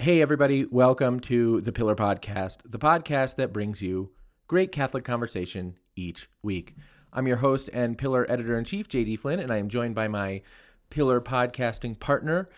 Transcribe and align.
Hey, 0.00 0.22
everybody, 0.22 0.64
welcome 0.64 1.18
to 1.22 1.60
the 1.60 1.72
Pillar 1.72 1.96
Podcast, 1.96 2.58
the 2.64 2.78
podcast 2.78 3.34
that 3.34 3.52
brings 3.52 3.82
you 3.82 4.12
great 4.46 4.70
Catholic 4.70 5.04
conversation 5.04 5.76
each 5.96 6.30
week. 6.40 6.76
I'm 7.12 7.26
your 7.26 7.38
host 7.38 7.68
and 7.72 7.98
Pillar 7.98 8.24
editor 8.30 8.56
in 8.56 8.64
chief, 8.64 8.88
JD 8.88 9.18
Flynn, 9.18 9.40
and 9.40 9.50
I 9.50 9.56
am 9.56 9.68
joined 9.68 9.96
by 9.96 10.06
my 10.06 10.42
Pillar 10.88 11.20
podcasting 11.20 11.98
partner, 11.98 12.48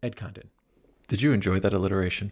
Ed 0.00 0.14
Condon. 0.14 0.48
Did 1.08 1.20
you 1.22 1.32
enjoy 1.32 1.58
that 1.58 1.74
alliteration? 1.74 2.30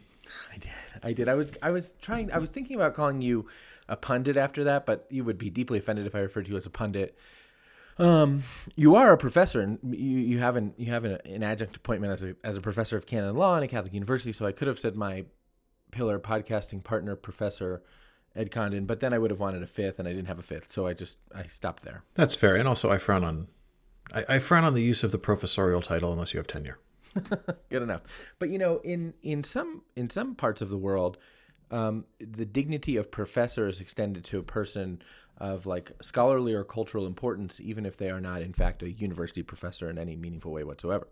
I 0.54 0.58
did. 0.58 0.70
I 1.02 1.12
did. 1.12 1.28
I 1.28 1.34
was 1.34 1.50
I 1.60 1.72
was 1.72 1.96
trying 2.00 2.30
I 2.30 2.38
was 2.38 2.50
thinking 2.50 2.76
about 2.76 2.94
calling 2.94 3.22
you 3.22 3.48
a 3.88 3.96
pundit 3.96 4.36
after 4.36 4.62
that, 4.62 4.86
but 4.86 5.08
you 5.10 5.24
would 5.24 5.38
be 5.38 5.50
deeply 5.50 5.80
offended 5.80 6.06
if 6.06 6.14
I 6.14 6.20
referred 6.20 6.44
to 6.44 6.52
you 6.52 6.56
as 6.56 6.66
a 6.66 6.70
pundit. 6.70 7.18
Um, 7.98 8.42
you 8.74 8.94
are 8.96 9.12
a 9.12 9.18
professor, 9.18 9.60
and 9.60 9.78
you, 9.82 10.18
you 10.18 10.38
have 10.38 10.56
an 10.56 10.74
you 10.76 10.92
have 10.92 11.04
an, 11.04 11.18
an 11.24 11.42
adjunct 11.42 11.76
appointment 11.76 12.12
as 12.12 12.24
a 12.24 12.34
as 12.42 12.56
a 12.56 12.60
professor 12.60 12.96
of 12.96 13.06
canon 13.06 13.36
law 13.36 13.56
in 13.56 13.62
a 13.62 13.68
Catholic 13.68 13.92
university. 13.92 14.32
So 14.32 14.46
I 14.46 14.52
could 14.52 14.68
have 14.68 14.78
said 14.78 14.96
my 14.96 15.24
pillar 15.90 16.18
podcasting 16.18 16.82
partner, 16.82 17.14
Professor 17.16 17.82
Ed 18.34 18.50
Condon, 18.50 18.86
but 18.86 19.00
then 19.00 19.12
I 19.12 19.18
would 19.18 19.30
have 19.30 19.40
wanted 19.40 19.62
a 19.62 19.66
fifth, 19.66 19.98
and 19.98 20.08
I 20.08 20.12
didn't 20.12 20.28
have 20.28 20.38
a 20.38 20.42
fifth, 20.42 20.72
so 20.72 20.86
I 20.86 20.94
just 20.94 21.18
I 21.34 21.44
stopped 21.44 21.84
there. 21.84 22.02
That's 22.14 22.34
fair, 22.34 22.56
and 22.56 22.66
also 22.66 22.90
I 22.90 22.98
frown 22.98 23.24
on 23.24 23.48
I, 24.12 24.24
I 24.28 24.38
frown 24.38 24.64
on 24.64 24.74
the 24.74 24.82
use 24.82 25.04
of 25.04 25.12
the 25.12 25.18
professorial 25.18 25.82
title 25.82 26.12
unless 26.12 26.32
you 26.32 26.38
have 26.38 26.46
tenure. 26.46 26.78
Good 27.68 27.82
enough. 27.82 28.02
But 28.38 28.48
you 28.48 28.58
know, 28.58 28.80
in 28.82 29.14
in 29.22 29.44
some 29.44 29.82
in 29.96 30.08
some 30.08 30.34
parts 30.34 30.62
of 30.62 30.70
the 30.70 30.78
world, 30.78 31.18
um, 31.70 32.04
the 32.18 32.44
dignity 32.44 32.96
of 32.96 33.10
professor 33.10 33.66
is 33.66 33.80
extended 33.80 34.24
to 34.24 34.38
a 34.38 34.42
person 34.42 35.02
of 35.42 35.66
like 35.66 35.90
scholarly 36.00 36.54
or 36.54 36.62
cultural 36.62 37.04
importance, 37.04 37.60
even 37.60 37.84
if 37.84 37.96
they 37.96 38.10
are 38.10 38.20
not 38.20 38.42
in 38.42 38.52
fact 38.52 38.80
a 38.82 38.90
university 38.90 39.42
professor 39.42 39.90
in 39.90 39.98
any 39.98 40.14
meaningful 40.14 40.52
way 40.52 40.62
whatsoever. 40.62 41.08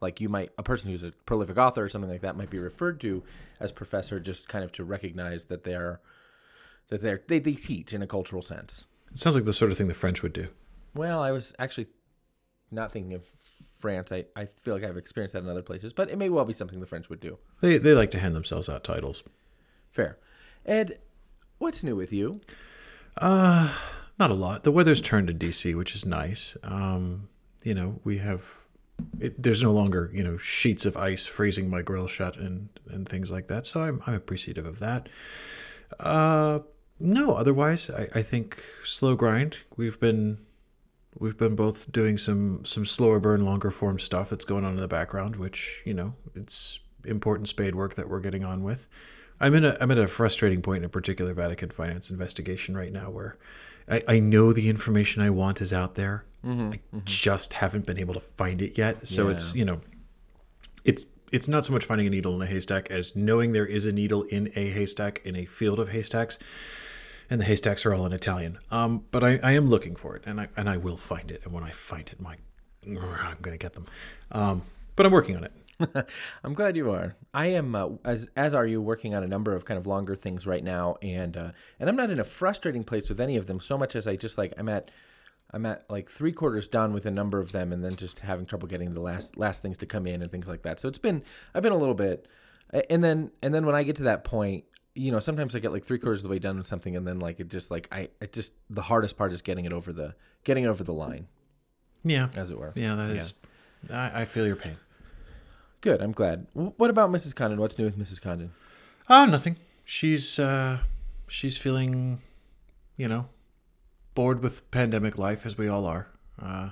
Like 0.00 0.22
you 0.22 0.30
might 0.30 0.50
a 0.56 0.62
person 0.62 0.90
who's 0.90 1.04
a 1.04 1.12
prolific 1.26 1.58
author 1.58 1.84
or 1.84 1.88
something 1.90 2.10
like 2.10 2.22
that 2.22 2.34
might 2.34 2.48
be 2.48 2.58
referred 2.58 2.98
to 3.02 3.22
as 3.60 3.72
professor, 3.72 4.18
just 4.18 4.48
kind 4.48 4.64
of 4.64 4.72
to 4.72 4.84
recognize 4.84 5.44
that 5.44 5.64
they 5.64 5.74
are 5.74 6.00
that 6.88 7.02
they're 7.02 7.20
they, 7.28 7.38
they 7.38 7.52
teach 7.52 7.92
in 7.92 8.02
a 8.02 8.06
cultural 8.06 8.40
sense. 8.40 8.86
It 9.12 9.18
sounds 9.18 9.36
like 9.36 9.44
the 9.44 9.52
sort 9.52 9.70
of 9.70 9.76
thing 9.76 9.88
the 9.88 9.94
French 9.94 10.22
would 10.22 10.32
do. 10.32 10.48
Well, 10.94 11.20
I 11.20 11.30
was 11.30 11.54
actually 11.58 11.88
not 12.70 12.90
thinking 12.90 13.12
of 13.12 13.26
France. 13.26 14.10
I, 14.12 14.24
I 14.34 14.46
feel 14.46 14.72
like 14.72 14.82
I've 14.82 14.96
experienced 14.96 15.34
that 15.34 15.42
in 15.42 15.48
other 15.50 15.62
places, 15.62 15.92
but 15.92 16.08
it 16.10 16.16
may 16.16 16.30
well 16.30 16.46
be 16.46 16.54
something 16.54 16.80
the 16.80 16.86
French 16.86 17.10
would 17.10 17.20
do. 17.20 17.36
They 17.60 17.76
they 17.76 17.92
like 17.92 18.10
to 18.12 18.18
hand 18.18 18.34
themselves 18.34 18.66
out 18.66 18.82
titles. 18.82 19.24
Fair. 19.90 20.16
Ed, 20.64 21.00
what's 21.58 21.82
new 21.82 21.94
with 21.96 22.14
you? 22.14 22.40
Uh, 23.16 23.72
not 24.18 24.30
a 24.30 24.34
lot. 24.34 24.64
The 24.64 24.72
weather's 24.72 25.00
turned 25.00 25.28
to 25.28 25.34
DC, 25.34 25.76
which 25.76 25.94
is 25.94 26.04
nice. 26.04 26.56
Um, 26.62 27.28
you 27.62 27.74
know, 27.74 28.00
we 28.04 28.18
have 28.18 28.64
it, 29.18 29.42
there's 29.42 29.62
no 29.62 29.72
longer 29.72 30.10
you 30.12 30.22
know 30.22 30.36
sheets 30.36 30.84
of 30.84 30.96
ice 30.96 31.26
freezing 31.26 31.68
my 31.68 31.82
grill 31.82 32.06
shut 32.06 32.36
and 32.36 32.68
and 32.88 33.08
things 33.08 33.30
like 33.30 33.48
that. 33.48 33.66
So 33.66 33.82
I'm 33.82 34.02
I'm 34.06 34.14
appreciative 34.14 34.66
of 34.66 34.78
that. 34.80 35.08
Uh, 35.98 36.60
no, 37.00 37.34
otherwise 37.34 37.90
I 37.90 38.08
I 38.14 38.22
think 38.22 38.62
slow 38.84 39.14
grind. 39.14 39.58
We've 39.76 39.98
been 39.98 40.38
we've 41.18 41.36
been 41.36 41.56
both 41.56 41.90
doing 41.90 42.18
some 42.18 42.64
some 42.64 42.86
slower 42.86 43.20
burn, 43.20 43.44
longer 43.44 43.70
form 43.70 43.98
stuff 43.98 44.30
that's 44.30 44.44
going 44.44 44.64
on 44.64 44.72
in 44.72 44.80
the 44.80 44.88
background, 44.88 45.36
which 45.36 45.82
you 45.84 45.94
know 45.94 46.14
it's 46.34 46.80
important 47.04 47.48
spade 47.48 47.74
work 47.74 47.94
that 47.94 48.08
we're 48.08 48.20
getting 48.20 48.44
on 48.44 48.62
with. 48.62 48.88
I'm 49.40 49.54
in 49.54 49.64
a 49.64 49.76
I'm 49.80 49.90
at 49.90 49.98
a 49.98 50.06
frustrating 50.06 50.62
point 50.62 50.78
in 50.78 50.84
a 50.84 50.88
particular 50.88 51.34
Vatican 51.34 51.70
finance 51.70 52.10
investigation 52.10 52.76
right 52.76 52.92
now 52.92 53.10
where 53.10 53.36
I, 53.88 54.02
I 54.08 54.18
know 54.18 54.52
the 54.52 54.68
information 54.68 55.22
I 55.22 55.30
want 55.30 55.60
is 55.60 55.72
out 55.72 55.94
there. 55.94 56.24
Mm-hmm, 56.44 56.72
I 56.72 56.80
just 57.04 57.54
haven't 57.54 57.86
been 57.86 57.98
able 57.98 58.14
to 58.14 58.20
find 58.20 58.62
it 58.62 58.78
yet. 58.78 59.08
So 59.08 59.28
it's 59.28 59.54
you 59.54 59.64
know 59.64 59.80
it's 60.84 61.06
it's 61.32 61.48
not 61.48 61.64
so 61.64 61.72
much 61.72 61.84
finding 61.84 62.06
a 62.06 62.10
needle 62.10 62.34
in 62.36 62.42
a 62.42 62.46
haystack 62.46 62.90
as 62.90 63.16
knowing 63.16 63.52
there 63.52 63.66
is 63.66 63.86
a 63.86 63.92
needle 63.92 64.22
in 64.24 64.52
a 64.54 64.70
haystack 64.70 65.20
in 65.24 65.34
a 65.36 65.44
field 65.46 65.80
of 65.80 65.90
haystacks 65.90 66.38
and 67.30 67.40
the 67.40 67.44
haystacks 67.44 67.84
are 67.86 67.94
all 67.94 68.06
in 68.06 68.12
Italian. 68.12 68.58
Um, 68.70 69.04
but 69.10 69.24
I, 69.24 69.40
I 69.42 69.52
am 69.52 69.68
looking 69.68 69.96
for 69.96 70.16
it, 70.16 70.22
and 70.26 70.40
I 70.40 70.48
and 70.56 70.68
I 70.68 70.76
will 70.76 70.96
find 70.96 71.30
it. 71.30 71.42
And 71.44 71.52
when 71.52 71.64
I 71.64 71.70
find 71.70 72.08
it, 72.08 72.20
my 72.20 72.36
I'm 72.86 73.38
going 73.40 73.56
to 73.56 73.62
get 73.62 73.72
them. 73.72 73.86
Um, 74.30 74.62
but 74.96 75.06
I'm 75.06 75.12
working 75.12 75.36
on 75.36 75.44
it. 75.44 75.52
I'm 76.44 76.54
glad 76.54 76.76
you 76.76 76.90
are. 76.90 77.16
I 77.32 77.46
am 77.46 77.74
uh, 77.74 77.88
as 78.04 78.28
as 78.36 78.54
are 78.54 78.66
you 78.66 78.80
working 78.80 79.14
on 79.14 79.22
a 79.24 79.26
number 79.26 79.54
of 79.54 79.64
kind 79.64 79.78
of 79.78 79.86
longer 79.86 80.14
things 80.14 80.46
right 80.46 80.62
now, 80.62 80.96
and 81.02 81.36
uh, 81.36 81.50
and 81.80 81.88
I'm 81.88 81.96
not 81.96 82.10
in 82.10 82.20
a 82.20 82.24
frustrating 82.24 82.84
place 82.84 83.08
with 83.08 83.20
any 83.20 83.36
of 83.36 83.46
them 83.46 83.60
so 83.60 83.76
much 83.76 83.96
as 83.96 84.06
I 84.06 84.16
just 84.16 84.38
like 84.38 84.52
I'm 84.56 84.68
at 84.68 84.90
I'm 85.52 85.66
at 85.66 85.84
like 85.90 86.10
three 86.10 86.32
quarters 86.32 86.68
done 86.68 86.92
with 86.92 87.06
a 87.06 87.10
number 87.10 87.38
of 87.38 87.52
them, 87.52 87.72
and 87.72 87.84
then 87.84 87.96
just 87.96 88.20
having 88.20 88.46
trouble 88.46 88.68
getting 88.68 88.92
the 88.92 89.00
last 89.00 89.36
last 89.36 89.62
things 89.62 89.78
to 89.78 89.86
come 89.86 90.06
in 90.06 90.22
and 90.22 90.30
things 90.30 90.46
like 90.46 90.62
that. 90.62 90.80
So 90.80 90.88
it's 90.88 90.98
been 90.98 91.22
I've 91.54 91.62
been 91.62 91.72
a 91.72 91.76
little 91.78 91.94
bit, 91.94 92.26
and 92.90 93.02
then 93.02 93.30
and 93.42 93.54
then 93.54 93.66
when 93.66 93.74
I 93.74 93.82
get 93.82 93.96
to 93.96 94.04
that 94.04 94.24
point, 94.24 94.64
you 94.94 95.10
know, 95.10 95.20
sometimes 95.20 95.56
I 95.56 95.58
get 95.58 95.72
like 95.72 95.84
three 95.84 95.98
quarters 95.98 96.20
of 96.20 96.24
the 96.24 96.28
way 96.28 96.38
done 96.38 96.56
with 96.58 96.66
something, 96.66 96.96
and 96.96 97.06
then 97.06 97.18
like 97.18 97.40
it 97.40 97.48
just 97.48 97.70
like 97.70 97.88
I 97.90 98.08
it 98.20 98.32
just 98.32 98.52
the 98.70 98.82
hardest 98.82 99.16
part 99.16 99.32
is 99.32 99.42
getting 99.42 99.64
it 99.64 99.72
over 99.72 99.92
the 99.92 100.14
getting 100.44 100.64
it 100.64 100.68
over 100.68 100.84
the 100.84 100.92
line, 100.94 101.26
Yeah, 102.04 102.28
as 102.36 102.50
it 102.50 102.58
were. 102.58 102.72
yeah, 102.76 102.94
that 102.94 103.10
is. 103.10 103.34
I, 103.90 104.22
I 104.22 104.24
feel 104.24 104.46
your 104.46 104.56
pain. 104.56 104.76
Good. 105.84 106.00
I'm 106.00 106.12
glad. 106.12 106.46
What 106.54 106.88
about 106.88 107.10
Mrs. 107.10 107.34
Condon? 107.34 107.60
What's 107.60 107.78
new 107.78 107.84
with 107.84 107.98
Mrs. 107.98 108.18
Condon? 108.20 108.52
Oh, 109.10 109.26
nothing. 109.26 109.56
She's 109.84 110.38
uh, 110.38 110.78
she's 111.28 111.58
feeling, 111.58 112.22
you 112.96 113.06
know, 113.06 113.26
bored 114.14 114.42
with 114.42 114.70
pandemic 114.70 115.18
life 115.18 115.44
as 115.44 115.58
we 115.58 115.68
all 115.68 115.84
are. 115.84 116.08
Uh, 116.40 116.70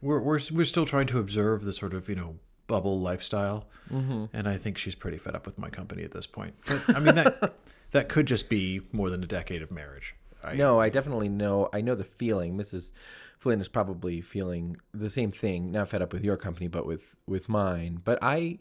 we're 0.00 0.18
we're 0.20 0.40
we're 0.50 0.64
still 0.64 0.86
trying 0.86 1.08
to 1.08 1.18
observe 1.18 1.64
the 1.64 1.74
sort 1.74 1.92
of 1.92 2.08
you 2.08 2.14
know 2.14 2.36
bubble 2.66 2.98
lifestyle, 3.00 3.66
Mm-hmm. 3.92 4.24
and 4.34 4.48
I 4.48 4.56
think 4.58 4.78
she's 4.78 4.94
pretty 4.94 5.18
fed 5.18 5.34
up 5.34 5.44
with 5.46 5.58
my 5.58 5.68
company 5.70 6.02
at 6.04 6.12
this 6.12 6.26
point. 6.26 6.54
But 6.66 6.96
I 6.96 7.00
mean 7.00 7.14
that 7.16 7.54
that 7.90 8.08
could 8.08 8.24
just 8.26 8.48
be 8.48 8.80
more 8.92 9.10
than 9.10 9.22
a 9.22 9.26
decade 9.26 9.60
of 9.60 9.70
marriage. 9.70 10.14
I, 10.42 10.54
No, 10.54 10.80
I 10.80 10.88
definitely 10.88 11.28
know. 11.28 11.68
I 11.72 11.82
know 11.82 11.94
the 11.94 12.04
feeling. 12.04 12.56
Mrs. 12.56 12.92
Flynn 13.38 13.60
is 13.60 13.68
probably 13.68 14.20
feeling 14.20 14.76
the 14.92 15.08
same 15.08 15.30
thing. 15.30 15.70
Not 15.72 15.88
fed 15.88 16.02
up 16.02 16.12
with 16.12 16.24
your 16.24 16.36
company, 16.36 16.68
but 16.68 16.86
with 16.86 17.14
with 17.26 17.48
mine. 17.48 18.00
But 18.04 18.18
I, 18.20 18.58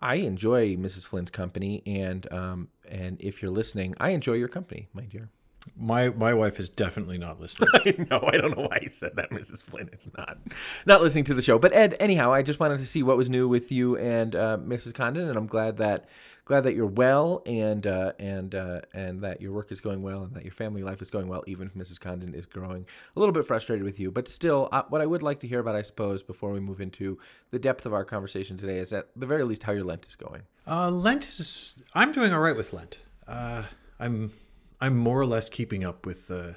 I 0.00 0.16
enjoy 0.16 0.76
Mrs. 0.76 1.04
Flynn's 1.04 1.30
company, 1.30 1.82
and 1.86 2.32
um, 2.32 2.68
and 2.88 3.20
if 3.20 3.42
you're 3.42 3.50
listening, 3.50 3.94
I 3.98 4.10
enjoy 4.10 4.34
your 4.34 4.48
company, 4.48 4.88
my 4.92 5.02
dear. 5.02 5.28
My 5.76 6.08
my 6.10 6.34
wife 6.34 6.58
is 6.58 6.68
definitely 6.68 7.18
not 7.18 7.40
listening. 7.40 8.06
no. 8.10 8.20
I 8.22 8.36
don't 8.36 8.56
know 8.56 8.64
why 8.64 8.80
I 8.82 8.86
said 8.86 9.16
that, 9.16 9.30
Mrs. 9.30 9.62
Flynn. 9.62 9.88
It's 9.92 10.08
not 10.16 10.38
not 10.86 11.02
listening 11.02 11.24
to 11.24 11.34
the 11.34 11.42
show. 11.42 11.58
But 11.58 11.72
Ed, 11.72 11.96
anyhow, 12.00 12.32
I 12.32 12.42
just 12.42 12.60
wanted 12.60 12.78
to 12.78 12.86
see 12.86 13.02
what 13.02 13.16
was 13.16 13.28
new 13.28 13.48
with 13.48 13.70
you 13.70 13.96
and 13.96 14.34
uh, 14.34 14.58
Mrs. 14.58 14.94
Condon, 14.94 15.28
and 15.28 15.36
I'm 15.36 15.46
glad 15.46 15.76
that 15.78 16.08
glad 16.44 16.64
that 16.64 16.74
you're 16.74 16.86
well 16.86 17.42
and 17.46 17.86
uh, 17.86 18.12
and 18.18 18.54
uh, 18.54 18.80
and 18.92 19.22
that 19.22 19.40
your 19.40 19.52
work 19.52 19.70
is 19.70 19.80
going 19.80 20.02
well 20.02 20.22
and 20.24 20.34
that 20.34 20.44
your 20.44 20.52
family 20.52 20.82
life 20.82 21.00
is 21.00 21.10
going 21.10 21.28
well, 21.28 21.44
even 21.46 21.68
if 21.68 21.74
Mrs. 21.74 22.00
Condon 22.00 22.34
is 22.34 22.46
growing 22.46 22.86
a 23.16 23.20
little 23.20 23.32
bit 23.32 23.46
frustrated 23.46 23.84
with 23.84 24.00
you. 24.00 24.10
But 24.10 24.28
still, 24.28 24.68
uh, 24.72 24.82
what 24.88 25.00
I 25.00 25.06
would 25.06 25.22
like 25.22 25.40
to 25.40 25.48
hear 25.48 25.60
about, 25.60 25.76
I 25.76 25.82
suppose, 25.82 26.22
before 26.22 26.50
we 26.52 26.60
move 26.60 26.80
into 26.80 27.18
the 27.50 27.58
depth 27.58 27.86
of 27.86 27.94
our 27.94 28.04
conversation 28.04 28.58
today, 28.58 28.78
is 28.78 28.92
at 28.92 29.08
the 29.16 29.26
very 29.26 29.44
least 29.44 29.62
how 29.62 29.72
your 29.72 29.84
Lent 29.84 30.06
is 30.06 30.16
going. 30.16 30.42
Uh, 30.66 30.90
Lent 30.90 31.28
is. 31.28 31.82
I'm 31.94 32.12
doing 32.12 32.32
all 32.32 32.40
right 32.40 32.56
with 32.56 32.72
Lent. 32.72 32.98
Uh, 33.26 33.64
I'm 34.00 34.32
I'm 34.82 34.96
more 34.96 35.20
or 35.20 35.26
less 35.26 35.48
keeping 35.48 35.84
up 35.84 36.04
with 36.04 36.26
the 36.26 36.56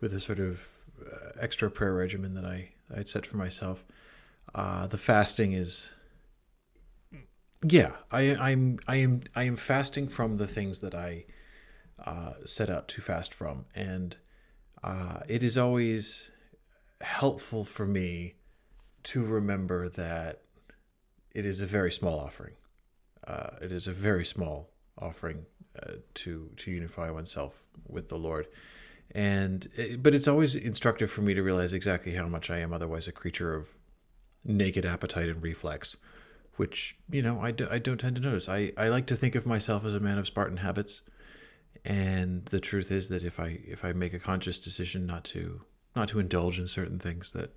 with 0.00 0.12
the 0.12 0.20
sort 0.20 0.40
of 0.40 0.62
uh, 1.00 1.32
extra 1.38 1.70
prayer 1.70 1.92
regimen 1.92 2.32
that 2.32 2.44
I 2.46 2.70
I'd 2.92 3.08
set 3.08 3.26
for 3.26 3.36
myself. 3.36 3.84
Uh, 4.54 4.86
the 4.86 4.96
fasting 4.96 5.52
is. 5.52 5.90
Yeah, 7.62 7.92
I 8.10 8.34
I'm 8.36 8.78
I 8.88 8.96
am 8.96 9.20
I 9.36 9.44
am 9.44 9.56
fasting 9.56 10.08
from 10.08 10.38
the 10.38 10.46
things 10.46 10.78
that 10.78 10.94
I 10.94 11.26
uh, 12.02 12.34
set 12.46 12.70
out 12.70 12.88
to 12.88 13.02
fast 13.02 13.34
from, 13.34 13.66
and 13.74 14.16
uh, 14.82 15.20
it 15.28 15.42
is 15.42 15.58
always 15.58 16.30
helpful 17.02 17.66
for 17.66 17.84
me 17.84 18.36
to 19.02 19.22
remember 19.22 19.90
that 19.90 20.40
it 21.34 21.44
is 21.44 21.60
a 21.60 21.66
very 21.66 21.92
small 21.92 22.18
offering. 22.18 22.54
Uh, 23.26 23.50
it 23.60 23.72
is 23.72 23.86
a 23.86 23.92
very 23.92 24.24
small 24.24 24.70
offering 24.96 25.44
uh, 25.82 25.92
to 26.14 26.50
to 26.56 26.70
unify 26.70 27.10
oneself 27.10 27.62
with 27.86 28.08
the 28.08 28.18
Lord, 28.18 28.46
and 29.10 29.68
it, 29.76 30.02
but 30.02 30.14
it's 30.14 30.28
always 30.28 30.54
instructive 30.54 31.10
for 31.10 31.22
me 31.22 31.34
to 31.34 31.42
realize 31.42 31.72
exactly 31.72 32.14
how 32.14 32.28
much 32.28 32.50
I 32.50 32.58
am 32.58 32.72
otherwise 32.72 33.08
a 33.08 33.12
creature 33.12 33.54
of 33.54 33.78
naked 34.44 34.86
appetite 34.86 35.28
and 35.28 35.42
reflex, 35.42 35.96
which 36.56 36.96
you 37.10 37.22
know 37.22 37.40
I, 37.40 37.50
do, 37.50 37.68
I 37.70 37.78
don't 37.78 37.98
tend 37.98 38.16
to 38.16 38.22
notice. 38.22 38.48
I, 38.48 38.72
I 38.76 38.88
like 38.88 39.06
to 39.06 39.16
think 39.16 39.34
of 39.34 39.46
myself 39.46 39.84
as 39.84 39.94
a 39.94 40.00
man 40.00 40.18
of 40.18 40.26
Spartan 40.26 40.58
habits, 40.58 41.02
and 41.84 42.44
the 42.46 42.60
truth 42.60 42.90
is 42.90 43.08
that 43.08 43.22
if 43.22 43.38
I 43.38 43.60
if 43.66 43.84
I 43.84 43.92
make 43.92 44.14
a 44.14 44.18
conscious 44.18 44.58
decision 44.58 45.06
not 45.06 45.24
to 45.24 45.62
not 45.94 46.08
to 46.08 46.18
indulge 46.18 46.58
in 46.58 46.66
certain 46.66 46.98
things 46.98 47.32
that 47.32 47.54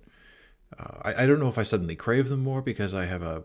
uh, 0.78 0.98
I, 1.02 1.22
I 1.22 1.26
don't 1.26 1.38
know 1.40 1.48
if 1.48 1.58
I 1.58 1.62
suddenly 1.62 1.96
crave 1.96 2.28
them 2.28 2.40
more 2.40 2.62
because 2.62 2.94
I 2.94 3.06
have 3.06 3.22
a 3.22 3.44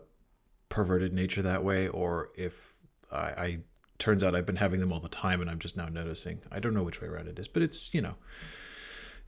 perverted 0.68 1.12
nature 1.12 1.42
that 1.42 1.64
way, 1.64 1.88
or 1.88 2.30
if 2.36 2.80
I, 3.10 3.18
I 3.18 3.58
turns 3.98 4.22
out 4.22 4.34
I've 4.34 4.46
been 4.46 4.56
having 4.56 4.80
them 4.80 4.92
all 4.92 5.00
the 5.00 5.08
time 5.08 5.40
and 5.40 5.50
I'm 5.50 5.58
just 5.58 5.76
now 5.76 5.88
noticing. 5.88 6.40
I 6.50 6.60
don't 6.60 6.74
know 6.74 6.82
which 6.82 7.00
way 7.00 7.08
around 7.08 7.28
it 7.28 7.38
is, 7.38 7.48
but 7.48 7.62
it's 7.62 7.92
you 7.92 8.00
know, 8.00 8.14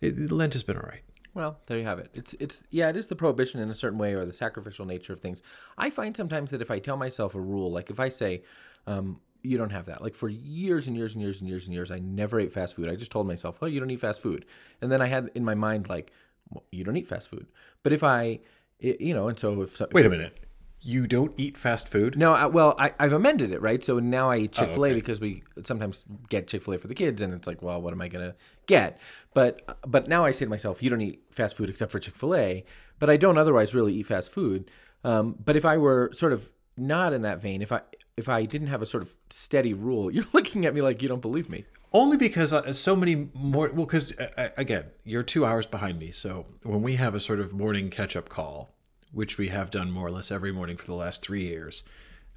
it, 0.01 0.31
Lent 0.31 0.53
has 0.53 0.63
been 0.63 0.77
all 0.77 0.89
right. 0.89 1.03
Well, 1.33 1.61
there 1.67 1.79
you 1.79 1.85
have 1.85 1.99
it. 1.99 2.11
It's 2.15 2.35
it's 2.41 2.63
yeah, 2.71 2.89
it 2.89 2.97
is 2.97 3.07
the 3.07 3.17
prohibition 3.17 3.61
in 3.61 3.71
a 3.71 3.75
certain 3.75 3.99
way 3.99 4.15
or 4.15 4.25
the 4.25 4.33
sacrificial 4.33 4.85
nature 4.85 5.13
of 5.13 5.21
things. 5.21 5.43
I 5.79 5.91
find 5.91 6.17
sometimes 6.17 6.51
that 6.51 6.61
if 6.61 6.71
I 6.71 6.79
tell 6.79 6.97
myself 6.97 7.35
a 7.35 7.41
rule, 7.41 7.71
like 7.71 7.91
if 7.91 8.01
I 8.01 8.09
say, 8.09 8.43
um, 8.87 9.21
you 9.43 9.57
don't 9.57 9.71
have 9.71 9.87
that. 9.87 10.03
Like 10.03 10.15
for 10.15 10.29
years 10.29 10.89
and 10.89 10.97
years 10.97 11.15
and 11.15 11.23
years 11.23 11.41
and 11.41 11.49
years 11.49 11.67
and 11.67 11.75
years, 11.75 11.91
I 11.91 11.99
never 11.99 12.41
ate 12.41 12.53
fast 12.53 12.75
food. 12.75 12.89
I 12.89 12.97
just 12.97 13.13
told 13.13 13.27
myself, 13.27 13.59
oh, 13.63 13.67
you 13.67 13.81
don't 13.81 13.91
eat 13.91 14.01
fast 14.01 14.21
food, 14.21 14.45
and 14.81 14.91
then 14.91 15.01
I 15.01 15.07
had 15.07 15.31
in 15.35 15.45
my 15.45 15.55
mind 15.55 15.89
like, 15.89 16.13
well, 16.51 16.65
you 16.73 16.85
don't 16.85 16.97
eat 16.97 17.09
fast 17.09 17.29
food. 17.29 17.47
But 17.83 17.93
if 17.93 18.03
I, 18.03 18.41
it, 18.81 19.01
you 19.01 19.15
know, 19.15 19.29
and 19.29 19.39
so 19.39 19.63
if 19.63 19.81
wait 19.93 20.07
a 20.07 20.11
minute, 20.11 20.37
you 20.83 21.07
don't 21.07 21.33
eat 21.37 21.59
fast 21.59 21.89
food? 21.89 22.17
No, 22.17 22.33
I, 22.33 22.47
well, 22.47 22.75
I, 22.79 22.93
I've 22.99 23.13
amended 23.13 23.53
it, 23.53 23.61
right? 23.61 23.83
So 23.85 23.99
now 23.99 24.31
I 24.31 24.39
eat 24.39 24.53
Chick 24.53 24.73
Fil 24.73 24.85
A 24.85 24.89
okay. 24.89 24.95
because 24.95 25.21
we 25.21 25.43
sometimes 25.63 26.05
get 26.29 26.49
Chick 26.49 26.63
Fil 26.63 26.75
A 26.75 26.79
for 26.79 26.89
the 26.89 26.95
kids, 26.95 27.21
and 27.21 27.35
it's 27.35 27.47
like, 27.47 27.63
well, 27.63 27.81
what 27.81 27.93
am 27.93 28.01
I 28.01 28.09
gonna 28.09 28.35
get? 28.67 28.99
But 29.35 29.79
but 29.87 30.09
now 30.09 30.25
I 30.25 30.33
say 30.33 30.47
to 30.47 30.51
myself, 30.51 30.83
you 30.83 30.91
don't 30.91 31.03
eat 31.03 31.23
fast 31.31 31.57
food 31.57 31.69
except 31.69 31.93
for 31.93 31.99
Chick 31.99 32.15
Fil 32.15 32.35
A, 32.35 32.65
but 32.99 33.11
I 33.11 33.17
don't 33.17 33.37
otherwise 33.37 33.75
really 33.75 33.95
eat 33.95 34.07
fast 34.07 34.31
food. 34.31 34.71
Um, 35.05 35.37
but 35.45 35.57
if 35.57 35.65
I 35.65 35.77
were 35.77 36.11
sort 36.13 36.33
of 36.33 36.51
not 36.77 37.13
in 37.13 37.23
that 37.23 37.43
vein, 37.43 37.63
if 37.63 37.73
I 37.73 37.83
if 38.17 38.29
I 38.29 38.45
didn't 38.45 38.69
have 38.69 38.83
a 38.83 38.87
sort 38.87 39.03
of 39.03 39.15
steady 39.29 39.75
rule, 39.75 40.11
you're 40.15 40.25
looking 40.33 40.65
at 40.65 40.75
me 40.75 40.81
like 40.81 41.03
you 41.03 41.09
don't 41.09 41.23
believe 41.23 41.51
me. 41.51 41.65
Only 41.93 42.17
because 42.17 42.53
uh, 42.53 42.73
so 42.73 42.95
many 42.95 43.29
more. 43.35 43.69
Well, 43.69 43.85
because 43.85 44.17
uh, 44.19 44.51
again, 44.57 44.85
you're 45.05 45.25
two 45.25 45.45
hours 45.45 45.67
behind 45.67 45.99
me. 45.99 46.13
So 46.13 46.47
when 46.63 46.83
we 46.83 46.95
have 46.97 47.15
a 47.15 47.21
sort 47.21 47.41
of 47.41 47.53
morning 47.53 47.91
catch 47.91 48.15
up 48.15 48.29
call, 48.29 48.71
which 49.13 49.39
we 49.39 49.49
have 49.49 49.71
done 49.71 49.91
more 49.91 50.07
or 50.07 50.11
less 50.11 50.31
every 50.31 50.53
morning 50.53 50.77
for 50.77 50.87
the 50.87 50.95
last 50.95 51.23
three 51.23 51.45
years, 51.45 51.83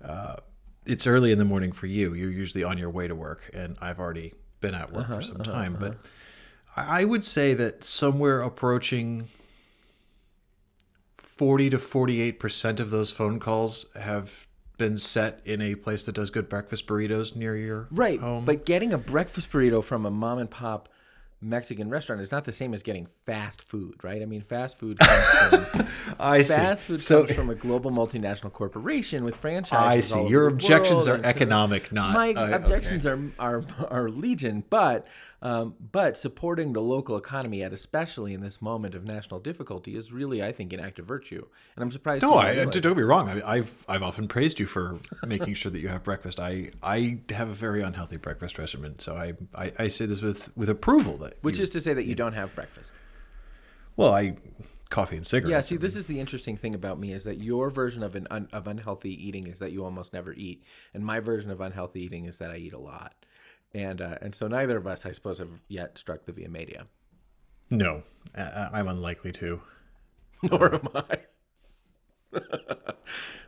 uh, 0.04 0.38
it's 0.86 1.08
early 1.08 1.32
in 1.32 1.38
the 1.38 1.46
morning 1.46 1.72
for 1.72 1.88
you. 1.88 2.14
You're 2.14 2.32
usually 2.32 2.64
on 2.64 2.78
your 2.78 2.90
way 2.90 3.08
to 3.08 3.16
work, 3.16 3.50
and 3.54 3.78
I've 3.82 4.00
already 4.00 4.34
been 4.60 4.76
at 4.76 4.92
work 4.92 5.08
for 5.08 5.14
uh-huh, 5.14 5.22
some 5.22 5.42
uh-huh, 5.42 5.52
time. 5.52 5.78
But 5.80 5.92
uh-huh. 5.92 6.84
I 6.88 7.06
would 7.06 7.24
say 7.24 7.54
that 7.54 7.84
somewhere 7.84 8.42
approaching 8.42 9.30
40 11.18 11.72
to 11.72 11.80
48 11.80 12.40
percent 12.40 12.80
of 12.80 12.90
those 12.90 13.12
phone 13.12 13.40
calls 13.40 13.86
have 13.96 14.48
been 14.78 14.98
set 14.98 15.40
in 15.46 15.62
a 15.62 15.76
place 15.76 16.04
that 16.04 16.16
does 16.16 16.30
good 16.30 16.50
breakfast 16.50 16.88
burritos 16.88 17.36
near 17.36 17.56
your 17.56 17.88
Right. 17.92 18.20
home. 18.20 18.44
But 18.44 18.66
getting 18.66 18.92
a 18.92 18.98
breakfast 18.98 19.52
burrito 19.52 19.84
from 19.84 20.06
a 20.06 20.12
mom 20.12 20.40
and 20.40 20.50
pop 20.50 20.90
Mexican 21.44 21.90
restaurant 21.90 22.22
is 22.22 22.32
not 22.32 22.46
the 22.46 22.52
same 22.52 22.74
as 22.74 22.84
getting 22.84 23.08
fast 23.26 23.62
food, 23.62 24.04
right? 24.04 24.22
I 24.22 24.26
mean, 24.26 24.42
fast 24.42 24.78
food 24.78 24.98
comes 25.00 25.66
from 25.74 25.88
I 26.20 26.42
see. 26.42 26.56
fast 26.56 26.86
food 26.86 27.02
so 27.02 27.24
comes 27.26 27.36
from 27.36 27.50
a 27.50 27.56
global 27.56 27.92
multinational 27.92 28.52
corporation 28.52 29.24
with 29.24 29.36
franchises. 29.36 30.14
I 30.14 30.24
see. 30.24 30.28
Your 30.28 30.48
objections 30.48 31.08
are 31.08 31.20
economic, 31.24 31.92
not 31.92 32.14
My 32.14 32.32
uh, 32.32 32.56
objections 32.56 33.06
okay. 33.06 33.32
are, 33.40 33.58
are 33.62 33.64
are 33.90 34.10
legion, 34.10 34.64
but 34.70 35.08
um, 35.44 35.76
but 35.92 36.18
supporting 36.18 36.72
the 36.72 36.82
local 36.82 37.18
economy 37.18 37.62
at 37.62 37.74
especially 37.74 38.34
in 38.34 38.40
this 38.42 38.62
moment 38.62 38.96
of 38.96 39.04
national 39.04 39.42
difficulty 39.42 39.96
is 39.96 40.12
really, 40.12 40.42
I 40.42 40.54
think, 40.54 40.72
an 40.72 40.80
act 40.80 40.98
of 41.00 41.06
virtue. 41.06 41.46
And 41.76 41.84
I'm 41.84 41.92
surprised. 41.92 42.24
No, 42.24 42.30
you 42.30 42.56
don't 42.56 42.76
I, 42.76 42.80
don't 42.80 42.82
get 42.82 42.98
me 42.98 43.04
wrong. 43.04 43.30
I, 43.30 43.58
I've 43.58 43.86
I've 43.88 44.02
often 44.04 44.28
praised 44.30 44.58
you 44.60 44.66
for 44.66 45.00
making 45.28 45.54
sure 45.56 45.70
that 45.72 45.82
you 45.82 45.90
have 45.90 46.04
breakfast. 46.04 46.40
I 46.40 46.72
I 46.82 47.20
have 47.30 47.50
a 47.50 47.54
very 47.54 47.82
unhealthy 47.84 48.18
breakfast 48.18 48.58
regimen, 48.58 48.98
so 49.00 49.16
I 49.16 49.34
I, 49.54 49.72
I 49.78 49.88
say 49.90 50.06
this 50.06 50.22
with 50.22 50.56
with 50.58 50.70
approval. 50.70 51.18
That 51.18 51.36
Which 51.42 51.58
you- 51.58 51.64
is 51.64 51.70
to 51.72 51.82
say 51.82 51.94
that 51.94 52.06
you 52.06 52.16
don't 52.16 52.34
have 52.34 52.56
breakfast. 52.56 52.94
well, 53.98 54.14
I 54.14 54.38
coffee 54.90 55.18
and 55.18 55.26
cigarettes. 55.26 55.52
Yeah, 55.52 55.60
see, 55.62 55.76
this 55.76 55.96
is 55.96 56.06
the 56.08 56.20
interesting 56.20 56.56
thing 56.56 56.76
about 56.76 57.00
me 57.00 57.12
is 57.14 57.24
that 57.24 57.40
your 57.40 57.70
version 57.70 58.04
of 58.04 58.16
an 58.16 58.28
un, 58.32 58.48
of 58.54 58.68
unhealthy 58.68 59.10
eating 59.28 59.48
is 59.48 59.60
that 59.60 59.72
you 59.72 59.84
almost 59.84 60.14
never 60.14 60.32
eat, 60.34 60.64
and 60.94 61.04
my 61.04 61.20
version 61.20 61.50
of 61.52 61.60
unhealthy 61.62 62.02
eating 62.02 62.26
is 62.26 62.38
that 62.38 62.52
I 62.52 62.58
eat 62.58 62.74
a 62.74 62.80
lot, 62.80 63.14
and 63.74 64.02
uh, 64.02 64.18
and 64.22 64.36
so 64.36 64.48
neither 64.48 64.78
of 64.78 64.88
us, 64.88 65.06
I 65.06 65.12
suppose, 65.12 65.40
have 65.40 65.62
yet 65.68 65.98
struck 65.98 66.26
the 66.26 66.32
via 66.32 66.50
media. 66.50 66.88
no, 67.72 68.04
I, 68.36 68.70
I'm 68.74 68.88
unlikely 68.88 69.32
to. 69.34 69.62
Nor 70.44 70.76
am 70.76 70.88
I. 70.94 71.20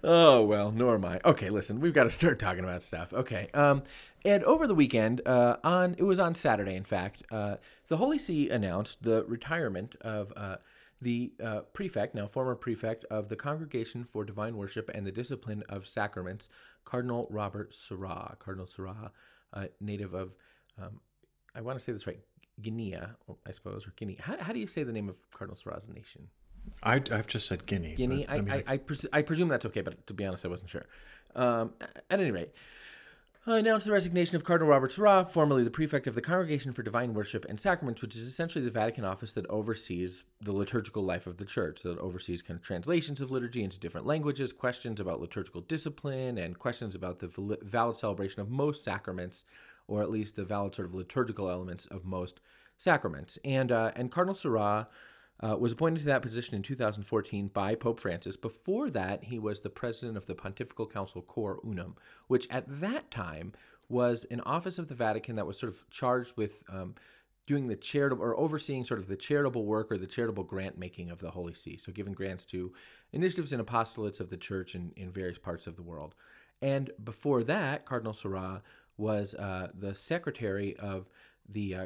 oh 0.03 0.43
well, 0.43 0.71
nor 0.71 0.95
am 0.95 1.05
I. 1.05 1.19
Okay, 1.25 1.49
listen, 1.49 1.79
we've 1.79 1.93
got 1.93 2.03
to 2.05 2.11
start 2.11 2.39
talking 2.39 2.63
about 2.63 2.81
stuff. 2.81 3.13
Okay, 3.13 3.49
um, 3.53 3.83
and 4.23 4.43
over 4.43 4.67
the 4.67 4.75
weekend, 4.75 5.21
uh, 5.27 5.57
on 5.63 5.95
it 5.97 6.03
was 6.03 6.19
on 6.19 6.35
Saturday, 6.35 6.75
in 6.75 6.83
fact, 6.83 7.23
uh, 7.31 7.55
the 7.89 7.97
Holy 7.97 8.17
See 8.17 8.49
announced 8.49 9.03
the 9.03 9.23
retirement 9.25 9.95
of 10.01 10.31
uh, 10.37 10.57
the 11.01 11.33
uh, 11.43 11.61
prefect, 11.73 12.15
now 12.15 12.27
former 12.27 12.55
prefect 12.55 13.05
of 13.05 13.29
the 13.29 13.35
Congregation 13.35 14.03
for 14.03 14.23
Divine 14.23 14.57
Worship 14.57 14.89
and 14.93 15.05
the 15.05 15.11
Discipline 15.11 15.63
of 15.69 15.87
Sacraments, 15.87 16.47
Cardinal 16.85 17.27
Robert 17.29 17.73
Sarah. 17.73 18.35
Cardinal 18.39 18.67
Sarah, 18.67 19.11
uh, 19.55 19.65
native 19.79 20.13
of, 20.13 20.33
um, 20.81 20.99
I 21.55 21.61
want 21.61 21.79
to 21.79 21.83
say 21.83 21.91
this 21.91 22.05
right, 22.05 22.19
Guinea, 22.61 22.95
I 22.95 23.51
suppose, 23.51 23.87
or 23.87 23.93
Guinea. 23.95 24.17
How, 24.19 24.37
how 24.37 24.53
do 24.53 24.59
you 24.59 24.67
say 24.67 24.83
the 24.83 24.91
name 24.91 25.09
of 25.09 25.15
Cardinal 25.31 25.57
Sarah's 25.57 25.87
nation? 25.87 26.27
I, 26.83 26.95
I've 26.95 27.27
just 27.27 27.47
said 27.47 27.65
guinea. 27.65 27.89
but, 27.89 27.97
Guinea. 27.97 28.25
I, 28.27 28.41
mean, 28.41 28.51
I, 28.51 28.63
I, 28.73 28.77
pres- 28.77 29.05
I 29.13 29.21
presume 29.21 29.47
that's 29.47 29.65
okay, 29.67 29.81
but 29.81 30.05
to 30.07 30.13
be 30.13 30.25
honest, 30.25 30.45
I 30.45 30.47
wasn't 30.47 30.69
sure. 30.69 30.85
Um, 31.35 31.73
at 31.79 32.19
any 32.19 32.31
rate, 32.31 32.49
I 32.49 32.55
announced 33.53 33.85
the 33.85 33.91
resignation 33.91 34.35
of 34.35 34.43
Cardinal 34.43 34.71
Robert 34.71 34.91
Sarah, 34.91 35.27
formerly 35.29 35.63
the 35.63 35.69
prefect 35.69 36.07
of 36.07 36.15
the 36.15 36.21
Congregation 36.21 36.73
for 36.73 36.81
Divine 36.81 37.13
Worship 37.13 37.45
and 37.47 37.59
Sacraments, 37.59 38.01
which 38.01 38.15
is 38.15 38.25
essentially 38.25 38.65
the 38.65 38.71
Vatican 38.71 39.05
office 39.05 39.33
that 39.33 39.45
oversees 39.47 40.23
the 40.41 40.51
liturgical 40.51 41.03
life 41.03 41.27
of 41.27 41.37
the 41.37 41.45
church. 41.45 41.85
It 41.85 41.99
oversees 41.99 42.41
kind 42.41 42.59
of 42.59 42.65
translations 42.65 43.21
of 43.21 43.29
liturgy 43.29 43.63
into 43.63 43.79
different 43.79 44.07
languages, 44.07 44.51
questions 44.51 44.99
about 44.99 45.21
liturgical 45.21 45.61
discipline, 45.61 46.39
and 46.39 46.57
questions 46.57 46.95
about 46.95 47.19
the 47.19 47.29
valid 47.61 47.97
celebration 47.97 48.41
of 48.41 48.49
most 48.49 48.83
sacraments, 48.83 49.45
or 49.87 50.01
at 50.01 50.09
least 50.09 50.35
the 50.35 50.43
valid 50.43 50.73
sort 50.73 50.87
of 50.87 50.95
liturgical 50.95 51.47
elements 51.47 51.85
of 51.85 52.03
most 52.03 52.39
sacraments. 52.79 53.37
And 53.45 53.71
uh, 53.71 53.91
and 53.95 54.11
Cardinal 54.11 54.33
Sarah 54.33 54.87
uh, 55.41 55.55
was 55.57 55.73
appointed 55.73 55.99
to 55.99 56.05
that 56.05 56.21
position 56.21 56.55
in 56.55 56.61
2014 56.61 57.47
by 57.49 57.75
Pope 57.75 57.99
Francis. 57.99 58.37
Before 58.37 58.89
that, 58.89 59.25
he 59.25 59.39
was 59.39 59.59
the 59.59 59.69
president 59.69 60.17
of 60.17 60.25
the 60.25 60.35
Pontifical 60.35 60.87
Council 60.87 61.21
Cor 61.21 61.59
Unum, 61.63 61.95
which 62.27 62.47
at 62.49 62.63
that 62.79 63.11
time 63.11 63.53
was 63.89 64.25
an 64.31 64.41
office 64.41 64.79
of 64.79 64.87
the 64.87 64.95
Vatican 64.95 65.35
that 65.35 65.45
was 65.45 65.59
sort 65.59 65.71
of 65.71 65.89
charged 65.89 66.35
with 66.37 66.63
um, 66.69 66.95
doing 67.47 67.67
the 67.67 67.75
charitable 67.75 68.23
or 68.23 68.37
overseeing 68.39 68.83
sort 68.83 68.99
of 68.99 69.07
the 69.07 69.15
charitable 69.15 69.65
work 69.65 69.91
or 69.91 69.97
the 69.97 70.07
charitable 70.07 70.43
grant 70.43 70.77
making 70.77 71.11
of 71.11 71.19
the 71.19 71.31
Holy 71.31 71.53
See. 71.53 71.77
So 71.77 71.91
giving 71.91 72.13
grants 72.13 72.45
to 72.45 72.73
initiatives 73.13 73.53
and 73.53 73.65
apostolates 73.65 74.19
of 74.19 74.29
the 74.29 74.37
church 74.37 74.73
in, 74.73 74.91
in 74.95 75.11
various 75.11 75.37
parts 75.37 75.67
of 75.67 75.75
the 75.75 75.83
world. 75.83 76.15
And 76.61 76.89
before 77.03 77.43
that, 77.43 77.85
Cardinal 77.85 78.13
Sarah 78.13 78.63
was 78.97 79.35
uh, 79.35 79.67
the 79.77 79.93
secretary 79.93 80.75
of 80.77 81.09
the 81.49 81.75
uh, 81.75 81.85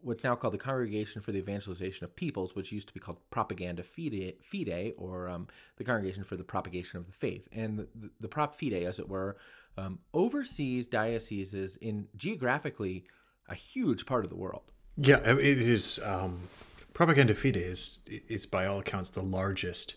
what's 0.00 0.24
now 0.24 0.34
called 0.34 0.54
the 0.54 0.58
Congregation 0.58 1.20
for 1.20 1.32
the 1.32 1.38
Evangelization 1.38 2.04
of 2.04 2.14
Peoples, 2.16 2.54
which 2.54 2.72
used 2.72 2.88
to 2.88 2.94
be 2.94 3.00
called 3.00 3.18
Propaganda 3.30 3.82
Fide, 3.82 4.34
Fide 4.42 4.94
or 4.96 5.28
um, 5.28 5.46
the 5.76 5.84
Congregation 5.84 6.24
for 6.24 6.36
the 6.36 6.44
Propagation 6.44 6.98
of 6.98 7.06
the 7.06 7.12
Faith. 7.12 7.48
And 7.52 7.78
the, 7.78 7.88
the, 8.20 8.28
Prop 8.28 8.58
Fide, 8.58 8.84
as 8.84 8.98
it 8.98 9.08
were, 9.08 9.36
um, 9.76 9.98
oversees 10.14 10.86
dioceses 10.86 11.76
in 11.76 12.08
geographically 12.16 13.04
a 13.48 13.54
huge 13.54 14.06
part 14.06 14.24
of 14.24 14.30
the 14.30 14.36
world. 14.36 14.72
Yeah, 14.96 15.18
it 15.18 15.38
is. 15.38 16.00
Um, 16.04 16.40
Propaganda 16.92 17.34
Fide 17.34 17.56
is 17.56 18.00
is 18.06 18.46
by 18.46 18.66
all 18.66 18.80
accounts 18.80 19.10
the 19.10 19.22
largest, 19.22 19.94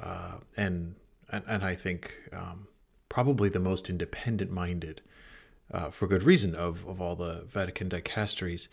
uh, 0.00 0.38
and, 0.56 0.94
and 1.30 1.44
and 1.46 1.62
I 1.62 1.74
think 1.74 2.14
um, 2.32 2.68
probably 3.10 3.50
the 3.50 3.60
most 3.60 3.90
independent 3.90 4.50
minded, 4.50 5.02
uh, 5.72 5.90
for 5.90 6.06
good 6.06 6.22
reason 6.22 6.54
of 6.54 6.86
of 6.86 7.00
all 7.00 7.16
the 7.16 7.44
Vatican 7.46 7.88
dicasteries. 7.88 8.68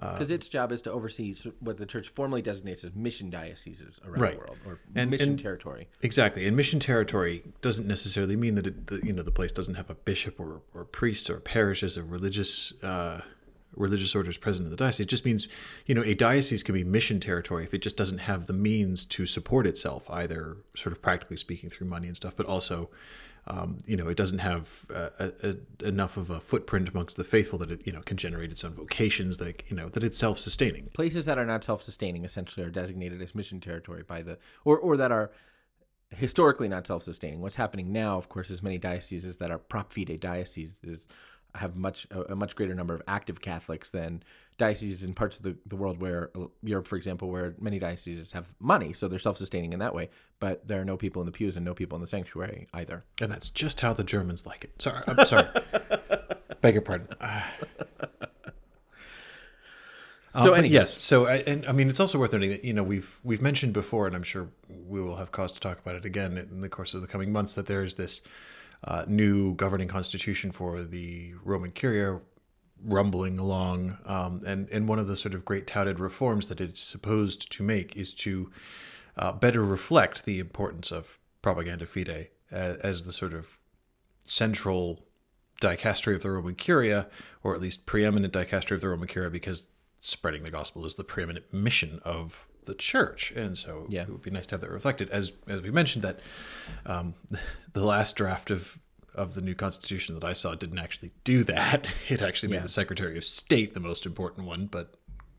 Because 0.00 0.30
its 0.30 0.48
job 0.48 0.72
is 0.72 0.80
to 0.82 0.90
oversee 0.90 1.34
what 1.60 1.76
the 1.76 1.84
church 1.84 2.08
formally 2.08 2.40
designates 2.40 2.82
as 2.82 2.94
mission 2.94 3.28
dioceses 3.28 4.00
around 4.04 4.20
Right. 4.22 4.32
the 4.32 4.38
world, 4.38 4.56
or 4.66 4.78
And- 4.94 5.10
mission 5.10 5.28
and- 5.30 5.38
territory. 5.38 5.86
Exactly, 6.00 6.46
and 6.46 6.56
mission 6.56 6.80
territory 6.80 7.44
doesn't 7.60 7.86
necessarily 7.86 8.34
mean 8.34 8.54
that 8.54 8.66
it, 8.66 8.86
the, 8.86 9.00
you 9.06 9.12
know 9.12 9.22
the 9.22 9.30
place 9.30 9.52
doesn't 9.52 9.74
have 9.74 9.90
a 9.90 9.94
bishop 9.94 10.40
or 10.40 10.62
or 10.74 10.84
priests 10.86 11.28
or 11.30 11.40
parishes 11.40 11.96
or 11.98 12.04
religious. 12.04 12.72
Uh, 12.82 13.20
religious 13.74 14.14
orders 14.14 14.36
present 14.36 14.66
in 14.66 14.70
the 14.70 14.76
diocese 14.76 15.00
it 15.00 15.08
just 15.08 15.24
means 15.24 15.48
you 15.86 15.94
know 15.94 16.02
a 16.02 16.12
diocese 16.12 16.62
can 16.62 16.74
be 16.74 16.84
mission 16.84 17.18
territory 17.18 17.64
if 17.64 17.72
it 17.72 17.80
just 17.80 17.96
doesn't 17.96 18.18
have 18.18 18.44
the 18.46 18.52
means 18.52 19.02
to 19.06 19.24
support 19.24 19.66
itself 19.66 20.10
either 20.10 20.58
sort 20.76 20.92
of 20.94 21.00
practically 21.00 21.38
speaking 21.38 21.70
through 21.70 21.86
money 21.86 22.06
and 22.06 22.14
stuff 22.14 22.36
but 22.36 22.44
also 22.44 22.90
um, 23.46 23.78
you 23.86 23.96
know 23.96 24.08
it 24.08 24.16
doesn't 24.16 24.38
have 24.38 24.86
uh, 24.94 25.08
a, 25.18 25.32
a, 25.42 25.88
enough 25.88 26.16
of 26.16 26.30
a 26.30 26.40
footprint 26.40 26.88
amongst 26.88 27.16
the 27.16 27.24
faithful 27.24 27.58
that 27.58 27.70
it 27.70 27.86
you 27.86 27.92
know 27.92 28.00
can 28.02 28.16
generate 28.16 28.50
its 28.50 28.64
own 28.64 28.72
vocations 28.72 29.38
that 29.38 29.62
you 29.68 29.76
know 29.76 29.88
that 29.90 30.04
it's 30.04 30.18
self-sustaining. 30.18 30.88
Places 30.94 31.24
that 31.26 31.38
are 31.38 31.46
not 31.46 31.64
self-sustaining 31.64 32.24
essentially 32.24 32.64
are 32.64 32.70
designated 32.70 33.20
as 33.20 33.34
mission 33.34 33.60
territory 33.60 34.02
by 34.02 34.22
the 34.22 34.38
or 34.64 34.78
or 34.78 34.96
that 34.96 35.10
are 35.10 35.32
historically 36.10 36.68
not 36.68 36.86
self-sustaining. 36.86 37.40
What's 37.40 37.56
happening 37.56 37.92
now 37.92 38.16
of 38.16 38.28
course 38.28 38.50
is 38.50 38.62
many 38.62 38.78
dioceses 38.78 39.38
that 39.38 39.50
are 39.50 39.58
prop 39.58 39.92
fide 39.92 40.20
dioceses 40.20 41.08
have 41.54 41.76
much 41.76 42.06
a, 42.10 42.34
much 42.34 42.56
greater 42.56 42.74
number 42.74 42.94
of 42.94 43.02
active 43.06 43.40
catholics 43.40 43.90
than 43.90 44.22
dioceses 44.58 45.04
in 45.04 45.12
parts 45.14 45.36
of 45.36 45.42
the, 45.42 45.56
the 45.66 45.76
world 45.76 46.00
where 46.00 46.30
uh, 46.36 46.46
europe 46.62 46.86
for 46.86 46.96
example 46.96 47.28
where 47.30 47.54
many 47.60 47.78
dioceses 47.78 48.32
have 48.32 48.54
money 48.60 48.92
so 48.92 49.08
they're 49.08 49.18
self-sustaining 49.18 49.72
in 49.72 49.78
that 49.78 49.94
way 49.94 50.08
but 50.40 50.66
there 50.66 50.80
are 50.80 50.84
no 50.84 50.96
people 50.96 51.20
in 51.20 51.26
the 51.26 51.32
pews 51.32 51.56
and 51.56 51.64
no 51.64 51.74
people 51.74 51.96
in 51.96 52.00
the 52.02 52.06
sanctuary 52.08 52.66
either 52.74 53.04
and 53.20 53.30
that's 53.30 53.50
just 53.50 53.80
how 53.80 53.92
the 53.92 54.04
germans 54.04 54.46
like 54.46 54.64
it 54.64 54.70
sorry 54.80 55.02
i'm 55.06 55.24
sorry 55.26 55.46
beg 56.62 56.74
your 56.74 56.82
pardon 56.82 57.08
Ah. 57.20 57.52
Um, 60.34 60.44
So 60.44 60.50
but 60.50 60.60
anyhow. 60.60 60.72
yes, 60.72 60.96
so 61.02 61.26
I, 61.26 61.36
and 61.46 61.66
I 61.66 61.72
mean 61.72 61.90
it's 61.90 62.00
also 62.00 62.18
worth 62.18 62.32
noting 62.32 62.50
that 62.50 62.64
you 62.64 62.72
know 62.72 62.82
we've 62.82 63.18
we've 63.22 63.42
mentioned 63.42 63.74
before, 63.74 64.06
and 64.06 64.16
I'm 64.16 64.22
sure 64.22 64.48
we 64.88 65.02
will 65.02 65.16
have 65.16 65.30
cause 65.30 65.52
to 65.52 65.60
talk 65.60 65.78
about 65.78 65.94
it 65.94 66.06
again 66.06 66.38
in 66.38 66.62
the 66.62 66.70
course 66.70 66.94
of 66.94 67.02
the 67.02 67.06
coming 67.06 67.32
months 67.32 67.52
that 67.54 67.66
there 67.66 67.84
is 67.84 67.96
this 67.96 68.22
uh, 68.84 69.04
new 69.06 69.54
governing 69.54 69.88
constitution 69.88 70.52
for 70.52 70.82
the 70.82 71.34
Roman 71.44 71.70
Curia 71.70 72.20
rumbling 72.84 73.38
along, 73.38 73.98
um, 74.06 74.42
and 74.44 74.68
and 74.70 74.88
one 74.88 74.98
of 74.98 75.06
the 75.06 75.16
sort 75.16 75.34
of 75.34 75.44
great 75.44 75.66
touted 75.66 76.00
reforms 76.00 76.48
that 76.48 76.60
it's 76.60 76.80
supposed 76.80 77.50
to 77.52 77.62
make 77.62 77.96
is 77.96 78.14
to 78.14 78.50
uh, 79.16 79.32
better 79.32 79.64
reflect 79.64 80.24
the 80.24 80.38
importance 80.38 80.90
of 80.90 81.18
propaganda 81.42 81.86
fide 81.86 82.28
as, 82.50 82.76
as 82.78 83.04
the 83.04 83.12
sort 83.12 83.34
of 83.34 83.58
central 84.20 85.04
dicastery 85.60 86.14
of 86.14 86.22
the 86.22 86.30
Roman 86.30 86.54
Curia, 86.54 87.08
or 87.42 87.54
at 87.54 87.60
least 87.60 87.86
preeminent 87.86 88.32
dicastery 88.32 88.72
of 88.72 88.80
the 88.80 88.88
Roman 88.88 89.08
Curia, 89.08 89.30
because 89.30 89.68
spreading 90.00 90.42
the 90.42 90.50
gospel 90.50 90.84
is 90.84 90.96
the 90.96 91.04
preeminent 91.04 91.52
mission 91.52 92.00
of 92.04 92.48
the 92.64 92.74
church, 92.74 93.32
and 93.32 93.56
so 93.58 93.86
Yeah. 93.88 94.02
it 94.02 94.08
would 94.10 94.22
be 94.22 94.30
nice 94.30 94.46
to 94.48 94.54
have 94.54 94.60
that 94.62 94.70
reflected. 94.70 95.10
As 95.10 95.32
as 95.48 95.60
we 95.62 95.70
mentioned, 95.70 96.02
that 96.04 96.20
um, 96.86 97.14
the 97.72 97.84
last 97.84 98.16
draft 98.16 98.50
of 98.50 98.78
of 99.14 99.34
the 99.34 99.42
new 99.42 99.54
constitution 99.54 100.14
that 100.14 100.24
I 100.24 100.32
saw 100.32 100.54
didn't 100.54 100.78
actually 100.78 101.12
do 101.24 101.44
that. 101.44 101.86
It 102.08 102.22
actually 102.22 102.48
made 102.50 102.56
Yeah. 102.56 102.62
the 102.62 102.68
Secretary 102.68 103.16
of 103.18 103.24
State 103.24 103.74
the 103.74 103.80
most 103.80 104.06
important 104.06 104.46
one, 104.46 104.66
but 104.66 104.94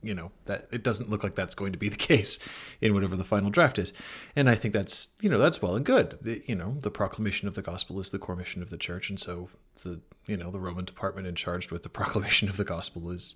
you 0.05 0.13
know 0.13 0.31
that 0.45 0.67
it 0.69 0.83
doesn't 0.83 1.09
look 1.09 1.23
like 1.23 1.33
that's 1.33 1.55
going 1.55 1.71
to 1.71 1.79
be 1.79 1.87
the 1.87 1.95
case 2.11 2.37
in 2.81 2.93
whatever 2.93 3.15
the 3.15 3.23
final 3.23 3.49
draft 3.49 3.79
is 3.79 3.93
and 4.35 4.49
i 4.49 4.53
think 4.55 4.73
that's 4.73 5.07
you 5.21 5.29
know 5.29 5.37
that's 5.37 5.61
well 5.61 5.77
and 5.77 5.85
good 5.85 6.17
The- 6.21 6.43
you 6.45 6.55
know 6.55 6.75
the 6.81 6.91
proclamation 6.91 7.47
of 7.47 7.55
the 7.55 7.61
gospel 7.61 7.97
is 8.01 8.09
the 8.09 8.19
core 8.19 8.35
mission 8.35 8.61
of 8.61 8.69
the 8.69 8.75
church 8.75 9.09
and 9.09 9.17
so 9.17 9.47
the 9.83 10.01
you 10.27 10.35
know 10.35 10.51
the 10.51 10.59
roman 10.59 10.83
department 10.83 11.25
in 11.25 11.35
charged 11.35 11.71
with 11.71 11.83
the 11.83 11.89
proclamation 11.89 12.49
of 12.49 12.57
the 12.57 12.65
gospel 12.65 13.11
is 13.11 13.33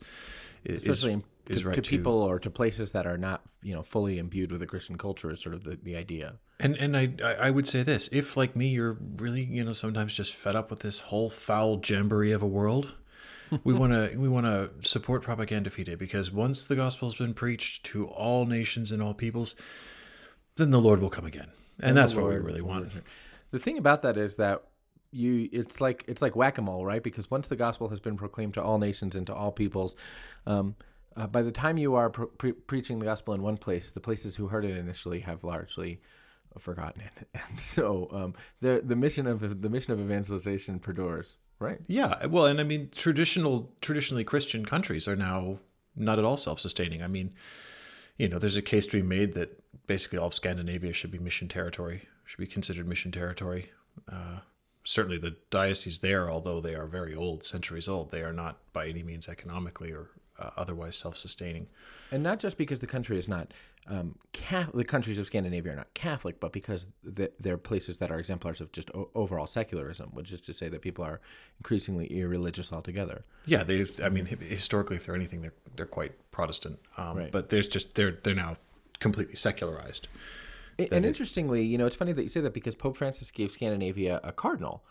is 0.64 0.84
especially 0.84 1.24
is 1.48 1.62
to, 1.62 1.68
right 1.68 1.76
to 1.76 1.82
to 1.82 1.90
people 1.90 2.22
or 2.22 2.40
to 2.40 2.50
places 2.50 2.92
that 2.92 3.08
are 3.08 3.18
not 3.18 3.42
you 3.62 3.74
know 3.74 3.84
fully 3.84 4.18
imbued 4.18 4.52
with 4.52 4.60
the 4.60 4.68
Christian 4.68 4.98
culture 4.98 5.32
is 5.32 5.42
sort 5.42 5.56
of 5.56 5.64
the, 5.64 5.78
the 5.82 5.96
idea. 5.96 6.36
And 6.60 6.76
and 6.78 6.98
I 6.98 7.14
I 7.22 7.52
would 7.52 7.68
say 7.68 7.84
this: 7.84 8.10
if 8.12 8.36
like 8.36 8.56
me, 8.56 8.70
you're 8.70 8.98
really 9.16 9.44
you 9.44 9.64
know 9.64 9.74
sometimes 9.74 10.16
just 10.16 10.34
fed 10.34 10.56
up 10.56 10.70
with 10.70 10.80
this 10.80 11.00
whole 11.00 11.30
foul 11.30 11.82
jamboree 11.84 12.32
of 12.32 12.42
a 12.42 12.48
world, 12.48 12.94
we 13.64 13.74
want 13.74 13.94
to 13.94 14.18
we 14.18 14.28
want 14.28 14.46
to 14.46 14.88
support 14.88 15.24
propaganda 15.24 15.70
fide 15.70 15.98
because 15.98 16.32
once 16.32 16.66
the 16.66 16.76
gospel 16.76 17.08
has 17.08 17.16
been 17.16 17.34
preached 17.34 17.86
to 17.86 18.08
all 18.08 18.46
nations 18.46 18.92
and 18.92 19.02
all 19.02 19.14
peoples, 19.14 19.56
then 20.56 20.72
the 20.72 20.82
Lord 20.82 21.02
will 21.02 21.10
come 21.10 21.26
again, 21.26 21.52
and, 21.80 21.96
that's 21.96 22.14
what 22.14 22.26
we 22.26 22.36
really 22.36 22.62
want. 22.62 22.92
The 23.52 23.60
thing 23.60 23.78
about 23.78 24.02
that 24.02 24.18
is 24.18 24.36
that 24.36 24.64
you 25.12 25.48
it's 25.52 25.80
like 25.80 26.04
it's 26.08 26.22
like 26.22 26.36
whack-a-mole, 26.36 26.86
right? 26.86 27.02
Because 27.02 27.32
once 27.32 27.48
the 27.48 27.56
gospel 27.56 27.90
has 27.90 28.00
been 28.00 28.18
proclaimed 28.18 28.56
to 28.56 28.62
all 28.62 28.78
nations 28.78 29.16
and 29.16 29.26
to 29.28 29.34
all 29.34 29.52
peoples, 29.52 29.96
um, 30.48 30.76
uh, 31.16 31.28
by 31.28 31.42
the 31.42 31.52
time 31.52 31.78
you 31.78 31.96
are 31.96 32.10
pre- 32.10 32.28
pre- 32.38 32.52
preaching 32.52 33.00
the 33.00 33.06
gospel 33.06 33.34
in 33.34 33.42
one 33.42 33.58
place, 33.58 33.92
the 33.92 34.00
places 34.00 34.36
who 34.36 34.48
heard 34.48 34.66
it 34.66 34.78
initially 34.78 35.20
have 35.20 35.44
largely 35.44 36.00
forgotten 36.58 37.02
it, 37.02 37.28
and 37.50 37.60
so 37.60 38.08
um, 38.12 38.34
the 38.62 38.82
the 38.84 38.96
mission 38.96 39.28
of 39.28 39.62
the 39.62 39.70
mission 39.70 39.94
of 39.94 40.00
evangelization 40.00 40.80
perdures, 40.80 41.36
right? 41.60 41.80
Yeah, 41.88 42.26
well, 42.28 42.46
and 42.46 42.60
I 42.60 42.64
mean 42.64 42.90
traditional 42.96 43.72
traditionally 43.82 44.24
Christian 44.24 44.66
countries 44.66 45.08
are 45.08 45.16
now 45.16 45.60
not 45.96 46.20
at 46.20 46.26
all 46.26 46.38
self-sustaining. 46.38 47.02
I 47.02 47.08
mean, 47.08 47.34
you 48.18 48.30
know, 48.30 48.40
there's 48.40 48.56
a 48.56 48.62
case 48.62 48.86
to 48.88 48.98
be 48.98 49.08
made 49.08 49.34
that 49.34 49.60
basically 49.88 50.20
all 50.20 50.28
of 50.28 50.34
Scandinavia 50.34 50.94
should 50.94 51.12
be 51.12 51.20
mission 51.20 51.48
territory, 51.48 52.08
should 52.26 52.40
be 52.40 52.48
considered 52.48 52.88
mission 52.88 53.12
territory. 53.12 53.72
Uh, 54.08 54.40
certainly, 54.84 55.18
the 55.18 55.36
dioceses 55.50 56.00
there, 56.00 56.30
although 56.30 56.62
they 56.62 56.76
are 56.76 56.86
very 56.86 57.16
old, 57.16 57.44
centuries 57.44 57.88
old, 57.88 58.12
they 58.12 58.22
are 58.22 58.34
not 58.34 58.60
by 58.74 58.88
any 58.88 59.02
means 59.02 59.28
economically 59.28 59.92
or 59.92 60.10
uh, 60.40 60.50
otherwise 60.58 60.96
self-sustaining. 60.96 61.68
and 62.12 62.24
not 62.24 62.40
just 62.40 62.58
because 62.58 62.80
the 62.80 62.88
country 62.88 63.18
is 63.18 63.28
not 63.28 63.54
um, 63.90 64.18
Catholic, 64.34 64.76
the 64.76 64.84
countries 64.84 65.18
of 65.18 65.26
Scandinavia 65.26 65.72
are 65.72 65.76
not 65.76 65.94
Catholic, 65.94 66.40
but 66.42 66.52
because 66.52 66.88
th- 67.16 67.32
they're 67.40 67.58
places 67.58 68.00
that 68.00 68.12
are 68.12 68.20
exemplars 68.20 68.60
of 68.60 68.70
just 68.74 68.92
o- 68.94 69.10
overall 69.16 69.48
secularism, 69.48 70.10
which 70.12 70.34
is 70.34 70.42
to 70.42 70.52
say 70.54 70.68
that 70.68 70.82
people 70.82 71.06
are 71.06 71.22
increasingly 71.60 72.06
irreligious 72.08 72.74
altogether. 72.74 73.24
Yeah, 73.46 73.64
they. 73.64 73.86
I 74.04 74.10
mean, 74.10 74.26
historically, 74.26 74.98
if 74.98 75.06
they're 75.06 75.16
anything, 75.16 75.42
they're 75.42 75.54
they're 75.78 75.86
quite 75.86 76.14
Protestant. 76.32 76.80
Um, 76.98 77.18
Right. 77.18 77.32
But 77.32 77.48
there's 77.50 77.68
just 77.70 77.96
they're 77.96 78.18
they're 78.24 78.36
now 78.36 78.58
completely 79.00 79.36
secularized. 79.36 80.10
A- 80.80 80.94
And 80.94 81.06
interestingly, 81.06 81.64
you 81.64 81.78
know, 81.78 81.86
it's 81.86 81.96
funny 81.96 82.12
that 82.12 82.22
you 82.24 82.30
say 82.30 82.42
that 82.42 82.54
because 82.54 82.76
Pope 82.76 82.98
Francis 82.98 83.32
gave 83.32 83.52
Scandinavia 83.52 84.20
a 84.24 84.34
cardinal 84.34 84.84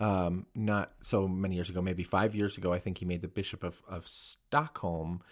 um, 0.00 0.46
not 0.54 0.92
so 1.02 1.28
many 1.28 1.54
years 1.54 1.70
ago, 1.70 1.82
maybe 1.82 2.02
five 2.02 2.34
years 2.34 2.56
ago. 2.56 2.72
I 2.72 2.78
think 2.78 2.98
he 2.98 3.04
made 3.04 3.22
the 3.22 3.28
Bishop 3.28 3.62
of, 3.62 3.82
of 3.88 4.06
Stockholm 4.06 5.22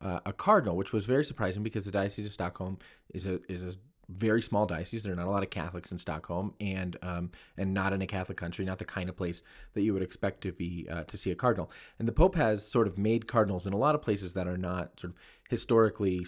uh, 0.00 0.20
a 0.24 0.32
cardinal, 0.32 0.76
which 0.76 0.92
was 0.92 1.04
very 1.04 1.24
surprising 1.24 1.62
because 1.62 1.84
the 1.84 1.90
Diocese 1.90 2.26
of 2.26 2.32
Stockholm 2.32 2.78
is 3.12 3.26
a 3.26 3.40
is 3.50 3.62
a 3.62 3.74
very 4.08 4.42
small 4.42 4.66
diocese. 4.66 5.02
There 5.02 5.12
are 5.12 5.16
not 5.16 5.26
a 5.26 5.30
lot 5.30 5.42
of 5.42 5.50
Catholics 5.50 5.92
in 5.92 5.98
Stockholm, 5.98 6.54
and 6.60 6.96
um, 7.02 7.30
and 7.56 7.72
not 7.72 7.92
in 7.92 8.02
a 8.02 8.06
Catholic 8.06 8.38
country, 8.38 8.64
not 8.64 8.78
the 8.78 8.84
kind 8.84 9.08
of 9.08 9.16
place 9.16 9.42
that 9.74 9.82
you 9.82 9.92
would 9.92 10.02
expect 10.02 10.40
to 10.42 10.52
be 10.52 10.86
uh, 10.90 11.04
to 11.04 11.16
see 11.16 11.30
a 11.30 11.34
cardinal. 11.34 11.70
And 11.98 12.08
the 12.08 12.12
Pope 12.12 12.34
has 12.34 12.66
sort 12.66 12.86
of 12.86 12.98
made 12.98 13.28
cardinals 13.28 13.66
in 13.66 13.72
a 13.72 13.76
lot 13.78 13.94
of 13.94 14.02
places 14.02 14.34
that 14.34 14.48
are 14.48 14.58
not 14.58 14.98
sort 14.98 15.12
of 15.12 15.18
historically, 15.48 16.26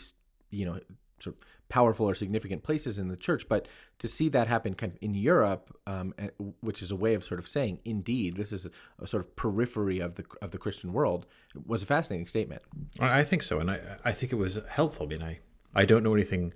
you 0.50 0.66
know, 0.66 0.78
sort 1.18 1.36
of 1.36 1.42
powerful 1.72 2.06
or 2.06 2.14
significant 2.14 2.62
places 2.62 2.98
in 2.98 3.08
the 3.08 3.16
church. 3.16 3.48
But 3.48 3.66
to 4.00 4.06
see 4.06 4.28
that 4.28 4.46
happen 4.46 4.74
kind 4.74 4.92
of 4.92 4.98
in 5.00 5.14
Europe, 5.14 5.74
um, 5.86 6.12
eh, 6.18 6.28
which 6.60 6.82
is 6.82 6.90
a 6.90 6.96
way 6.96 7.14
of 7.14 7.24
sort 7.24 7.40
of 7.40 7.48
saying, 7.48 7.78
indeed, 7.86 8.36
this 8.36 8.52
is 8.52 8.68
a, 9.00 9.06
sort 9.06 9.24
of 9.24 9.34
periphery 9.36 9.98
of 9.98 10.16
the 10.16 10.24
of 10.42 10.50
the 10.50 10.58
Christian 10.58 10.92
world, 10.92 11.24
was 11.66 11.82
a 11.82 11.86
fascinating 11.86 12.26
statement. 12.26 12.60
I 13.00 13.22
think 13.24 13.42
so, 13.42 13.58
and 13.58 13.70
I 13.70 13.80
I 14.04 14.12
think 14.12 14.32
it 14.32 14.36
was 14.36 14.58
helpful. 14.68 15.06
I 15.06 15.08
mean, 15.08 15.22
I 15.22 15.38
I 15.74 15.86
don't 15.86 16.02
know 16.02 16.12
anything 16.12 16.52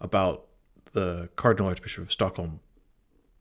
about 0.00 0.46
the 0.92 1.28
Cardinal 1.36 1.68
Archbishop 1.68 2.04
of 2.04 2.10
Stockholm 2.10 2.60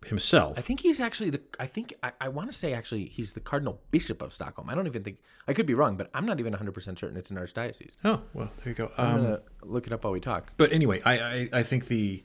himself. 0.07 0.57
I 0.57 0.61
think 0.61 0.79
he's 0.81 0.99
actually 0.99 1.29
the. 1.31 1.41
I 1.59 1.65
think 1.67 1.93
I, 2.03 2.11
I 2.21 2.29
want 2.29 2.51
to 2.51 2.57
say 2.57 2.73
actually 2.73 3.05
he's 3.05 3.33
the 3.33 3.39
Cardinal 3.39 3.81
Bishop 3.91 4.21
of 4.21 4.33
Stockholm. 4.33 4.69
I 4.69 4.75
don't 4.75 4.87
even 4.87 5.03
think 5.03 5.17
I 5.47 5.53
could 5.53 5.65
be 5.65 5.73
wrong, 5.73 5.97
but 5.97 6.09
I'm 6.13 6.25
not 6.25 6.39
even 6.39 6.51
100 6.51 6.71
percent 6.73 6.99
certain 6.99 7.17
it's 7.17 7.31
an 7.31 7.37
archdiocese. 7.37 7.95
oh 8.05 8.21
well, 8.33 8.49
there 8.57 8.69
you 8.69 8.73
go. 8.75 8.91
I'm 8.97 9.05
Um, 9.17 9.23
gonna 9.23 9.41
look 9.63 9.87
it 9.87 9.93
up 9.93 10.03
while 10.03 10.13
we 10.13 10.19
talk. 10.19 10.53
but 10.57 10.71
anyway, 10.71 11.01
I, 11.05 11.13
I 11.19 11.49
I 11.59 11.63
think 11.63 11.87
the 11.87 12.23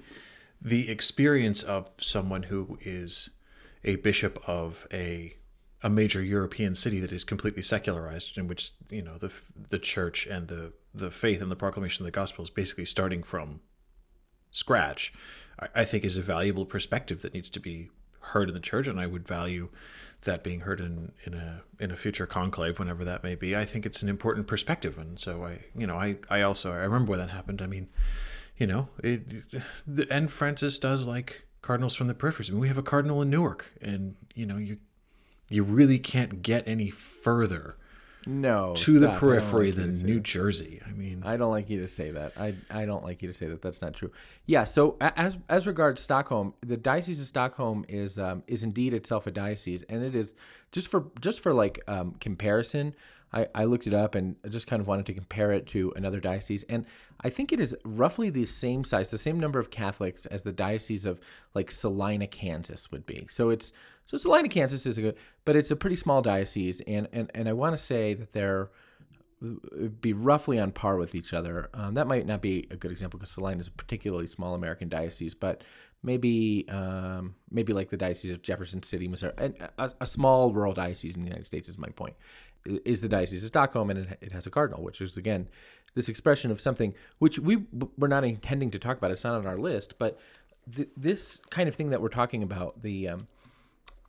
the 0.60 0.88
experience 0.90 1.62
of 1.62 1.88
someone 1.98 2.44
who 2.44 2.78
is 2.82 3.30
a 3.84 3.96
bishop 3.96 4.42
of 4.48 4.86
a 4.92 5.34
a 5.84 5.88
major 5.88 6.20
European 6.20 6.74
city 6.74 6.98
that 6.98 7.12
is 7.12 7.22
completely 7.22 7.62
secularized, 7.62 8.36
in 8.36 8.48
which 8.48 8.72
you 8.90 9.02
know 9.02 9.16
the 9.18 9.32
the 9.70 9.78
church 9.78 10.26
and 10.26 10.48
the 10.48 10.72
the 10.92 11.10
faith 11.10 11.40
and 11.40 11.50
the 11.50 11.56
proclamation 11.56 12.02
of 12.02 12.06
the 12.06 12.10
gospel 12.10 12.42
is 12.42 12.50
basically 12.50 12.84
starting 12.84 13.22
from 13.22 13.60
scratch, 14.50 15.12
I, 15.74 15.84
think 15.84 16.04
is 16.04 16.16
a 16.16 16.22
valuable 16.22 16.66
perspective 16.66 17.22
that 17.22 17.34
needs 17.34 17.50
to 17.50 17.60
be 17.60 17.90
heard 18.20 18.48
in 18.48 18.54
the 18.54 18.60
church, 18.60 18.86
and 18.86 19.00
I 19.00 19.06
would 19.06 19.26
value 19.26 19.68
that 20.22 20.42
being 20.42 20.60
heard 20.60 20.80
in, 20.80 21.12
in 21.24 21.34
a 21.34 21.62
in 21.78 21.90
a 21.90 21.96
future 21.96 22.26
conclave, 22.26 22.78
whenever 22.78 23.04
that 23.04 23.22
may 23.22 23.34
be. 23.34 23.56
I 23.56 23.64
think 23.64 23.86
it's 23.86 24.02
an 24.02 24.08
important 24.08 24.46
perspective, 24.46 24.98
and 24.98 25.18
so 25.18 25.44
I 25.44 25.60
you 25.76 25.86
know 25.86 25.96
I 25.96 26.16
I 26.28 26.42
also 26.42 26.72
I 26.72 26.76
remember 26.76 27.10
when 27.10 27.20
that 27.20 27.30
happened. 27.30 27.62
I 27.62 27.66
mean, 27.66 27.88
you 28.56 28.66
know, 28.66 28.88
it 29.02 29.22
and 30.10 30.30
Francis 30.30 30.78
does 30.78 31.06
like 31.06 31.46
cardinals 31.62 31.94
from 31.94 32.08
the 32.08 32.14
peripheries. 32.14 32.50
I 32.50 32.52
mean, 32.52 32.60
we 32.60 32.68
have 32.68 32.78
a 32.78 32.82
cardinal 32.82 33.22
in 33.22 33.30
Newark, 33.30 33.72
and 33.80 34.16
you 34.34 34.46
know 34.46 34.56
you 34.56 34.78
you 35.50 35.62
really 35.62 35.98
can't 35.98 36.42
get 36.42 36.66
any 36.68 36.90
further 36.90 37.77
No, 38.28 38.74
to 38.76 38.98
the 38.98 39.06
stop. 39.06 39.12
Don't 39.12 39.20
periphery 39.20 39.72
like 39.72 39.76
than 39.76 40.02
New 40.04 40.16
that. 40.16 40.22
Jersey. 40.22 40.82
I 40.86 40.92
mean, 40.92 41.22
I 41.24 41.38
don't 41.38 41.50
like 41.50 41.70
you 41.70 41.80
to 41.80 41.88
say 41.88 42.10
that. 42.10 42.34
I, 42.38 42.54
I 42.70 42.84
don't 42.84 43.02
like 43.02 43.22
you 43.22 43.28
to 43.28 43.34
say 43.34 43.46
that. 43.46 43.62
That's 43.62 43.80
not 43.80 43.94
true. 43.94 44.12
Yeah. 44.44 44.64
So 44.64 44.98
as 45.00 45.38
as 45.48 45.66
regards 45.66 46.02
Stockholm, 46.02 46.52
the 46.60 46.76
diocese 46.76 47.20
of 47.20 47.26
Stockholm 47.26 47.86
is 47.88 48.18
um, 48.18 48.42
is 48.46 48.64
indeed 48.64 48.92
itself 48.92 49.26
a 49.26 49.30
diocese, 49.30 49.82
and 49.84 50.02
it 50.02 50.14
is 50.14 50.34
just 50.72 50.88
for 50.88 51.06
just 51.20 51.40
for 51.40 51.54
like 51.54 51.80
um, 51.88 52.16
comparison. 52.20 52.94
I, 53.32 53.46
I 53.54 53.64
looked 53.64 53.86
it 53.86 53.94
up 53.94 54.14
and 54.14 54.36
I 54.44 54.48
just 54.48 54.66
kind 54.66 54.80
of 54.80 54.86
wanted 54.86 55.06
to 55.06 55.14
compare 55.14 55.52
it 55.52 55.66
to 55.68 55.92
another 55.96 56.20
diocese, 56.20 56.64
and 56.64 56.86
I 57.20 57.30
think 57.30 57.52
it 57.52 57.60
is 57.60 57.76
roughly 57.84 58.30
the 58.30 58.46
same 58.46 58.84
size, 58.84 59.10
the 59.10 59.18
same 59.18 59.38
number 59.40 59.58
of 59.58 59.70
Catholics 59.70 60.26
as 60.26 60.42
the 60.42 60.52
diocese 60.52 61.04
of 61.04 61.20
like 61.54 61.70
Salina, 61.70 62.26
Kansas 62.26 62.90
would 62.90 63.06
be. 63.06 63.26
So 63.28 63.50
it's 63.50 63.72
so 64.04 64.16
Salina, 64.16 64.48
Kansas 64.48 64.86
is 64.86 64.98
a 64.98 65.02
good, 65.02 65.16
but 65.44 65.56
it's 65.56 65.70
a 65.70 65.76
pretty 65.76 65.96
small 65.96 66.22
diocese, 66.22 66.80
and 66.86 67.08
and 67.12 67.30
and 67.34 67.48
I 67.48 67.52
want 67.52 67.76
to 67.76 67.82
say 67.82 68.14
that 68.14 68.32
they're 68.32 68.70
be 70.00 70.12
roughly 70.12 70.58
on 70.58 70.72
par 70.72 70.96
with 70.96 71.14
each 71.14 71.32
other. 71.32 71.70
Um, 71.72 71.94
that 71.94 72.08
might 72.08 72.26
not 72.26 72.42
be 72.42 72.66
a 72.70 72.76
good 72.76 72.90
example 72.90 73.18
because 73.18 73.30
Salina 73.30 73.60
is 73.60 73.68
a 73.68 73.70
particularly 73.70 74.26
small 74.26 74.54
American 74.54 74.88
diocese, 74.88 75.34
but 75.34 75.62
maybe 76.02 76.66
um, 76.68 77.34
maybe 77.50 77.72
like 77.72 77.88
the 77.90 77.96
diocese 77.96 78.30
of 78.30 78.42
Jefferson 78.42 78.82
City, 78.82 79.06
Missouri, 79.06 79.32
a, 79.78 79.90
a 80.00 80.06
small 80.06 80.52
rural 80.52 80.72
diocese 80.72 81.14
in 81.14 81.22
the 81.22 81.28
United 81.28 81.46
States 81.46 81.68
is 81.68 81.78
my 81.78 81.88
point. 81.88 82.14
Is 82.84 83.00
the 83.00 83.08
diocese 83.08 83.42
of 83.42 83.48
Stockholm, 83.48 83.90
and 83.90 84.00
it, 84.00 84.18
it 84.20 84.32
has 84.32 84.46
a 84.46 84.50
cardinal, 84.50 84.82
which 84.82 85.00
is 85.00 85.16
again 85.16 85.48
this 85.94 86.08
expression 86.08 86.50
of 86.50 86.60
something 86.60 86.94
which 87.18 87.38
we 87.38 87.64
we're 87.96 88.08
not 88.08 88.24
intending 88.24 88.70
to 88.72 88.78
talk 88.78 88.98
about. 88.98 89.10
It's 89.10 89.24
not 89.24 89.34
on 89.34 89.46
our 89.46 89.58
list, 89.58 89.98
but 89.98 90.18
th- 90.74 90.88
this 90.96 91.40
kind 91.50 91.68
of 91.68 91.74
thing 91.74 91.90
that 91.90 92.02
we're 92.02 92.08
talking 92.08 92.42
about 92.42 92.82
the 92.82 93.08
um, 93.08 93.28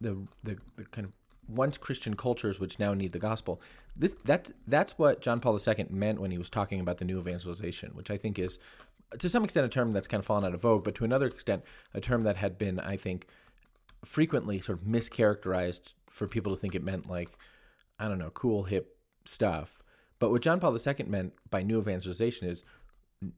the, 0.02 0.18
the 0.44 0.58
the 0.76 0.86
kind 0.86 1.06
of 1.06 1.16
once 1.48 1.78
Christian 1.78 2.16
cultures 2.16 2.60
which 2.60 2.80
now 2.80 2.94
need 2.94 3.12
the 3.12 3.20
gospel. 3.20 3.62
This 3.96 4.16
that's 4.26 4.52
that's 4.68 4.98
what 4.98 5.22
John 5.22 5.40
Paul 5.40 5.58
II 5.58 5.86
meant 5.90 6.20
when 6.20 6.32
he 6.32 6.38
was 6.38 6.50
talking 6.50 6.80
about 6.80 6.98
the 6.98 7.06
new 7.06 7.20
evangelization, 7.20 7.92
which 7.94 8.12
I 8.12 8.18
think 8.18 8.40
is 8.40 8.60
to 9.18 9.30
some 9.30 9.44
extent 9.44 9.66
a 9.66 9.70
term 9.70 9.92
that's 9.92 10.08
kind 10.08 10.20
of 10.20 10.26
fallen 10.26 10.46
out 10.46 10.54
of 10.54 10.62
vogue, 10.62 10.84
but 10.84 10.96
to 10.96 11.06
another 11.06 11.26
extent 11.26 11.64
a 11.94 12.02
term 12.02 12.24
that 12.24 12.38
had 12.38 12.58
been, 12.58 12.80
I 12.80 12.98
think, 12.98 13.28
frequently 14.06 14.62
sort 14.62 14.80
of 14.80 14.86
mischaracterized 14.86 15.94
for 16.08 16.28
people 16.28 16.54
to 16.54 16.60
think 16.60 16.76
it 16.76 16.84
meant 16.84 17.10
like, 17.10 17.30
I 18.00 18.08
don't 18.08 18.20
know, 18.20 18.32
cool 18.32 18.64
hip 18.64 18.98
stuff. 19.26 19.82
But 20.20 20.32
what 20.32 20.42
John 20.42 20.60
Paul 20.60 20.76
II 20.76 21.06
meant 21.08 21.34
by 21.50 21.62
new 21.64 21.80
evangelization 21.80 22.48
is 22.48 22.64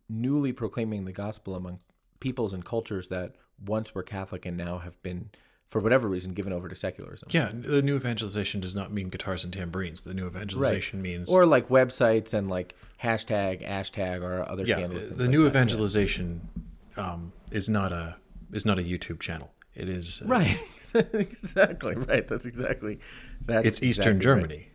newly 0.09 0.51
proclaiming 0.51 1.05
the 1.05 1.11
gospel 1.11 1.55
among 1.55 1.79
peoples 2.19 2.53
and 2.53 2.63
cultures 2.63 3.07
that 3.09 3.35
once 3.65 3.93
were 3.93 4.03
Catholic 4.03 4.45
and 4.45 4.57
now 4.57 4.79
have 4.79 5.01
been, 5.03 5.29
for 5.69 5.79
whatever 5.79 6.07
reason, 6.07 6.33
given 6.33 6.53
over 6.53 6.67
to 6.67 6.75
secularism. 6.75 7.27
Yeah, 7.31 7.51
the 7.53 7.81
new 7.81 7.95
evangelization 7.95 8.61
does 8.61 8.75
not 8.75 8.91
mean 8.91 9.09
guitars 9.09 9.43
and 9.43 9.53
tambourines. 9.53 10.01
The 10.01 10.13
new 10.13 10.27
evangelization 10.27 11.01
means 11.01 11.31
Or 11.31 11.45
like 11.45 11.69
websites 11.69 12.33
and 12.33 12.49
like 12.49 12.75
hashtag, 13.01 13.67
hashtag, 13.67 14.21
or 14.21 14.47
other 14.49 14.65
yeah. 14.65 14.77
scandalous 14.77 15.05
things. 15.05 15.17
The 15.17 15.23
like 15.23 15.31
new 15.31 15.43
that. 15.43 15.49
evangelization 15.49 16.47
um, 16.97 17.31
is 17.51 17.69
not 17.69 17.91
a 17.91 18.17
is 18.51 18.65
not 18.65 18.79
a 18.79 18.83
YouTube 18.83 19.19
channel. 19.19 19.51
It 19.75 19.87
is 19.87 20.21
uh, 20.23 20.27
Right. 20.27 20.59
exactly. 21.13 21.95
Right. 21.95 22.27
That's 22.27 22.45
exactly. 22.45 22.99
That's 23.45 23.65
it's 23.65 23.83
Eastern 23.83 24.17
exactly 24.17 24.31
right. 24.31 24.41
Germany, 24.41 24.67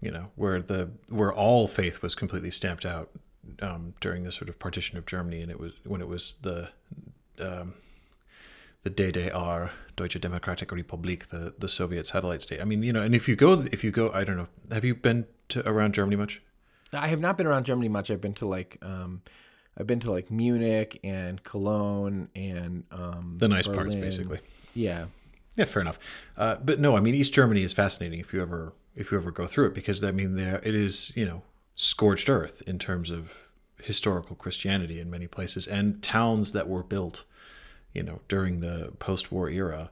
you 0.00 0.10
know, 0.10 0.26
where 0.36 0.60
the 0.60 0.90
where 1.08 1.32
all 1.32 1.68
faith 1.68 2.02
was 2.02 2.14
completely 2.14 2.50
stamped 2.50 2.84
out 2.84 3.10
um, 3.60 3.94
during 4.00 4.24
the 4.24 4.32
sort 4.32 4.48
of 4.48 4.58
partition 4.58 4.98
of 4.98 5.06
Germany, 5.06 5.40
and 5.40 5.50
it 5.50 5.58
was 5.58 5.72
when 5.84 6.00
it 6.00 6.08
was 6.08 6.36
the 6.42 6.68
um, 7.40 7.74
the 8.82 8.90
DDR, 8.90 9.70
Deutsche 9.96 10.20
Demokratische 10.20 10.66
Republik, 10.66 11.28
the 11.28 11.54
the 11.58 11.68
Soviet 11.68 12.06
satellite 12.06 12.42
state. 12.42 12.60
I 12.60 12.64
mean, 12.64 12.82
you 12.82 12.92
know, 12.92 13.02
and 13.02 13.14
if 13.14 13.28
you 13.28 13.36
go, 13.36 13.64
if 13.72 13.82
you 13.84 13.90
go, 13.90 14.10
I 14.12 14.24
don't 14.24 14.36
know, 14.36 14.48
have 14.70 14.84
you 14.84 14.94
been 14.94 15.26
to 15.50 15.66
around 15.68 15.94
Germany 15.94 16.16
much? 16.16 16.42
I 16.92 17.08
have 17.08 17.20
not 17.20 17.36
been 17.36 17.46
around 17.46 17.64
Germany 17.64 17.88
much. 17.88 18.10
I've 18.10 18.20
been 18.20 18.34
to 18.34 18.46
like 18.46 18.78
um, 18.82 19.22
I've 19.76 19.86
been 19.86 20.00
to 20.00 20.10
like 20.10 20.30
Munich 20.30 21.00
and 21.02 21.42
Cologne 21.42 22.28
and 22.34 22.84
um, 22.92 23.36
The 23.38 23.48
nice 23.48 23.66
parts, 23.66 23.94
basically. 23.94 24.38
Yeah. 24.74 25.06
Yeah, 25.56 25.66
fair 25.66 25.82
enough. 25.82 25.98
Uh, 26.36 26.56
but 26.56 26.80
no, 26.80 26.96
I 26.96 27.00
mean 27.00 27.14
East 27.14 27.32
Germany 27.32 27.62
is 27.62 27.72
fascinating 27.72 28.20
if 28.20 28.32
you 28.32 28.42
ever 28.42 28.72
if 28.96 29.10
you 29.10 29.18
ever 29.18 29.30
go 29.30 29.46
through 29.46 29.66
it 29.66 29.74
because 29.74 30.02
I 30.02 30.10
mean 30.10 30.36
there 30.36 30.60
it 30.62 30.74
is 30.74 31.12
you 31.14 31.24
know 31.24 31.42
scorched 31.74 32.28
earth 32.28 32.62
in 32.66 32.78
terms 32.78 33.10
of 33.10 33.48
historical 33.82 34.36
Christianity 34.36 35.00
in 35.00 35.10
many 35.10 35.26
places 35.26 35.66
and 35.66 36.02
towns 36.02 36.52
that 36.52 36.68
were 36.68 36.82
built 36.82 37.24
you 37.92 38.02
know 38.02 38.20
during 38.28 38.60
the 38.60 38.92
post-war 38.98 39.48
era 39.48 39.90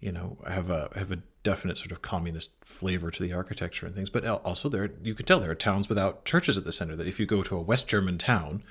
you 0.00 0.12
know 0.12 0.38
have 0.48 0.70
a 0.70 0.90
have 0.94 1.12
a 1.12 1.18
definite 1.42 1.78
sort 1.78 1.92
of 1.92 2.02
communist 2.02 2.52
flavor 2.64 3.10
to 3.10 3.22
the 3.22 3.32
architecture 3.32 3.86
and 3.86 3.94
things 3.94 4.10
but 4.10 4.26
also 4.26 4.68
there 4.68 4.90
you 5.02 5.14
can 5.14 5.24
tell 5.24 5.40
there 5.40 5.50
are 5.50 5.54
towns 5.54 5.88
without 5.88 6.24
churches 6.24 6.58
at 6.58 6.64
the 6.64 6.72
center 6.72 6.96
that 6.96 7.06
if 7.06 7.18
you 7.18 7.26
go 7.26 7.42
to 7.42 7.56
a 7.56 7.60
West 7.60 7.88
German 7.88 8.18
town 8.18 8.62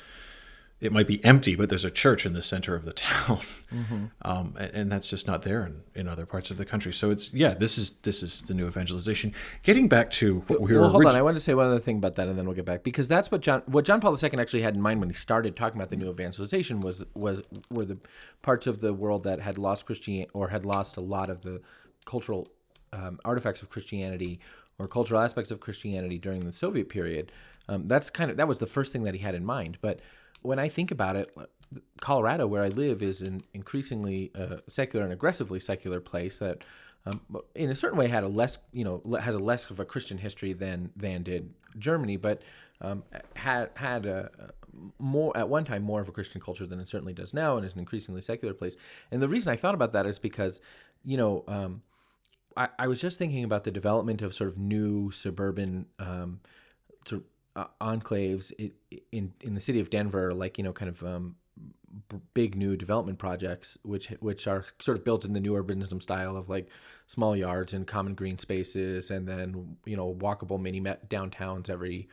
it 0.79 0.91
might 0.91 1.07
be 1.07 1.24
empty, 1.25 1.55
but 1.55 1.69
there's 1.69 1.84
a 1.84 1.89
church 1.89 2.24
in 2.25 2.34
the 2.34 2.43
center 2.43 2.75
of 2.75 2.86
the 2.86 2.93
town, 3.10 3.39
um, 4.22 4.55
and, 4.60 4.72
and 4.74 4.91
that's 4.91 5.07
just 5.07 5.25
not 5.25 5.41
there 5.41 5.65
in, 5.65 5.81
in 5.96 6.07
other 6.07 6.25
parts 6.25 6.51
of 6.51 6.57
the 6.57 6.65
country. 6.65 6.93
So 6.93 7.10
it's 7.10 7.34
yeah, 7.34 7.53
this 7.55 7.77
is 7.77 7.93
this 8.03 8.22
is 8.22 8.43
the 8.43 8.53
new 8.53 8.67
evangelization. 8.67 9.34
Getting 9.63 9.88
back 9.88 10.12
to 10.12 10.41
what 10.48 10.62
we 10.62 10.74
were 10.74 10.81
Well, 10.81 10.89
hold 10.89 11.05
orig- 11.05 11.13
on. 11.13 11.15
I 11.15 11.22
want 11.24 11.36
to 11.36 11.39
say 11.41 11.53
one 11.55 11.65
other 11.65 11.79
thing 11.79 11.98
about 11.98 12.15
that, 12.15 12.27
and 12.27 12.38
then 12.38 12.46
we'll 12.46 12.55
get 12.55 12.65
back 12.65 12.84
because 12.84 13.07
that's 13.07 13.31
what 13.31 13.41
John 13.41 13.63
what 13.65 13.86
John 13.86 14.00
Paul 14.01 14.15
II 14.22 14.29
actually 14.39 14.62
had 14.62 14.75
in 14.75 14.81
mind 14.81 15.00
when 15.00 15.10
he 15.10 15.15
started 15.15 15.55
talking 15.55 15.79
about 15.79 15.89
the 15.89 15.96
new 15.98 16.10
evangelization 16.10 16.79
was 16.81 17.03
was 17.15 17.41
were 17.72 17.86
the 17.86 17.98
parts 18.43 18.67
of 18.67 18.79
the 18.79 18.93
world 18.93 19.24
that 19.24 19.41
had 19.41 19.57
lost 19.57 19.86
Christianity 19.86 20.29
or 20.34 20.50
had 20.50 20.65
lost 20.65 20.98
a 20.98 21.01
lot 21.01 21.29
of 21.29 21.41
the 21.41 21.62
cultural 22.05 22.48
um, 22.93 23.19
artifacts 23.25 23.62
of 23.62 23.69
Christianity 23.69 24.39
or 24.79 24.88
cultural 24.88 25.19
aspects 25.19 25.50
of 25.50 25.60
Christianity 25.60 26.19
during 26.19 26.41
the 26.46 26.53
Soviet 26.53 26.88
period. 26.88 27.31
Um, 27.67 27.88
that's 27.88 28.10
kind 28.10 28.29
of 28.31 28.38
that 28.38 28.48
was 28.48 28.60
the 28.60 28.67
first 28.67 28.91
thing 28.91 29.03
that 29.03 29.15
he 29.15 29.19
had 29.19 29.34
in 29.36 29.43
mind. 29.43 29.77
But 29.81 30.00
when 30.41 30.60
I 30.60 30.70
think 30.70 30.91
about 30.91 31.15
it, 31.15 31.36
Colorado, 32.01 32.48
where 32.48 32.63
I 32.63 32.70
live, 32.70 33.01
is 33.01 33.22
an 33.22 33.41
increasingly 33.53 34.32
uh, 34.36 34.58
secular 34.67 35.03
and 35.03 35.13
aggressively 35.13 35.60
secular 35.60 36.00
place 36.00 36.39
that, 36.39 36.65
um, 37.06 37.22
in 37.56 37.70
a 37.70 37.75
certain 37.75 37.98
way, 37.98 38.08
had 38.08 38.24
a 38.24 38.27
less, 38.27 38.58
you 38.72 38.84
know, 38.84 39.01
has 39.20 39.36
a 39.36 39.39
less 39.39 39.70
of 39.70 39.79
a 39.79 39.86
Christian 39.86 40.17
history 40.17 40.53
than 40.53 40.91
than 40.96 41.24
did 41.24 41.53
Germany, 41.77 42.17
but 42.17 42.41
um, 42.82 43.04
had 43.36 43.69
had 43.76 44.06
a, 44.06 44.52
more 45.00 45.36
at 45.36 45.50
one 45.50 45.65
time 45.65 45.84
more 45.84 46.00
of 46.00 46.08
a 46.08 46.12
Christian 46.12 46.39
culture 46.39 46.65
than 46.65 46.80
it 46.80 46.88
certainly 46.88 47.13
does 47.13 47.34
now, 47.34 47.58
and 47.58 47.65
is 47.65 47.73
an 47.73 47.80
increasingly 47.80 48.21
secular 48.21 48.54
place. 48.54 48.76
And 49.12 49.21
the 49.21 49.28
reason 49.28 49.52
I 49.52 49.56
thought 49.56 49.76
about 49.76 49.93
that 49.93 50.06
is 50.06 50.19
because, 50.19 50.62
you 51.04 51.17
know. 51.17 51.43
Um, 51.47 51.82
I, 52.56 52.69
I 52.80 52.88
was 52.88 53.00
just 53.00 53.19
thinking 53.19 53.43
about 53.43 53.65
the 53.65 53.71
development 53.71 54.23
of 54.23 54.34
sort 54.34 54.50
of 54.50 54.58
new 54.58 55.12
suburban 55.12 55.86
um, 56.00 56.39
sort 57.06 57.21
of 57.21 57.28
uh, 57.58 57.65
enclaves 57.82 58.52
in 59.12 59.34
in 59.41 59.56
the 59.56 59.62
city 59.62 59.80
of 59.80 59.89
Denver, 59.89 60.34
like 60.34 60.58
you 60.58 60.63
know, 60.63 60.72
kind 60.72 60.89
of 60.89 61.04
um, 61.04 61.36
b- 62.10 62.17
big 62.34 62.56
new 62.56 62.78
development 62.78 63.17
projects, 63.17 63.78
which 63.84 64.08
which 64.20 64.48
are 64.48 64.65
sort 64.80 64.98
of 64.98 65.04
built 65.04 65.26
in 65.26 65.34
the 65.34 65.39
new 65.39 65.54
urbanism 65.54 66.02
style 66.02 66.38
of 66.38 66.50
like 66.50 66.70
small 67.08 67.36
yards 67.36 67.74
and 67.74 67.88
common 67.88 68.13
green 68.13 68.38
spaces, 68.38 69.10
and 69.10 69.28
then 69.28 69.78
you 69.86 69.98
know, 69.98 70.13
walkable 70.13 70.62
mini 70.62 70.80
downtowns 70.80 71.70
every 71.70 72.08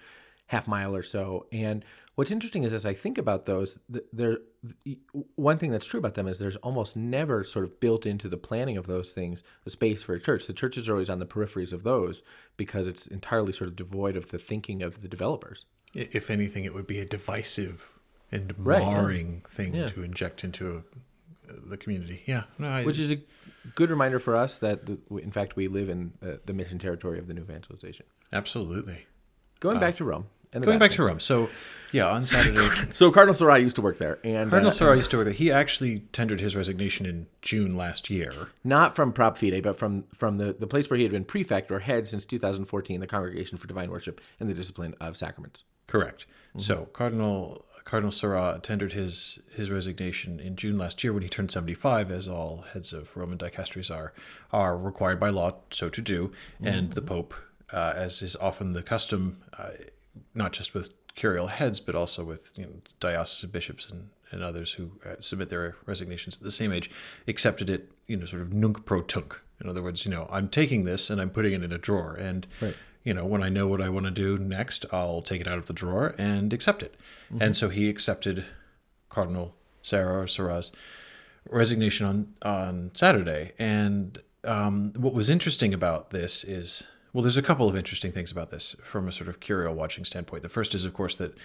half 0.46 0.66
mile 0.68 0.94
or 0.94 1.02
so. 1.02 1.46
And 1.52 1.85
what's 2.16 2.30
interesting 2.30 2.62
is 2.64 2.72
as 2.72 2.85
I 2.87 2.92
think 2.94 3.18
about 3.18 3.46
those, 3.46 3.78
th- 3.92 4.04
there 4.12 4.38
one 5.35 5.59
thing 5.59 5.70
that's 5.70 5.85
true 5.87 5.98
about 5.98 6.14
them 6.14 6.26
is 6.26 6.38
there's 6.38 6.57
almost 6.57 6.96
never 6.96 7.44
sort 7.44 7.64
of 7.64 7.80
built 7.80 8.07
into 8.07 8.28
the 8.28 8.37
planning 8.37 8.76
of 8.76 8.87
those 8.87 9.11
things 9.12 9.42
a 9.66 9.70
space 9.70 10.02
for 10.02 10.14
a 10.14 10.20
church. 10.20 10.46
The 10.46 10.52
churches 10.52 10.88
are 10.88 10.92
always 10.92 11.11
on 11.11 11.18
the 11.18 11.26
peripheries 11.26 11.72
of 11.72 11.83
those 11.83 12.22
because 12.57 12.88
it's 12.88 13.07
entirely 13.07 13.52
sort 13.52 13.68
of 13.68 13.76
devoid 13.76 14.16
of 14.16 14.28
the 14.30 14.38
thinking 14.38 14.83
of 14.83 15.02
the 15.02 15.09
developers. 15.09 15.66
if 15.94 16.28
anything, 16.30 16.64
it 16.64 16.74
would 16.74 16.87
be 16.87 16.98
a 16.98 17.04
divisive 17.04 17.98
and 18.33 18.52
Right, 18.59 18.83
marring 18.85 19.42
thing 19.48 19.74
Yeah. 19.74 19.87
to 19.88 20.02
inject 20.02 20.42
into 20.44 20.83
a, 21.48 21.52
the 21.68 21.76
community. 21.76 22.22
Yeah, 22.26 22.44
no, 22.59 22.68
I, 22.68 22.85
Which 22.85 22.98
is 22.98 23.11
a 23.12 23.18
good 23.76 23.90
reminder 23.90 24.18
for 24.18 24.35
us 24.35 24.59
that, 24.59 24.87
the, 24.87 24.98
in 25.18 25.30
fact, 25.30 25.54
we 25.57 25.68
live 25.68 25.88
in 25.88 26.12
uh, 26.22 26.37
the 26.46 26.52
mission 26.52 26.78
territory 26.78 27.18
of 27.18 27.26
the 27.28 27.35
new 27.35 27.42
evangelization. 27.42 28.07
absolutely. 28.33 29.07
Uh, 29.64 29.70
going 29.70 29.81
back 29.81 29.96
to 29.96 30.05
Rome. 30.05 30.27
And 30.53 30.64
Going 30.64 30.79
back 30.79 30.92
to 30.92 31.03
Rome. 31.03 31.18
So, 31.18 31.50
yeah, 31.90 32.07
on 32.07 32.22
Saturday, 32.22 32.68
So 32.94 33.11
Cardinal 33.11 33.35
Sarah 33.35 33.59
used 33.59 33.74
to 33.77 33.83
work 33.83 33.98
there, 33.98 34.20
and 34.22 34.50
Cardinal 34.50 34.68
uh, 34.68 34.72
Sarah 34.72 34.96
used 34.96 35.11
to 35.11 35.16
work 35.16 35.24
there. 35.24 35.35
He 35.35 35.50
actually 35.50 36.00
tendered 36.12 36.40
his 36.40 36.55
resignation 36.55 37.07
in 37.07 37.27
June 37.42 37.77
last 37.77 38.09
year. 38.09 38.50
not 38.62 38.94
from 38.94 39.12
Prop 39.12 39.37
Fide, 39.37 39.62
but 39.62 39.77
from 39.77 40.05
from 40.14 40.38
the, 40.38 40.53
the 40.53 40.68
place 40.68 40.88
where 40.88 40.96
he 40.96 41.03
had 41.03 41.12
been 41.12 41.24
prefect 41.24 41.72
or 41.72 41.81
head 41.81 42.07
since 42.07 42.24
2014, 42.24 43.00
the 43.00 43.07
Congregation 43.07 43.59
for 43.59 43.66
Divine 43.66 43.90
Worship 43.90 44.20
and 44.38 44.48
the 44.48 44.55
Discipline 44.55 44.94
of 45.00 45.16
Sacraments. 45.16 45.64
Correct. 45.88 46.27
Mm-hmm. 46.50 46.61
So 46.61 46.88
Cardinal 46.92 47.64
Cardinal 47.85 48.12
Sarah 48.12 48.61
tendered 48.62 48.92
his 48.92 49.40
his 49.55 49.70
resignation 49.70 50.40
in 50.40 50.57
June 50.57 50.79
last 50.79 51.03
year 51.05 51.12
when 51.12 51.22
he 51.22 51.29
turned 51.29 51.50
75, 51.50 52.11
as 52.11 52.27
all 52.27 52.64
heads 52.72 52.92
of 52.92 53.16
Roman 53.16 53.38
dicasteries 53.38 53.94
are 53.94 54.12
are 54.53 54.77
required 54.77 55.20
by 55.20 55.31
law 55.31 55.57
so 55.70 55.88
to 55.88 56.00
do, 56.00 56.33
and 56.62 56.87
mm-hmm. 56.87 56.94
the 56.94 57.03
Pope, 57.03 57.35
uh, 57.74 57.92
as 58.06 58.22
is 58.22 58.37
often 58.37 58.72
the 58.72 58.82
custom, 58.82 59.20
uh, 59.58 59.70
not 60.34 60.52
just 60.58 60.74
with 60.74 60.88
curial 61.14 61.46
heads 61.48 61.78
but 61.80 61.94
also 61.94 62.24
with 62.24 62.42
you 62.58 62.64
know, 62.64 62.72
diocesan 63.00 63.50
bishops 63.50 63.87
and, 63.90 64.08
and 64.32 64.42
others 64.42 64.72
who 64.76 64.84
uh, 65.06 65.14
submit 65.20 65.48
their 65.48 65.76
resignations 65.87 66.37
at 66.37 66.42
the 66.42 66.50
same 66.60 66.72
age, 66.72 66.90
accepted 67.28 67.68
it, 67.70 67.82
you 68.06 68.16
know, 68.16 68.26
sort 68.26 68.42
of 68.42 68.52
nunc 68.52 68.84
pro 68.84 69.02
tunc. 69.02 69.30
In 69.60 69.68
other 69.68 69.82
words, 69.82 70.04
you 70.04 70.10
know, 70.10 70.28
I'm 70.37 70.48
taking 70.48 70.84
this 70.84 71.10
and 71.10 71.20
I'm 71.20 71.30
putting 71.30 71.52
it 71.52 71.62
in 71.62 71.72
a 71.72 71.78
drawer, 71.78 72.14
and 72.28 72.46
Right. 72.60 72.76
you 73.04 73.14
know, 73.14 73.24
when 73.32 73.42
I 73.42 73.48
know 73.48 73.66
what 73.68 73.80
I 73.80 73.88
want 73.88 74.06
to 74.06 74.10
do 74.10 74.37
next, 74.38 74.84
I'll 74.92 75.22
take 75.22 75.40
it 75.40 75.46
out 75.48 75.58
of 75.58 75.66
the 75.66 75.72
drawer 75.72 76.14
and 76.18 76.52
accept 76.52 76.82
it. 76.82 76.94
And 77.40 77.54
so 77.56 77.68
he 77.68 77.88
accepted 77.88 78.44
Cardinal 79.08 79.54
Sarah 79.82 80.22
or 80.22 80.26
Sarah's 80.26 80.72
resignation 81.48 82.06
on 82.06 82.34
on 82.42 82.90
Saturday. 82.94 83.52
And 83.58 84.18
um, 84.44 84.92
what 84.96 85.14
was 85.14 85.28
interesting 85.28 85.72
about 85.74 86.10
this 86.10 86.44
is, 86.44 86.82
well, 87.14 87.22
there's 87.22 87.37
a 87.37 87.42
couple 87.42 87.68
of 87.68 87.77
interesting 87.77 88.11
things 88.11 88.33
about 88.33 88.50
this 88.50 88.74
from 88.83 89.07
a 89.07 89.12
sort 89.12 89.29
of 89.29 89.38
curial 89.38 89.72
watching 89.72 90.05
standpoint. 90.05 90.42
The 90.42 90.48
first 90.48 90.74
is, 90.74 90.85
of 90.85 90.92
course, 90.92 91.14
that 91.14 91.38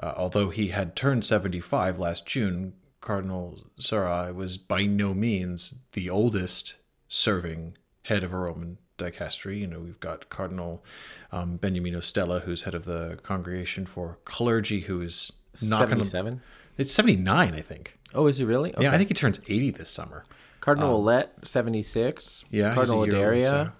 uh, 0.00 0.12
although 0.16 0.50
he 0.50 0.68
had 0.68 0.94
turned 0.94 1.24
75 1.24 1.98
last 1.98 2.26
June, 2.26 2.74
Cardinal 3.00 3.58
Sarah 3.78 4.32
was 4.34 4.58
by 4.58 4.84
no 4.84 5.14
means 5.14 5.76
the 5.92 6.10
oldest 6.10 6.74
serving 7.08 7.78
head 8.02 8.22
of 8.22 8.34
a 8.34 8.36
Roman 8.36 8.76
dicastery. 8.98 9.60
You 9.60 9.66
know, 9.66 9.80
we've 9.80 9.98
got 9.98 10.28
Cardinal 10.28 10.84
um, 11.32 11.58
Beniamino 11.58 12.02
Stella, 12.02 12.40
who's 12.40 12.62
head 12.62 12.74
of 12.74 12.84
the 12.84 13.18
Congregation 13.22 13.86
for 13.86 14.18
Clergy, 14.26 14.80
who 14.80 15.00
is 15.00 15.32
not 15.62 15.88
going 15.88 15.98
to. 16.00 16.04
77. 16.04 16.42
It's 16.76 16.92
79, 16.92 17.54
I 17.54 17.60
think. 17.62 17.98
Oh, 18.14 18.26
is 18.26 18.36
he 18.36 18.44
really? 18.44 18.74
Okay. 18.74 18.82
Yeah, 18.82 18.92
I 18.92 18.98
think 18.98 19.08
he 19.08 19.14
turns 19.14 19.40
80 19.48 19.70
this 19.70 19.88
summer. 19.88 20.24
Cardinal 20.60 21.02
Ouellet, 21.02 21.28
76. 21.44 22.44
Yeah, 22.50 22.74
Cardinal 22.74 23.06
Ladaria. 23.06 23.42
so-. 23.42 23.72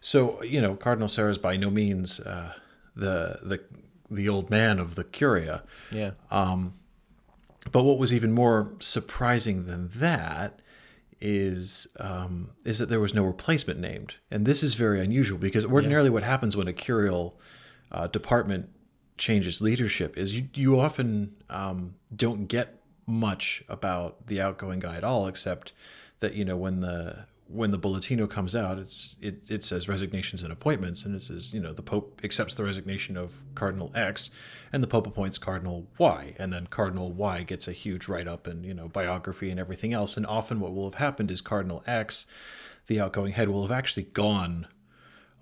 So 0.00 0.42
you 0.42 0.60
know, 0.60 0.74
Cardinal 0.74 1.08
Sarah 1.08 1.30
is 1.30 1.38
by 1.38 1.56
no 1.56 1.70
means 1.70 2.20
uh, 2.20 2.52
the 2.96 3.38
the 3.42 3.60
the 4.10 4.28
old 4.28 4.50
man 4.50 4.78
of 4.78 4.94
the 4.94 5.04
Curia. 5.04 5.62
Yeah. 5.92 6.12
Um, 6.30 6.74
But 7.72 7.84
what 7.84 7.98
was 7.98 8.12
even 8.12 8.32
more 8.32 8.72
surprising 8.80 9.66
than 9.66 9.90
that 9.96 10.60
is 11.20 11.86
um, 11.98 12.50
is 12.64 12.78
that 12.78 12.88
there 12.88 13.00
was 13.00 13.14
no 13.14 13.22
replacement 13.24 13.78
named, 13.78 14.14
and 14.30 14.46
this 14.46 14.62
is 14.62 14.74
very 14.74 15.00
unusual 15.00 15.38
because 15.38 15.66
ordinarily 15.66 16.10
what 16.10 16.22
happens 16.22 16.56
when 16.56 16.66
a 16.68 16.72
curial 16.72 17.38
uh, 17.92 18.06
department 18.06 18.70
changes 19.18 19.60
leadership 19.60 20.16
is 20.16 20.32
you 20.34 20.48
you 20.54 20.80
often 20.80 21.34
um, 21.50 21.94
don't 22.14 22.46
get 22.46 22.80
much 23.06 23.62
about 23.68 24.26
the 24.28 24.40
outgoing 24.40 24.80
guy 24.80 24.96
at 24.96 25.04
all, 25.04 25.26
except 25.28 25.72
that 26.20 26.32
you 26.34 26.44
know 26.44 26.56
when 26.56 26.80
the 26.80 27.26
when 27.52 27.70
the 27.70 27.78
bollettino 27.78 28.28
comes 28.30 28.54
out, 28.54 28.78
it's 28.78 29.16
it, 29.20 29.42
it 29.48 29.64
says 29.64 29.88
resignations 29.88 30.42
and 30.42 30.52
appointments, 30.52 31.04
and 31.04 31.14
it 31.14 31.22
says 31.22 31.52
you 31.52 31.60
know 31.60 31.72
the 31.72 31.82
Pope 31.82 32.20
accepts 32.22 32.54
the 32.54 32.64
resignation 32.64 33.16
of 33.16 33.44
Cardinal 33.54 33.90
X, 33.94 34.30
and 34.72 34.82
the 34.82 34.86
Pope 34.86 35.06
appoints 35.06 35.38
Cardinal 35.38 35.86
Y, 35.98 36.34
and 36.38 36.52
then 36.52 36.66
Cardinal 36.66 37.12
Y 37.12 37.42
gets 37.42 37.66
a 37.66 37.72
huge 37.72 38.08
write 38.08 38.28
up 38.28 38.46
and 38.46 38.64
you 38.64 38.74
know 38.74 38.88
biography 38.88 39.50
and 39.50 39.58
everything 39.58 39.92
else. 39.92 40.16
And 40.16 40.26
often 40.26 40.60
what 40.60 40.74
will 40.74 40.84
have 40.84 40.94
happened 40.94 41.30
is 41.30 41.40
Cardinal 41.40 41.82
X, 41.86 42.26
the 42.86 43.00
outgoing 43.00 43.32
head, 43.32 43.48
will 43.48 43.62
have 43.62 43.72
actually 43.72 44.04
gone 44.04 44.66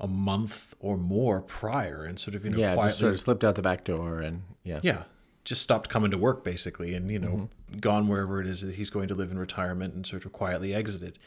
a 0.00 0.08
month 0.08 0.74
or 0.80 0.96
more 0.96 1.42
prior, 1.42 2.04
and 2.04 2.18
sort 2.18 2.34
of 2.34 2.44
you 2.44 2.50
know 2.50 2.58
Yeah, 2.58 2.74
quietly 2.74 2.88
just 2.90 3.00
sort 3.00 3.12
of 3.14 3.20
slipped 3.20 3.44
out 3.44 3.54
the 3.54 3.62
back 3.62 3.84
door, 3.84 4.20
and 4.20 4.42
yeah, 4.64 4.80
yeah 4.82 5.02
just 5.44 5.62
stopped 5.62 5.88
coming 5.88 6.10
to 6.10 6.18
work 6.18 6.44
basically 6.44 6.92
and 6.92 7.10
you 7.10 7.18
know 7.18 7.48
Mm-hmm. 7.70 7.78
gone 7.78 8.06
wherever 8.06 8.38
it 8.38 8.46
is 8.46 8.60
that 8.60 8.74
he's 8.74 8.90
going 8.90 9.08
to 9.08 9.14
live 9.14 9.30
in 9.30 9.38
retirement 9.38 9.94
and 9.94 10.06
sort 10.06 10.26
of 10.26 10.32
quietly 10.32 10.74
exited 10.74 11.18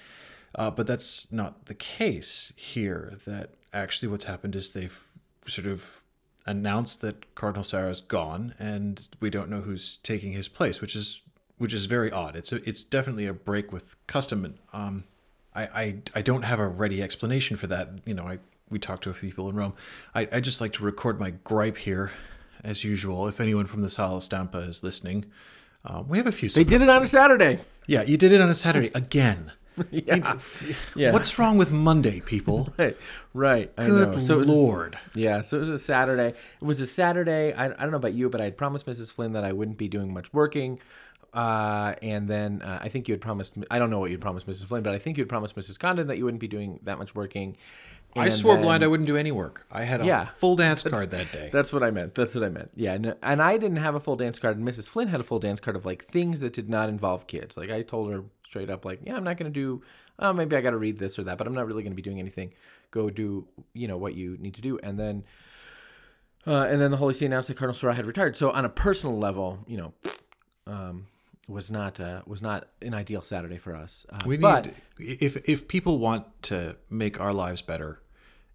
uh, 0.55 0.71
but 0.71 0.87
that's 0.87 1.31
not 1.31 1.65
the 1.65 1.73
case 1.73 2.51
here 2.55 3.13
that 3.25 3.51
actually 3.73 4.09
what's 4.09 4.25
happened 4.25 4.55
is 4.55 4.71
they've 4.73 5.07
sort 5.47 5.67
of 5.67 6.01
announced 6.45 7.01
that 7.01 7.35
cardinal 7.35 7.63
sarah's 7.63 7.99
gone 7.99 8.55
and 8.57 9.07
we 9.19 9.29
don't 9.29 9.49
know 9.49 9.61
who's 9.61 9.97
taking 10.03 10.31
his 10.31 10.47
place 10.47 10.81
which 10.81 10.95
is 10.95 11.21
which 11.61 11.75
is 11.75 11.85
very 11.85 12.11
odd. 12.11 12.35
It's 12.35 12.51
a, 12.51 12.67
it's 12.67 12.83
definitely 12.83 13.27
a 13.27 13.33
break 13.33 13.71
with 13.71 13.95
custom 14.07 14.43
and 14.45 14.57
um 14.73 15.03
I, 15.53 15.63
I 15.63 15.95
i 16.15 16.21
don't 16.23 16.41
have 16.41 16.59
a 16.59 16.67
ready 16.67 17.03
explanation 17.03 17.55
for 17.55 17.67
that. 17.67 17.89
You 18.03 18.15
know 18.15 18.25
i 18.27 18.39
we 18.71 18.79
talked 18.79 19.03
to 19.03 19.11
a 19.11 19.13
few 19.13 19.29
people 19.29 19.47
in 19.47 19.55
rome. 19.55 19.73
I 20.15 20.27
i 20.31 20.39
just 20.39 20.59
like 20.59 20.73
to 20.73 20.83
record 20.83 21.19
my 21.19 21.29
gripe 21.29 21.77
here 21.77 22.11
as 22.63 22.83
usual. 22.83 23.27
If 23.27 23.39
anyone 23.39 23.67
from 23.67 23.83
the 23.83 23.91
sala 23.91 24.23
stampa 24.23 24.57
is 24.57 24.81
listening 24.81 25.25
uh, 25.85 26.01
we 26.07 26.17
have 26.17 26.25
a 26.25 26.31
few 26.31 26.49
they 26.49 26.63
did 26.63 26.81
it 26.81 26.89
on 26.89 27.03
a 27.03 27.05
Saturday. 27.05 27.59
yeah 27.85 28.01
you 28.01 28.17
did 28.17 28.31
it 28.31 28.41
on 28.41 28.49
a 28.49 28.55
saturday. 28.55 28.89
Again 28.95 29.51
Yeah, 29.91 30.38
yeah. 30.95 31.12
what's 31.12 31.39
wrong 31.39 31.57
with 31.57 31.71
monday 31.71 32.19
people 32.19 32.73
right, 32.77 32.97
right. 33.34 33.71
I 33.77 33.86
good 33.88 34.12
know. 34.13 34.19
So 34.19 34.38
lord 34.38 34.97
yeah, 35.15 35.41
so 35.41 35.57
it 35.57 35.62
was 35.62 35.69
a 35.69 35.79
Saturday. 35.79 36.29
It 36.62 36.65
was 36.65 36.81
a 36.81 36.88
Saturday. 36.88 37.53
I, 37.53 37.65
I 37.65 37.69
don't 37.69 37.91
know 37.91 37.97
about 37.97 38.13
you, 38.13 38.29
but 38.29 38.41
I 38.41 38.45
had 38.45 38.57
promised 38.57 38.86
Mrs. 38.86 39.10
Flynn 39.12 39.34
that 39.34 39.43
I 39.43 39.53
wouldn't 39.53 39.77
be 39.77 39.88
doing 39.88 40.13
much 40.13 40.34
working. 40.34 40.79
Uh, 41.34 41.95
and 42.01 42.27
then 42.27 42.62
uh, 42.62 42.79
I 42.81 42.89
think 42.89 43.07
you 43.07 43.13
had 43.13 43.21
promised. 43.21 43.53
I 43.71 43.79
don't 43.79 43.89
know 43.89 43.99
what 43.99 44.12
you'd 44.12 44.19
promised 44.21 44.47
Mrs. 44.47 44.65
Flynn, 44.65 44.84
but 44.84 44.93
I 44.93 44.97
think 44.99 45.17
you 45.17 45.21
had 45.23 45.29
promised 45.29 45.55
Mrs. 45.55 45.79
Condon 45.79 46.07
that 46.07 46.17
you 46.17 46.25
wouldn't 46.25 46.41
be 46.41 46.47
doing 46.49 46.79
that 46.84 46.97
much 46.99 47.15
working. 47.15 47.55
i 48.17 48.27
swore 48.27 48.55
then- 48.55 48.63
blind 48.63 48.84
i 48.84 48.88
wouldn't 48.88 49.07
do 49.07 49.15
any 49.15 49.31
work 49.31 49.65
i 49.71 49.84
had 49.86 50.01
a 50.01 50.05
Yeah. 50.05 50.25
full 50.25 50.57
dance 50.57 50.84
card 50.84 51.12
that 51.12 51.31
day 51.31 51.49
That's 51.53 51.71
what 51.71 51.81
I 51.84 51.91
meant. 51.91 52.13
That's 52.15 52.36
what 52.36 52.43
I 52.43 52.49
meant. 52.49 52.71
Yeah, 52.75 52.93
and, 52.95 53.15
and 53.23 53.41
I 53.41 53.55
didn't 53.57 53.77
have 53.77 53.95
a 53.95 54.01
full 54.01 54.17
dance 54.17 54.38
card, 54.39 54.57
and 54.57 54.67
Mrs. 54.67 54.89
Flynn 54.89 55.07
had 55.07 55.21
a 55.21 55.23
full 55.23 55.39
dance 55.39 55.62
card 55.62 55.77
of 55.77 55.86
like 55.86 56.05
things 56.12 56.41
that 56.41 56.51
did 56.51 56.69
not 56.69 56.89
involve 56.89 57.27
kids. 57.27 57.55
Like 57.55 57.69
I 57.71 57.81
told 57.81 58.12
her 58.12 58.23
straight 58.51 58.69
up, 58.69 58.83
like, 58.83 58.99
yeah, 59.05 59.15
I'm 59.15 59.23
not 59.23 59.37
going 59.37 59.51
to 59.51 59.59
do. 59.59 59.81
Oh, 60.19 60.33
maybe 60.33 60.57
I 60.57 60.61
got 60.61 60.71
to 60.71 60.77
read 60.77 60.97
this 60.97 61.17
or 61.17 61.23
that, 61.23 61.37
but 61.37 61.47
I'm 61.47 61.53
not 61.55 61.65
really 61.65 61.83
going 61.83 61.93
to 61.93 61.95
be 61.95 62.01
doing 62.01 62.19
anything. 62.19 62.51
Go 62.91 63.09
do 63.09 63.47
you 63.73 63.87
know 63.87 63.97
what 63.97 64.13
you 64.13 64.37
need 64.39 64.53
to 64.55 64.61
do, 64.61 64.77
and 64.83 64.99
then. 64.99 65.23
Uh, 66.45 66.65
and 66.67 66.81
then 66.81 66.89
the 66.89 66.97
Holy 66.97 67.13
See 67.13 67.25
announced 67.25 67.47
that 67.49 67.57
Cardinal 67.57 67.75
Sarah 67.75 67.93
had 67.93 68.07
retired. 68.07 68.35
So 68.35 68.49
on 68.49 68.65
a 68.65 68.69
personal 68.69 69.15
level, 69.17 69.59
you 69.67 69.77
know, 69.77 69.93
um, 70.65 71.05
was 71.47 71.69
not 71.69 71.99
uh, 71.99 72.23
was 72.25 72.41
not 72.41 72.67
an 72.81 72.93
ideal 72.95 73.21
Saturday 73.21 73.57
for 73.57 73.75
us. 73.75 74.05
Uh, 74.09 74.19
We 74.25 74.37
but 74.37 74.65
need 74.65 74.75
if 75.21 75.37
if 75.47 75.67
people 75.67 75.99
want 75.99 76.25
to 76.43 76.75
make 76.89 77.19
our 77.19 77.31
lives 77.31 77.61
better, 77.61 78.01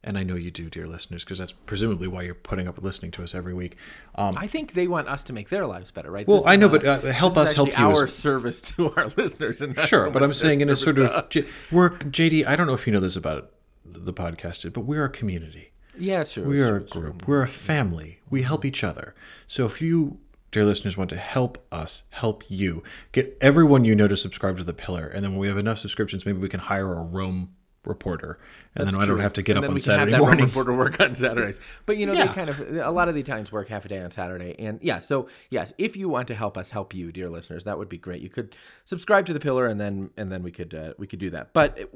and 0.07 0.17
I 0.17 0.23
know 0.23 0.37
you 0.37 0.51
do, 0.51 0.71
dear 0.71 0.87
listeners, 0.87 1.25
because 1.25 1.39
that's 1.39 1.53
presumably 1.53 2.07
why 2.09 2.23
you're 2.23 2.35
putting 2.35 2.67
up 2.69 2.77
with 2.77 2.85
listening 2.85 3.11
to 3.13 3.23
us 3.25 3.35
every 3.35 3.53
week. 3.53 3.77
Um, 4.15 4.35
I 4.39 4.47
think 4.47 4.73
they 4.75 4.87
want 4.89 5.09
us 5.09 5.23
to 5.25 5.33
make 5.33 5.49
their 5.51 5.67
lives 5.67 5.91
better, 5.91 6.11
right? 6.11 6.27
Well, 6.27 6.39
This 6.39 6.47
I 6.47 6.57
know, 6.57 6.69
not- 6.69 6.83
but, 6.83 7.05
uh, 7.05 7.13
help 7.13 7.37
us 7.37 7.53
help 7.53 7.69
you 7.69 7.75
as- 7.75 7.99
Our 7.99 8.07
service 8.07 8.61
to 8.77 8.93
our 8.95 9.09
listeners, 9.17 9.61
and 9.61 9.75
sure, 9.81 10.07
so 10.07 10.11
but 10.11 10.23
I'm 10.23 10.33
saying 10.33 10.61
in 10.63 10.71
a 10.71 10.77
sort 10.77 10.99
of 11.01 11.29
J- 11.29 11.45
we're 11.71 11.91
JD. 11.91 12.47
I 12.47 12.57
don't 12.57 12.67
know 12.67 12.75
if 12.75 12.87
you 12.87 12.93
know 12.93 13.01
this 13.01 13.17
about 13.17 13.51
the 13.85 14.13
podcast, 14.13 14.73
but 14.73 14.81
we're 14.81 15.05
a 15.05 15.11
community. 15.11 15.73
Yeah, 15.99 16.25
true. 16.25 16.45
We 16.45 16.61
it's 16.61 16.71
are 16.71 16.77
a 16.77 16.81
group. 16.81 17.27
We're 17.27 17.43
a 17.43 17.49
family. 17.49 18.21
We 18.31 18.43
help 18.43 18.65
each 18.65 18.85
other. 18.85 19.15
So 19.47 19.65
if 19.67 19.81
you, 19.81 20.19
dear 20.53 20.65
listeners, 20.65 20.97
want 20.97 21.09
to 21.11 21.17
help 21.17 21.65
us 21.73 22.03
help 22.11 22.45
you, 22.49 22.83
get 23.13 23.37
everyone 23.41 23.85
you 23.87 23.95
know 23.97 24.07
to 24.07 24.17
subscribe 24.17 24.59
to 24.59 24.65
the 24.65 24.75
Pillar, 24.75 25.07
and 25.07 25.25
then 25.25 25.33
when 25.33 25.41
we 25.41 25.49
have 25.49 25.57
enough 25.59 25.79
subscriptions, 25.79 26.27
maybe 26.27 26.39
we 26.39 26.49
can 26.51 26.61
hire 26.61 26.93
a 26.93 27.03
Rome 27.03 27.51
reporter, 27.87 28.39
and 28.75 28.87
then 28.87 28.97
I 28.97 29.01
don't 29.01 29.09
True. 29.17 29.17
have 29.19 29.33
to 29.35 29.43
get 29.43 29.57
And 29.57 29.65
up 29.65 29.69
on 29.71 29.75
we 29.75 29.81
can 29.81 29.91
have 29.93 29.99
Saturday 30.01 30.13
Roman 30.13 30.27
mornings. 30.39 30.51
reporter 30.51 30.73
work 30.77 31.01
on 31.01 31.15
Saturdays. 31.15 31.61
But 31.87 31.97
you 31.97 32.07
know, 32.07 32.13
Yeah. 32.13 32.27
they 32.27 32.33
kind 32.35 32.51
of 32.51 32.61
a 32.61 32.91
lot 32.91 33.09
of 33.09 33.15
the 33.15 33.23
times 33.23 33.51
work 33.53 33.69
half 33.69 33.85
a 33.85 33.89
day 33.89 34.01
on 34.01 34.11
Saturday. 34.11 34.55
And 34.59 34.79
yeah, 34.83 34.99
so 34.99 35.29
yes, 35.51 35.73
if 35.79 35.97
you 35.97 36.09
want 36.09 36.29
to 36.29 36.35
help 36.35 36.59
us 36.59 36.71
help 36.73 36.93
you, 36.95 37.13
dear 37.13 37.29
listeners, 37.31 37.65
that 37.65 37.79
would 37.79 37.89
be 37.89 37.99
great. 37.99 38.21
You 38.21 38.29
could 38.29 38.55
subscribe 38.85 39.25
to 39.27 39.33
the 39.33 39.41
Pillar, 39.41 39.67
and 39.67 39.81
then 39.81 40.11
and 40.17 40.31
then 40.31 40.43
we 40.43 40.51
could 40.51 40.75
uh, 40.75 40.93
we 40.99 41.07
could 41.07 41.19
do 41.21 41.31
that. 41.31 41.53
But 41.53 41.79
it, 41.79 41.91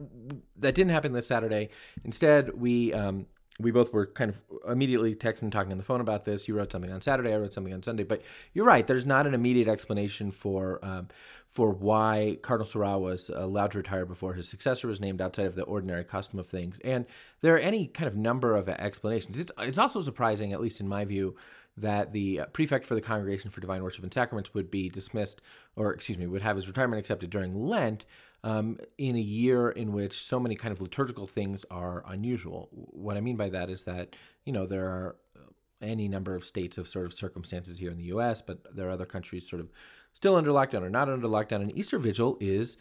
that 0.61 0.74
didn't 0.74 0.92
happen 0.92 1.12
this 1.12 1.26
Saturday. 1.26 1.68
Instead, 2.05 2.61
we. 2.61 2.92
Um, 2.92 3.26
we 3.61 3.70
both 3.70 3.92
were 3.92 4.07
kind 4.07 4.31
of 4.31 4.40
immediately 4.68 5.14
texting, 5.14 5.42
and 5.42 5.53
talking 5.53 5.73
on 5.73 5.79
the 5.79 5.85
phone 5.85 6.01
about 6.01 6.25
this. 6.25 6.49
You 6.49 6.55
wrote 6.57 6.73
something 6.73 6.90
on 6.90 7.01
Saturday, 7.01 7.33
I 7.33 7.37
wrote 7.37 7.53
something 7.53 7.73
on 7.73 7.83
Sunday. 7.83 8.05
But 8.05 8.23
you're 8.53 8.64
right. 8.64 8.87
There's 8.87 9.07
not 9.07 9.27
an 9.27 9.35
immediate 9.35 9.68
explanation 9.68 10.31
for 10.31 10.85
um, 10.85 11.09
for 11.46 11.70
why 11.70 12.38
Cardinal 12.42 12.68
Sarah 12.68 12.99
was 12.99 13.29
allowed 13.29 13.73
to 13.73 13.79
retire 13.79 14.07
before 14.07 14.35
his 14.35 14.49
successor 14.49 14.87
was 14.87 15.01
named 15.01 15.20
outside 15.20 15.46
of 15.46 15.57
the 15.57 15.64
ordinary 15.64 16.05
custom 16.05 16.38
of 16.38 16.46
things. 16.46 16.81
And 16.81 17.07
there 17.40 17.55
are 17.55 17.59
any 17.59 17.88
kind 17.88 18.07
of 18.07 18.16
number 18.16 18.57
of 18.57 18.68
explanations. 18.68 19.38
It's 19.38 19.53
it's 19.59 19.79
also 19.79 20.01
surprising, 20.01 20.53
at 20.53 20.61
least 20.61 20.81
in 20.81 20.88
my 20.88 21.05
view, 21.05 21.37
that 21.77 22.12
the 22.12 22.42
prefect 22.53 22.87
for 22.87 22.94
the 22.94 23.01
Congregation 23.01 23.51
for 23.51 23.61
Divine 23.61 23.83
Worship 23.83 24.05
and 24.05 24.12
Sacraments 24.12 24.55
would 24.55 24.70
be 24.70 24.88
dismissed, 24.88 25.40
or 25.77 25.92
excuse 25.92 26.18
me, 26.18 26.27
would 26.27 26.42
have 26.42 26.57
his 26.57 26.68
retirement 26.68 27.01
accepted 27.01 27.31
during 27.31 27.55
Lent 27.55 28.05
um, 28.42 28.79
in 28.98 29.16
a 29.16 29.20
year 29.20 29.70
in 29.70 29.92
which 29.92 30.24
so 30.24 30.40
many 30.40 30.55
kind 30.55 30.72
of 30.72 30.81
liturgical 30.81 31.26
things 31.26 31.64
are 31.70 32.03
unusual. 32.07 32.68
What 32.72 33.16
I 33.16 33.20
mean 33.20 33.37
by 33.37 33.50
that 33.50 33.70
is 33.70 33.85
that, 33.85 34.16
you 34.44 34.53
know, 34.53 34.66
there 34.66 34.87
are 34.87 35.16
uh, 35.37 35.50
any 35.83 36.09
number 36.09 36.35
of 36.35 36.44
states 36.44 36.79
of 36.79 36.88
sort 36.88 37.07
of 37.07 37.12
circumstances 37.12 37.79
here 37.79 37.90
in 37.90 37.98
the 37.98 38.05
US, 38.05 38.40
but 38.40 38.74
there 38.74 38.88
are 38.88 38.92
other 38.92 39.07
countries 39.07 39.48
sort 39.48 39.61
of 39.61 39.70
still 40.12 40.37
under 40.37 40.50
lockdown 40.50 40.83
or 40.83 40.90
not 40.90 41.09
under 41.09 41.26
lockdown. 41.26 41.61
And 41.61 41.76
Easter 41.76 41.98
Vigil 41.98 42.38
is 42.40 42.76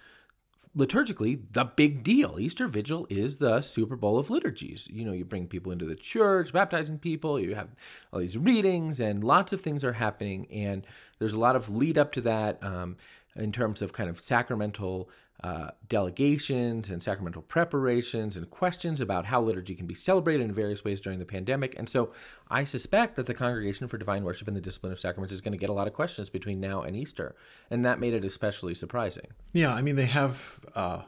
liturgically 0.77 1.41
the 1.51 1.65
big 1.65 2.03
deal. 2.03 2.39
Easter 2.39 2.67
Vigil 2.67 3.07
is 3.09 3.37
the 3.37 3.61
Super 3.61 3.95
Bowl 3.95 4.17
of 4.17 4.29
liturgies. 4.29 4.87
You 4.89 5.03
know, 5.03 5.13
you 5.13 5.25
bring 5.25 5.47
people 5.47 5.71
into 5.71 5.85
the 5.85 5.95
church, 5.95 6.53
baptizing 6.53 6.99
people, 6.99 7.39
you 7.39 7.55
have 7.55 7.69
all 8.13 8.19
these 8.19 8.37
readings, 8.37 8.99
and 8.99 9.23
lots 9.23 9.51
of 9.51 9.61
things 9.61 9.83
are 9.83 9.93
happening. 9.93 10.47
And 10.51 10.85
there's 11.17 11.33
a 11.33 11.39
lot 11.39 11.55
of 11.55 11.69
lead 11.69 11.97
up 11.97 12.11
to 12.13 12.21
that 12.21 12.63
um, 12.63 12.97
in 13.35 13.51
terms 13.51 13.81
of 13.81 13.93
kind 13.93 14.09
of 14.09 14.19
sacramental 14.19 15.09
uh, 15.43 15.69
delegations 15.87 16.89
and 16.89 17.01
sacramental 17.01 17.41
preparations 17.41 18.35
and 18.35 18.49
questions 18.49 18.99
about 18.99 19.25
how 19.25 19.41
liturgy 19.41 19.73
can 19.73 19.87
be 19.87 19.95
celebrated 19.95 20.43
in 20.43 20.51
various 20.51 20.83
ways 20.83 20.99
during 20.99 21.17
the 21.19 21.25
pandemic. 21.25 21.73
And 21.77 21.87
so 21.87 22.11
I 22.49 22.65
suspect 22.65 23.15
that 23.15 23.25
the 23.25 23.33
Congregation 23.33 23.87
for 23.87 23.97
Divine 23.97 24.23
Worship 24.23 24.47
and 24.47 24.57
the 24.57 24.61
Discipline 24.61 24.91
of 24.91 24.99
Sacraments 24.99 25.33
is 25.33 25.39
going 25.39 25.53
to 25.53 25.57
get 25.57 25.69
a 25.69 25.73
lot 25.73 25.87
of 25.87 25.93
questions 25.93 26.29
between 26.29 26.59
now 26.59 26.81
and 26.81 26.95
Easter. 26.95 27.35
And 27.71 27.85
that 27.85 27.99
made 27.99 28.13
it 28.13 28.25
especially 28.25 28.73
surprising. 28.73 29.27
Yeah, 29.53 29.73
I 29.73 29.81
mean 29.81 29.95
they 29.95 30.07
have 30.07 30.59
uh, 30.75 31.03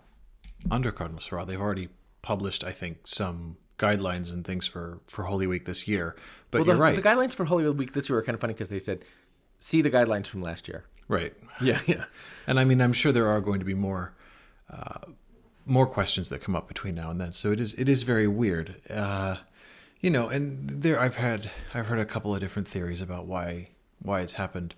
under 0.70 0.92
Cardinal 0.92 1.22
Sarah, 1.22 1.46
they've 1.46 1.60
already 1.60 1.90
published, 2.22 2.64
I 2.64 2.72
think, 2.72 3.00
some 3.06 3.58
guidelines 3.78 4.32
and 4.32 4.46
things 4.46 4.68
for 4.68 5.00
for 5.08 5.24
Holy 5.24 5.48
Week 5.48 5.66
this 5.66 5.88
year. 5.88 6.16
But 6.52 6.60
Well, 6.60 6.68
you're 6.68 6.76
the, 6.76 6.82
right, 6.82 6.96
the 6.96 7.02
guidelines 7.02 7.34
for 7.34 7.46
Holy 7.46 7.70
Week 7.70 7.94
this 7.94 8.10
year 8.10 8.20
are 8.20 8.24
kind 8.24 8.36
of 8.36 8.40
funny 8.40 8.54
because 8.54 8.70
they 8.70 8.80
said, 8.80 9.04
see 9.60 9.82
the 9.82 9.90
guidelines 9.92 10.28
from 10.28 10.42
last 10.42 10.68
year. 10.68 10.86
right? 11.08 11.34
Yeah, 11.62 11.80
yeah. 11.86 12.06
And 12.48 12.60
I 12.60 12.64
mean, 12.64 12.82
I'm 12.82 12.94
sure 12.94 13.12
there 13.12 13.28
are 13.28 13.40
going 13.40 13.60
to 13.60 13.66
be 13.66 13.76
more 13.76 14.16
uh, 14.72 15.12
more 15.66 15.86
questions 15.86 16.30
that 16.30 16.42
come 16.42 16.56
up 16.56 16.68
between 16.68 16.96
now 16.96 17.12
and 17.12 17.20
then. 17.20 17.32
So 17.32 17.52
it 17.52 17.60
is 17.60 17.74
it 17.74 17.90
is 17.90 18.04
very 18.04 18.28
weird, 18.28 18.76
uh, 18.90 19.38
you 20.00 20.10
know. 20.10 20.30
And 20.30 20.70
there, 20.70 21.00
I've 21.00 21.16
had 21.16 21.52
I've 21.74 21.88
heard 21.88 22.00
a 22.00 22.06
couple 22.06 22.34
of 22.34 22.42
different 22.42 22.68
theories 22.68 23.02
about 23.02 23.26
why 23.26 23.70
why 24.00 24.22
it's 24.22 24.34
happened 24.34 24.76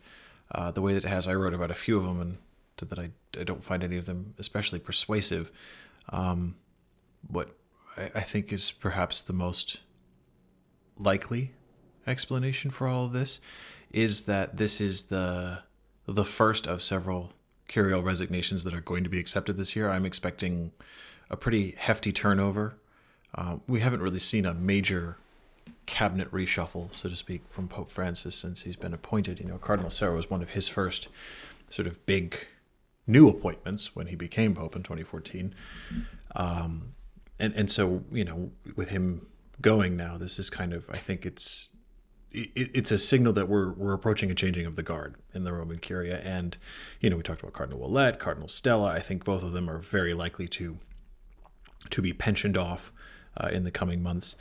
uh, 0.51 0.71
the 0.71 0.81
way 0.81 0.93
that 0.93 1.05
it 1.05 1.09
has. 1.09 1.27
I 1.27 1.35
wrote 1.35 1.53
about 1.53 1.71
a 1.71 1.75
few 1.75 1.97
of 1.97 2.03
them, 2.05 2.19
and 2.19 2.37
that 2.89 2.99
I 2.99 3.11
I 3.39 3.43
don't 3.43 3.63
find 3.63 3.83
any 3.83 3.97
of 3.97 4.05
them 4.05 4.33
especially 4.37 4.79
persuasive. 4.79 5.51
Um, 6.09 6.55
what 7.27 7.55
I, 7.97 8.11
I 8.15 8.21
think 8.21 8.51
is 8.51 8.71
perhaps 8.71 9.21
the 9.21 9.33
most 9.33 9.79
likely 10.97 11.53
explanation 12.05 12.69
for 12.69 12.87
all 12.87 13.05
of 13.05 13.13
this 13.13 13.39
is 13.91 14.25
that 14.25 14.57
this 14.57 14.81
is 14.81 15.03
the 15.03 15.59
the 16.05 16.25
first 16.25 16.67
of 16.67 16.81
several 16.81 17.31
curial 17.67 18.01
resignations 18.03 18.63
that 18.63 18.73
are 18.73 18.81
going 18.81 19.03
to 19.03 19.09
be 19.09 19.19
accepted 19.19 19.57
this 19.57 19.75
year. 19.75 19.89
I'm 19.89 20.05
expecting 20.05 20.71
a 21.29 21.37
pretty 21.37 21.75
hefty 21.77 22.11
turnover. 22.11 22.75
Uh, 23.35 23.57
we 23.67 23.79
haven't 23.79 24.01
really 24.01 24.19
seen 24.19 24.45
a 24.45 24.53
major 24.53 25.17
cabinet 25.85 26.31
reshuffle, 26.31 26.93
so 26.93 27.09
to 27.09 27.15
speak, 27.15 27.47
from 27.47 27.67
Pope 27.67 27.89
Francis 27.89 28.35
since 28.35 28.61
he's 28.61 28.75
been 28.75 28.93
appointed. 28.93 29.39
You 29.39 29.47
know, 29.47 29.57
Cardinal 29.57 29.89
Sarah 29.89 30.15
was 30.15 30.29
one 30.29 30.41
of 30.41 30.49
his 30.49 30.67
first 30.67 31.07
sort 31.69 31.87
of 31.87 32.05
big 32.05 32.47
new 33.07 33.27
appointments 33.27 33.95
when 33.95 34.07
he 34.07 34.15
became 34.15 34.55
pope 34.55 34.75
in 34.75 34.83
2014. 34.83 35.53
Um, 36.35 36.93
and 37.39 37.53
and 37.53 37.69
so 37.69 38.03
you 38.11 38.23
know, 38.23 38.51
with 38.75 38.89
him 38.89 39.27
going 39.61 39.97
now, 39.97 40.17
this 40.17 40.39
is 40.39 40.49
kind 40.49 40.73
of 40.73 40.89
I 40.89 40.97
think 40.97 41.25
it's 41.25 41.75
it, 42.33 42.71
it's 42.73 42.91
a 42.91 42.99
signal 42.99 43.33
that 43.33 43.47
we're 43.47 43.71
we're 43.71 43.93
approaching 43.93 44.31
a 44.31 44.35
changing 44.35 44.65
of 44.65 44.75
the 44.75 44.83
guard 44.83 45.15
in 45.33 45.43
the 45.43 45.53
Roman 45.53 45.79
Curia, 45.79 46.19
and 46.19 46.57
you 46.99 47.09
know 47.09 47.17
we 47.17 47.23
talked 47.23 47.41
about 47.41 47.53
Cardinal 47.53 47.79
Ouellet, 47.79 48.19
Cardinal 48.19 48.47
Stella. 48.47 48.89
I 48.89 48.99
think 48.99 49.23
both 49.23 49.43
of 49.43 49.51
them 49.51 49.69
are 49.69 49.77
very 49.77 50.13
likely 50.13 50.47
to 50.49 50.77
to 51.89 52.01
be 52.01 52.13
pensioned 52.13 52.57
off 52.57 52.91
uh, 53.37 53.49
in 53.51 53.63
the 53.63 53.71
coming 53.71 54.01
months. 54.01 54.35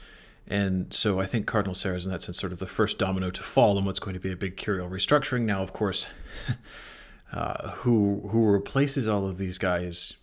And 0.47 0.93
so 0.93 1.21
I 1.21 1.27
think 1.27 1.47
Cardinal 1.47 1.75
Sarah 1.75 1.97
is 1.97 2.05
in 2.05 2.11
that 2.11 2.23
sense 2.23 2.39
sort 2.39 2.53
of 2.53 2.59
the 2.59 2.67
first 2.67 2.99
domino 2.99 3.31
to 3.31 3.43
fall 3.43 3.79
in 3.79 3.85
what's 3.85 4.01
going 4.01 4.15
to 4.15 4.21
be 4.21 4.33
a 4.33 4.37
big 4.37 4.57
curial 4.57 4.89
restructuring. 4.89 5.43
Now, 5.43 5.63
of 5.63 5.73
course, 5.73 6.09
uh, 7.33 7.71
who 7.71 8.29
who 8.31 8.47
replaces 8.47 9.07
all 9.07 9.27
of 9.29 9.39
these 9.39 9.59
guys 9.59 10.15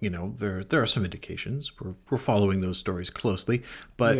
you 0.00 0.10
know 0.10 0.34
there 0.38 0.62
there 0.64 0.82
are 0.82 0.86
some 0.86 1.04
indications. 1.04 1.72
We're, 1.80 1.94
we're 2.10 2.18
following 2.18 2.60
those 2.60 2.78
stories 2.78 3.10
closely 3.10 3.62
but. 3.96 4.16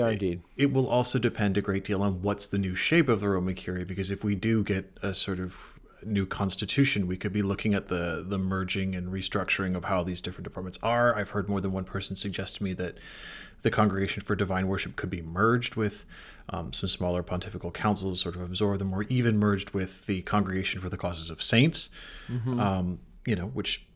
It, 0.56 0.64
it 0.64 0.72
will 0.72 0.88
also 0.88 1.18
depend 1.18 1.56
a 1.56 1.62
great 1.62 1.84
deal 1.84 2.02
on 2.02 2.22
what's 2.22 2.46
the 2.46 2.58
new 2.58 2.74
shape 2.74 3.08
of 3.08 3.20
the 3.20 3.28
roman 3.28 3.54
curia 3.54 3.84
because 3.84 4.10
if 4.10 4.24
we 4.24 4.34
do 4.34 4.62
get 4.62 4.96
a 5.02 5.14
sort 5.14 5.38
of 5.38 5.76
new 6.04 6.26
constitution 6.26 7.06
we 7.06 7.16
could 7.16 7.32
be 7.32 7.42
looking 7.42 7.74
at 7.74 7.88
the 7.88 8.24
the 8.26 8.38
merging 8.38 8.94
and 8.94 9.12
restructuring 9.12 9.76
of 9.76 9.84
how 9.84 10.02
these 10.02 10.20
different 10.20 10.44
departments 10.44 10.78
are. 10.82 11.16
I've 11.16 11.30
heard 11.30 11.48
more 11.48 11.60
than 11.60 11.72
one 11.72 11.84
person 11.84 12.16
suggest 12.16 12.56
to 12.56 12.64
me 12.64 12.72
that 12.74 12.96
the 13.62 13.70
congregation 13.70 14.22
for 14.22 14.36
divine 14.36 14.68
worship 14.68 14.96
could 14.96 15.10
be 15.10 15.22
merged 15.22 15.74
with 15.74 16.04
um, 16.50 16.72
some 16.72 16.88
smaller 16.88 17.22
pontifical 17.22 17.70
councils 17.70 18.20
sort 18.20 18.36
of 18.36 18.42
absorb 18.42 18.78
them 18.78 18.92
or 18.94 19.02
even 19.04 19.38
merged 19.38 19.70
with 19.70 20.06
the 20.06 20.22
congregation 20.22 20.80
for 20.80 20.88
the 20.88 20.96
causes 20.96 21.30
of 21.30 21.42
saints. 21.42 21.90
Um, 22.60 23.00
you 23.26 23.34
know 23.34 23.46
which 23.46 23.86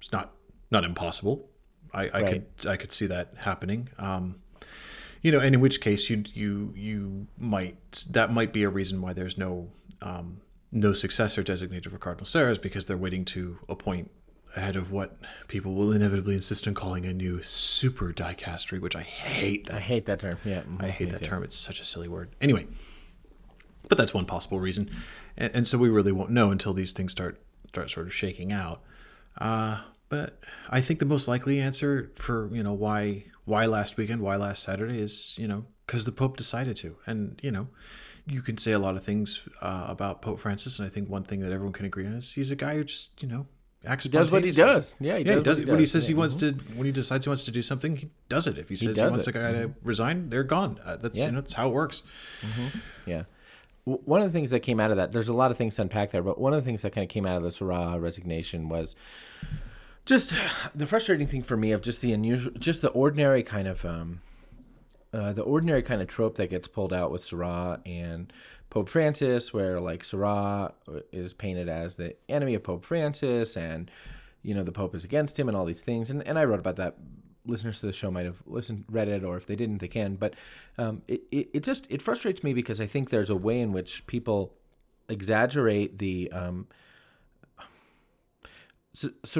is 0.00 0.12
not 0.12 0.34
not 0.70 0.84
impossible. 0.84 1.48
I, 1.92 2.02
I 2.08 2.22
Right. 2.22 2.26
could 2.58 2.68
I 2.68 2.76
could 2.76 2.92
see 2.92 3.06
that 3.06 3.32
happening. 3.38 3.88
Um, 3.98 4.36
you 5.22 5.32
know, 5.32 5.40
and 5.40 5.54
in 5.54 5.60
which 5.60 5.80
case 5.80 6.10
you 6.10 6.24
you 6.34 6.72
you 6.76 7.26
might 7.38 8.04
that 8.10 8.32
might 8.32 8.52
be 8.52 8.62
a 8.62 8.68
reason 8.68 9.00
why 9.00 9.12
there's 9.12 9.38
no 9.38 9.70
um, 10.02 10.40
no 10.70 10.92
successor 10.92 11.42
designated 11.42 11.90
for 11.90 11.98
Cardinal 11.98 12.26
Sarahs 12.26 12.60
because 12.60 12.86
they're 12.86 12.96
waiting 12.98 13.24
to 13.26 13.58
appoint 13.68 14.10
ahead 14.56 14.76
of 14.76 14.90
what 14.90 15.18
people 15.46 15.74
will 15.74 15.92
inevitably 15.92 16.34
insist 16.34 16.66
on 16.66 16.74
calling 16.74 17.04
a 17.04 17.12
new 17.12 17.42
super 17.42 18.12
dicastery, 18.12 18.80
which 18.80 18.96
I 18.96 19.02
hate. 19.02 19.66
That. 19.66 19.76
I 19.76 19.80
hate 19.80 20.06
that 20.06 20.20
term. 20.20 20.38
Yeah, 20.44 20.62
I 20.80 20.88
hate 20.88 21.10
that 21.10 21.24
term. 21.24 21.42
It's 21.42 21.56
such 21.56 21.80
a 21.80 21.84
silly 21.84 22.08
word. 22.08 22.30
Anyway, 22.40 22.66
but 23.88 23.96
that's 23.98 24.12
one 24.14 24.26
possible 24.26 24.60
reason, 24.60 24.90
and, 25.36 25.50
and 25.54 25.66
so 25.66 25.78
we 25.78 25.88
really 25.88 26.12
won't 26.12 26.30
know 26.30 26.50
until 26.50 26.74
these 26.74 26.92
things 26.92 27.12
start 27.12 27.40
start 27.66 27.90
sort 27.90 28.06
of 28.06 28.14
shaking 28.14 28.52
out. 28.52 28.82
Uh, 29.38 29.80
but 30.08 30.40
I 30.70 30.80
think 30.80 31.00
the 31.00 31.06
most 31.06 31.28
likely 31.28 31.60
answer 31.60 32.10
for 32.16 32.48
you 32.52 32.62
know 32.62 32.72
why 32.72 33.24
why 33.44 33.66
last 33.66 33.96
weekend, 33.96 34.20
why 34.22 34.36
last 34.36 34.62
Saturday 34.64 35.00
is 35.00 35.34
you 35.38 35.48
know 35.48 35.66
because 35.86 36.04
the 36.04 36.12
Pope 36.12 36.36
decided 36.36 36.76
to, 36.78 36.96
and 37.06 37.38
you 37.42 37.50
know 37.50 37.68
you 38.26 38.42
can 38.42 38.58
say 38.58 38.72
a 38.72 38.78
lot 38.78 38.94
of 38.96 39.02
things 39.04 39.48
uh, 39.62 39.86
about 39.88 40.20
Pope 40.22 40.38
Francis, 40.40 40.78
and 40.78 40.86
I 40.86 40.90
think 40.90 41.08
one 41.08 41.24
thing 41.24 41.40
that 41.40 41.50
everyone 41.52 41.72
can 41.72 41.86
agree 41.86 42.06
on 42.06 42.12
is 42.14 42.32
he's 42.32 42.50
a 42.50 42.56
guy 42.56 42.74
who 42.76 42.84
just 42.84 43.22
you 43.22 43.28
know 43.28 43.46
acts. 43.86 44.04
He 44.04 44.10
does 44.10 44.30
what 44.30 44.44
he 44.44 44.50
does. 44.50 44.96
Yeah, 45.00 45.16
he 45.18 45.24
yeah, 45.24 45.36
does 45.36 45.36
he 45.36 45.42
does. 45.42 45.58
what 45.60 45.64
he 45.64 45.70
When 45.70 45.78
he 45.78 45.84
does. 45.84 45.92
says 45.92 46.08
he 46.08 46.12
Yeah. 46.14 46.18
wants 46.18 46.34
to, 46.36 46.52
when 46.74 46.84
he 46.86 46.92
decides 46.92 47.24
he 47.24 47.28
wants 47.30 47.44
to 47.44 47.50
do 47.50 47.62
something, 47.62 47.96
he 47.96 48.10
does 48.28 48.46
it. 48.46 48.58
If 48.58 48.68
he 48.68 48.76
says 48.76 48.96
he, 48.96 49.02
does 49.02 49.10
wants 49.10 49.26
it. 49.28 49.34
a 49.36 49.38
guy 49.38 49.52
to 49.52 49.70
resign, 49.82 50.28
they're 50.30 50.42
gone. 50.44 50.78
Uh, 50.84 50.96
that's 50.96 51.18
Yeah. 51.18 51.26
you 51.26 51.32
know 51.32 51.40
that's 51.40 51.54
how 51.54 51.68
it 51.68 51.72
works. 51.72 52.02
Yeah. 53.06 53.22
W- 53.86 54.02
One 54.04 54.20
of 54.20 54.30
the 54.30 54.36
things 54.38 54.50
that 54.50 54.60
came 54.60 54.78
out 54.80 54.90
of 54.90 54.98
that, 54.98 55.12
there's 55.12 55.28
a 55.28 55.32
lot 55.34 55.50
of 55.50 55.56
things 55.56 55.76
to 55.76 55.82
unpack 55.82 56.10
there, 56.10 56.22
but 56.22 56.38
one 56.38 56.52
of 56.52 56.62
the 56.62 56.66
things 56.66 56.82
that 56.82 56.92
kind 56.92 57.04
of 57.04 57.08
came 57.08 57.24
out 57.24 57.36
of 57.38 57.42
the 57.42 57.50
Sarah 57.52 57.98
resignation 57.98 58.68
was 58.68 58.94
just 60.08 60.32
the 60.74 60.86
frustrating 60.86 61.26
thing 61.26 61.42
for 61.42 61.56
me 61.56 61.70
of 61.70 61.82
just 61.82 62.00
the 62.00 62.14
unusual, 62.14 62.52
just 62.58 62.80
the 62.80 62.88
ordinary 62.88 63.42
kind 63.42 63.68
of, 63.68 63.84
um, 63.84 64.22
uh, 65.12 65.34
the 65.34 65.42
ordinary 65.42 65.82
kind 65.82 66.00
of 66.00 66.08
trope 66.08 66.36
that 66.36 66.48
gets 66.48 66.66
pulled 66.66 66.94
out 66.94 67.12
with 67.12 67.22
Sarah 67.22 67.78
and 67.84 68.32
Pope 68.70 68.88
Francis, 68.88 69.52
where 69.52 69.78
like 69.78 70.02
Sarah 70.02 70.72
is 71.12 71.34
painted 71.34 71.68
as 71.68 71.96
the 71.96 72.16
enemy 72.26 72.54
of 72.54 72.62
Pope 72.62 72.86
Francis 72.86 73.54
and, 73.54 73.90
you 74.42 74.54
know, 74.54 74.62
the 74.62 74.72
Pope 74.72 74.94
is 74.94 75.04
against 75.04 75.38
him 75.38 75.46
and 75.46 75.54
all 75.54 75.66
these 75.66 75.82
things. 75.82 76.08
And, 76.08 76.26
and 76.26 76.38
I 76.38 76.44
wrote 76.44 76.58
about 76.58 76.76
that 76.76 76.96
listeners 77.44 77.80
to 77.80 77.86
the 77.86 77.92
show 77.92 78.10
might 78.10 78.24
have 78.24 78.42
listened, 78.46 78.86
read 78.90 79.08
it, 79.08 79.24
or 79.24 79.36
if 79.36 79.46
they 79.46 79.56
didn't, 79.56 79.78
they 79.78 79.88
can. 79.88 80.16
But 80.16 80.34
um, 80.78 81.02
it, 81.06 81.20
it, 81.30 81.48
it 81.52 81.62
just 81.62 81.86
it 81.90 82.00
frustrates 82.00 82.42
me 82.42 82.54
because 82.54 82.80
I 82.80 82.86
think 82.86 83.10
there's 83.10 83.30
a 83.30 83.36
way 83.36 83.60
in 83.60 83.72
which 83.72 84.06
people 84.06 84.54
exaggerate 85.10 85.98
the. 85.98 86.32
Um, 86.32 86.66
S- 89.04 89.36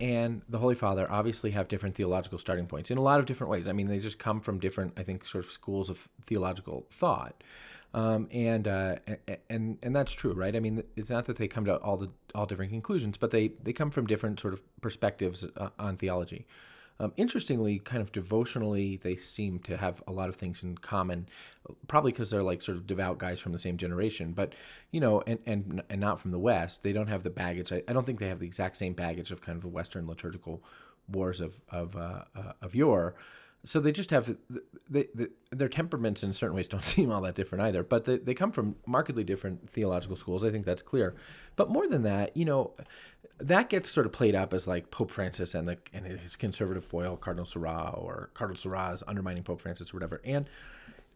and 0.00 0.42
the 0.48 0.58
Holy 0.58 0.74
Father 0.74 1.06
obviously 1.10 1.52
have 1.52 1.68
different 1.68 1.94
theological 1.94 2.38
starting 2.38 2.66
points 2.66 2.90
in 2.90 2.98
a 2.98 3.02
lot 3.02 3.20
of 3.20 3.26
different 3.26 3.50
ways. 3.50 3.68
I 3.68 3.72
mean, 3.72 3.86
they 3.86 3.98
just 3.98 4.18
come 4.18 4.40
from 4.40 4.58
different, 4.58 4.94
I 4.96 5.02
think, 5.02 5.24
sort 5.24 5.44
of 5.44 5.50
schools 5.50 5.88
of 5.88 6.08
theological 6.26 6.86
thought. 6.90 7.42
Um, 7.94 8.28
and 8.30 8.68
uh, 8.68 8.96
and 9.48 9.78
and 9.82 9.96
that's 9.96 10.12
true, 10.12 10.34
right? 10.34 10.54
I 10.54 10.60
mean, 10.60 10.82
it's 10.96 11.08
not 11.08 11.24
that 11.26 11.36
they 11.38 11.48
come 11.48 11.64
to 11.64 11.76
all 11.76 11.96
the 11.96 12.10
all 12.34 12.44
different 12.44 12.70
conclusions, 12.70 13.16
but 13.16 13.30
they 13.30 13.52
they 13.62 13.72
come 13.72 13.90
from 13.90 14.06
different 14.06 14.38
sort 14.38 14.52
of 14.52 14.62
perspectives 14.82 15.46
uh, 15.56 15.70
on 15.78 15.96
theology. 15.96 16.46
Um, 16.98 17.12
interestingly, 17.16 17.78
kind 17.78 18.00
of 18.00 18.10
devotionally, 18.10 18.96
they 18.96 19.16
seem 19.16 19.58
to 19.60 19.76
have 19.76 20.02
a 20.06 20.12
lot 20.12 20.28
of 20.28 20.36
things 20.36 20.62
in 20.62 20.78
common. 20.78 21.28
Probably 21.88 22.12
because 22.12 22.30
they're 22.30 22.42
like 22.42 22.62
sort 22.62 22.78
of 22.78 22.86
devout 22.86 23.18
guys 23.18 23.40
from 23.40 23.52
the 23.52 23.58
same 23.58 23.76
generation, 23.76 24.32
but 24.32 24.54
you 24.92 25.00
know, 25.00 25.22
and 25.26 25.38
and 25.46 25.82
and 25.90 26.00
not 26.00 26.20
from 26.20 26.30
the 26.30 26.38
West. 26.38 26.82
They 26.82 26.92
don't 26.92 27.08
have 27.08 27.22
the 27.22 27.30
baggage. 27.30 27.72
I, 27.72 27.82
I 27.88 27.92
don't 27.92 28.06
think 28.06 28.20
they 28.20 28.28
have 28.28 28.38
the 28.38 28.46
exact 28.46 28.76
same 28.76 28.94
baggage 28.94 29.30
of 29.30 29.40
kind 29.40 29.56
of 29.56 29.62
the 29.62 29.68
Western 29.68 30.06
liturgical 30.06 30.62
wars 31.08 31.40
of 31.40 31.60
of 31.70 31.96
uh, 31.96 32.24
uh, 32.34 32.52
of 32.62 32.74
yore. 32.74 33.14
So 33.66 33.80
they 33.80 33.90
just 33.90 34.10
have 34.10 34.36
they, 34.88 35.08
they, 35.12 35.26
their 35.50 35.68
temperaments 35.68 36.22
in 36.22 36.32
certain 36.32 36.54
ways 36.54 36.68
don't 36.68 36.84
seem 36.96 37.10
all 37.10 37.20
that 37.22 37.34
different 37.34 37.62
either. 37.64 37.82
But 37.82 38.04
they, 38.04 38.16
they 38.16 38.32
come 38.32 38.52
from 38.52 38.76
markedly 38.86 39.24
different 39.24 39.68
theological 39.70 40.16
schools. 40.16 40.44
I 40.44 40.50
think 40.50 40.64
that's 40.64 40.82
clear. 40.82 41.14
But 41.56 41.68
more 41.68 41.88
than 41.88 42.02
that, 42.04 42.36
you 42.36 42.44
know, 42.44 42.74
that 43.38 43.68
gets 43.68 43.90
sort 43.90 44.06
of 44.06 44.12
played 44.12 44.34
up 44.34 44.54
as 44.54 44.66
like 44.66 44.90
Pope 44.90 45.10
Francis 45.10 45.54
and 45.54 45.68
the 45.68 45.78
and 45.92 46.06
his 46.06 46.36
conservative 46.36 46.84
foil 46.84 47.16
Cardinal 47.16 47.44
Sarah 47.44 47.92
or 47.94 48.30
Cardinal 48.34 48.92
is 48.92 49.02
undermining 49.06 49.42
Pope 49.42 49.60
Francis 49.60 49.92
or 49.92 49.96
whatever. 49.96 50.20
And 50.24 50.48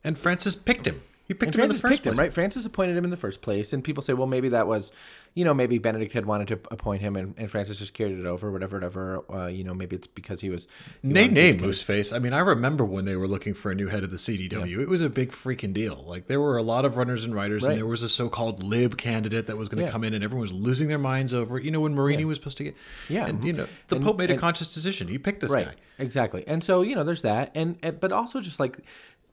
And 0.02 0.18
Francis 0.18 0.56
picked 0.56 0.86
him. 0.86 1.02
He 1.30 1.34
picked 1.34 1.54
and 1.54 1.64
him 1.64 1.70
in 1.70 1.76
the 1.76 1.80
first 1.80 2.02
place. 2.02 2.12
him, 2.14 2.18
right? 2.18 2.32
Francis 2.32 2.66
appointed 2.66 2.96
him 2.96 3.04
in 3.04 3.10
the 3.10 3.16
first 3.16 3.40
place, 3.40 3.72
and 3.72 3.84
people 3.84 4.02
say, 4.02 4.14
well, 4.14 4.26
maybe 4.26 4.48
that 4.48 4.66
was, 4.66 4.90
you 5.34 5.44
know, 5.44 5.54
maybe 5.54 5.78
Benedict 5.78 6.12
had 6.12 6.26
wanted 6.26 6.48
to 6.48 6.58
appoint 6.72 7.02
him, 7.02 7.14
and, 7.14 7.36
and 7.38 7.48
Francis 7.48 7.78
just 7.78 7.94
carried 7.94 8.18
it 8.18 8.26
over, 8.26 8.50
whatever, 8.50 8.78
whatever. 8.78 9.22
Uh, 9.32 9.46
you 9.46 9.62
know, 9.62 9.72
maybe 9.72 9.94
it's 9.94 10.08
because 10.08 10.40
he 10.40 10.50
was. 10.50 10.66
he 11.02 11.08
to 11.12 11.28
nay, 11.28 11.54
Mooseface. 11.54 12.12
I 12.12 12.18
mean, 12.18 12.32
I 12.32 12.40
remember 12.40 12.84
when 12.84 13.04
they 13.04 13.14
were 13.14 13.28
looking 13.28 13.54
for 13.54 13.70
a 13.70 13.76
new 13.76 13.86
head 13.86 14.02
of 14.02 14.10
the 14.10 14.16
CDW. 14.16 14.80
It 14.80 14.88
was 14.88 15.02
a 15.02 15.08
big 15.08 15.30
freaking 15.30 15.72
deal. 15.72 16.04
Like, 16.04 16.26
there 16.26 16.40
were 16.40 16.56
a 16.56 16.64
lot 16.64 16.84
of 16.84 16.96
runners 16.96 17.22
and 17.22 17.32
riders, 17.32 17.62
Right. 17.62 17.70
and 17.70 17.78
there 17.78 17.86
was 17.86 18.02
a 18.02 18.08
so-called 18.08 18.64
lib 18.64 18.96
candidate 18.98 19.46
that 19.46 19.56
was 19.56 19.68
going 19.68 19.78
to 19.78 19.84
Yeah. 19.84 19.92
come 19.92 20.02
in, 20.02 20.14
and 20.14 20.24
everyone 20.24 20.42
was 20.42 20.52
losing 20.52 20.88
their 20.88 20.98
minds 20.98 21.32
over 21.32 21.58
it. 21.58 21.64
You 21.64 21.70
know, 21.70 21.78
when 21.80 21.94
Marini 21.94 22.24
was 22.24 22.38
supposed 22.38 22.56
to 22.56 22.64
get... 22.64 22.76
Yeah. 23.08 23.26
And, 23.28 23.44
you 23.44 23.52
know, 23.52 23.68
the 23.86 23.96
And- 23.96 24.04
Pope 24.04 24.18
made 24.18 24.32
a 24.32 24.36
conscious 24.36 24.74
decision. 24.74 25.06
He 25.06 25.16
picked 25.18 25.42
this 25.42 25.52
right 25.52 25.66
guy. 25.66 25.74
exactly 26.00 26.42
and 26.48 26.64
so 26.64 26.80
you 26.80 26.94
know 26.96 27.04
there's 27.04 27.20
that 27.20 27.50
and, 27.54 27.76
and 27.82 28.00
but 28.00 28.10
also 28.10 28.40
just 28.40 28.58
like 28.58 28.78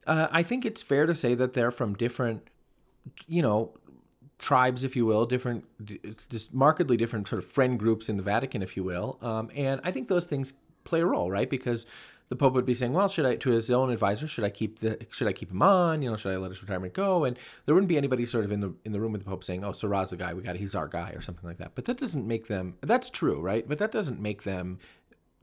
uh, 0.07 0.27
i 0.31 0.41
think 0.41 0.65
it's 0.65 0.81
fair 0.81 1.05
to 1.05 1.13
say 1.13 1.35
that 1.35 1.53
they're 1.53 1.71
from 1.71 1.93
different 1.93 2.47
you 3.27 3.41
know 3.41 3.71
tribes 4.39 4.83
if 4.83 4.95
you 4.95 5.05
will 5.05 5.25
different 5.25 5.65
just 6.29 6.53
markedly 6.53 6.95
different 6.95 7.27
sort 7.27 7.41
of 7.43 7.49
friend 7.49 7.79
groups 7.79 8.07
in 8.09 8.17
the 8.17 8.23
vatican 8.23 8.61
if 8.61 8.77
you 8.77 8.83
will. 8.83 9.17
Um, 9.21 9.49
and 9.55 9.81
i 9.83 9.91
think 9.91 10.07
those 10.07 10.25
things 10.25 10.53
play 10.83 11.01
a 11.01 11.05
role 11.05 11.29
right? 11.29 11.49
Because 11.49 11.85
the 12.29 12.35
pope 12.35 12.53
would 12.53 12.65
be 12.65 12.73
saying 12.73 12.93
well 12.93 13.07
should 13.07 13.25
i 13.25 13.35
to 13.35 13.49
his 13.51 13.71
own 13.71 13.89
advisor 13.89 14.27
should 14.27 14.43
i 14.43 14.49
keep 14.49 14.79
the 14.79 14.97
should 15.09 15.27
i 15.27 15.33
keep 15.33 15.51
him 15.51 15.61
on? 15.61 16.01
You 16.01 16.09
know 16.09 16.15
should 16.15 16.33
i 16.33 16.37
let 16.37 16.51
his 16.51 16.61
retirement 16.61 16.93
go? 16.93 17.25
And 17.25 17.37
there 17.65 17.73
wouldn't 17.73 17.89
be 17.89 17.97
anybody 17.97 18.25
sort 18.25 18.45
of 18.45 18.51
in 18.51 18.59
the 18.59 18.73
in 18.85 18.91
the 18.91 18.99
room 18.99 19.11
with 19.11 19.23
the 19.23 19.29
pope 19.29 19.43
saying 19.43 19.63
oh 19.63 19.71
Sarah's 19.71 20.11
the 20.11 20.17
guy. 20.17 20.33
We 20.33 20.41
got 20.41 20.55
he's 20.55 20.75
our 20.75 20.87
guy 20.87 21.11
or 21.11 21.21
something 21.21 21.47
like 21.47 21.57
that. 21.57 21.71
But 21.75 21.85
that 21.85 21.97
doesn't 21.97 22.27
make 22.27 22.47
them 22.47 22.75
that's 22.81 23.09
true 23.09 23.39
right? 23.39 23.67
But 23.67 23.79
that 23.79 23.91
doesn't 23.91 24.19
make 24.19 24.43
them 24.43 24.79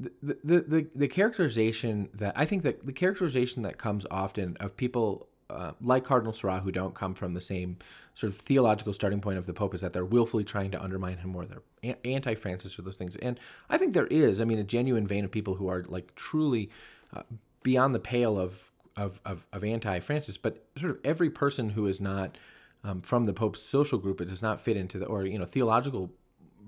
the, 0.00 0.11
the, 0.22 0.61
the, 0.61 0.87
the 0.94 1.09
characterization 1.09 2.09
that 2.14 2.33
I 2.37 2.44
think 2.44 2.62
that 2.64 2.85
the 2.85 2.92
characterization 2.92 3.62
that 3.62 3.78
comes 3.78 4.07
often 4.11 4.57
of 4.59 4.76
people 4.76 5.28
uh, 5.50 5.72
like 5.80 6.04
Cardinal 6.04 6.33
Sarah 6.33 6.61
who 6.61 6.72
don't 6.72 6.94
come 6.94 7.14
from 7.14 7.35
the 7.35 7.40
same 7.40 7.76
sort 8.14 8.33
of 8.33 8.38
theological 8.38 8.92
starting 8.92 9.20
point 9.20 9.38
of 9.38 9.46
the 9.46 9.52
Pope 9.52 9.74
is 9.74 9.83
that 9.83 9.92
they're 9.92 10.04
willfully 10.04 10.44
trying 10.44 10.70
to 10.70 10.83
undermine 10.83 11.18
him 11.18 11.35
or 11.37 11.44
they're 11.44 11.96
anti-Francis 12.04 12.78
or 12.78 12.83
those 12.83 12.96
things. 12.96 13.16
And 13.16 13.38
I 13.68 13.78
think 13.78 13.94
there 13.94 14.07
is, 14.07 14.40
I 14.40 14.44
mean, 14.44 14.59
a 14.59 14.64
genuine 14.64 15.07
vein 15.07 15.24
of 15.24 15.30
people 15.30 15.54
who 15.54 15.68
are 15.68 15.85
like 15.87 16.14
truly 16.14 16.70
uh, 17.14 17.22
beyond 17.62 17.94
the 17.94 18.00
pale 18.00 18.38
of, 18.38 18.72
of, 18.96 19.20
of, 19.24 19.46
of 19.52 19.64
anti-Francis, 19.64 20.38
but 20.38 20.64
sort 20.78 20.92
of 20.92 20.98
every 21.04 21.30
person 21.30 21.70
who 21.70 21.87
is 21.87 22.00
not 22.00 22.38
um, 22.83 23.00
from 23.00 23.24
the 23.24 23.33
Pope's 23.33 23.62
social 23.62 23.98
group, 23.98 24.20
it 24.20 24.26
does 24.26 24.42
not 24.42 24.61
fit 24.61 24.76
into 24.76 24.98
the, 24.98 25.07
or, 25.07 25.24
you 25.24 25.38
know, 25.38 25.46
theological 25.46 26.11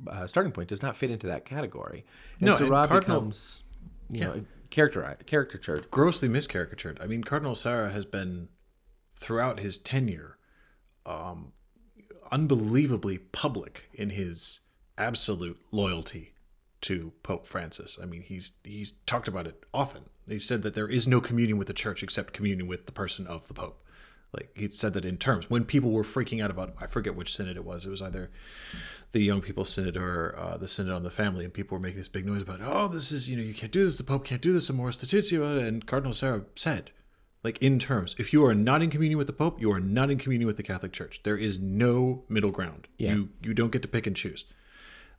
uh, 0.06 0.26
starting 0.26 0.52
point 0.52 0.68
does 0.68 0.82
not 0.82 0.96
fit 0.96 1.10
into 1.10 1.26
that 1.26 1.44
category. 1.44 2.04
And 2.40 2.46
No, 2.46 2.52
and 2.52 2.58
Sarah 2.58 2.88
Cardinal- 2.88 3.20
becomes, 3.20 3.64
you 4.10 4.20
know, 4.20 4.44
characterized, 4.70 5.26
caricatured. 5.26 5.90
Grossly 5.90 6.28
miscaricatured. 6.28 7.02
I 7.02 7.06
mean, 7.06 7.24
Cardinal 7.24 7.54
Sarah 7.54 7.90
has 7.90 8.04
been, 8.04 8.48
throughout 9.16 9.60
his 9.60 9.76
tenure, 9.76 10.38
um, 11.04 11.52
unbelievably 12.30 13.18
public 13.18 13.88
in 13.94 14.10
his 14.10 14.60
absolute 14.98 15.58
loyalty 15.70 16.34
to 16.82 17.12
Pope 17.22 17.46
Francis. 17.46 17.98
I 18.00 18.06
mean, 18.06 18.22
he's 18.22 18.52
he's 18.64 18.92
talked 19.06 19.28
about 19.28 19.46
it 19.46 19.64
often. 19.72 20.04
He 20.28 20.38
said 20.38 20.62
that 20.62 20.74
there 20.74 20.88
is 20.88 21.06
no 21.06 21.20
communion 21.20 21.58
with 21.58 21.68
the 21.68 21.72
church 21.72 22.02
except 22.02 22.32
communion 22.32 22.66
with 22.66 22.86
the 22.86 22.92
person 22.92 23.26
of 23.26 23.48
the 23.48 23.54
Pope. 23.54 23.82
Like 24.36 24.50
he 24.54 24.68
said 24.70 24.92
that 24.94 25.04
in 25.04 25.16
terms 25.16 25.48
when 25.50 25.64
people 25.64 25.90
were 25.90 26.02
freaking 26.02 26.42
out 26.44 26.50
about 26.50 26.74
I 26.80 26.86
forget 26.86 27.16
which 27.16 27.34
synod 27.34 27.56
it 27.56 27.64
was. 27.64 27.86
It 27.86 27.90
was 27.90 28.02
either 28.02 28.30
the 29.12 29.20
young 29.20 29.40
people 29.40 29.64
synod 29.64 29.96
or 29.96 30.36
uh, 30.38 30.56
the 30.58 30.68
synod 30.68 30.92
on 30.94 31.02
the 31.02 31.10
family, 31.10 31.44
and 31.44 31.52
people 31.54 31.76
were 31.76 31.80
making 31.82 31.98
this 31.98 32.08
big 32.08 32.26
noise 32.26 32.42
about 32.42 32.60
oh 32.62 32.88
this 32.88 33.10
is 33.12 33.28
you 33.28 33.36
know 33.36 33.42
you 33.42 33.54
can't 33.54 33.72
do 33.72 33.84
this. 33.86 33.96
The 33.96 34.04
Pope 34.04 34.24
can't 34.24 34.42
do 34.42 34.52
this. 34.52 34.68
and 34.68 34.78
Amoris 34.78 35.00
Laetitia. 35.02 35.42
And 35.42 35.86
Cardinal 35.86 36.12
Sarah 36.12 36.44
said 36.54 36.90
like 37.44 37.58
in 37.62 37.78
terms 37.78 38.14
if 38.18 38.32
you 38.32 38.44
are 38.44 38.54
not 38.54 38.82
in 38.82 38.90
communion 38.90 39.16
with 39.18 39.28
the 39.28 39.32
pope 39.32 39.60
you 39.60 39.70
are 39.70 39.78
not 39.78 40.10
in 40.10 40.18
communion 40.18 40.46
with 40.48 40.56
the 40.56 40.64
catholic 40.64 40.90
church 40.92 41.20
there 41.22 41.36
is 41.36 41.60
no 41.60 42.24
middle 42.28 42.50
ground 42.50 42.88
Yeah. 42.98 43.12
you 43.12 43.28
you 43.40 43.54
don't 43.54 43.70
get 43.70 43.82
to 43.82 43.88
pick 43.88 44.04
and 44.06 44.16
choose 44.16 44.46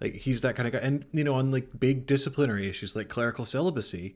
like 0.01 0.15
he's 0.15 0.41
that 0.41 0.56
kind 0.58 0.67
of 0.67 0.73
guy 0.73 0.80
and 0.80 1.06
you 1.13 1.23
know 1.23 1.36
on 1.36 1.51
like 1.51 1.80
big 1.80 2.06
disciplinary 2.06 2.67
issues 2.67 2.97
like 2.97 3.08
clerical 3.08 3.45
celibacy 3.45 4.15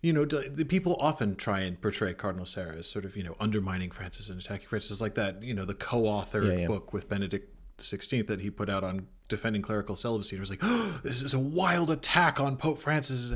you 0.00 0.12
know 0.12 0.24
the 0.24 0.64
people 0.64 0.96
often 1.00 1.34
try 1.34 1.60
and 1.60 1.80
portray 1.80 2.14
cardinal 2.14 2.46
sarah 2.46 2.76
as 2.76 2.88
sort 2.88 3.04
of 3.04 3.16
you 3.16 3.22
know 3.22 3.34
undermining 3.40 3.90
francis 3.90 4.28
and 4.28 4.40
attacking 4.40 4.68
francis 4.68 5.00
like 5.00 5.14
that 5.14 5.42
you 5.42 5.52
know 5.52 5.64
the 5.64 5.74
co 5.74 6.04
author 6.06 6.42
Yeah, 6.44 6.58
yeah. 6.60 6.66
book 6.66 6.92
with 6.92 7.08
benedict 7.08 7.54
XVI 7.78 8.26
that 8.26 8.40
he 8.40 8.50
put 8.50 8.68
out 8.68 8.84
on 8.84 9.06
defending 9.28 9.62
clerical 9.62 9.96
celibacy 9.96 10.36
and 10.36 10.40
was 10.40 10.50
like 10.50 10.60
oh, 10.62 11.00
this 11.02 11.22
is 11.22 11.34
a 11.34 11.38
wild 11.38 11.90
attack 11.90 12.38
on 12.40 12.56
pope 12.56 12.78
francis 12.78 13.32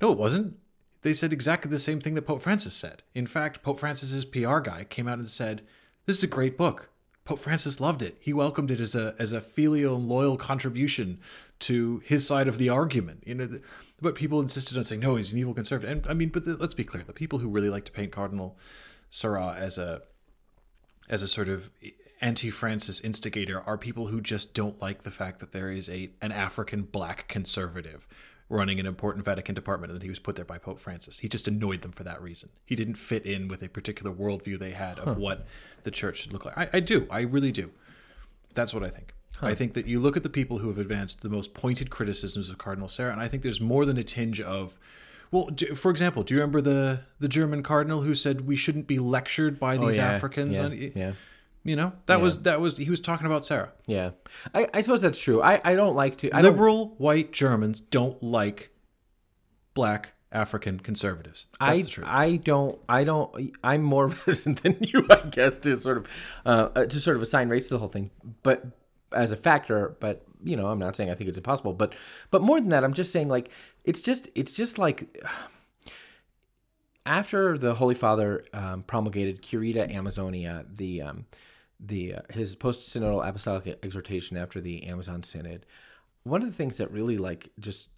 no 0.00 0.12
it 0.12 0.18
wasn't 0.18 0.56
they 1.02 1.14
said 1.14 1.32
exactly 1.32 1.70
the 1.70 1.78
same 1.78 2.00
thing 2.00 2.14
that 2.14 2.22
Pope 2.22 2.42
Francis 2.42 2.74
said. 2.74 3.04
In 3.14 3.28
fact, 3.28 3.62
Pope 3.62 3.78
Francis's 3.78 4.24
PR 4.24 4.58
guy 4.58 4.82
came 4.82 5.06
out 5.06 5.18
and 5.18 5.28
said, 5.28 5.62
"This 6.04 6.16
is 6.16 6.24
a 6.24 6.26
great 6.26 6.58
book. 6.58 6.88
Pope 7.24 7.38
Francis 7.38 7.80
loved 7.80 8.02
it. 8.02 8.16
He 8.18 8.32
welcomed 8.32 8.72
it 8.72 8.80
as 8.80 8.96
a 8.96 9.14
as 9.16 9.30
a 9.30 9.40
filial 9.40 9.94
and 9.96 10.08
loyal 10.08 10.36
contribution 10.36 11.20
to 11.60 12.02
his 12.04 12.26
side 12.26 12.48
of 12.48 12.58
the 12.58 12.70
argument." 12.70 13.22
You 13.24 13.36
know, 13.36 13.46
the, 13.46 13.60
but 14.00 14.14
people 14.14 14.40
insisted 14.40 14.76
on 14.76 14.84
saying, 14.84 15.00
"No, 15.00 15.16
he's 15.16 15.32
an 15.32 15.38
evil 15.38 15.54
conservative." 15.54 15.90
And 15.90 16.06
I 16.06 16.14
mean, 16.14 16.28
but 16.28 16.44
the, 16.44 16.56
let's 16.56 16.74
be 16.74 16.84
clear: 16.84 17.02
the 17.02 17.12
people 17.12 17.38
who 17.38 17.48
really 17.48 17.70
like 17.70 17.84
to 17.86 17.92
paint 17.92 18.12
Cardinal 18.12 18.58
Sarah 19.10 19.54
as 19.58 19.78
a 19.78 20.02
as 21.08 21.22
a 21.22 21.28
sort 21.28 21.48
of 21.48 21.70
anti-Francis 22.20 23.00
instigator 23.00 23.60
are 23.60 23.76
people 23.76 24.08
who 24.08 24.20
just 24.20 24.54
don't 24.54 24.80
like 24.80 25.02
the 25.02 25.10
fact 25.10 25.38
that 25.40 25.52
there 25.52 25.70
is 25.70 25.88
a 25.88 26.10
an 26.20 26.32
African 26.32 26.82
black 26.82 27.28
conservative 27.28 28.06
running 28.48 28.78
an 28.78 28.86
important 28.86 29.24
Vatican 29.24 29.54
department 29.54 29.90
and 29.90 30.00
that 30.00 30.04
he 30.04 30.08
was 30.08 30.18
put 30.18 30.36
there 30.36 30.44
by 30.44 30.58
Pope 30.58 30.78
Francis. 30.78 31.18
He 31.18 31.28
just 31.28 31.48
annoyed 31.48 31.82
them 31.82 31.90
for 31.90 32.04
that 32.04 32.22
reason. 32.22 32.48
He 32.64 32.76
didn't 32.76 32.94
fit 32.94 33.26
in 33.26 33.48
with 33.48 33.62
a 33.62 33.68
particular 33.68 34.14
worldview 34.14 34.58
they 34.58 34.70
had 34.70 35.00
of 35.00 35.16
what 35.16 35.46
the 35.82 35.90
church 35.90 36.18
should 36.18 36.32
look 36.32 36.44
like. 36.44 36.56
I, 36.56 36.68
I 36.74 36.80
do. 36.80 37.08
I 37.10 37.22
really 37.22 37.50
do. 37.50 37.72
That's 38.54 38.72
what 38.72 38.84
I 38.84 38.88
think. 38.88 39.14
I 39.42 39.54
think 39.54 39.74
that 39.74 39.86
you 39.86 40.00
look 40.00 40.16
at 40.16 40.22
the 40.22 40.28
people 40.28 40.58
who 40.58 40.68
have 40.68 40.78
advanced 40.78 41.22
the 41.22 41.28
most 41.28 41.54
pointed 41.54 41.90
criticisms 41.90 42.48
of 42.48 42.58
Cardinal 42.58 42.88
Sarah, 42.88 43.12
and 43.12 43.20
I 43.20 43.28
think 43.28 43.42
there's 43.42 43.60
more 43.60 43.84
than 43.84 43.96
a 43.96 44.04
tinge 44.04 44.40
of 44.40 44.76
well, 45.30 45.46
do, 45.46 45.74
for 45.74 45.90
example, 45.90 46.22
do 46.22 46.34
you 46.34 46.40
remember 46.40 46.60
the 46.60 47.00
the 47.18 47.28
German 47.28 47.62
cardinal 47.62 48.02
who 48.02 48.14
said 48.14 48.46
we 48.46 48.56
shouldn't 48.56 48.86
be 48.86 48.98
lectured 48.98 49.58
by 49.58 49.76
these 49.76 49.98
Oh, 49.98 50.02
yeah, 50.02 50.12
Africans? 50.12 50.56
yeah, 50.56 50.64
on, 50.64 50.72
yeah. 50.94 51.12
You 51.64 51.74
know, 51.74 51.92
that 52.06 52.20
was 52.20 52.42
that 52.42 52.60
was 52.60 52.76
he 52.76 52.88
was 52.88 53.00
talking 53.00 53.26
about 53.26 53.44
Sarah. 53.44 53.72
Yeah, 53.86 54.10
I, 54.54 54.68
I 54.72 54.80
suppose 54.82 55.02
that's 55.02 55.18
true. 55.18 55.42
I, 55.42 55.60
I 55.64 55.74
don't 55.74 55.96
like 55.96 56.18
to. 56.18 56.28
I 56.28 56.40
don't, 56.40 56.52
Liberal 56.52 56.94
white 56.98 57.32
Germans 57.32 57.80
don't 57.80 58.22
like 58.22 58.70
black 59.74 60.12
African 60.30 60.78
conservatives. 60.78 61.46
That's 61.58 61.80
I, 61.80 61.82
the 61.82 61.88
truth. 61.88 62.06
I 62.08 62.36
don't 62.36 62.78
I 62.88 63.04
don't 63.04 63.52
I'm 63.64 63.82
more 63.82 64.06
reticent 64.26 64.62
than 64.62 64.76
you 64.80 65.06
I 65.10 65.22
guess 65.28 65.58
to 65.60 65.74
sort 65.76 65.98
of 65.98 66.08
uh, 66.44 66.68
uh, 66.74 66.86
to 66.86 67.00
sort 67.00 67.16
of 67.16 67.22
assign 67.22 67.48
race 67.48 67.68
to 67.68 67.74
the 67.74 67.78
whole 67.78 67.88
thing 67.88 68.10
but 68.42 68.64
as 69.16 69.32
a 69.32 69.36
factor 69.36 69.96
but 70.00 70.24
you 70.44 70.56
know 70.56 70.68
I'm 70.68 70.78
not 70.78 70.96
saying 70.96 71.10
I 71.10 71.14
think 71.14 71.28
it's 71.28 71.38
impossible 71.38 71.72
but 71.72 71.94
but 72.30 72.42
more 72.42 72.60
than 72.60 72.70
that 72.70 72.84
I'm 72.84 72.94
just 72.94 73.12
saying 73.12 73.28
like 73.28 73.50
it's 73.84 74.00
just 74.00 74.28
it's 74.34 74.52
just 74.52 74.78
like 74.78 75.22
after 77.06 77.56
the 77.56 77.74
Holy 77.74 77.94
Father 77.94 78.44
um, 78.52 78.82
promulgated 78.82 79.42
Querida 79.42 79.90
Amazonia 79.92 80.64
the 80.72 81.02
um, 81.02 81.26
the 81.78 82.14
uh, 82.14 82.20
his 82.30 82.54
post 82.54 82.80
synodal 82.80 83.26
apostolic 83.26 83.78
exhortation 83.82 84.36
after 84.36 84.60
the 84.60 84.84
Amazon 84.84 85.22
synod 85.22 85.66
one 86.24 86.42
of 86.42 86.48
the 86.48 86.54
things 86.54 86.78
that 86.78 86.90
really 86.90 87.18
like 87.18 87.50
just 87.58 87.90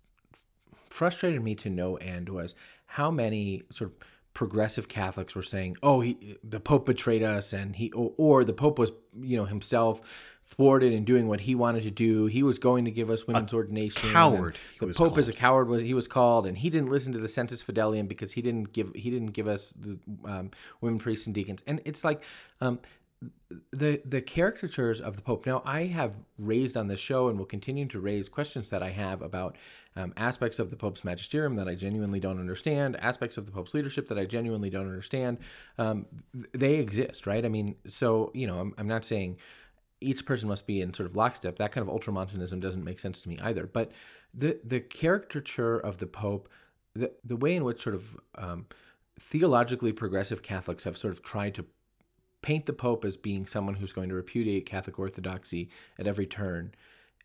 frustrated 0.90 1.42
me 1.42 1.54
to 1.54 1.70
no 1.70 1.96
end 1.96 2.28
was 2.28 2.54
how 2.86 3.10
many 3.10 3.62
sort 3.70 3.90
of 3.90 3.96
progressive 4.34 4.86
Catholics 4.86 5.34
were 5.34 5.42
saying, 5.42 5.76
"Oh, 5.82 6.00
he, 6.00 6.36
the 6.44 6.60
Pope 6.60 6.86
betrayed 6.86 7.22
us," 7.22 7.52
and 7.52 7.74
he, 7.74 7.90
or, 7.92 8.12
or 8.16 8.44
the 8.44 8.52
Pope 8.52 8.78
was, 8.78 8.92
you 9.20 9.36
know, 9.36 9.46
himself 9.46 10.00
thwarted 10.48 10.94
in 10.94 11.04
doing 11.04 11.28
what 11.28 11.40
he 11.40 11.54
wanted 11.54 11.82
to 11.82 11.90
do. 11.90 12.26
He 12.26 12.42
was 12.42 12.58
going 12.58 12.86
to 12.86 12.90
give 12.90 13.10
us 13.10 13.26
women's 13.26 13.52
ordination. 13.52 14.12
coward, 14.12 14.58
The 14.80 14.86
Pope 14.88 15.18
is 15.18 15.28
a 15.28 15.32
coward. 15.32 15.68
Was 15.68 15.82
he 15.82 15.94
was 15.94 16.08
called, 16.08 16.46
and 16.46 16.56
he 16.56 16.70
didn't 16.70 16.90
listen 16.90 17.12
to 17.12 17.18
the 17.18 17.28
Sensus 17.28 17.62
Fidelium 17.62 18.08
because 18.08 18.32
he 18.32 18.42
didn't 18.42 18.72
give 18.72 18.90
he 18.94 19.10
didn't 19.10 19.32
give 19.32 19.46
us 19.46 19.74
the 19.78 19.98
um, 20.24 20.50
women 20.80 20.98
priests 20.98 21.26
and 21.26 21.34
deacons. 21.34 21.62
And 21.66 21.80
it's 21.84 22.02
like. 22.02 22.22
Um, 22.60 22.80
the 23.72 24.00
the 24.04 24.20
caricatures 24.20 25.00
of 25.00 25.16
the 25.16 25.22
Pope. 25.22 25.44
Now, 25.44 25.60
I 25.64 25.86
have 25.86 26.20
raised 26.38 26.76
on 26.76 26.86
this 26.86 27.00
show 27.00 27.28
and 27.28 27.36
will 27.36 27.46
continue 27.46 27.86
to 27.86 27.98
raise 27.98 28.28
questions 28.28 28.68
that 28.68 28.80
I 28.80 28.90
have 28.90 29.22
about 29.22 29.56
um, 29.96 30.12
aspects 30.16 30.60
of 30.60 30.70
the 30.70 30.76
Pope's 30.76 31.02
magisterium 31.02 31.56
that 31.56 31.66
I 31.66 31.74
genuinely 31.74 32.20
don't 32.20 32.38
understand, 32.38 32.96
aspects 33.00 33.36
of 33.36 33.46
the 33.46 33.50
Pope's 33.50 33.74
leadership 33.74 34.06
that 34.08 34.18
I 34.18 34.24
genuinely 34.24 34.70
don't 34.70 34.86
understand. 34.86 35.38
Um, 35.78 36.06
they 36.52 36.74
exist, 36.74 37.26
right? 37.26 37.44
I 37.44 37.48
mean, 37.48 37.74
so 37.88 38.30
you 38.34 38.46
know, 38.46 38.60
I'm, 38.60 38.74
I'm 38.78 38.86
not 38.86 39.04
saying 39.04 39.38
each 40.00 40.24
person 40.24 40.48
must 40.48 40.66
be 40.66 40.80
in 40.80 40.94
sort 40.94 41.08
of 41.08 41.16
lockstep. 41.16 41.56
That 41.56 41.72
kind 41.72 41.82
of 41.82 41.88
ultramontanism 41.88 42.60
doesn't 42.60 42.84
make 42.84 43.00
sense 43.00 43.20
to 43.22 43.28
me 43.28 43.38
either. 43.40 43.66
But 43.66 43.92
the 44.34 44.58
the 44.64 44.80
caricature 44.80 45.78
of 45.78 45.98
the 45.98 46.06
Pope, 46.06 46.48
the 46.94 47.12
the 47.24 47.36
way 47.36 47.56
in 47.56 47.64
which 47.64 47.82
sort 47.82 47.94
of 47.94 48.18
um, 48.36 48.66
theologically 49.18 49.92
progressive 49.92 50.42
Catholics 50.42 50.84
have 50.84 50.96
sort 50.96 51.12
of 51.12 51.22
tried 51.22 51.54
to 51.56 51.66
paint 52.42 52.66
the 52.66 52.72
Pope 52.72 53.04
as 53.04 53.16
being 53.16 53.46
someone 53.46 53.74
who's 53.74 53.92
going 53.92 54.08
to 54.08 54.14
repudiate 54.14 54.66
Catholic 54.66 54.98
orthodoxy 54.98 55.68
at 55.98 56.06
every 56.06 56.26
turn 56.26 56.72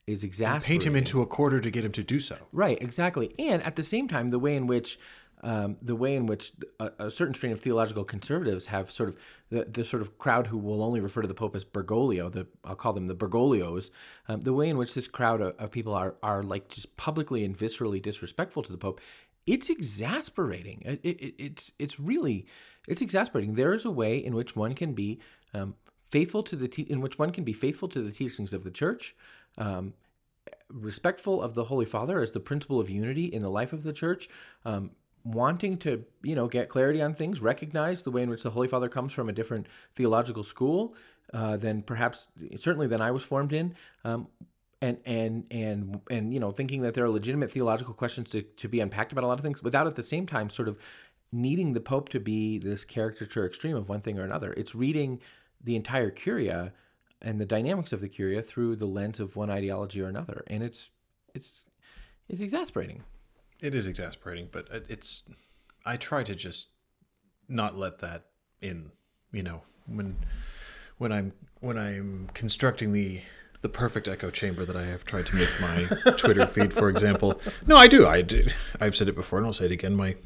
is 0.08 0.24
exasperating. 0.24 0.80
Paint 0.80 0.88
him 0.88 0.96
into 0.96 1.22
a 1.22 1.26
quarter 1.26 1.62
to 1.62 1.72
get 1.72 1.86
him 1.86 1.92
to 1.94 2.04
do 2.04 2.20
so. 2.20 2.38
Right, 2.52 2.82
exactly. 2.82 3.34
And 3.40 3.64
at 3.64 3.76
the 3.76 3.84
same 3.84 4.08
time, 4.08 4.32
the 4.32 4.40
way 4.40 4.56
in 4.56 4.68
which 4.68 5.00
um, 5.44 5.78
the 5.82 5.96
way 5.96 6.16
in 6.16 6.26
which 6.26 6.54
a, 6.80 6.92
a 7.00 7.12
certain 7.12 7.34
strain 7.34 7.52
of 7.52 7.60
theological 7.60 8.04
conservatives 8.04 8.68
have 8.68 8.92
sort 8.92 9.10
of 9.10 9.18
the, 9.50 9.66
the 9.66 9.86
sort 9.86 10.02
of 10.02 10.18
crowd 10.18 10.48
who 10.48 10.58
will 10.58 10.84
only 10.84 11.00
refer 11.00 11.22
to 11.22 11.28
the 11.28 11.34
Pope 11.34 11.56
as 11.56 11.66
Bergoglio, 11.66 12.32
the 12.32 12.48
I'll 12.64 12.76
call 12.76 12.94
them 12.94 13.08
the 13.08 13.16
Bergoglios, 13.16 13.90
um, 14.28 14.42
the 14.42 14.54
way 14.54 14.70
in 14.70 14.78
which 14.78 14.94
this 14.94 15.08
crowd 15.08 15.42
of, 15.42 15.56
of 15.60 15.72
people 15.72 15.94
are 15.94 16.16
are 16.24 16.44
like 16.44 16.70
just 16.70 16.96
publicly 16.98 17.44
and 17.44 17.58
viscerally 17.58 18.02
disrespectful 18.02 18.64
to 18.64 18.72
the 18.72 18.78
Pope, 18.78 19.02
it's 19.46 19.70
exasperating. 19.70 20.82
It, 20.86 21.00
it, 21.04 21.22
it, 21.22 21.36
it's 21.38 21.72
it's 21.78 22.00
really 22.00 22.46
it's 22.88 23.02
exasperating. 23.02 23.56
There 23.56 23.74
is 23.74 23.86
a 23.86 23.92
way 23.92 24.18
in 24.18 24.34
which 24.34 24.56
one 24.56 24.74
can 24.74 24.94
be 24.94 25.20
um, 25.54 25.76
faithful 26.10 26.44
to 26.44 26.56
the 26.56 26.68
te- 26.68 26.84
in 26.84 27.02
which 27.02 27.20
one 27.20 27.32
can 27.32 27.44
be 27.44 27.54
faithful 27.54 27.90
to 27.90 28.02
the 28.02 28.12
teachings 28.12 28.54
of 28.54 28.64
the 28.64 28.72
Church. 28.72 29.16
Um, 29.58 29.94
respectful 30.70 31.42
of 31.42 31.54
the 31.54 31.66
Holy 31.66 31.86
Father 31.86 32.22
as 32.22 32.32
the 32.32 32.40
principle 32.40 32.80
of 32.80 32.90
unity 32.90 33.26
in 33.26 33.42
the 33.42 33.50
life 33.50 33.74
of 33.74 33.84
the 33.84 33.94
church, 33.94 34.28
um, 34.66 34.92
wanting 35.24 35.78
to 35.78 36.04
you 36.22 36.36
know 36.36 36.48
get 36.48 36.70
clarity 36.70 37.02
on 37.02 37.14
things, 37.14 37.42
recognize 37.42 38.02
the 38.02 38.12
way 38.12 38.24
in 38.24 38.30
which 38.30 38.44
the 38.44 38.52
Holy 38.52 38.68
Father 38.68 38.90
comes 38.90 39.14
from 39.14 39.30
a 39.30 39.34
different 39.34 39.68
theological 39.96 40.44
school 40.44 40.96
uh, 41.34 41.58
than 41.58 41.82
perhaps 41.82 42.28
certainly 42.58 42.88
than 42.88 43.02
I 43.02 43.12
was 43.12 43.24
formed 43.24 43.54
in. 43.54 43.76
Um, 44.04 44.28
and, 44.82 44.98
and 45.06 45.48
and 45.50 46.02
and 46.12 46.34
you 46.34 46.40
know 46.40 46.52
thinking 46.52 46.82
that 46.82 46.94
there 46.94 47.06
are 47.06 47.10
legitimate 47.10 47.52
theological 47.52 47.94
questions 47.94 48.30
to, 48.32 48.42
to 48.42 48.68
be 48.68 48.82
unpacked 48.82 49.14
about 49.14 49.24
a 49.24 49.28
lot 49.28 49.40
of 49.40 49.46
things 49.46 49.64
without 49.64 49.88
at 49.88 49.96
the 49.96 50.04
same 50.04 50.26
time 50.26 50.50
sort 50.50 50.68
of 50.68 50.78
needing 51.32 51.74
the 51.74 51.80
pope 51.80 52.10
to 52.10 52.20
be 52.20 52.60
this 52.60 52.84
caricature 52.84 53.46
extreme 53.46 53.76
of 53.76 53.90
one 53.90 54.02
thing 54.02 54.20
or 54.20 54.24
another. 54.24 54.54
It's 54.54 54.76
reading 54.76 55.22
the 55.64 55.76
entire 55.76 56.12
curia 56.12 56.74
and 57.22 57.40
the 57.40 57.46
dynamics 57.46 57.94
of 57.94 58.02
the 58.02 58.10
curia 58.10 58.42
through 58.42 58.76
the 58.76 58.86
lens 58.86 59.20
of 59.20 59.36
one 59.36 59.50
ideology 59.50 60.02
or 60.02 60.08
another. 60.08 60.44
And 60.48 60.62
it's 60.62 60.90
it's 61.34 61.64
it's 62.28 62.42
exasperating 62.42 63.04
It 63.64 63.74
is 63.74 63.88
exasperating, 63.88 64.50
but 64.52 64.68
it's. 64.90 65.24
I 65.86 65.96
try 65.96 66.22
to 66.24 66.36
just 66.36 66.72
not 67.48 67.78
let 67.78 68.00
that 68.00 68.26
in. 68.62 68.92
You 69.32 69.42
know, 69.42 69.62
when 69.88 70.18
when 70.98 71.14
I'm 71.14 71.32
when 71.62 71.78
I'm 71.78 72.30
constructing 72.34 72.92
the 72.92 73.22
the 73.62 73.70
perfect 73.70 74.10
echo 74.10 74.30
chamber 74.30 74.66
that 74.66 74.76
I 74.76 74.84
have 74.84 75.06
tried 75.06 75.28
to 75.28 75.36
make 75.38 75.50
my 75.62 76.12
Twitter 76.18 76.46
feed, 76.46 76.74
for 76.74 76.90
example. 76.90 77.40
No, 77.66 77.78
I 77.78 77.88
do. 77.88 78.06
I 78.06 78.22
do. 78.22 78.48
I've 78.82 78.98
said 78.98 79.08
it 79.08 79.16
before, 79.16 79.40
and 79.40 79.46
I'll 79.48 79.54
say 79.54 79.66
it 79.66 79.72
again. 79.72 79.96
My 79.96 80.18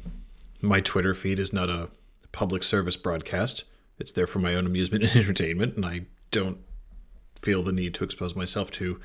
my 0.60 0.80
Twitter 0.80 1.14
feed 1.14 1.38
is 1.38 1.52
not 1.52 1.70
a 1.70 1.90
public 2.32 2.64
service 2.64 2.96
broadcast. 2.96 3.62
It's 4.00 4.10
there 4.10 4.26
for 4.26 4.40
my 4.40 4.56
own 4.56 4.66
amusement 4.66 5.04
and 5.04 5.14
entertainment, 5.16 5.76
and 5.76 5.86
I 5.86 6.06
don't 6.32 6.58
feel 7.40 7.62
the 7.62 7.70
need 7.70 7.94
to 7.94 8.02
expose 8.02 8.34
myself 8.34 8.72
to 8.72 9.00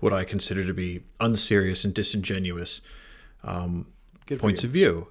what 0.00 0.14
I 0.14 0.24
consider 0.24 0.64
to 0.64 0.72
be 0.72 1.02
unserious 1.20 1.84
and 1.84 1.92
disingenuous 1.92 2.80
um, 3.44 3.86
Good 4.26 4.40
points 4.40 4.62
you. 4.62 4.68
of 4.68 4.72
view, 4.72 5.08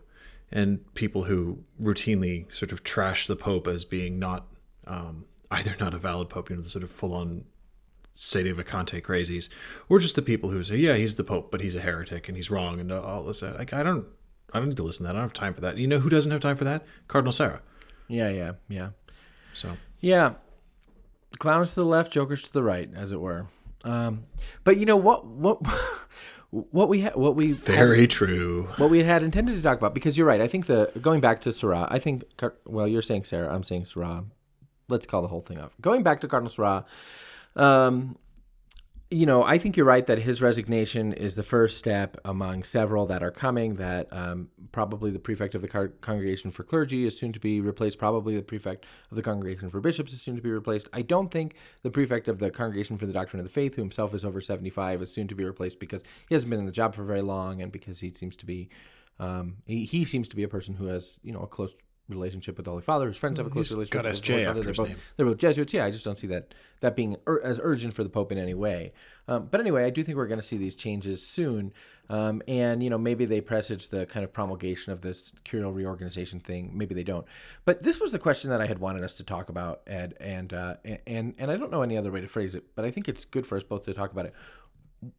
and 0.51 0.93
people 0.95 1.23
who 1.23 1.63
routinely 1.81 2.53
sort 2.53 2.71
of 2.71 2.84
trash 2.84 3.27
the 3.27 3.36
Pope 3.36 3.67
as 3.67 3.86
being 3.86 4.19
not 4.19 4.47
um, 4.88 5.25
either 5.51 5.75
not 5.79 5.93
a 5.93 5.97
valid 5.97 6.29
Pope, 6.29 6.49
you 6.49 6.55
know, 6.55 6.61
the 6.63 6.69
sort 6.69 6.84
of 6.84 6.91
full 6.91 7.13
on 7.13 7.45
Sede 8.15 8.55
Vacante 8.55 9.01
crazies, 9.01 9.49
or 9.89 9.99
just 9.99 10.15
the 10.15 10.21
people 10.21 10.49
who 10.49 10.63
say, 10.63 10.75
"Yeah, 10.75 10.95
he's 10.95 11.15
the 11.15 11.23
pope, 11.23 11.49
but 11.51 11.61
he's 11.61 11.75
a 11.75 11.81
heretic 11.81 12.27
and 12.27 12.38
he's 12.38 12.51
wrong," 12.51 12.79
and 12.79 12.91
all 12.91 13.23
this. 13.23 13.41
Like, 13.41 13.73
I 13.73 13.81
don't, 13.81 14.05
I 14.53 14.59
don't 14.59 14.69
need 14.69 14.77
to 14.77 14.84
listen 14.84 15.03
to 15.03 15.07
that. 15.07 15.15
I 15.15 15.19
don't 15.19 15.23
have 15.23 15.34
time 15.34 15.53
for 15.55 15.61
that. 15.61 15.77
You 15.77 15.88
know 15.88 15.99
who 15.99 16.09
doesn't 16.09 16.31
have 16.31 16.41
time 16.41 16.55
for 16.55 16.63
that? 16.63 16.86
Cardinal 17.07 17.31
Sarah. 17.31 17.61
Yeah, 18.07 18.29
yeah, 18.29 18.51
yeah. 18.69 18.89
So 19.55 19.77
Yeah. 19.99 20.34
Clowns 21.39 21.69
to 21.69 21.75
the 21.79 21.86
left, 21.86 22.11
jokers 22.11 22.43
to 22.43 22.53
the 22.53 22.61
right, 22.61 22.88
as 22.93 23.11
it 23.11 23.19
were. 23.19 23.47
Um, 23.84 24.25
but 24.63 24.77
you 24.77 24.86
know 24.86 24.97
what? 24.97 25.25
What? 25.25 25.59
What 26.54 26.88
we 26.88 26.99
had, 27.01 27.16
what 27.16 27.36
we 27.36 27.51
very 27.51 28.01
had, 28.01 28.12
true. 28.12 28.70
what 28.78 28.91
we 28.91 29.04
had 29.04 29.24
intended 29.24 29.56
to 29.56 29.62
talk 29.64 29.80
about, 29.80 29.95
because 29.95 30.20
you're 30.20 30.28
right. 30.28 30.39
I 30.39 30.47
think 30.47 30.68
the 30.68 30.91
going 31.01 31.20
back 31.20 31.41
to 31.41 31.51
Sarah, 31.51 31.88
I 31.89 31.97
think. 31.97 32.26
Well, 32.66 32.88
you're 32.88 33.01
saying 33.01 33.24
Sarah, 33.24 33.51
I'm 33.51 33.64
saying 33.64 33.86
Sarah. 33.86 34.26
Let's 34.88 35.08
call 35.08 35.24
the 35.24 35.30
whole 35.30 35.41
thing 35.41 35.60
off. 35.60 35.72
Going 35.82 36.04
back 36.04 36.22
to 36.22 36.28
Cardinal 36.28 36.51
Sarah, 36.51 36.86
um, 37.56 38.18
you 39.14 39.26
know, 39.28 39.43
I 39.43 39.57
think 39.59 39.78
you're 39.78 39.86
right 39.86 40.05
that 40.07 40.20
his 40.20 40.41
resignation 40.41 41.14
is 41.14 41.36
the 41.36 41.43
first 41.43 41.78
step 41.78 42.18
among 42.26 42.64
several 42.64 43.05
that 43.05 43.22
are 43.22 43.32
coming. 43.32 43.76
That 43.76 44.07
um, 44.11 44.49
probably 44.72 45.11
the 45.11 45.20
prefect 45.20 45.53
of 45.53 45.61
the 45.61 45.68
Car- 45.68 45.89
Congregation 46.01 46.49
for 46.49 46.64
Clergy 46.64 47.05
is 47.05 47.18
soon 47.18 47.32
to 47.32 47.39
be 47.39 47.61
replaced. 47.61 47.99
Probably 47.99 48.36
the 48.36 48.41
prefect 48.41 48.86
of 49.11 49.16
the 49.16 49.22
Congregation 49.22 49.70
for 49.70 49.80
Bishops 49.80 50.14
is 50.14 50.22
soon 50.22 50.36
to 50.36 50.41
be 50.41 50.49
replaced. 50.49 50.89
I 50.93 51.03
don't 51.03 51.30
think 51.30 51.55
the 51.84 51.91
prefect 51.91 52.28
of 52.28 52.39
the 52.39 52.49
Congregation 52.49 52.97
for 52.97 53.05
the 53.05 53.14
Doctrine 53.14 53.39
of 53.39 53.45
the 53.45 53.53
Faith, 53.53 53.76
who 53.76 53.82
himself 53.84 54.16
is 54.16 54.26
over 54.26 54.41
75, 54.41 55.03
is 55.03 55.14
soon 55.14 55.28
to 55.28 55.36
be 55.36 55.45
replaced 55.45 55.80
because 55.80 56.03
he 56.28 56.34
hasn't 56.34 56.49
been 56.49 56.59
in 56.59 56.66
the 56.66 56.72
job 56.72 56.95
for 56.95 57.03
very 57.03 57.22
long 57.22 57.61
and 57.61 57.72
because 57.72 57.99
he 57.99 58.09
seems 58.09 58.36
to 58.38 58.45
be, 58.45 58.70
um, 59.20 59.57
he, 59.66 59.86
he 59.86 60.05
seems 60.05 60.28
to 60.30 60.36
be 60.36 60.43
a 60.43 60.49
person 60.49 60.74
who 60.74 60.88
has, 60.88 61.20
you 61.22 61.32
know, 61.32 61.41
a 61.41 61.47
close 61.47 61.74
relationship 62.10 62.58
with 62.58 62.66
the 62.66 62.72
Holy 62.72 62.84
Father. 62.84 63.08
His 63.08 63.18
friends 63.18 63.38
have 63.39 63.47
a 63.47 63.49
close 63.49 63.68
He's 63.70 63.76
relationship 63.76 64.04
got 64.04 64.10
with 64.10 64.22
the 64.22 64.22
SJ 64.22 64.34
Holy 64.34 64.45
Father. 64.45 64.49
after 64.49 64.62
They're 64.64 64.70
his 64.70 64.78
both, 64.78 64.88
name. 64.89 64.97
they're 65.18 65.26
both 65.26 65.38
Jesuits. 65.38 65.74
Yeah, 65.74 65.86
I 65.86 65.89
just 65.89 66.06
don't 66.06 66.18
see 66.18 66.28
that 66.28 66.54
that 66.82 66.95
being 66.95 67.16
ur- 67.28 67.41
as 67.43 67.60
urgent 67.64 67.93
for 67.93 68.04
the 68.04 68.10
Pope 68.10 68.32
in 68.32 68.38
any 68.38 68.54
way. 68.54 68.91
Um, 69.28 69.47
but 69.49 69.62
anyway, 69.62 69.86
I 69.86 69.89
do 69.89 70.04
think 70.04 70.18
we're 70.18 70.28
going 70.28 70.39
to 70.39 70.45
see 70.45 70.58
these 70.58 70.76
changes 70.76 71.26
soon. 71.26 71.72
Um, 72.10 72.41
and 72.49 72.84
you 72.84 72.89
know, 72.89 72.97
maybe 72.97 73.24
they 73.24 73.39
presage 73.39 73.88
the 73.88 74.06
kind 74.06 74.26
of 74.26 74.34
promulgation 74.34 74.91
of 74.91 74.99
this 74.99 75.32
curial 75.45 75.72
reorganization 75.72 76.41
thing. 76.41 76.72
Maybe 76.74 76.93
they 76.93 77.04
don't. 77.04 77.26
But 77.64 77.82
this 77.84 78.01
was 78.01 78.12
the 78.12 78.20
question 78.20 78.49
that 78.49 78.60
I 78.60 78.68
had 78.68 78.80
wanted 78.80 79.04
us 79.06 79.14
to 79.16 79.24
talk 79.24 79.47
about, 79.47 79.82
Ed, 79.88 80.16
and 80.20 80.54
uh, 80.54 80.76
and 81.08 81.34
and 81.39 81.49
I 81.49 81.56
don't 81.56 81.72
know 81.72 81.82
any 81.82 81.95
other 81.97 82.12
way 82.12 82.20
to 82.20 82.28
phrase 82.28 82.56
it, 82.56 82.66
but 82.76 82.84
I 82.84 82.91
think 82.91 83.08
it's 83.08 83.24
good 83.24 83.47
for 83.47 83.56
us 83.58 83.64
both 83.64 83.86
to 83.86 83.93
talk 83.93 84.12
about 84.12 84.26
it 84.26 84.34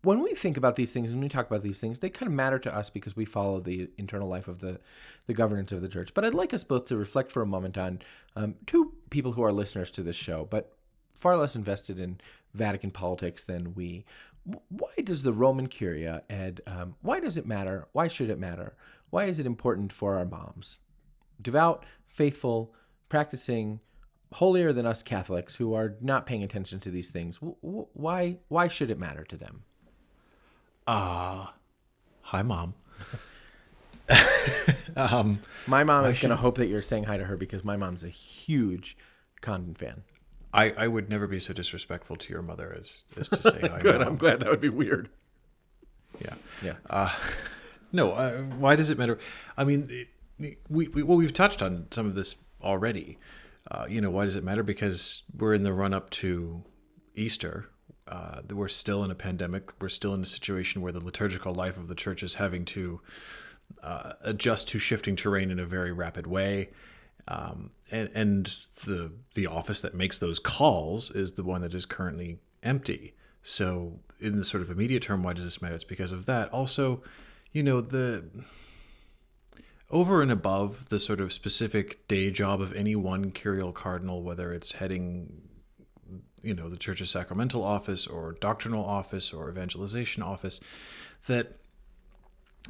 when 0.02 0.22
we 0.22 0.34
think 0.34 0.56
about 0.56 0.76
these 0.76 0.92
things, 0.92 1.12
when 1.12 1.20
we 1.20 1.28
talk 1.28 1.46
about 1.46 1.62
these 1.62 1.80
things, 1.80 1.98
they 1.98 2.10
kind 2.10 2.28
of 2.28 2.34
matter 2.34 2.58
to 2.58 2.74
us 2.74 2.90
because 2.90 3.16
we 3.16 3.24
follow 3.24 3.60
the 3.60 3.88
internal 3.98 4.28
life 4.28 4.48
of 4.48 4.60
the, 4.60 4.80
the 5.26 5.34
governance 5.34 5.72
of 5.72 5.82
the 5.82 5.88
church. 5.88 6.14
But 6.14 6.24
I'd 6.24 6.34
like 6.34 6.54
us 6.54 6.64
both 6.64 6.86
to 6.86 6.96
reflect 6.96 7.32
for 7.32 7.42
a 7.42 7.46
moment 7.46 7.78
on 7.78 8.00
um, 8.36 8.54
two 8.66 8.92
people 9.10 9.32
who 9.32 9.42
are 9.42 9.52
listeners 9.52 9.90
to 9.92 10.02
this 10.02 10.16
show, 10.16 10.46
but 10.50 10.72
far 11.14 11.36
less 11.36 11.56
invested 11.56 11.98
in 11.98 12.20
Vatican 12.54 12.90
politics 12.90 13.44
than 13.44 13.74
we. 13.74 14.04
Why 14.44 14.92
does 15.02 15.22
the 15.22 15.32
Roman 15.32 15.68
Curia, 15.68 16.22
Ed, 16.28 16.60
um, 16.66 16.96
why 17.00 17.20
does 17.20 17.36
it 17.36 17.46
matter? 17.46 17.88
Why 17.92 18.08
should 18.08 18.30
it 18.30 18.38
matter? 18.38 18.76
Why 19.10 19.24
is 19.24 19.38
it 19.38 19.46
important 19.46 19.92
for 19.92 20.16
our 20.16 20.26
moms? 20.26 20.78
Devout, 21.40 21.86
faithful, 22.06 22.74
practicing, 23.08 23.80
holier 24.34 24.72
than 24.72 24.84
us 24.84 25.02
Catholics 25.02 25.54
who 25.54 25.74
are 25.74 25.94
not 26.00 26.26
paying 26.26 26.42
attention 26.42 26.80
to 26.80 26.90
these 26.90 27.10
things. 27.10 27.38
Why, 27.40 28.38
why 28.48 28.68
should 28.68 28.90
it 28.90 28.98
matter 28.98 29.24
to 29.24 29.36
them? 29.36 29.62
Ah, 30.86 31.54
hi, 32.22 32.42
mom. 32.42 32.74
um, 34.96 35.38
My 35.66 35.82
mom 35.84 36.04
is 36.06 36.18
going 36.18 36.30
to 36.30 36.36
hope 36.36 36.56
that 36.56 36.66
you're 36.66 36.82
saying 36.82 37.04
hi 37.04 37.16
to 37.16 37.24
her 37.24 37.36
because 37.36 37.64
my 37.64 37.76
mom's 37.76 38.04
a 38.04 38.08
huge 38.08 38.96
Condon 39.40 39.74
fan. 39.74 40.02
I, 40.52 40.70
I 40.72 40.88
would 40.88 41.08
never 41.08 41.26
be 41.26 41.40
so 41.40 41.52
disrespectful 41.52 42.16
to 42.16 42.32
your 42.32 42.42
mother 42.42 42.74
as, 42.78 43.02
as 43.18 43.28
to 43.30 43.42
say 43.42 43.60
hi. 43.62 43.78
Good. 43.80 44.00
mom. 44.00 44.08
I'm 44.08 44.16
glad 44.16 44.40
that 44.40 44.48
would 44.50 44.60
be 44.60 44.68
weird. 44.68 45.08
Yeah. 46.20 46.34
Yeah. 46.62 47.10
No, 47.92 48.10
uh, 48.10 48.38
why 48.42 48.74
does 48.74 48.90
it 48.90 48.98
matter? 48.98 49.20
I 49.56 49.62
mean, 49.62 49.86
it, 49.88 50.58
we, 50.68 50.88
we 50.88 51.04
well, 51.04 51.16
we've 51.16 51.32
touched 51.32 51.62
on 51.62 51.86
some 51.92 52.06
of 52.06 52.16
this 52.16 52.34
already. 52.60 53.18
Uh, 53.70 53.86
you 53.88 54.00
know, 54.00 54.10
why 54.10 54.24
does 54.24 54.34
it 54.34 54.42
matter? 54.42 54.64
Because 54.64 55.22
we're 55.38 55.54
in 55.54 55.62
the 55.62 55.72
run 55.72 55.94
up 55.94 56.10
to 56.10 56.64
Easter. 57.14 57.70
Uh, 58.06 58.40
we're 58.50 58.68
still 58.68 59.02
in 59.02 59.10
a 59.10 59.14
pandemic. 59.14 59.70
We're 59.80 59.88
still 59.88 60.14
in 60.14 60.22
a 60.22 60.26
situation 60.26 60.82
where 60.82 60.92
the 60.92 61.04
liturgical 61.04 61.54
life 61.54 61.76
of 61.76 61.88
the 61.88 61.94
church 61.94 62.22
is 62.22 62.34
having 62.34 62.64
to 62.66 63.00
uh, 63.82 64.12
adjust 64.22 64.68
to 64.68 64.78
shifting 64.78 65.16
terrain 65.16 65.50
in 65.50 65.58
a 65.58 65.66
very 65.66 65.92
rapid 65.92 66.26
way. 66.26 66.70
Um, 67.26 67.70
and 67.90 68.10
and 68.14 68.56
the 68.84 69.12
the 69.34 69.46
office 69.46 69.80
that 69.80 69.94
makes 69.94 70.18
those 70.18 70.38
calls 70.38 71.10
is 71.10 71.32
the 71.32 71.42
one 71.42 71.62
that 71.62 71.72
is 71.72 71.86
currently 71.86 72.38
empty. 72.62 73.14
So 73.42 74.00
in 74.20 74.36
the 74.36 74.44
sort 74.44 74.62
of 74.62 74.70
immediate 74.70 75.02
term, 75.02 75.22
why 75.22 75.32
does 75.32 75.44
this 75.44 75.62
matter? 75.62 75.74
It's 75.74 75.84
because 75.84 76.12
of 76.12 76.26
that. 76.26 76.50
Also, 76.50 77.02
you 77.52 77.62
know 77.62 77.80
the 77.80 78.28
over 79.90 80.22
and 80.22 80.30
above 80.30 80.88
the 80.88 80.98
sort 80.98 81.20
of 81.20 81.32
specific 81.32 82.06
day 82.08 82.30
job 82.30 82.60
of 82.60 82.74
any 82.74 82.96
one 82.96 83.30
curial 83.30 83.72
cardinal, 83.72 84.22
whether 84.22 84.52
it's 84.52 84.72
heading, 84.72 85.43
you 86.44 86.54
know, 86.54 86.68
the 86.68 86.76
church's 86.76 87.10
sacramental 87.10 87.64
office 87.64 88.06
or 88.06 88.36
doctrinal 88.40 88.84
office 88.84 89.32
or 89.32 89.50
evangelization 89.50 90.22
office, 90.22 90.60
that, 91.26 91.58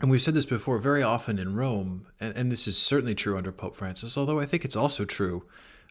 and 0.01 0.11
we've 0.11 0.23
said 0.23 0.35
this 0.35 0.47
before, 0.47 0.79
very 0.79 1.03
often 1.03 1.39
in 1.39 1.57
Rome, 1.57 2.07
and, 2.21 2.37
and 2.37 2.53
this 2.53 2.67
is 2.69 2.79
certainly 2.79 3.15
true 3.15 3.37
under 3.37 3.53
Pope 3.53 3.77
Francis, 3.77 4.17
although 4.17 4.41
I 4.41 4.47
think 4.47 4.65
it's 4.65 4.77
also 4.77 5.05
true, 5.05 5.45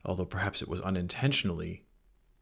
although 0.06 0.26
perhaps 0.26 0.62
it 0.62 0.68
was 0.68 0.82
unintentionally 0.82 1.84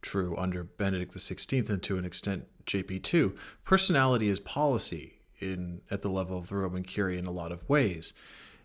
true 0.02 0.36
under 0.38 0.64
Benedict 0.64 1.14
XVI 1.14 1.70
and 1.70 1.84
to 1.84 1.98
an 1.98 2.06
extent 2.06 2.46
JP2, 2.66 3.36
personality 3.64 4.30
is 4.30 4.40
policy 4.40 5.20
in 5.40 5.82
at 5.90 6.02
the 6.02 6.10
level 6.10 6.38
of 6.38 6.48
the 6.48 6.56
Roman 6.56 6.84
Curia 6.84 7.20
in 7.20 7.26
a 7.26 7.32
lot 7.32 7.52
of 7.52 7.68
ways. 7.68 8.14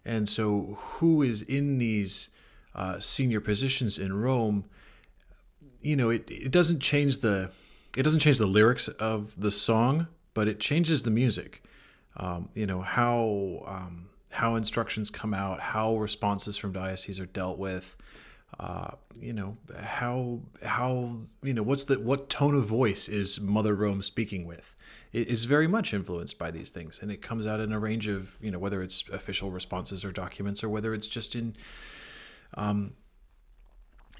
And 0.04 0.28
so, 0.28 0.78
who 0.80 1.22
is 1.22 1.42
in 1.42 1.78
these 1.78 2.28
uh, 2.74 3.00
senior 3.00 3.40
positions 3.40 3.98
in 3.98 4.20
Rome? 4.20 4.66
You 5.86 5.94
know, 5.94 6.10
it, 6.10 6.28
it 6.28 6.50
doesn't 6.50 6.80
change 6.80 7.18
the 7.18 7.52
it 7.96 8.02
doesn't 8.02 8.18
change 8.18 8.38
the 8.38 8.46
lyrics 8.46 8.88
of 8.88 9.40
the 9.40 9.52
song, 9.52 10.08
but 10.34 10.48
it 10.48 10.58
changes 10.58 11.04
the 11.04 11.12
music. 11.12 11.62
Um, 12.16 12.48
you 12.54 12.66
know 12.66 12.80
how 12.80 13.62
um, 13.68 14.08
how 14.30 14.56
instructions 14.56 15.10
come 15.10 15.32
out, 15.32 15.60
how 15.60 15.96
responses 15.96 16.56
from 16.56 16.72
dioceses 16.72 17.20
are 17.20 17.26
dealt 17.26 17.58
with. 17.58 17.96
Uh, 18.58 18.90
you 19.20 19.32
know 19.32 19.58
how 19.80 20.40
how 20.64 21.18
you 21.44 21.54
know 21.54 21.62
what's 21.62 21.84
the 21.84 22.00
what 22.00 22.28
tone 22.28 22.56
of 22.56 22.64
voice 22.64 23.08
is 23.08 23.40
Mother 23.40 23.74
Rome 23.76 24.02
speaking 24.02 24.44
with? 24.44 24.74
It 25.12 25.28
is 25.28 25.44
very 25.44 25.68
much 25.68 25.94
influenced 25.94 26.36
by 26.36 26.50
these 26.50 26.70
things, 26.70 26.98
and 27.00 27.12
it 27.12 27.22
comes 27.22 27.46
out 27.46 27.60
in 27.60 27.70
a 27.70 27.78
range 27.78 28.08
of 28.08 28.36
you 28.40 28.50
know 28.50 28.58
whether 28.58 28.82
it's 28.82 29.04
official 29.12 29.52
responses 29.52 30.04
or 30.04 30.10
documents, 30.10 30.64
or 30.64 30.68
whether 30.68 30.92
it's 30.92 31.06
just 31.06 31.36
in 31.36 31.54
um, 32.54 32.94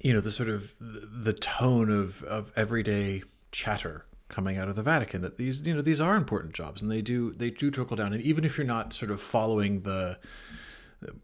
you 0.01 0.13
know 0.13 0.21
the 0.21 0.31
sort 0.31 0.49
of 0.49 0.75
the 0.79 1.33
tone 1.33 1.89
of 1.89 2.23
of 2.23 2.51
everyday 2.55 3.23
chatter 3.51 4.05
coming 4.29 4.57
out 4.57 4.67
of 4.67 4.75
the 4.75 4.83
Vatican 4.83 5.21
that 5.21 5.37
these 5.37 5.65
you 5.65 5.73
know 5.73 5.81
these 5.81 6.01
are 6.01 6.15
important 6.15 6.53
jobs 6.53 6.81
and 6.81 6.91
they 6.91 7.01
do 7.01 7.33
they 7.33 7.49
do 7.49 7.71
trickle 7.71 7.95
down. 7.95 8.13
And 8.13 8.21
even 8.21 8.43
if 8.43 8.57
you're 8.57 8.67
not 8.67 8.93
sort 8.93 9.11
of 9.11 9.21
following 9.21 9.81
the 9.81 10.19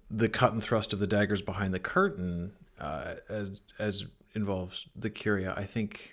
the 0.10 0.30
cut 0.30 0.54
and 0.54 0.64
thrust 0.64 0.94
of 0.94 1.00
the 1.00 1.08
daggers 1.08 1.42
behind 1.42 1.74
the 1.74 1.80
curtain 1.80 2.54
uh, 2.80 3.16
as 3.30 3.62
as 3.80 4.06
involves 4.36 4.88
the 4.96 5.10
curia 5.10 5.54
I 5.56 5.66
think 5.66 6.12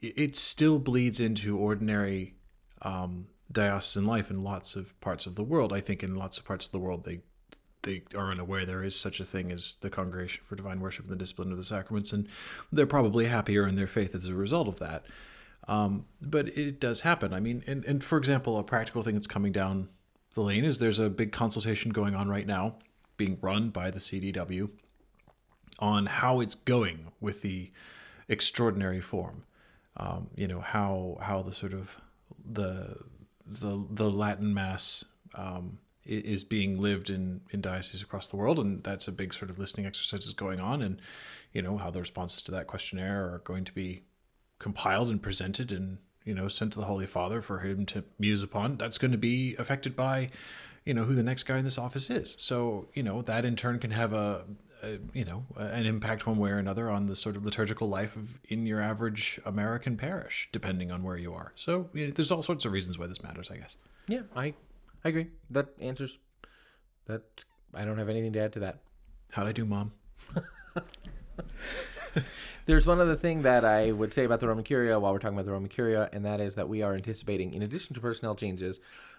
it 0.00 0.34
still 0.34 0.78
bleeds 0.80 1.20
into 1.20 1.56
ordinary 1.56 2.34
um, 2.80 3.28
diocesan 3.52 4.04
life 4.04 4.30
in 4.30 4.42
lots 4.42 4.74
of 4.74 4.98
parts 5.00 5.26
of 5.26 5.36
the 5.36 5.44
world. 5.44 5.72
I 5.72 5.80
think 5.80 6.02
in 6.02 6.16
lots 6.16 6.38
of 6.38 6.44
parts 6.44 6.66
of 6.66 6.72
the 6.72 6.80
world 6.80 7.04
they 7.04 7.20
they 7.82 8.02
are 8.16 8.30
unaware 8.30 8.64
there 8.64 8.82
is 8.82 8.98
such 8.98 9.20
a 9.20 9.24
thing 9.24 9.52
as 9.52 9.76
the 9.80 9.90
Congregation 9.90 10.42
for 10.44 10.56
Divine 10.56 10.80
Worship 10.80 11.04
and 11.04 11.12
the 11.12 11.18
Discipline 11.18 11.50
of 11.50 11.58
the 11.58 11.64
Sacraments, 11.64 12.12
and 12.12 12.28
they're 12.70 12.86
probably 12.86 13.26
happier 13.26 13.66
in 13.66 13.76
their 13.76 13.86
faith 13.86 14.14
as 14.14 14.26
a 14.26 14.34
result 14.34 14.68
of 14.68 14.78
that. 14.78 15.04
Um, 15.68 16.06
but 16.20 16.48
it 16.56 16.80
does 16.80 17.00
happen. 17.00 17.32
I 17.32 17.40
mean, 17.40 17.62
and, 17.66 17.84
and 17.84 18.02
for 18.02 18.18
example, 18.18 18.58
a 18.58 18.64
practical 18.64 19.02
thing 19.02 19.14
that's 19.14 19.26
coming 19.26 19.52
down 19.52 19.88
the 20.34 20.40
lane 20.40 20.64
is 20.64 20.78
there's 20.78 20.98
a 20.98 21.10
big 21.10 21.32
consultation 21.32 21.92
going 21.92 22.14
on 22.14 22.28
right 22.28 22.46
now, 22.46 22.76
being 23.16 23.38
run 23.40 23.70
by 23.70 23.90
the 23.90 24.00
CDW, 24.00 24.70
on 25.78 26.06
how 26.06 26.40
it's 26.40 26.54
going 26.54 27.12
with 27.20 27.42
the 27.42 27.70
extraordinary 28.28 29.00
form. 29.00 29.44
Um, 29.96 30.28
you 30.34 30.48
know 30.48 30.60
how 30.60 31.18
how 31.20 31.42
the 31.42 31.52
sort 31.52 31.74
of 31.74 32.00
the 32.50 32.96
the 33.46 33.86
the 33.90 34.10
Latin 34.10 34.54
Mass 34.54 35.04
um, 35.34 35.78
is 36.04 36.44
being 36.44 36.80
lived 36.80 37.10
in 37.10 37.42
in 37.50 37.60
dioceses 37.60 38.02
across 38.02 38.28
the 38.28 38.36
world, 38.36 38.58
and 38.58 38.82
that's 38.82 39.08
a 39.08 39.12
big 39.12 39.34
sort 39.34 39.50
of 39.50 39.58
listening 39.58 39.86
exercise 39.86 40.20
that's 40.20 40.32
going 40.32 40.60
on, 40.60 40.82
and 40.82 41.00
you 41.52 41.62
know 41.62 41.76
how 41.76 41.90
the 41.90 42.00
responses 42.00 42.42
to 42.42 42.50
that 42.52 42.66
questionnaire 42.66 43.34
are 43.34 43.40
going 43.44 43.64
to 43.64 43.72
be 43.72 44.02
compiled 44.58 45.08
and 45.08 45.22
presented 45.22 45.72
and 45.72 45.98
you 46.24 46.34
know 46.34 46.48
sent 46.48 46.72
to 46.72 46.78
the 46.78 46.86
Holy 46.86 47.06
Father 47.06 47.40
for 47.40 47.60
him 47.60 47.86
to 47.86 48.04
muse 48.18 48.42
upon. 48.42 48.76
That's 48.76 48.98
going 48.98 49.12
to 49.12 49.18
be 49.18 49.54
affected 49.56 49.94
by 49.96 50.30
you 50.84 50.94
know 50.94 51.04
who 51.04 51.14
the 51.14 51.22
next 51.22 51.44
guy 51.44 51.58
in 51.58 51.64
this 51.64 51.78
office 51.78 52.10
is. 52.10 52.34
So 52.38 52.88
you 52.94 53.02
know 53.02 53.22
that 53.22 53.44
in 53.44 53.56
turn 53.56 53.78
can 53.78 53.92
have 53.92 54.12
a 54.12 54.44
uh, 54.82 54.98
you 55.12 55.24
know, 55.24 55.44
an 55.56 55.86
impact 55.86 56.26
one 56.26 56.38
way 56.38 56.50
or 56.50 56.58
another 56.58 56.90
on 56.90 57.06
the 57.06 57.14
sort 57.14 57.36
of 57.36 57.44
liturgical 57.44 57.88
life 57.88 58.16
of 58.16 58.40
in 58.48 58.66
your 58.66 58.80
average 58.80 59.38
American 59.46 59.96
parish, 59.96 60.48
depending 60.50 60.90
on 60.90 61.04
where 61.04 61.16
you 61.16 61.32
are. 61.32 61.52
So 61.54 61.88
you 61.94 62.06
know, 62.06 62.12
there's 62.12 62.32
all 62.32 62.42
sorts 62.42 62.64
of 62.64 62.72
reasons 62.72 62.98
why 62.98 63.06
this 63.06 63.22
matters, 63.22 63.48
I 63.50 63.58
guess. 63.58 63.76
Yeah, 64.08 64.22
I, 64.34 64.54
I 65.04 65.08
agree. 65.08 65.28
That 65.50 65.68
answers. 65.80 66.18
That 67.06 67.44
I 67.74 67.84
don't 67.84 67.98
have 67.98 68.08
anything 68.08 68.32
to 68.34 68.40
add 68.40 68.52
to 68.54 68.60
that. 68.60 68.78
How'd 69.32 69.48
I 69.48 69.52
do, 69.52 69.64
Mom? 69.64 69.92
There's 72.66 72.86
one 72.86 73.00
other 73.00 73.16
thing 73.16 73.42
that 73.42 73.64
I 73.64 73.90
would 73.90 74.14
say 74.14 74.24
about 74.24 74.38
the 74.38 74.46
Roman 74.46 74.62
Curia 74.62 75.00
while 75.00 75.12
we're 75.12 75.18
talking 75.18 75.36
about 75.36 75.46
the 75.46 75.52
Roman 75.52 75.68
Curia, 75.68 76.08
and 76.12 76.24
that 76.24 76.40
is 76.40 76.54
that 76.54 76.68
we 76.68 76.82
are 76.82 76.94
anticipating, 76.94 77.54
in 77.54 77.62
addition 77.62 77.94
to 77.94 78.00
personnel 78.00 78.36
changes, 78.36 78.78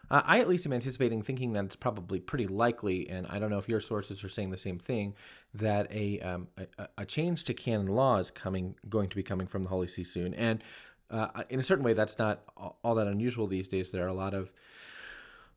uh, 0.10 0.22
I 0.24 0.40
at 0.40 0.48
least 0.48 0.66
am 0.66 0.72
anticipating, 0.72 1.22
thinking 1.22 1.52
that 1.54 1.66
it's 1.66 1.76
probably 1.76 2.20
pretty 2.20 2.48
likely, 2.48 3.10
and 3.10 3.28
I 3.28 3.40
don't 3.40 3.50
know 3.50 3.58
if 3.58 3.68
your 3.68 3.82
sources 3.82 4.24
are 4.24 4.30
saying 4.30 4.52
the 4.52 4.58
same 4.58 4.80
thing, 4.80 5.16
that 5.54 5.92
a 5.92 6.22
um, 6.22 6.48
a, 6.78 6.88
a 7.00 7.06
change 7.06 7.44
to 7.46 7.54
canon 7.54 7.88
law 7.88 8.18
is 8.18 8.32
coming, 8.32 8.76
going 8.88 9.10
to 9.10 9.16
be 9.16 9.24
coming 9.24 9.48
from 9.48 9.64
the 9.64 9.70
Holy 9.70 9.88
See 9.88 10.04
soon, 10.04 10.34
and 10.36 10.64
uh, 11.10 11.44
in 11.50 11.60
a 11.60 11.64
certain 11.64 11.84
way, 11.84 11.94
that's 11.94 12.18
not 12.18 12.44
all 12.84 12.96
that 12.96 13.08
unusual 13.08 13.48
these 13.48 13.68
days. 13.68 13.92
There 13.92 14.04
are 14.06 14.10
a 14.10 14.14
lot 14.14 14.34
of 14.34 14.52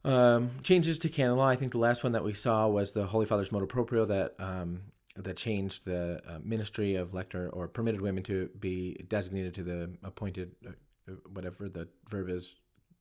um, 0.07 0.51
changes 0.63 0.99
to 1.01 1.09
canon 1.09 1.37
law. 1.37 1.49
I 1.49 1.57
think 1.57 1.73
the 1.73 1.79
last 1.79 2.03
one 2.03 2.13
that 2.13 2.25
we 2.25 2.33
saw 2.33 2.69
was 2.69 2.93
the 2.93 3.07
Holy 3.07 3.27
Father's 3.27 3.51
motu 3.51 3.67
proprio 3.67 4.07
that 4.07 4.35
um, 4.39 4.83
that 5.17 5.37
changed 5.37 5.85
the 5.85 6.21
uh, 6.29 6.39
ministry 6.43 6.95
of 6.95 7.15
lector 7.15 7.49
or 7.51 7.69
permitted 7.69 8.01
women 8.01 8.23
to 8.25 8.49
be 8.61 8.95
designated 9.09 9.55
to 9.55 9.63
the 9.63 9.91
appointed, 10.05 10.53
uh, 10.67 10.71
uh 11.11 11.15
whatever 11.33 11.69
the 11.69 11.89
verb 12.09 12.29
is, 12.29 12.55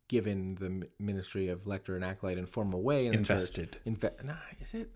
given 0.08 0.56
the 0.56 0.88
ministry 1.00 1.50
of 1.50 1.68
lector 1.68 1.96
and 1.96 2.04
acolyte 2.04 2.38
in 2.38 2.46
formal 2.46 2.82
way. 2.82 3.06
In 3.06 3.14
Invested. 3.14 3.78
Inve- 3.86 4.24
nah, 4.24 4.36
is 4.62 4.74
it? 4.74 4.92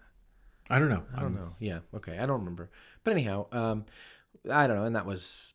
I 0.70 0.80
don't 0.80 0.89
know. 0.89 1.03
I 1.16 1.22
don't 1.22 1.36
know. 1.36 1.55
Yeah. 1.60 1.80
Okay. 1.95 2.18
I 2.18 2.26
don't 2.26 2.39
remember. 2.39 2.70
But 3.03 3.12
anyhow, 3.12 3.47
um, 3.51 3.86
I 4.49 4.68
don't 4.68 4.78
know. 4.78 4.86
And 4.86 4.95
that 4.95 5.05
was 5.05 5.53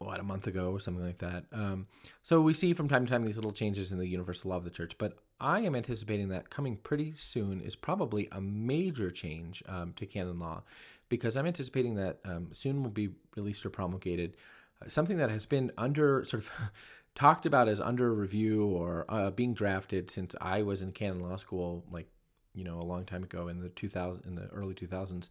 what 0.00 0.18
a 0.18 0.22
month 0.22 0.46
ago 0.46 0.72
or 0.72 0.80
something 0.80 1.04
like 1.04 1.18
that. 1.18 1.44
Um, 1.52 1.86
so 2.22 2.40
we 2.40 2.54
see 2.54 2.72
from 2.72 2.88
time 2.88 3.04
to 3.04 3.12
time 3.12 3.22
these 3.22 3.36
little 3.36 3.52
changes 3.52 3.92
in 3.92 3.98
the 3.98 4.06
universal 4.06 4.50
law 4.50 4.56
of 4.56 4.64
the 4.64 4.70
church, 4.70 4.96
but 4.96 5.18
I 5.38 5.60
am 5.60 5.76
anticipating 5.76 6.28
that 6.30 6.48
coming 6.48 6.78
pretty 6.78 7.12
soon 7.14 7.60
is 7.60 7.76
probably 7.76 8.26
a 8.32 8.40
major 8.40 9.10
change 9.10 9.62
um, 9.68 9.92
to 9.96 10.06
canon 10.06 10.38
law, 10.38 10.62
because 11.10 11.36
I'm 11.36 11.46
anticipating 11.46 11.96
that 11.96 12.18
um, 12.24 12.48
soon 12.52 12.82
will 12.82 12.90
be 12.90 13.10
released 13.36 13.64
or 13.66 13.70
promulgated 13.70 14.38
uh, 14.82 14.88
something 14.88 15.18
that 15.18 15.28
has 15.28 15.44
been 15.44 15.70
under 15.76 16.24
sort 16.24 16.44
of 16.44 16.50
talked 17.14 17.44
about 17.44 17.68
as 17.68 17.78
under 17.78 18.14
review 18.14 18.64
or 18.64 19.04
uh, 19.10 19.30
being 19.30 19.52
drafted 19.52 20.10
since 20.10 20.34
I 20.40 20.62
was 20.62 20.80
in 20.80 20.92
canon 20.92 21.20
law 21.20 21.36
school, 21.36 21.84
like 21.90 22.08
you 22.54 22.64
know 22.64 22.78
a 22.78 22.86
long 22.86 23.04
time 23.04 23.22
ago 23.22 23.48
in 23.48 23.60
the 23.60 23.68
2000 23.68 24.24
in 24.26 24.34
the 24.34 24.46
early 24.46 24.74
2000s. 24.74 25.28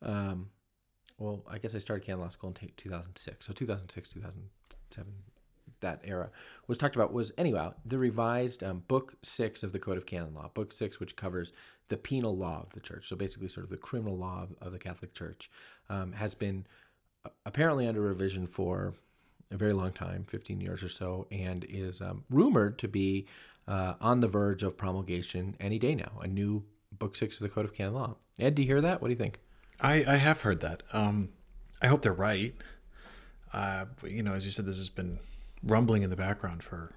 Um, 0.00 0.48
well, 1.18 1.42
I 1.48 1.58
guess 1.58 1.74
I 1.74 1.78
started 1.78 2.04
canon 2.04 2.20
law 2.20 2.28
school 2.28 2.50
in 2.60 2.70
2006. 2.76 3.46
So 3.46 3.52
2006, 3.52 4.08
2007, 4.08 5.12
that 5.80 6.00
era 6.04 6.30
was 6.66 6.78
talked 6.78 6.96
about 6.96 7.12
was 7.12 7.32
anyway 7.36 7.68
the 7.84 7.98
revised 7.98 8.62
um, 8.62 8.82
book 8.88 9.14
six 9.22 9.62
of 9.62 9.72
the 9.72 9.78
Code 9.78 9.98
of 9.98 10.06
Canon 10.06 10.34
Law, 10.34 10.50
book 10.54 10.72
six, 10.72 11.00
which 11.00 11.16
covers 11.16 11.52
the 11.88 11.96
penal 11.96 12.36
law 12.36 12.62
of 12.62 12.72
the 12.72 12.80
church. 12.80 13.08
So 13.08 13.16
basically, 13.16 13.48
sort 13.48 13.64
of 13.64 13.70
the 13.70 13.76
criminal 13.76 14.16
law 14.16 14.44
of, 14.44 14.66
of 14.66 14.72
the 14.72 14.78
Catholic 14.78 15.14
Church, 15.14 15.50
um, 15.88 16.12
has 16.12 16.34
been 16.34 16.66
uh, 17.24 17.30
apparently 17.44 17.86
under 17.86 18.00
revision 18.00 18.46
for 18.46 18.94
a 19.50 19.56
very 19.56 19.72
long 19.72 19.92
time, 19.92 20.24
15 20.28 20.60
years 20.60 20.82
or 20.82 20.88
so, 20.88 21.26
and 21.30 21.64
is 21.68 22.00
um, 22.00 22.24
rumored 22.30 22.78
to 22.78 22.88
be 22.88 23.26
uh, 23.68 23.94
on 24.00 24.20
the 24.20 24.28
verge 24.28 24.62
of 24.62 24.76
promulgation 24.76 25.56
any 25.60 25.78
day 25.78 25.94
now. 25.94 26.20
A 26.20 26.26
new 26.26 26.64
book 26.92 27.16
six 27.16 27.36
of 27.36 27.42
the 27.42 27.48
Code 27.48 27.64
of 27.64 27.74
Canon 27.74 27.94
Law. 27.94 28.16
Ed, 28.38 28.54
do 28.54 28.62
you 28.62 28.68
hear 28.68 28.80
that? 28.80 29.00
What 29.00 29.08
do 29.08 29.12
you 29.12 29.18
think? 29.18 29.38
I, 29.80 30.04
I 30.06 30.16
have 30.16 30.42
heard 30.42 30.60
that. 30.60 30.82
Um, 30.92 31.30
I 31.82 31.88
hope 31.88 32.02
they're 32.02 32.12
right. 32.12 32.54
Uh, 33.52 33.86
but, 34.00 34.10
you 34.10 34.22
know, 34.22 34.34
as 34.34 34.44
you 34.44 34.50
said, 34.50 34.66
this 34.66 34.76
has 34.78 34.88
been 34.88 35.18
rumbling 35.62 36.02
in 36.02 36.10
the 36.10 36.16
background 36.16 36.62
for 36.62 36.92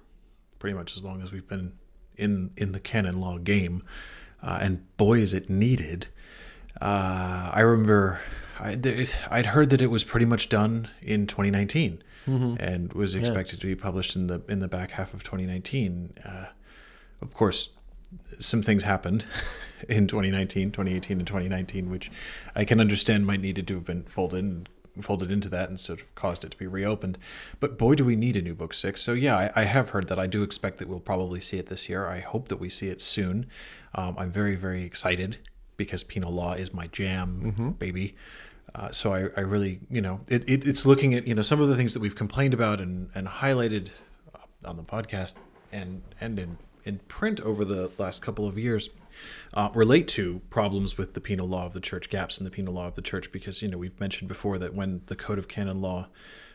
pretty 0.58 0.74
much 0.74 0.96
as 0.96 1.02
long 1.02 1.22
as 1.22 1.32
we've 1.32 1.48
been 1.48 1.72
in 2.16 2.50
in 2.56 2.72
the 2.72 2.80
canon 2.80 3.20
law 3.20 3.38
game, 3.38 3.82
uh, 4.42 4.58
and 4.60 4.96
boy, 4.96 5.18
is 5.18 5.34
it 5.34 5.50
needed. 5.50 6.06
Uh, 6.80 7.50
I 7.52 7.60
remember 7.60 8.20
I, 8.60 8.76
would 9.32 9.46
heard 9.46 9.70
that 9.70 9.80
it 9.80 9.88
was 9.88 10.04
pretty 10.04 10.26
much 10.26 10.48
done 10.48 10.88
in 11.00 11.26
2019, 11.26 12.02
mm-hmm. 12.26 12.54
and 12.60 12.92
was 12.92 13.14
expected 13.14 13.56
yeah. 13.56 13.62
to 13.62 13.66
be 13.68 13.74
published 13.74 14.14
in 14.14 14.26
the 14.28 14.42
in 14.48 14.60
the 14.60 14.68
back 14.68 14.92
half 14.92 15.14
of 15.14 15.24
2019. 15.24 16.14
Uh, 16.24 16.46
of 17.22 17.34
course, 17.34 17.70
some 18.38 18.62
things 18.62 18.84
happened 18.84 19.24
in 19.88 20.06
2019, 20.06 20.70
2018, 20.70 21.18
and 21.18 21.26
2019, 21.26 21.90
which 21.90 22.10
I 22.54 22.64
can 22.64 22.80
understand 22.80 23.26
might 23.26 23.40
needed 23.40 23.66
to 23.68 23.74
have 23.74 23.84
been 23.84 24.04
folded 24.04 24.68
folded 25.00 25.30
into 25.30 25.48
that 25.48 25.68
and 25.68 25.78
sort 25.78 26.00
of 26.00 26.14
caused 26.14 26.44
it 26.44 26.50
to 26.50 26.56
be 26.56 26.66
reopened. 26.66 27.16
But 27.58 27.78
boy, 27.78 27.94
do 27.94 28.04
we 28.04 28.16
need 28.16 28.36
a 28.36 28.42
new 28.42 28.54
book 28.54 28.74
six. 28.74 29.00
So 29.00 29.12
yeah, 29.12 29.36
I, 29.36 29.62
I 29.62 29.64
have 29.64 29.90
heard 29.90 30.08
that. 30.08 30.18
I 30.18 30.26
do 30.26 30.42
expect 30.42 30.78
that 30.78 30.88
we'll 30.88 31.00
probably 31.00 31.40
see 31.40 31.58
it 31.58 31.68
this 31.68 31.88
year. 31.88 32.06
I 32.06 32.20
hope 32.20 32.48
that 32.48 32.56
we 32.56 32.68
see 32.68 32.88
it 32.88 33.00
soon. 33.00 33.46
Um, 33.94 34.16
I'm 34.18 34.30
very 34.30 34.56
very 34.56 34.84
excited 34.84 35.38
because 35.76 36.02
penal 36.02 36.32
law 36.32 36.52
is 36.52 36.74
my 36.74 36.86
jam, 36.88 37.52
mm-hmm. 37.52 37.70
baby. 37.70 38.16
Uh, 38.74 38.90
so 38.92 39.14
I, 39.14 39.28
I 39.36 39.40
really, 39.40 39.80
you 39.90 40.00
know, 40.00 40.20
it, 40.28 40.48
it, 40.48 40.66
it's 40.66 40.86
looking 40.86 41.14
at 41.14 41.26
you 41.26 41.34
know 41.34 41.42
some 41.42 41.60
of 41.60 41.68
the 41.68 41.76
things 41.76 41.94
that 41.94 42.00
we've 42.00 42.14
complained 42.14 42.54
about 42.54 42.80
and 42.80 43.10
and 43.14 43.26
highlighted 43.26 43.88
on 44.64 44.76
the 44.76 44.82
podcast 44.82 45.34
and 45.72 46.02
and 46.20 46.38
in 46.38 46.58
in 46.84 46.98
print 47.08 47.40
over 47.40 47.64
the 47.64 47.90
last 47.98 48.22
couple 48.22 48.46
of 48.46 48.58
years 48.58 48.90
uh, 49.54 49.70
relate 49.74 50.08
to 50.08 50.40
problems 50.50 50.96
with 50.98 51.14
the 51.14 51.20
penal 51.20 51.48
law 51.48 51.66
of 51.66 51.72
the 51.72 51.80
church, 51.80 52.10
gaps 52.10 52.38
in 52.38 52.44
the 52.44 52.50
penal 52.50 52.74
law 52.74 52.86
of 52.86 52.94
the 52.94 53.02
church, 53.02 53.32
because 53.32 53.62
you 53.62 53.68
know 53.68 53.78
we've 53.78 53.98
mentioned 54.00 54.28
before 54.28 54.58
that 54.58 54.74
when 54.74 55.02
the 55.06 55.16
Code 55.16 55.38
of 55.38 55.48
Canon 55.48 55.80
Law, 55.80 56.08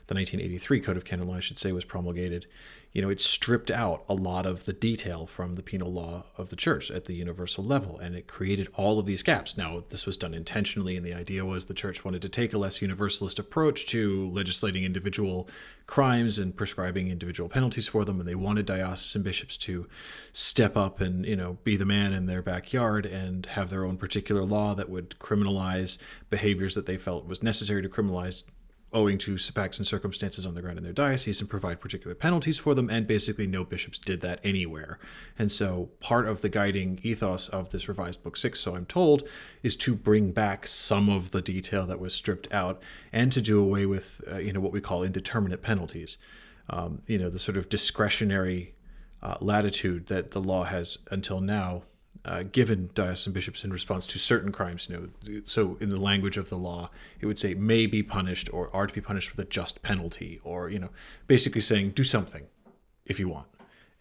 the 0.07 0.15
1983 0.15 0.79
Code 0.81 0.97
of 0.97 1.05
Canon 1.05 1.27
Law, 1.27 1.35
I 1.35 1.39
should 1.39 1.57
say, 1.57 1.71
was 1.71 1.85
promulgated, 1.85 2.47
you 2.95 3.01
know, 3.01 3.09
it 3.09 3.19
stripped 3.19 3.69
out 3.69 4.05
a 4.07 4.13
lot 4.13 4.45
of 4.45 4.63
the 4.63 4.71
detail 4.71 5.27
from 5.27 5.55
the 5.55 5.61
penal 5.61 5.91
law 5.91 6.23
of 6.37 6.49
the 6.49 6.55
church 6.55 6.89
at 6.89 7.03
the 7.03 7.13
universal 7.13 7.61
level, 7.61 7.99
and 7.99 8.15
it 8.15 8.25
created 8.25 8.69
all 8.73 8.99
of 8.99 9.05
these 9.05 9.21
gaps. 9.21 9.57
Now, 9.57 9.83
this 9.89 10.05
was 10.05 10.15
done 10.15 10.33
intentionally, 10.33 10.95
and 10.95 11.05
the 11.05 11.13
idea 11.13 11.43
was 11.43 11.65
the 11.65 11.73
church 11.73 12.05
wanted 12.05 12.21
to 12.21 12.29
take 12.29 12.53
a 12.53 12.57
less 12.57 12.81
universalist 12.81 13.37
approach 13.37 13.85
to 13.87 14.29
legislating 14.29 14.85
individual 14.85 15.49
crimes 15.87 16.39
and 16.39 16.55
prescribing 16.55 17.09
individual 17.09 17.49
penalties 17.49 17.89
for 17.89 18.05
them, 18.05 18.21
and 18.21 18.29
they 18.29 18.33
wanted 18.33 18.65
diocesan 18.65 19.23
bishops 19.23 19.57
to 19.57 19.89
step 20.31 20.77
up 20.77 21.01
and, 21.01 21.25
you 21.25 21.35
know, 21.35 21.57
be 21.65 21.75
the 21.75 21.85
man 21.85 22.13
in 22.13 22.27
their 22.27 22.41
backyard 22.41 23.05
and 23.05 23.47
have 23.47 23.69
their 23.69 23.83
own 23.83 23.97
particular 23.97 24.45
law 24.45 24.73
that 24.73 24.89
would 24.89 25.19
criminalize 25.19 25.97
behaviors 26.29 26.75
that 26.75 26.85
they 26.85 26.95
felt 26.95 27.27
was 27.27 27.43
necessary 27.43 27.81
to 27.81 27.89
criminalize 27.89 28.43
owing 28.95 29.17
to 29.19 29.37
facts 29.37 29.77
and 29.77 29.85
circumstances 29.85 30.45
on 30.45 30.55
the 30.55 30.61
ground 30.61 30.77
in 30.77 30.83
their 30.83 30.93
diocese 30.93 31.41
and 31.41 31.49
provide 31.49 31.79
particular 31.79 32.15
penalties 32.15 32.57
for 32.57 32.73
them. 32.73 32.89
And 32.89 33.05
basically, 33.05 33.45
no 33.45 33.63
bishops 33.63 33.99
did 33.99 34.21
that 34.21 34.39
anywhere. 34.43 34.97
And 35.37 35.51
so, 35.51 35.89
part 35.99 36.27
of 36.27 36.41
the 36.41 36.49
guiding 36.49 36.99
ethos 37.03 37.49
of 37.49 37.69
this 37.69 37.87
revised 37.87 38.23
Book 38.23 38.37
Six, 38.37 38.59
so 38.61 38.75
I'm 38.75 38.85
told, 38.85 39.27
is 39.61 39.75
to 39.77 39.93
bring 39.93 40.31
back 40.31 40.65
some 40.65 41.09
of 41.09 41.31
the 41.31 41.41
detail 41.41 41.85
that 41.85 41.99
was 41.99 42.15
stripped 42.15 42.51
out 42.53 42.81
and 43.11 43.31
to 43.33 43.41
do 43.41 43.59
away 43.59 43.85
with, 43.85 44.21
uh, 44.31 44.37
you 44.37 44.53
know, 44.53 44.61
what 44.61 44.71
we 44.71 44.81
call 44.81 45.03
indeterminate 45.03 45.61
penalties. 45.61 46.17
Um, 46.69 47.03
you 47.05 47.19
know, 47.19 47.29
the 47.29 47.37
sort 47.37 47.57
of 47.57 47.69
discretionary 47.69 48.73
uh, 49.21 49.35
latitude 49.39 50.07
that 50.07 50.31
the 50.31 50.41
law 50.41 50.63
has 50.63 50.97
until 51.11 51.41
now 51.41 51.83
uh, 52.25 52.43
given 52.43 52.89
diocesan 52.95 53.33
bishops 53.33 53.63
in 53.63 53.71
response 53.71 54.07
to 54.07 54.17
certain 54.17 54.51
crimes. 54.51 54.87
You 54.89 55.11
know, 55.23 55.41
so 55.43 55.77
in 55.79 55.89
the 55.89 55.99
language 55.99 56.37
of 56.37 56.49
the 56.49 56.57
law, 56.57 56.89
it 57.19 57.27
would 57.27 57.37
say 57.37 57.53
may 57.53 57.85
be 57.85 58.01
punished 58.01 58.49
or 58.51 58.75
are 58.75 58.87
to 58.87 58.93
be 58.93 59.01
punished 59.01 59.35
with 59.35 59.45
a 59.45 59.49
just 59.49 59.83
penalty, 59.83 60.39
or 60.43 60.69
you 60.69 60.79
know, 60.79 60.89
basically 61.27 61.61
saying 61.61 61.91
do 61.91 62.03
something 62.03 62.47
if 63.05 63.19
you 63.19 63.29
want. 63.29 63.47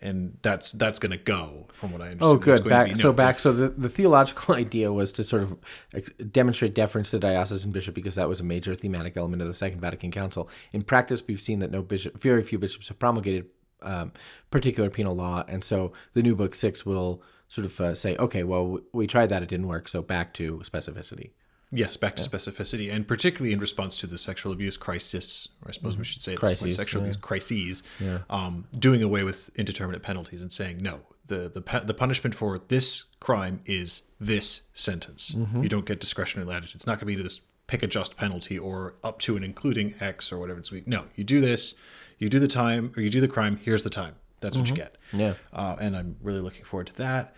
And 0.01 0.39
that's 0.43 0.73
that's 0.73 0.99
going 0.99 1.13
to 1.13 1.19
go 1.19 1.67
from 1.71 1.93
what 1.93 2.01
I 2.01 2.09
understand. 2.11 2.35
Oh, 2.35 2.39
good. 2.39 2.67
Back 2.67 2.89
be, 2.89 2.95
so 2.95 3.13
back. 3.13 3.39
So 3.39 3.53
the, 3.53 3.69
the 3.69 3.89
theological 3.91 4.55
idea 4.57 4.91
was 4.91 5.13
to 5.13 5.25
sort 5.25 5.43
of 5.43 6.33
demonstrate 6.33 6.75
deference 6.75 7.11
to 7.11 7.17
the 7.17 7.21
diocesan 7.21 7.73
bishop 7.73 7.95
because 7.95 8.15
that 8.15 8.29
was 8.29 8.41
a 8.41 8.45
major 8.45 8.75
thematic 8.75 9.17
element 9.19 9.43
of 9.43 9.49
the 9.49 9.55
Second 9.55 9.81
Vatican 9.81 10.11
Council. 10.11 10.49
In 10.73 10.83
practice, 10.83 11.23
we've 11.27 11.41
seen 11.41 11.59
that 11.59 11.71
no 11.71 11.83
bishop, 11.83 12.19
very 12.19 12.43
few 12.43 12.59
bishops 12.59 12.89
have 12.89 12.99
promulgated 12.99 13.47
um, 13.83 14.13
particular 14.51 14.89
penal 14.89 15.15
law, 15.15 15.45
and 15.47 15.63
so 15.63 15.93
the 16.15 16.23
new 16.23 16.35
book 16.35 16.55
six 16.55 16.85
will 16.87 17.23
sort 17.49 17.65
of 17.65 17.81
uh, 17.81 17.95
say, 17.95 18.17
okay, 18.17 18.43
well, 18.43 18.81
we 18.93 19.07
tried 19.07 19.29
that, 19.29 19.43
it 19.43 19.49
didn't 19.49 19.69
work, 19.69 19.89
so 19.89 20.03
back 20.03 20.35
to 20.35 20.59
specificity. 20.65 21.31
Yes, 21.71 21.97
back 21.97 22.15
to 22.17 22.23
yeah. 22.23 22.29
specificity, 22.29 22.93
and 22.93 23.07
particularly 23.07 23.53
in 23.53 23.59
response 23.59 23.97
to 23.97 24.07
the 24.07 24.19
sexual 24.19 24.53
abuse 24.53 24.77
crisis, 24.77 25.49
or 25.63 25.71
I 25.71 25.73
suppose 25.73 25.95
mm-hmm. 25.95 26.01
we 26.01 26.05
should 26.05 26.23
say 26.23 26.35
at 26.35 26.39
crises, 26.39 26.63
this 26.63 26.63
point, 26.63 26.75
sexual 26.75 27.03
yeah. 27.03 27.09
abuse 27.09 27.17
crises, 27.17 27.83
yeah. 28.01 28.19
um, 28.31 28.67
doing 28.79 29.03
away 29.03 29.25
with 29.25 29.51
indeterminate 29.57 30.03
penalties 30.03 30.41
and 30.41 30.53
saying 30.53 30.79
no, 30.79 31.01
the 31.27 31.49
the 31.49 31.83
the 31.85 31.95
punishment 31.95 32.35
for 32.35 32.59
this 32.59 33.05
crime 33.19 33.61
is 33.65 34.03
this 34.21 34.63
sentence. 34.73 35.33
Mm-hmm. 35.33 35.65
You 35.65 35.69
don't 35.69 35.85
get 35.85 35.99
discretionary 35.99 36.49
latitude. 36.49 36.77
It's 36.77 36.87
not 36.87 37.01
going 37.01 37.13
to 37.13 37.17
be 37.17 37.23
this 37.23 37.41
pick 37.67 37.83
a 37.83 37.87
just 37.87 38.17
penalty 38.17 38.59
or 38.59 38.95
up 39.03 39.19
to 39.21 39.37
and 39.37 39.45
including 39.45 39.95
X 40.01 40.31
or 40.31 40.39
whatever 40.39 40.61
it's. 40.61 40.71
No, 40.87 41.07
you 41.17 41.25
do 41.25 41.41
this, 41.41 41.75
you 42.19 42.29
do 42.29 42.39
the 42.39 42.49
time 42.49 42.93
or 42.97 43.03
you 43.03 43.11
do 43.11 43.21
the 43.21 43.29
crime. 43.29 43.57
Here's 43.57 43.83
the 43.83 43.91
time. 43.91 44.17
That's 44.45 44.57
what 44.57 44.67
mm-hmm. 44.67 44.77
you 44.77 44.83
get. 44.83 44.97
Yeah. 45.13 45.35
Uh, 45.53 45.77
and 45.81 45.97
I'm 45.97 46.17
really 46.23 46.41
looking 46.41 46.65
forward 46.65 46.87
to 46.89 46.95
that. 46.97 47.35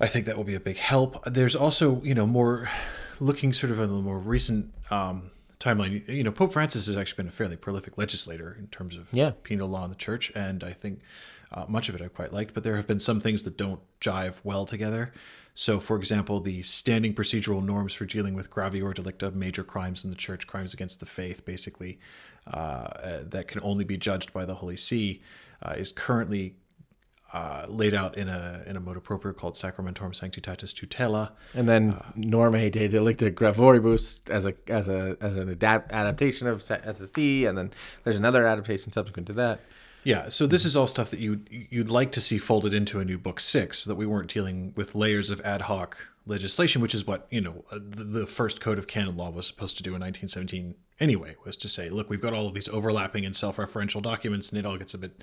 I 0.00 0.08
think 0.08 0.26
that 0.26 0.36
will 0.36 0.44
be 0.44 0.56
a 0.56 0.60
big 0.60 0.78
help. 0.78 1.22
There's 1.24 1.54
also, 1.54 2.02
you 2.02 2.14
know, 2.14 2.26
more 2.26 2.68
looking 3.20 3.52
sort 3.52 3.70
of 3.70 3.78
at 3.78 3.84
a 3.84 3.92
more 3.92 4.18
recent 4.18 4.72
um, 4.90 5.30
timeline, 5.60 6.06
you 6.08 6.22
know, 6.22 6.32
Pope 6.32 6.52
Francis 6.52 6.86
has 6.86 6.96
actually 6.96 7.16
been 7.16 7.28
a 7.28 7.32
fairly 7.32 7.56
prolific 7.56 7.96
legislator 7.96 8.56
in 8.58 8.66
terms 8.68 8.96
of 8.96 9.08
Yeah. 9.12 9.32
penal 9.42 9.68
law 9.68 9.84
in 9.84 9.90
the 9.90 9.96
church, 9.96 10.32
and 10.34 10.62
I 10.64 10.72
think 10.72 11.00
uh, 11.52 11.64
much 11.68 11.88
of 11.88 11.94
it 11.94 12.02
I've 12.02 12.14
quite 12.14 12.32
liked. 12.32 12.54
But 12.54 12.64
there 12.64 12.76
have 12.76 12.86
been 12.86 13.00
some 13.00 13.20
things 13.20 13.44
that 13.44 13.56
don't 13.56 13.80
jive 14.00 14.36
well 14.42 14.66
together. 14.66 15.12
So, 15.54 15.78
for 15.78 15.96
example, 15.96 16.40
the 16.40 16.62
standing 16.62 17.14
procedural 17.14 17.64
norms 17.64 17.94
for 17.94 18.06
dealing 18.06 18.34
with 18.34 18.50
graviora 18.50 18.94
delicta, 18.94 19.32
major 19.32 19.62
crimes 19.62 20.02
in 20.02 20.10
the 20.10 20.16
church, 20.16 20.48
crimes 20.48 20.74
against 20.74 20.98
the 20.98 21.06
faith, 21.06 21.44
basically, 21.44 22.00
uh, 22.46 22.56
uh, 22.56 23.20
that 23.24 23.48
can 23.48 23.60
only 23.62 23.84
be 23.84 23.96
judged 23.96 24.32
by 24.32 24.44
the 24.44 24.56
Holy 24.56 24.76
See, 24.76 25.22
uh, 25.62 25.74
is 25.76 25.90
currently 25.92 26.56
uh, 27.34 27.66
laid 27.68 27.94
out 27.94 28.16
in 28.16 28.28
a 28.28 28.62
in 28.64 28.76
a 28.76 28.80
motu 28.80 29.00
proprio 29.00 29.34
called 29.34 29.54
Sacramentorum 29.54 30.12
Sanctitatis 30.12 30.72
Tutela. 30.72 31.32
And 31.52 31.68
then 31.68 31.94
Normae 32.16 32.70
de 32.70 32.88
Delicta 32.88 33.30
Gravioribus 33.32 34.30
as 34.30 34.46
a 34.46 34.54
as 34.68 34.88
a 34.88 35.16
as 35.20 35.36
an 35.36 35.48
adapt, 35.48 35.90
adaptation 35.90 36.46
of 36.46 36.62
SST, 36.62 37.18
and 37.18 37.58
then 37.58 37.72
there's 38.04 38.16
another 38.16 38.46
adaptation 38.46 38.92
subsequent 38.92 39.26
to 39.26 39.32
that. 39.34 39.60
Yeah, 40.04 40.28
so 40.28 40.46
this 40.46 40.66
is 40.66 40.76
all 40.76 40.86
stuff 40.86 41.10
that 41.10 41.18
you 41.18 41.40
you'd 41.50 41.90
like 41.90 42.12
to 42.12 42.20
see 42.20 42.38
folded 42.38 42.72
into 42.72 43.00
a 43.00 43.04
new 43.04 43.18
book 43.18 43.40
six, 43.40 43.80
so 43.80 43.90
that 43.90 43.96
we 43.96 44.06
weren't 44.06 44.32
dealing 44.32 44.72
with 44.76 44.94
layers 44.94 45.28
of 45.28 45.40
ad 45.40 45.62
hoc 45.62 46.06
legislation, 46.26 46.80
which 46.80 46.94
is 46.94 47.06
what 47.06 47.26
you 47.30 47.40
know 47.40 47.64
uh, 47.72 47.78
the, 47.80 48.04
the 48.04 48.26
first 48.26 48.60
code 48.60 48.78
of 48.78 48.86
canon 48.86 49.16
law 49.16 49.30
was 49.30 49.46
supposed 49.46 49.76
to 49.78 49.82
do 49.82 49.90
in 49.90 50.00
1917 50.00 50.76
anyway, 51.00 51.36
was 51.44 51.56
to 51.58 51.68
say, 51.68 51.88
look, 51.88 52.08
we've 52.10 52.20
got 52.20 52.32
all 52.32 52.46
of 52.46 52.54
these 52.54 52.68
overlapping 52.68 53.24
and 53.24 53.34
self-referential 53.34 54.02
documents, 54.02 54.50
and 54.50 54.58
it 54.58 54.66
all 54.66 54.76
gets 54.76 54.94
a 54.94 54.98
bit 54.98 55.22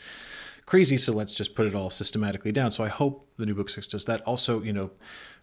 crazy, 0.65 0.97
so 0.97 1.13
let's 1.13 1.32
just 1.32 1.55
put 1.55 1.65
it 1.65 1.76
all 1.76 1.89
systematically 1.89 2.51
down. 2.51 2.72
So 2.72 2.84
I 2.84 2.89
hope 2.89 3.30
the 3.38 3.45
new 3.45 3.55
book 3.55 3.69
six 3.69 3.88
does 3.88 4.05
that. 4.05 4.22
Also, 4.22 4.61
you 4.61 4.74
know, 4.74 4.91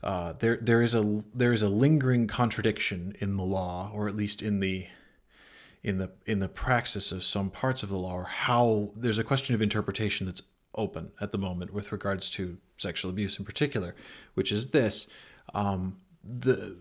uh, 0.03 0.35
there 0.39 0.59
there 0.61 0.83
is 0.83 0.95
a 0.95 1.23
there 1.35 1.53
is 1.53 1.63
a 1.63 1.69
lingering 1.69 2.27
contradiction 2.27 3.15
in 3.19 3.37
the 3.37 3.43
law, 3.43 3.91
or 3.93 4.09
at 4.09 4.17
least 4.17 4.43
in 4.43 4.61
the 4.61 4.87
in 5.83 5.99
the 5.99 6.11
in 6.27 6.41
the 6.41 6.49
praxis 6.49 7.13
of 7.13 7.25
some 7.25 7.51
parts 7.51 7.83
of 7.83 7.89
the 7.89 7.97
law 7.97 8.15
or 8.15 8.25
how 8.25 8.91
there's 8.97 9.19
a 9.19 9.25
question 9.25 9.55
of 9.55 9.63
interpretation 9.63 10.27
that's 10.27 10.43
open 10.75 11.11
at 11.21 11.31
the 11.31 11.39
moment 11.39 11.73
with 11.73 11.93
regards 11.93 12.31
to 12.31 12.59
sexual 12.77 13.11
abuse 13.11 13.39
in 13.39 13.45
particular 13.45 13.95
which 14.35 14.53
is 14.53 14.71
this 14.71 15.07
um, 15.55 15.97
the 16.23 16.77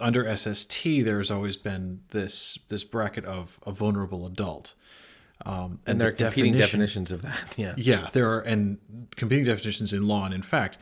under 0.00 0.36
SST 0.36 0.82
there's 1.04 1.30
always 1.30 1.56
been 1.56 2.00
this 2.10 2.58
this 2.68 2.84
bracket 2.84 3.24
of 3.24 3.58
a 3.66 3.72
vulnerable 3.72 4.26
adult 4.26 4.74
um, 5.46 5.78
And 5.86 6.00
there 6.00 6.08
are 6.08 6.12
competing 6.12 6.52
definition- 6.54 7.04
definitions 7.04 7.12
of 7.12 7.22
that. 7.22 7.54
Yeah. 7.58 7.74
yeah, 7.76 8.08
there 8.12 8.28
are 8.32 8.40
and 8.40 8.78
competing 9.16 9.44
definitions 9.44 9.92
in 9.92 10.06
law 10.08 10.24
and 10.24 10.34
in 10.34 10.42
fact. 10.42 10.78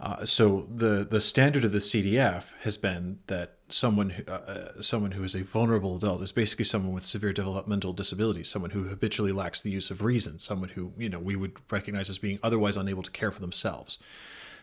Uh, 0.00 0.24
so 0.24 0.66
the 0.74 1.06
the 1.08 1.20
standard 1.20 1.62
of 1.64 1.72
the 1.72 1.78
CDF 1.78 2.52
has 2.62 2.78
been 2.78 3.18
that 3.26 3.56
someone 3.68 4.10
who, 4.10 4.22
uh, 4.26 4.32
uh, 4.32 4.80
someone 4.80 5.12
who 5.12 5.22
is 5.22 5.34
a 5.34 5.42
vulnerable 5.44 5.94
adult 5.96 6.22
is 6.22 6.32
basically 6.32 6.64
someone 6.64 6.94
with 6.94 7.04
severe 7.04 7.34
developmental 7.34 7.92
disabilities, 7.92 8.48
someone 8.48 8.70
who 8.70 8.84
habitually 8.84 9.30
lacks 9.30 9.60
the 9.60 9.70
use 9.70 9.90
of 9.90 10.00
reason, 10.02 10.38
someone 10.38 10.70
who 10.70 10.92
you 10.96 11.10
know 11.10 11.18
we 11.18 11.36
would 11.36 11.52
recognize 11.70 12.08
as 12.08 12.18
being 12.18 12.38
otherwise 12.42 12.78
unable 12.78 13.02
to 13.02 13.10
care 13.10 13.30
for 13.30 13.40
themselves. 13.42 13.98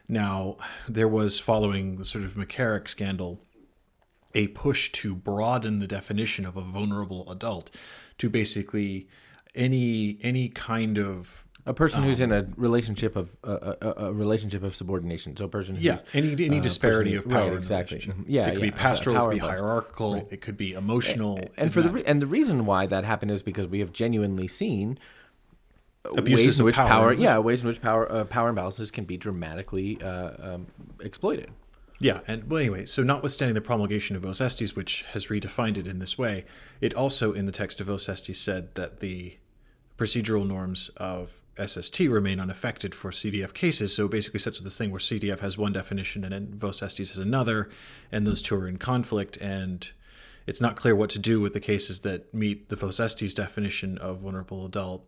Now, 0.10 0.58
there 0.90 1.08
was 1.08 1.38
following 1.40 1.98
the 1.98 2.06
sort 2.06 2.24
of 2.24 2.34
McCarrick 2.36 2.88
scandal 2.88 3.40
a 4.38 4.48
push 4.50 4.92
to 4.92 5.16
broaden 5.16 5.80
the 5.80 5.88
definition 5.88 6.46
of 6.46 6.56
a 6.56 6.62
vulnerable 6.62 7.30
adult 7.32 7.66
to 8.20 8.30
basically 8.30 9.08
any 9.56 10.20
any 10.22 10.48
kind 10.50 10.98
of 11.00 11.46
A 11.66 11.74
person 11.74 12.04
who's 12.04 12.22
in 12.22 12.32
a 12.32 12.48
relationship 12.56 13.16
of 13.16 13.36
a, 13.44 13.76
a, 13.82 13.94
a 14.08 14.14
relationship 14.14 14.64
of 14.64 14.76
subordination. 14.76 15.36
So 15.36 15.46
a 15.46 15.48
person 15.58 15.76
who's 15.76 15.84
yeah 15.84 16.00
any 16.14 16.32
any 16.46 16.60
uh, 16.60 16.62
disparity 16.62 17.16
person- 17.16 17.32
of 17.32 17.38
power 17.38 17.50
right, 17.50 17.58
exactly. 17.58 18.00
Yeah, 18.28 18.48
it 18.48 18.52
could 18.52 18.64
yeah, 18.64 18.72
be 18.72 18.72
pastoral, 18.72 19.18
it 19.18 19.20
could 19.20 19.42
be 19.42 19.48
hierarchical, 19.54 20.12
it 20.36 20.42
could 20.46 20.58
be 20.58 20.74
emotional, 20.74 21.40
and 21.58 21.74
for 21.74 21.82
the 21.82 21.90
re- 21.90 22.04
and 22.06 22.22
the 22.22 22.28
reason 22.28 22.66
why 22.66 22.86
that 22.86 23.04
happened 23.04 23.32
is 23.32 23.42
because 23.44 23.68
we 23.68 23.80
have 23.80 23.92
genuinely 23.92 24.48
seen 24.48 25.00
Abuses 26.16 26.46
ways 26.46 26.56
in 26.58 26.62
of 26.62 26.66
which 26.66 26.76
power. 26.76 26.88
power, 26.88 27.14
yeah, 27.14 27.38
ways 27.40 27.62
in 27.64 27.68
which 27.68 27.82
power 27.82 28.10
uh, 28.10 28.24
power 28.24 28.54
imbalances 28.54 28.94
can 28.94 29.04
be 29.04 29.18
dramatically 29.18 30.00
uh, 30.02 30.54
um, 30.54 30.68
exploited. 31.02 31.50
Yeah, 32.00 32.20
and 32.28 32.50
well, 32.50 32.60
anyway, 32.60 32.86
so 32.86 33.02
notwithstanding 33.02 33.56
the 33.56 33.62
promulgation 33.62 34.16
of 34.16 34.22
Vos 34.22 34.40
Estis, 34.40 34.76
which 34.76 35.04
has 35.14 35.28
redefined 35.28 35.78
it 35.78 35.88
in 35.88 36.00
this 36.00 36.18
way, 36.18 36.46
it 36.80 36.94
also 36.94 37.34
in 37.34 37.48
the 37.48 37.52
text 37.52 37.82
of 37.82 37.88
Vos 37.88 38.06
Estis 38.06 38.36
said 38.36 38.76
that 38.76 39.00
the 39.00 39.38
procedural 39.98 40.48
norms 40.48 40.92
of 40.98 41.42
SST 41.64 42.00
remain 42.02 42.40
unaffected 42.40 42.94
for 42.94 43.10
CDF 43.10 43.52
cases. 43.54 43.96
So 43.96 44.08
basically 44.08 44.40
sets 44.40 44.58
with 44.58 44.66
this 44.66 44.78
thing 44.78 44.92
where 44.92 45.00
CDF 45.00 45.40
has 45.40 45.58
one 45.58 45.74
definition 45.74 46.24
and 46.24 46.34
then 46.34 46.54
Vos 46.54 46.82
Estis 46.82 47.10
has 47.10 47.18
another, 47.18 47.70
and 48.12 48.28
those 48.28 48.44
two 48.44 48.56
are 48.56 48.68
in 48.68 48.78
conflict, 48.78 49.38
and 49.38 49.90
it's 50.46 50.62
not 50.62 50.76
clear 50.76 50.96
what 50.96 51.10
to 51.12 51.20
do 51.20 51.42
with 51.42 51.54
the 51.54 51.60
cases 51.60 52.02
that 52.02 52.32
meet 52.32 52.70
the 52.70 52.76
Vos 52.76 52.98
Estis 52.98 53.34
definition 53.34 53.98
of 53.98 54.20
vulnerable 54.20 54.68
adult. 54.68 55.08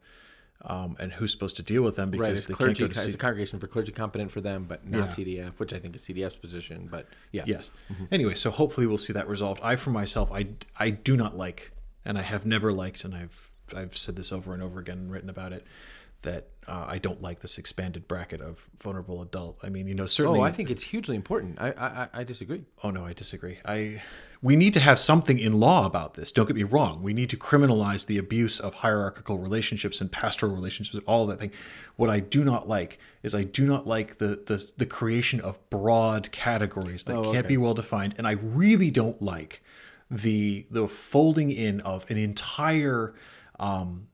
Um, 0.65 0.97
and 0.99 1.13
who's 1.13 1.31
supposed 1.31 1.55
to 1.55 1.63
deal 1.63 1.83
with 1.83 1.95
them 1.95 2.11
because 2.11 2.21
Right, 2.21 2.31
it's 2.33 2.45
they 2.47 2.53
clergy, 2.53 2.83
can't 2.83 2.93
go 2.93 3.01
to 3.01 3.05
it's 3.07 3.15
a 3.15 3.17
congregation 3.17 3.59
for 3.59 3.67
clergy 3.67 3.93
competent 3.93 4.29
for 4.29 4.41
them, 4.41 4.65
but 4.67 4.85
not 4.85 5.17
Yeah. 5.17 5.25
CDF, 5.25 5.57
which 5.59 5.71
I 5.73 5.79
think 5.79 5.95
is 5.95 6.01
CDF's 6.01 6.35
position. 6.35 6.89
But 6.91 7.07
yeah, 7.31 7.43
Yes. 7.47 7.69
Anyway, 8.11 8.35
so 8.35 8.51
hopefully 8.51 8.85
we'll 8.85 8.97
see 8.97 9.13
that 9.13 9.29
resolved. 9.29 9.61
I, 9.63 9.77
for 9.77 9.91
myself, 9.91 10.29
I, 10.33 10.47
I 10.77 10.89
do 10.89 11.15
not 11.15 11.37
like, 11.37 11.71
and 12.03 12.17
I 12.17 12.23
have 12.23 12.45
never 12.45 12.73
liked, 12.73 13.05
and 13.05 13.15
I've 13.15 13.51
I've 13.73 13.95
said 13.95 14.15
this 14.17 14.31
over 14.33 14.53
and 14.53 14.61
over 14.61 14.79
again 14.81 14.97
and 14.97 15.11
written 15.11 15.29
about 15.29 15.53
it, 15.53 15.65
that 16.23 16.47
uh, 16.67 16.85
I 16.87 16.97
don't 16.99 17.21
like 17.21 17.39
this 17.39 17.57
expanded 17.57 18.07
bracket 18.07 18.41
of 18.41 18.69
vulnerable 18.77 19.21
adult. 19.21 19.57
I 19.63 19.69
mean, 19.69 19.87
you 19.87 19.95
know, 19.95 20.05
certainly. 20.05 20.39
Oh, 20.39 20.43
I 20.43 20.51
think 20.51 20.69
it's 20.69 20.83
hugely 20.83 21.15
important. 21.15 21.59
I 21.59 21.71
I, 21.71 22.07
I- 22.19 22.23
disagree. 22.23 22.65
Oh 22.83 22.91
no, 22.91 23.05
I 23.05 23.13
disagree. 23.13 23.57
I 23.65 24.01
we 24.41 24.55
need 24.55 24.73
to 24.75 24.79
have 24.79 24.99
something 24.99 25.37
in 25.39 25.59
law 25.59 25.85
about 25.85 26.13
this. 26.13 26.31
Don't 26.31 26.45
get 26.45 26.55
me 26.55 26.63
wrong. 26.63 27.01
We 27.03 27.13
need 27.13 27.29
to 27.31 27.37
criminalize 27.37 28.05
the 28.05 28.17
abuse 28.17 28.59
of 28.59 28.75
hierarchical 28.75 29.37
relationships 29.37 29.99
and 29.99 30.11
pastoral 30.11 30.53
relationships, 30.53 30.95
and 30.95 31.03
all 31.07 31.25
that 31.27 31.39
thing. 31.39 31.51
What 31.95 32.09
I 32.09 32.19
do 32.19 32.43
not 32.43 32.67
like 32.69 32.99
is 33.23 33.33
I 33.33 33.43
do 33.43 33.65
not 33.65 33.87
like 33.87 34.17
the 34.17 34.41
the, 34.45 34.71
the 34.77 34.85
creation 34.85 35.41
of 35.41 35.57
broad 35.69 36.31
categories 36.31 37.03
that 37.05 37.15
Oh, 37.15 37.31
can't 37.33 37.47
be 37.47 37.57
well 37.57 37.73
defined, 37.73 38.15
and 38.17 38.27
I 38.27 38.31
really 38.33 38.91
don't 38.91 39.21
like 39.21 39.61
the 40.11 40.65
the 40.71 40.87
folding 40.87 41.51
in 41.51 41.81
of 41.81 42.09
an 42.11 42.17
entire 42.17 43.15
um, 43.59 44.07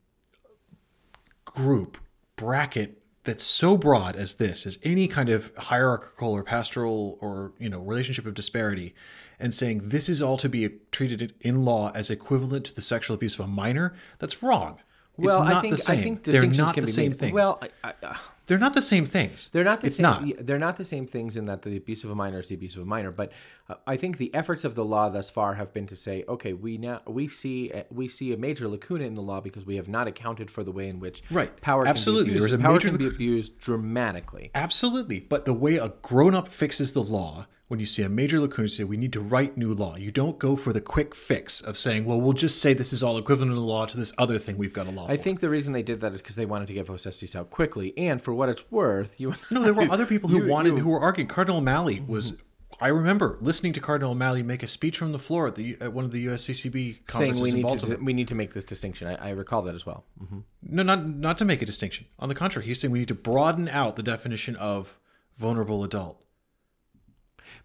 group 1.56 1.98
bracket 2.36 3.02
that's 3.24 3.44
so 3.44 3.78
broad 3.78 4.16
as 4.16 4.36
this 4.36 4.66
as 4.66 4.78
any 4.84 5.08
kind 5.08 5.30
of 5.30 5.52
hierarchical 5.58 6.32
or 6.32 6.44
pastoral 6.44 7.18
or 7.22 7.54
you 7.58 7.70
know 7.70 7.80
relationship 7.80 8.26
of 8.26 8.34
disparity 8.34 8.94
and 9.40 9.54
saying 9.54 9.90
this 9.90 10.08
is 10.08 10.22
all 10.22 10.38
to 10.38 10.48
be 10.48 10.70
treated 10.92 11.34
in 11.42 11.66
law 11.66 11.92
as 11.94 12.10
equivalent 12.10 12.66
to 12.66 12.76
the 12.76 12.82
sexual 12.82 13.16
abuse 13.16 13.34
of 13.36 13.42
a 13.42 13.48
minor 13.48 13.94
that's 14.20 14.42
wrong. 14.44 14.80
Well, 15.18 15.42
it's 15.42 15.50
not 15.50 15.54
I 15.58 15.62
think 15.62 15.72
the 15.72 15.78
same 15.78 16.00
I 16.00 16.04
think 16.04 16.24
they're 16.24 16.46
not 16.46 16.74
can 16.74 16.84
the 16.84 16.88
be 16.88 16.92
same 16.92 17.12
made. 17.12 17.20
things. 17.20 17.34
Well, 17.34 17.60
I, 17.84 17.94
I, 18.04 18.18
they're 18.48 18.58
not 18.58 18.74
the 18.74 18.82
same 18.82 19.06
things 19.06 19.50
they're 19.54 19.64
not 19.64 19.82
the 19.82 19.88
it's 19.88 19.96
same. 19.98 20.04
not 20.04 20.46
They're 20.46 20.60
not 20.60 20.78
the 20.78 20.86
same 20.86 21.08
things 21.08 21.36
in 21.38 21.46
that 21.46 21.62
the 21.64 21.76
abuse 21.78 22.04
of 22.04 22.10
a 22.10 22.16
minor 22.16 22.40
is 22.40 22.48
the 22.48 22.56
abuse 22.56 22.76
of 22.76 22.82
a 22.84 22.86
minor. 22.86 23.12
But 23.12 23.32
uh, 23.70 23.76
I 23.88 23.98
think 23.98 24.18
the 24.18 24.34
efforts 24.36 24.64
of 24.64 24.76
the 24.76 24.86
law 24.86 25.10
thus 25.10 25.30
far 25.30 25.56
have 25.56 25.74
been 25.74 25.88
to 25.88 25.96
say, 25.96 26.24
okay, 26.28 26.54
we 26.54 26.78
now 26.78 27.02
we 27.08 27.28
see 27.28 27.72
uh, 27.72 27.84
we 27.90 28.08
see 28.08 28.34
a 28.34 28.38
major 28.38 28.68
lacuna 28.68 29.06
in 29.06 29.16
the 29.16 29.22
law 29.22 29.42
because 29.42 29.66
we 29.66 29.76
have 29.78 29.88
not 29.88 30.08
accounted 30.08 30.52
for 30.52 30.64
the 30.64 30.72
way 30.72 30.88
in 30.88 31.00
which 31.00 31.24
Right. 31.32 31.60
power 31.62 31.88
Absolutely. 31.88 32.34
Can 32.34 32.42
be 32.42 32.48
There 32.48 32.60
a 32.60 32.62
power 32.62 32.74
major 32.74 32.90
can 32.90 32.98
be 32.98 33.08
abused 33.08 33.60
dramatically. 33.60 34.52
Absolutely. 34.54 35.20
But 35.20 35.46
the 35.46 35.54
way 35.54 35.78
a 35.78 35.90
grown 36.02 36.36
up 36.36 36.48
fixes 36.48 36.94
the 36.94 37.04
law, 37.04 37.48
when 37.68 37.80
you 37.80 37.86
see 37.86 38.04
a 38.04 38.10
major 38.10 38.40
lacuna, 38.40 38.66
you 38.66 38.68
say 38.68 38.84
we 38.84 38.96
need 38.98 39.12
to 39.14 39.20
write 39.20 39.58
new 39.58 39.74
law. 39.74 39.96
You 39.96 40.12
don't 40.12 40.38
go 40.38 40.56
for 40.56 40.72
the 40.72 40.82
quick 40.82 41.16
fix 41.16 41.62
of 41.62 41.78
saying, 41.78 42.06
well, 42.06 42.22
we'll 42.22 42.34
just 42.34 42.62
say 42.62 42.74
this 42.74 42.94
is 42.94 43.02
all 43.02 43.18
equivalent 43.18 43.52
in 43.52 43.56
the 43.58 43.64
law 43.64 43.86
to 43.88 43.98
this 43.98 44.14
other 44.18 44.38
thing 44.38 44.58
we've 44.58 44.72
got 44.74 44.86
a 44.88 44.92
law 44.92 45.08
I 45.10 45.18
for. 45.18 45.24
think 45.24 45.40
the 45.40 45.50
reason 45.50 45.74
they 45.74 45.82
did 45.82 46.00
that 46.02 46.14
is 46.14 46.22
because 46.22 46.36
they 46.36 46.46
wanted 46.46 46.68
to 46.68 46.74
get 46.74 46.86
Vos 46.86 47.06
Estis 47.06 47.36
out 47.36 47.50
quickly, 47.50 47.94
and 47.98 48.22
for 48.22 48.34
what 48.34 48.50
it's 48.50 48.70
worth, 48.72 49.20
you 49.20 49.34
No, 49.50 49.64
there 49.64 49.74
were 49.74 49.84
other 49.92 50.06
people 50.06 50.30
who 50.30 50.44
you- 50.44 50.50
wanted, 50.52 50.74
you- 50.78 50.84
who 50.84 50.90
were 50.90 51.00
arguing. 51.02 51.28
Cardinal 51.28 51.58
O'Malley 51.58 52.02
was. 52.06 52.34
I 52.82 52.90
remember 52.90 53.38
listening 53.40 53.72
to 53.74 53.80
Cardinal 53.80 54.12
O'Malley 54.12 54.44
make 54.44 54.62
a 54.62 54.68
speech 54.68 54.98
from 54.98 55.12
the 55.14 55.18
floor 55.20 55.48
at 55.48 55.56
the 55.56 55.78
at 55.80 55.94
one 55.94 56.04
of 56.04 56.12
the 56.12 56.26
USCCB 56.26 56.74
saying 56.74 56.98
conferences 57.08 57.42
we 57.42 57.50
in 57.52 57.56
need 57.56 57.62
Baltimore. 57.64 57.96
to 57.98 58.04
we 58.04 58.12
need 58.12 58.28
to 58.28 58.36
make 58.36 58.54
this 58.54 58.66
distinction. 58.66 59.08
I, 59.08 59.16
I 59.16 59.30
recall 59.30 59.62
that 59.62 59.74
as 59.76 59.86
well. 59.86 60.04
hmm 60.20 60.40
No, 60.62 60.84
not 60.84 61.08
not 61.08 61.38
to 61.38 61.46
make 61.46 61.62
a 61.62 61.66
distinction. 61.66 62.08
On 62.20 62.28
the 62.28 62.36
contrary, 62.36 62.68
he's 62.68 62.82
saying 62.82 62.92
we 62.92 63.00
need 63.00 63.08
to 63.08 63.16
broaden 63.16 63.70
out 63.70 63.96
the 63.96 64.04
definition 64.04 64.58
of 64.58 65.00
vulnerable 65.38 65.86
adult. 65.86 66.22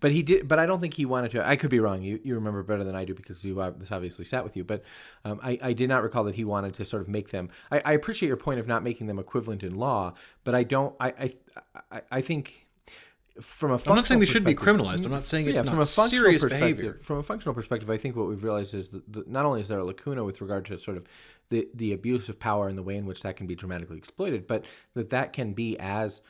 But 0.01 0.13
he 0.13 0.23
did. 0.23 0.49
But 0.49 0.59
I 0.59 0.67
don't 0.67 0.81
think 0.81 0.95
he 0.95 1.05
wanted 1.05 1.31
to. 1.33 1.47
I 1.47 1.57
could 1.57 1.71
be 1.71 1.79
wrong. 1.79 2.03
You 2.03 2.19
you 2.25 2.35
remember 2.35 2.63
better 2.63 2.85
than 2.85 2.95
I 2.95 3.05
do 3.05 3.15
because 3.15 3.45
you 3.45 3.61
uh, 3.61 3.71
this 3.77 3.93
obviously 3.93 4.25
sat 4.25 4.43
with 4.43 4.57
you. 4.57 4.65
But 4.65 4.83
um, 5.25 5.39
I 5.43 5.59
I 5.63 5.73
did 5.73 5.89
not 5.89 6.03
recall 6.03 6.25
that 6.25 6.35
he 6.35 6.45
wanted 6.45 6.75
to 6.75 6.85
sort 6.85 7.03
of 7.03 7.09
make 7.09 7.31
them. 7.31 7.51
I, 7.71 7.83
I 7.85 7.93
appreciate 7.93 8.29
your 8.29 8.37
point 8.37 8.61
of 8.61 8.67
not 8.67 8.83
making 8.83 9.07
them 9.07 9.19
equivalent 9.19 9.63
in 9.63 9.77
law, 9.77 10.15
but 10.43 10.55
I 10.55 10.65
don't. 10.65 10.95
I 10.99 11.35
I 11.93 12.03
I, 12.11 12.21
think. 12.21 12.67
From 13.41 13.71
a 13.71 13.75
I'm 13.75 13.95
not 13.95 14.05
saying 14.05 14.21
they 14.21 14.27
should 14.27 14.45
be 14.45 14.55
criminalized. 14.55 15.05
I'm 15.05 15.13
not 15.13 15.25
saying 15.25 15.47
it's 15.47 15.57
yeah, 15.57 15.63
not 15.63 15.71
from 15.71 15.81
a 15.81 15.87
functional 15.87 16.25
serious 16.25 16.43
perspective, 16.43 16.77
behavior. 16.77 16.99
From 17.01 17.19
a 17.19 17.23
functional 17.23 17.55
perspective, 17.55 17.89
I 17.89 17.97
think 17.97 18.15
what 18.17 18.27
we've 18.27 18.43
realized 18.43 18.75
is 18.75 18.89
that 18.89 19.11
the, 19.11 19.25
not 19.27 19.47
only 19.47 19.61
is 19.61 19.69
there 19.69 19.79
a 19.79 19.85
lacuna 19.85 20.25
with 20.25 20.43
regard 20.43 20.67
to 20.67 20.79
sort 20.79 20.99
of 20.99 21.07
the 21.49 21.69
the 21.75 21.93
abuse 21.93 22.29
of 22.29 22.39
power 22.39 22.69
and 22.69 22.77
the 22.77 22.83
way 22.83 22.97
in 22.97 23.07
which 23.07 23.23
that 23.23 23.37
can 23.37 23.47
be 23.47 23.55
dramatically 23.55 23.97
exploited, 23.97 24.47
but 24.47 24.65
that 24.95 25.11
that 25.11 25.33
can 25.33 25.55
be 25.55 25.79
as 25.79 26.21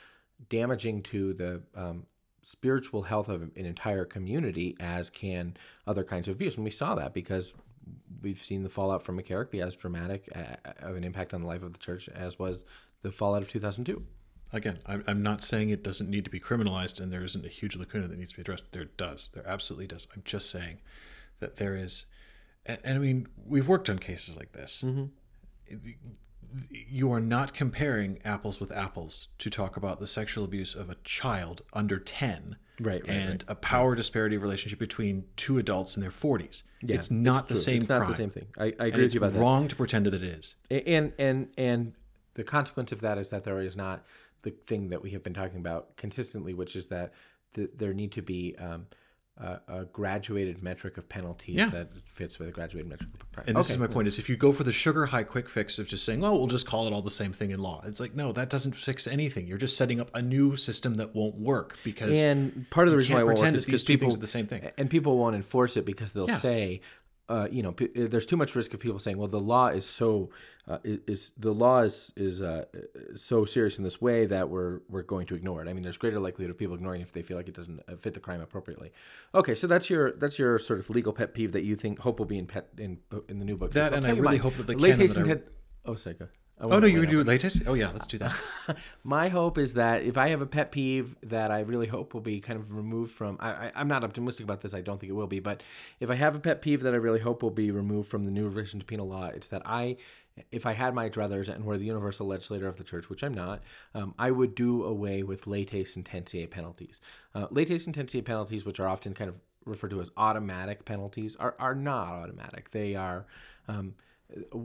damaging 0.48 1.02
to 1.02 1.34
the 1.34 1.62
um, 1.74 2.06
spiritual 2.42 3.02
health 3.02 3.28
of 3.28 3.42
an 3.42 3.52
entire 3.56 4.04
community 4.04 4.76
as 4.80 5.10
can 5.10 5.56
other 5.86 6.04
kinds 6.04 6.28
of 6.28 6.34
abuse. 6.34 6.56
And 6.56 6.64
we 6.64 6.70
saw 6.70 6.94
that 6.94 7.12
because 7.12 7.54
we've 8.22 8.42
seen 8.42 8.62
the 8.62 8.68
fallout 8.68 9.02
from 9.02 9.18
McCarrick 9.18 9.50
be 9.50 9.60
as 9.60 9.76
dramatic 9.76 10.28
of 10.80 10.96
an 10.96 11.04
impact 11.04 11.34
on 11.34 11.42
the 11.42 11.46
life 11.46 11.62
of 11.62 11.72
the 11.72 11.78
church 11.78 12.08
as 12.08 12.38
was 12.38 12.64
the 13.02 13.12
fallout 13.12 13.42
of 13.42 13.48
2002. 13.48 14.04
Again, 14.52 14.80
I'm, 14.84 15.04
I'm 15.06 15.22
not 15.22 15.42
saying 15.42 15.70
it 15.70 15.84
doesn't 15.84 16.10
need 16.10 16.24
to 16.24 16.30
be 16.30 16.40
criminalized 16.40 17.00
and 17.00 17.12
there 17.12 17.22
isn't 17.22 17.44
a 17.44 17.48
huge 17.48 17.76
lacuna 17.76 18.08
that 18.08 18.18
needs 18.18 18.32
to 18.32 18.36
be 18.36 18.42
addressed. 18.42 18.72
There 18.72 18.84
does. 18.84 19.30
There 19.32 19.46
absolutely 19.46 19.86
does. 19.86 20.08
I'm 20.14 20.22
just 20.24 20.50
saying 20.50 20.78
that 21.38 21.56
there 21.56 21.76
is, 21.76 22.06
and, 22.66 22.78
and 22.82 22.96
I 22.96 23.00
mean, 23.00 23.28
we've 23.46 23.68
worked 23.68 23.88
on 23.88 23.98
cases 23.98 24.36
like 24.36 24.52
this. 24.52 24.82
Mm-hmm. 24.84 25.76
You 26.70 27.12
are 27.12 27.20
not 27.20 27.54
comparing 27.54 28.18
apples 28.24 28.58
with 28.58 28.72
apples 28.72 29.28
to 29.38 29.50
talk 29.50 29.76
about 29.76 30.00
the 30.00 30.06
sexual 30.06 30.44
abuse 30.44 30.74
of 30.74 30.90
a 30.90 30.96
child 31.04 31.62
under 31.72 31.98
10 31.98 32.56
Right, 32.80 33.02
right, 33.02 33.10
and 33.10 33.28
right. 33.30 33.44
a 33.46 33.54
power 33.54 33.94
disparity 33.94 34.36
relationship 34.38 34.78
between 34.78 35.24
two 35.36 35.58
adults 35.58 35.96
in 35.96 36.00
their 36.00 36.10
40s. 36.10 36.62
Yeah, 36.82 36.96
it's 36.96 37.10
not 37.10 37.46
the 37.48 37.54
true. 37.54 37.62
same 37.62 37.80
It's 37.82 37.88
not 37.90 37.98
crime. 37.98 38.10
the 38.10 38.16
same 38.16 38.30
thing. 38.30 38.46
I, 38.58 38.64
I 38.64 38.66
And 38.68 38.80
agree 38.80 39.02
with 39.04 39.14
you 39.14 39.20
about 39.20 39.26
that. 39.32 39.36
It's 39.36 39.40
wrong 39.42 39.68
to 39.68 39.76
pretend 39.76 40.06
that 40.06 40.14
it 40.14 40.22
is. 40.24 40.54
and 40.70 41.12
and 41.18 41.48
and 41.58 41.92
the 42.34 42.42
consequence 42.44 42.90
of 42.90 43.02
that 43.02 43.18
is 43.18 43.28
that 43.30 43.44
there 43.44 43.60
is 43.60 43.76
not 43.76 44.04
the 44.42 44.50
thing 44.66 44.88
that 44.88 45.02
we 45.02 45.10
have 45.10 45.22
been 45.22 45.34
talking 45.34 45.58
about 45.58 45.94
consistently, 45.98 46.54
which 46.54 46.74
is 46.74 46.86
that 46.86 47.12
th- 47.54 47.68
there 47.76 47.92
need 47.92 48.12
to 48.12 48.22
be 48.22 48.56
um, 48.58 48.86
a, 49.40 49.60
a 49.68 49.84
graduated 49.86 50.62
metric 50.62 50.98
of 50.98 51.08
penalties 51.08 51.56
Yeah. 51.56 51.70
that 51.70 51.88
fits 52.04 52.38
with 52.38 52.48
a 52.48 52.52
graduated 52.52 52.88
metric 52.90 53.08
of 53.14 53.32
crime. 53.32 53.44
And 53.48 53.56
this 53.56 53.66
Okay. 53.66 53.74
is 53.74 53.78
my 53.80 53.86
point: 53.86 54.06
is 54.08 54.18
if 54.18 54.28
you 54.28 54.36
go 54.36 54.52
for 54.52 54.64
the 54.64 54.72
sugar 54.72 55.06
high 55.06 55.22
quick 55.22 55.48
fix 55.48 55.78
of 55.78 55.88
just 55.88 56.04
saying, 56.04 56.22
"Oh, 56.24 56.36
we'll 56.36 56.46
just 56.46 56.66
call 56.66 56.86
it 56.86 56.92
all 56.92 57.02
the 57.02 57.10
same 57.10 57.32
thing 57.32 57.50
in 57.50 57.60
law," 57.60 57.82
it's 57.86 58.00
like, 58.00 58.14
no, 58.14 58.32
that 58.32 58.50
doesn't 58.50 58.72
fix 58.72 59.06
anything. 59.06 59.46
You're 59.46 59.58
just 59.58 59.76
setting 59.76 59.98
up 60.00 60.10
a 60.14 60.20
new 60.22 60.56
system 60.56 60.94
that 60.96 61.14
won't 61.14 61.36
work 61.36 61.78
because 61.84 62.16
And 62.22 62.68
part 62.70 62.86
of 62.86 62.92
the 62.92 62.98
reason 62.98 63.14
why 63.14 63.20
it 63.22 63.24
won't 63.24 63.40
work 63.40 63.54
is 63.54 63.64
because 63.64 63.82
people 63.84 64.10
the 64.14 64.26
same 64.26 64.46
thing. 64.46 64.70
and 64.76 64.90
people 64.90 65.16
won't 65.16 65.34
enforce 65.36 65.76
it 65.76 65.86
because 65.86 66.12
they'll 66.12 66.28
Yeah. 66.28 66.38
say, 66.38 66.80
uh, 67.30 67.48
you 67.50 67.62
know, 67.62 67.72
p- 67.72 67.88
there's 68.12 68.26
too 68.26 68.36
much 68.36 68.54
risk 68.54 68.74
of 68.74 68.80
people 68.80 68.98
saying, 68.98 69.16
well, 69.20 69.28
the 69.28 69.40
law 69.54 69.68
is 69.68 69.86
so 70.00 70.30
uh, 70.68 70.78
is, 70.84 70.98
is 71.06 71.32
the 71.38 71.52
law 71.64 71.78
is 71.88 72.12
is 72.16 72.42
uh, 72.42 72.64
so 73.14 73.44
serious 73.44 73.78
in 73.78 73.84
this 73.84 74.00
way 74.00 74.26
that 74.26 74.48
we're 74.48 74.80
we're 74.92 75.02
going 75.14 75.26
to 75.28 75.34
ignore 75.34 75.62
it. 75.62 75.68
I 75.68 75.72
mean, 75.72 75.82
there's 75.86 75.96
greater 75.96 76.20
likelihood 76.20 76.50
of 76.50 76.58
people 76.58 76.74
ignoring 76.74 77.00
it 77.02 77.04
if 77.04 77.12
they 77.12 77.22
feel 77.22 77.36
like 77.36 77.48
it 77.48 77.54
doesn't 77.54 77.80
uh, 77.88 77.96
fit 77.96 78.14
the 78.14 78.20
crime 78.20 78.40
appropriately. 78.40 78.90
Okay, 79.34 79.54
so 79.54 79.66
that's 79.66 79.88
your 79.88 80.12
that's 80.22 80.38
your 80.38 80.58
sort 80.58 80.78
of 80.80 80.90
legal 80.90 81.12
pet 81.12 81.32
peeve 81.34 81.52
that 81.52 81.62
you 81.62 81.76
think 81.76 81.98
hope 82.00 82.18
will 82.18 82.26
be 82.26 82.38
in 82.38 82.46
pet 82.46 82.68
in 82.78 82.98
in 83.28 83.38
the 83.38 83.44
new 83.44 83.56
book. 83.56 83.72
That, 83.72 83.92
and 83.92 84.04
I 84.06 84.10
really 84.10 84.22
mine. 84.22 84.38
hope 84.40 84.56
that 84.56 84.66
the 84.66 84.76
Late 84.76 84.96
canon 84.98 85.22
that 85.28 85.38
I- 85.38 85.90
Oh, 85.90 85.92
Sega. 85.94 86.24
I 86.24 86.26
Oh 86.62 86.78
no, 86.78 86.86
you 86.86 87.00
would 87.00 87.08
do 87.08 87.20
it 87.20 87.26
latest? 87.26 87.62
Oh 87.66 87.74
yeah, 87.74 87.90
let's 87.90 88.06
do 88.06 88.18
that. 88.18 88.34
My 89.04 89.28
hope 89.28 89.56
is 89.56 89.74
that 89.74 90.02
if 90.02 90.18
I 90.18 90.28
have 90.28 90.42
a 90.42 90.46
pet 90.46 90.72
peeve 90.72 91.16
that 91.22 91.50
I 91.50 91.60
really 91.60 91.86
hope 91.86 92.12
will 92.12 92.20
be 92.20 92.40
kind 92.40 92.58
of 92.58 92.76
removed 92.76 93.12
from, 93.12 93.38
I, 93.40 93.50
I, 93.50 93.72
I'm 93.74 93.88
not 93.88 94.04
optimistic 94.04 94.44
about 94.44 94.60
this. 94.60 94.74
I 94.74 94.82
don't 94.82 95.00
think 95.00 95.10
it 95.10 95.14
will 95.14 95.26
be, 95.26 95.40
but 95.40 95.62
if 96.00 96.10
I 96.10 96.16
have 96.16 96.36
a 96.36 96.38
pet 96.38 96.60
peeve 96.60 96.82
that 96.82 96.92
I 96.92 96.98
really 96.98 97.20
hope 97.20 97.42
will 97.42 97.50
be 97.50 97.70
removed 97.70 98.10
from 98.10 98.24
the 98.24 98.30
new 98.30 98.44
revision 98.44 98.78
to 98.78 98.84
penal 98.84 99.08
law, 99.08 99.26
it's 99.26 99.48
that 99.48 99.62
I, 99.64 99.96
if 100.52 100.66
I 100.66 100.74
had 100.74 100.94
my 100.94 101.08
druthers 101.08 101.48
and 101.48 101.64
were 101.64 101.78
the 101.78 101.86
universal 101.86 102.26
legislator 102.26 102.68
of 102.68 102.76
the 102.76 102.84
church, 102.84 103.08
which 103.08 103.22
I'm 103.22 103.34
not, 103.34 103.62
um, 103.94 104.14
I 104.18 104.30
would 104.30 104.54
do 104.54 104.84
away 104.84 105.22
with 105.22 105.46
latae 105.46 105.86
sententiae 105.86 106.50
penalties. 106.50 107.00
Uh, 107.34 107.46
latae 107.48 107.76
sententiae 107.76 108.24
penalties, 108.24 108.66
which 108.66 108.80
are 108.80 108.88
often 108.88 109.14
kind 109.14 109.30
of 109.30 109.36
referred 109.64 109.90
to 109.90 110.00
as 110.00 110.10
automatic 110.18 110.84
penalties, 110.84 111.36
are, 111.36 111.54
are 111.58 111.74
not 111.74 112.08
automatic. 112.08 112.70
They 112.70 112.96
are. 112.96 113.24
Um, 113.66 113.94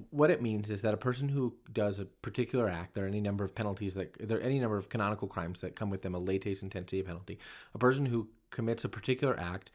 what 0.10 0.30
it 0.30 0.42
means 0.42 0.70
is 0.70 0.82
that 0.82 0.94
a 0.94 0.98
person 0.98 1.30
who 1.30 1.56
does 1.72 2.00
a 2.00 2.06
particular 2.06 2.70
act, 2.70 2.94
there 2.94 3.06
are 3.06 3.08
any 3.08 3.22
number 3.22 3.44
of 3.44 3.56
penalties 3.56 3.94
that 3.96 4.16
there 4.20 4.38
are 4.38 4.42
any 4.42 4.60
number 4.60 4.78
of 4.78 4.90
canonical 4.90 5.28
crimes 5.28 5.62
that 5.62 5.76
come 5.76 5.90
with 5.90 6.02
them 6.02 6.16
a 6.16 6.22
latae 6.22 6.52
sententiae 6.52 7.06
penalty. 7.06 7.40
A 7.74 7.78
person 7.78 8.06
who 8.06 8.30
commits 8.52 8.84
a 8.84 8.90
particular 8.90 9.40
act, 9.40 9.72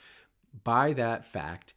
by 0.64 0.92
that 0.92 1.24
fact, 1.24 1.74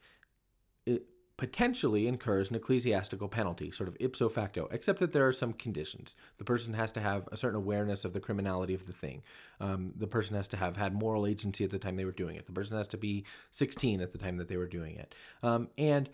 it 0.86 1.06
potentially 1.38 2.08
incurs 2.08 2.50
an 2.50 2.56
ecclesiastical 2.56 3.28
penalty, 3.28 3.72
sort 3.72 3.90
of 3.90 3.98
ipso 4.00 4.30
facto, 4.30 4.68
except 4.72 5.00
that 5.00 5.14
there 5.14 5.28
are 5.28 5.34
some 5.34 5.54
conditions. 5.54 6.16
The 6.38 6.44
person 6.44 6.74
has 6.74 6.92
to 6.94 7.02
have 7.02 7.28
a 7.32 7.38
certain 7.38 7.58
awareness 7.58 8.06
of 8.06 8.14
the 8.14 8.20
criminality 8.20 8.74
of 8.74 8.86
the 8.86 8.94
thing. 8.94 9.24
Um, 9.60 9.94
the 9.98 10.08
person 10.08 10.36
has 10.36 10.48
to 10.50 10.58
have 10.58 10.78
had 10.78 10.94
moral 10.94 11.26
agency 11.26 11.64
at 11.64 11.72
the 11.72 11.80
time 11.80 11.96
they 11.96 12.06
were 12.06 12.12
doing 12.12 12.36
it. 12.36 12.46
The 12.46 12.54
person 12.54 12.78
has 12.78 12.88
to 12.90 12.98
be 12.98 13.26
16 13.52 14.02
at 14.02 14.12
the 14.12 14.20
time 14.20 14.38
that 14.38 14.48
they 14.48 14.58
were 14.58 14.68
doing 14.68 14.96
it. 14.96 15.16
Um, 15.42 15.70
and 15.78 16.10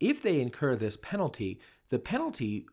if 0.00 0.22
they 0.22 0.40
incur 0.40 0.76
this 0.76 0.96
penalty, 0.96 1.60
the 1.90 1.98
penalty 1.98 2.66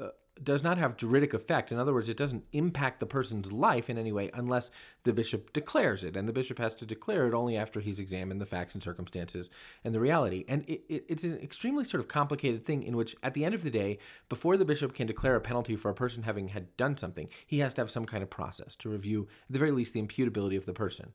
uh, 0.00 0.08
does 0.42 0.62
not 0.62 0.76
have 0.76 0.96
juridic 0.96 1.32
effect. 1.32 1.72
In 1.72 1.78
other 1.78 1.94
words, 1.94 2.08
it 2.08 2.16
doesn't 2.16 2.44
impact 2.52 3.00
the 3.00 3.06
person's 3.06 3.52
life 3.52 3.88
in 3.88 3.96
any 3.96 4.12
way 4.12 4.30
unless 4.34 4.70
the 5.04 5.12
bishop 5.12 5.52
declares 5.52 6.04
it. 6.04 6.16
And 6.16 6.28
the 6.28 6.32
bishop 6.32 6.58
has 6.58 6.74
to 6.74 6.86
declare 6.86 7.26
it 7.26 7.34
only 7.34 7.56
after 7.56 7.80
he's 7.80 8.00
examined 8.00 8.40
the 8.40 8.46
facts 8.46 8.74
and 8.74 8.82
circumstances 8.82 9.48
and 9.82 9.94
the 9.94 10.00
reality. 10.00 10.44
And 10.48 10.64
it, 10.68 10.82
it, 10.88 11.04
it's 11.08 11.24
an 11.24 11.38
extremely 11.38 11.84
sort 11.84 12.00
of 12.00 12.08
complicated 12.08 12.66
thing 12.66 12.82
in 12.82 12.96
which, 12.96 13.16
at 13.22 13.34
the 13.34 13.44
end 13.44 13.54
of 13.54 13.62
the 13.62 13.70
day, 13.70 13.98
before 14.28 14.56
the 14.56 14.64
bishop 14.64 14.94
can 14.94 15.06
declare 15.06 15.36
a 15.36 15.40
penalty 15.40 15.76
for 15.76 15.90
a 15.90 15.94
person 15.94 16.24
having 16.24 16.48
had 16.48 16.76
done 16.76 16.96
something, 16.96 17.28
he 17.46 17.60
has 17.60 17.72
to 17.74 17.80
have 17.80 17.90
some 17.90 18.04
kind 18.04 18.22
of 18.22 18.28
process 18.28 18.76
to 18.76 18.90
review, 18.90 19.22
at 19.22 19.52
the 19.52 19.58
very 19.58 19.70
least, 19.70 19.94
the 19.94 20.02
imputability 20.02 20.56
of 20.56 20.66
the 20.66 20.74
person. 20.74 21.14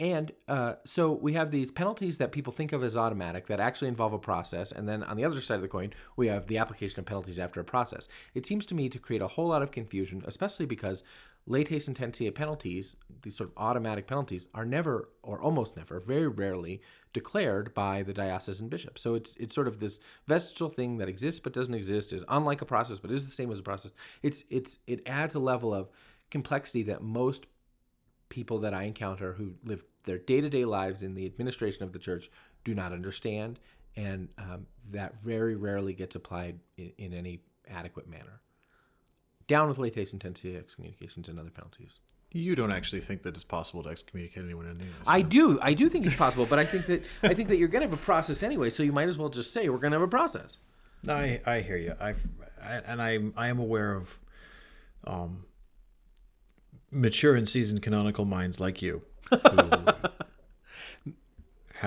And 0.00 0.32
uh, 0.48 0.74
so 0.84 1.12
we 1.12 1.34
have 1.34 1.52
these 1.52 1.70
penalties 1.70 2.18
that 2.18 2.32
people 2.32 2.52
think 2.52 2.72
of 2.72 2.82
as 2.82 2.96
automatic 2.96 3.46
that 3.46 3.60
actually 3.60 3.88
involve 3.88 4.12
a 4.12 4.18
process. 4.18 4.72
And 4.72 4.88
then 4.88 5.04
on 5.04 5.16
the 5.16 5.24
other 5.24 5.40
side 5.40 5.56
of 5.56 5.62
the 5.62 5.68
coin, 5.68 5.92
we 6.16 6.26
have 6.26 6.48
the 6.48 6.58
application 6.58 6.98
of 6.98 7.06
penalties 7.06 7.38
after 7.38 7.60
a 7.60 7.64
process. 7.64 8.08
It 8.34 8.44
seems 8.44 8.66
to 8.66 8.74
me 8.74 8.88
to 8.88 8.98
create 8.98 9.22
a 9.22 9.28
whole 9.28 9.48
lot 9.48 9.62
of 9.62 9.70
confusion, 9.70 10.24
especially 10.26 10.66
because 10.66 11.04
latae 11.48 11.76
sententiae 11.76 12.34
penalties, 12.34 12.96
these 13.22 13.36
sort 13.36 13.50
of 13.50 13.56
automatic 13.56 14.08
penalties, 14.08 14.48
are 14.52 14.64
never 14.64 15.10
or 15.22 15.40
almost 15.40 15.76
never, 15.76 16.00
very 16.00 16.26
rarely 16.26 16.80
declared 17.12 17.72
by 17.72 18.02
the 18.02 18.12
diocesan 18.12 18.68
bishop. 18.68 18.98
So 18.98 19.14
it's 19.14 19.34
it's 19.38 19.54
sort 19.54 19.68
of 19.68 19.78
this 19.78 20.00
vestigial 20.26 20.70
thing 20.70 20.98
that 20.98 21.08
exists 21.08 21.38
but 21.38 21.52
doesn't 21.52 21.74
exist, 21.74 22.12
is 22.12 22.24
unlike 22.28 22.62
a 22.62 22.66
process 22.66 22.98
but 22.98 23.12
is 23.12 23.26
the 23.26 23.30
same 23.30 23.52
as 23.52 23.60
a 23.60 23.62
process. 23.62 23.92
It's 24.22 24.42
it's 24.50 24.78
it 24.88 25.06
adds 25.06 25.36
a 25.36 25.40
level 25.40 25.72
of 25.72 25.88
complexity 26.30 26.82
that 26.82 27.00
most 27.00 27.46
people 28.34 28.58
that 28.58 28.74
I 28.74 28.82
encounter 28.82 29.32
who 29.32 29.52
live 29.64 29.84
their 30.02 30.18
day 30.18 30.40
to 30.40 30.50
day 30.50 30.64
lives 30.64 31.04
in 31.04 31.14
the 31.14 31.24
administration 31.24 31.84
of 31.84 31.92
the 31.92 32.00
church 32.00 32.30
do 32.64 32.74
not 32.74 32.92
understand, 32.92 33.60
and 33.94 34.28
um, 34.38 34.66
that 34.90 35.22
very 35.22 35.54
rarely 35.54 35.92
gets 35.92 36.16
applied 36.16 36.58
in, 36.76 36.92
in 36.98 37.14
any 37.14 37.38
adequate 37.70 38.08
manner. 38.08 38.40
Down 39.46 39.68
with 39.68 39.78
latae 39.78 40.02
sententiae, 40.02 40.58
excommunications 40.58 41.28
and 41.28 41.38
other 41.38 41.50
penalties. 41.50 42.00
You 42.32 42.56
don't 42.56 42.72
actually 42.72 43.02
think 43.02 43.22
that 43.22 43.36
it's 43.36 43.44
possible 43.44 43.84
to 43.84 43.90
excommunicate 43.90 44.42
anyone 44.42 44.66
in 44.66 44.78
the 44.78 44.84
US. 44.84 45.02
I 45.06 45.20
do, 45.20 45.60
I 45.62 45.72
do 45.72 45.88
think 45.88 46.04
it's 46.04 46.16
possible, 46.16 46.46
but 46.46 46.58
I 46.58 46.64
think 46.64 46.86
that 46.86 47.02
I 47.22 47.34
think 47.34 47.48
that 47.50 47.58
you're 47.58 47.68
going 47.68 47.82
to 47.82 47.88
have 47.88 47.96
a 47.96 48.02
process 48.02 48.42
anyway, 48.42 48.68
so 48.70 48.82
you 48.82 48.90
might 48.90 49.08
as 49.08 49.16
well 49.16 49.28
just 49.28 49.52
say 49.52 49.68
we're 49.68 49.78
going 49.78 49.92
to 49.92 49.98
have 50.00 50.08
a 50.08 50.08
process. 50.08 50.58
I 51.08 51.38
I 51.46 51.60
hear 51.60 51.76
you. 51.76 51.94
I've 52.00 52.26
I, 52.60 52.74
and 52.78 53.00
I 53.00 53.20
I 53.36 53.46
am 53.46 53.60
aware 53.60 53.94
of 53.94 54.18
um 55.06 55.44
mature 56.94 57.34
and 57.34 57.48
seasoned 57.48 57.82
canonical 57.82 58.24
minds 58.24 58.60
like 58.60 58.82
you. 58.82 59.02
have 59.30 60.12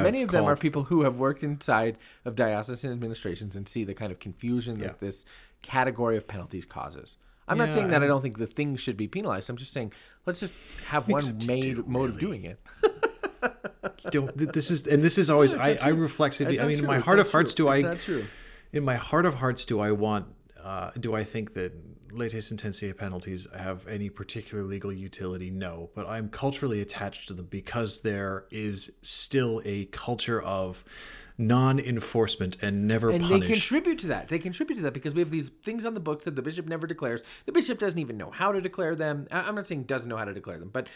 Many 0.04 0.22
of 0.22 0.32
them 0.32 0.46
are 0.46 0.56
people 0.56 0.86
who 0.86 1.04
have 1.04 1.20
worked 1.20 1.44
inside 1.44 1.98
of 2.26 2.36
diocesan 2.36 2.92
administrations 2.92 3.56
and 3.56 3.68
see 3.68 3.84
the 3.84 3.94
kind 3.94 4.12
of 4.12 4.20
confusion 4.20 4.78
Yeah. 4.80 4.88
that 4.88 5.00
this 5.00 5.26
category 5.62 6.18
of 6.18 6.28
penalties 6.28 6.66
causes. 6.66 7.18
I'm 7.48 7.58
not 7.58 7.72
saying 7.72 7.88
that 7.90 8.02
I 8.02 8.06
and- 8.06 8.12
don't 8.12 8.22
think 8.22 8.38
the 8.38 8.46
thing 8.46 8.76
should 8.76 8.98
be 8.98 9.08
penalized. 9.08 9.50
I'm 9.50 9.56
just 9.56 9.72
saying 9.72 9.94
let's 10.26 10.42
just 10.42 10.54
have 10.88 11.08
one 11.08 11.46
main 11.46 11.62
do, 11.62 11.84
mode 11.88 12.10
of 12.10 12.20
doing 12.20 12.44
it. 12.44 12.60
don't 14.12 14.36
this 14.36 14.72
is 14.72 14.88
and 14.88 15.04
this 15.04 15.18
is 15.18 15.30
always 15.30 15.54
It's 15.54 15.62
I, 15.62 15.78
I 15.82 15.90
reflexively 15.90 16.60
I 16.60 16.68
mean 16.68 16.80
in 16.80 16.86
my 16.86 16.98
It's 16.98 17.06
heart 17.06 17.20
of 17.20 17.32
hearts 17.32 17.54
true. 17.54 17.66
do 17.68 17.72
It's 17.72 17.88
I 17.88 17.96
true. 17.96 18.26
in 18.74 18.84
my 18.84 18.96
heart 18.96 19.26
of 19.26 19.36
hearts 19.36 19.64
do 19.66 19.80
I 19.80 19.92
want 19.92 20.26
uh, 20.62 20.92
do 21.00 21.16
I 21.16 21.24
think 21.24 21.54
that 21.54 21.72
latae 22.18 22.38
sententiae 22.38 22.98
penalties 22.98 23.48
have 23.56 23.88
any 23.88 24.10
particular 24.10 24.64
legal 24.64 24.92
utility? 24.92 25.50
No, 25.50 25.90
but 25.96 26.10
I'm 26.10 26.30
culturally 26.30 26.82
attached 26.82 27.28
to 27.28 27.34
them 27.34 27.46
because 27.46 28.02
there 28.02 28.46
is 28.52 28.92
still 29.02 29.62
a 29.66 29.86
culture 29.86 30.42
of 30.42 30.84
non-enforcement 31.38 32.58
and 32.62 32.88
never 32.88 33.12
punish. 33.12 33.32
And 33.32 33.44
they 33.44 33.48
contribute 33.48 34.00
to 34.00 34.08
that. 34.08 34.28
They 34.28 34.40
contribute 34.40 34.78
to 34.78 34.82
that 34.84 34.94
because 34.94 35.14
we 35.14 35.22
have 35.22 35.30
these 35.30 35.50
things 35.50 35.86
on 35.86 35.94
the 35.94 36.00
books 36.00 36.26
that 36.26 36.36
the 36.36 36.42
bishop 36.42 36.68
never 36.68 36.88
declares. 36.88 37.22
The 37.46 37.52
bishop 37.52 37.78
doesn't 37.78 38.00
even 38.00 38.18
know 38.18 38.32
how 38.32 38.52
to 38.52 38.60
declare 38.60 38.96
them. 38.96 39.28
I'm 39.32 39.56
not 39.56 39.68
saying 39.68 39.84
doesn't 39.84 40.10
know 40.10 40.18
how 40.18 40.26
to 40.26 40.34
declare 40.34 40.58
them, 40.58 40.70
but 40.70 40.88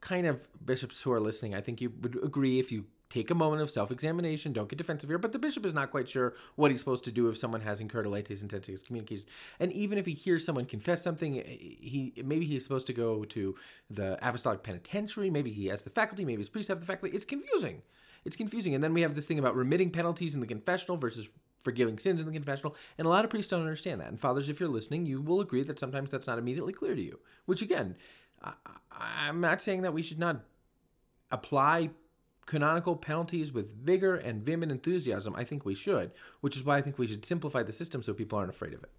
kind 0.00 0.26
of 0.26 0.46
bishops 0.64 1.00
who 1.00 1.12
are 1.12 1.20
listening, 1.20 1.54
I 1.54 1.60
think 1.60 1.80
you 1.80 1.92
would 2.00 2.18
agree 2.22 2.58
if 2.60 2.70
you 2.70 2.86
take 3.10 3.30
a 3.30 3.34
moment 3.34 3.60
of 3.60 3.70
self-examination, 3.70 4.52
don't 4.52 4.68
get 4.68 4.76
defensive 4.76 5.10
here, 5.10 5.18
but 5.18 5.32
the 5.32 5.38
bishop 5.38 5.66
is 5.66 5.74
not 5.74 5.90
quite 5.90 6.08
sure 6.08 6.34
what 6.54 6.70
he's 6.70 6.80
supposed 6.80 7.04
to 7.04 7.10
do 7.10 7.28
if 7.28 7.36
someone 7.36 7.60
has 7.60 7.80
incurred 7.80 8.06
a 8.06 8.08
latae 8.08 8.32
sententiae 8.32 8.84
communication. 8.86 9.26
And 9.58 9.72
even 9.72 9.98
if 9.98 10.06
he 10.06 10.14
hears 10.14 10.44
someone 10.44 10.64
confess 10.64 11.02
something, 11.02 11.40
eh, 11.40 11.42
he 11.42 12.14
maybe 12.24 12.46
he's 12.46 12.62
supposed 12.62 12.86
to 12.86 12.92
go 12.92 13.24
to 13.24 13.54
the 13.90 14.16
apostolic 14.26 14.62
penitentiary, 14.62 15.28
maybe 15.28 15.50
he 15.50 15.66
has 15.66 15.82
the 15.82 15.90
faculty, 15.90 16.24
maybe 16.24 16.40
his 16.40 16.48
priests 16.48 16.68
have 16.68 16.80
the 16.80 16.86
faculty. 16.86 17.14
It's 17.14 17.24
confusing. 17.24 17.82
It's 18.24 18.36
confusing. 18.36 18.74
And 18.74 18.84
then 18.84 18.94
we 18.94 19.02
have 19.02 19.14
this 19.14 19.26
thing 19.26 19.38
about 19.38 19.56
remitting 19.56 19.90
penalties 19.90 20.34
in 20.34 20.40
the 20.40 20.46
confessional 20.46 20.96
versus 20.96 21.28
forgiving 21.58 21.98
sins 21.98 22.20
in 22.20 22.26
the 22.26 22.32
confessional. 22.32 22.76
And 22.96 23.06
a 23.06 23.10
lot 23.10 23.24
of 23.24 23.30
priests 23.30 23.50
don't 23.50 23.62
understand 23.62 24.00
that. 24.00 24.08
And 24.08 24.20
fathers, 24.20 24.48
if 24.48 24.60
you're 24.60 24.68
listening, 24.68 25.06
you 25.06 25.20
will 25.20 25.40
agree 25.40 25.62
that 25.64 25.78
sometimes 25.78 26.10
that's 26.10 26.26
not 26.26 26.38
immediately 26.38 26.72
clear 26.72 26.94
to 26.94 27.02
you. 27.02 27.18
Which 27.46 27.62
again, 27.62 27.96
I, 28.42 28.52
I'm 28.92 29.40
not 29.40 29.60
saying 29.60 29.82
that 29.82 29.94
we 29.94 30.02
should 30.02 30.18
not 30.18 30.42
apply 31.30 31.90
canonical 32.46 32.96
penalties 32.96 33.52
with 33.52 33.74
vigor 33.74 34.16
and 34.16 34.42
vim 34.42 34.62
and 34.62 34.72
enthusiasm, 34.72 35.34
I 35.36 35.44
think 35.44 35.64
we 35.64 35.74
should, 35.74 36.10
which 36.40 36.56
is 36.56 36.64
why 36.64 36.78
I 36.78 36.82
think 36.82 36.98
we 36.98 37.06
should 37.06 37.24
simplify 37.24 37.62
the 37.62 37.72
system 37.72 38.02
so 38.02 38.12
people 38.12 38.38
aren't 38.38 38.50
afraid 38.50 38.74
of 38.74 38.82
it. 38.82 38.90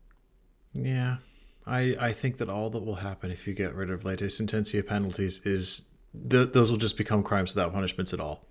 Yeah. 0.73 1.17
I, 1.65 1.95
I 1.99 2.11
think 2.11 2.37
that 2.37 2.49
all 2.49 2.69
that 2.71 2.83
will 2.83 2.95
happen 2.95 3.29
if 3.29 3.47
you 3.47 3.53
get 3.53 3.75
rid 3.75 3.91
of 3.91 4.03
latae 4.03 4.27
sententiae 4.27 4.85
penalties 4.85 5.39
is 5.45 5.83
th- 6.29 6.53
those 6.53 6.71
will 6.71 6.77
just 6.77 6.97
become 6.97 7.23
crimes 7.23 7.53
without 7.55 7.73
punishments 7.73 8.13
at 8.13 8.19
all. 8.19 8.45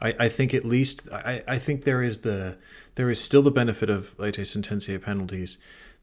I, 0.00 0.14
I 0.18 0.28
think 0.28 0.54
at 0.54 0.64
least 0.64 1.08
I, 1.12 1.42
I 1.46 1.58
think 1.58 1.84
there 1.84 2.02
is 2.02 2.18
the 2.18 2.58
there 2.94 3.10
is 3.10 3.20
still 3.20 3.42
the 3.42 3.50
benefit 3.50 3.90
of 3.90 4.16
latae 4.16 4.42
sententiae 4.42 5.02
penalties 5.02 5.58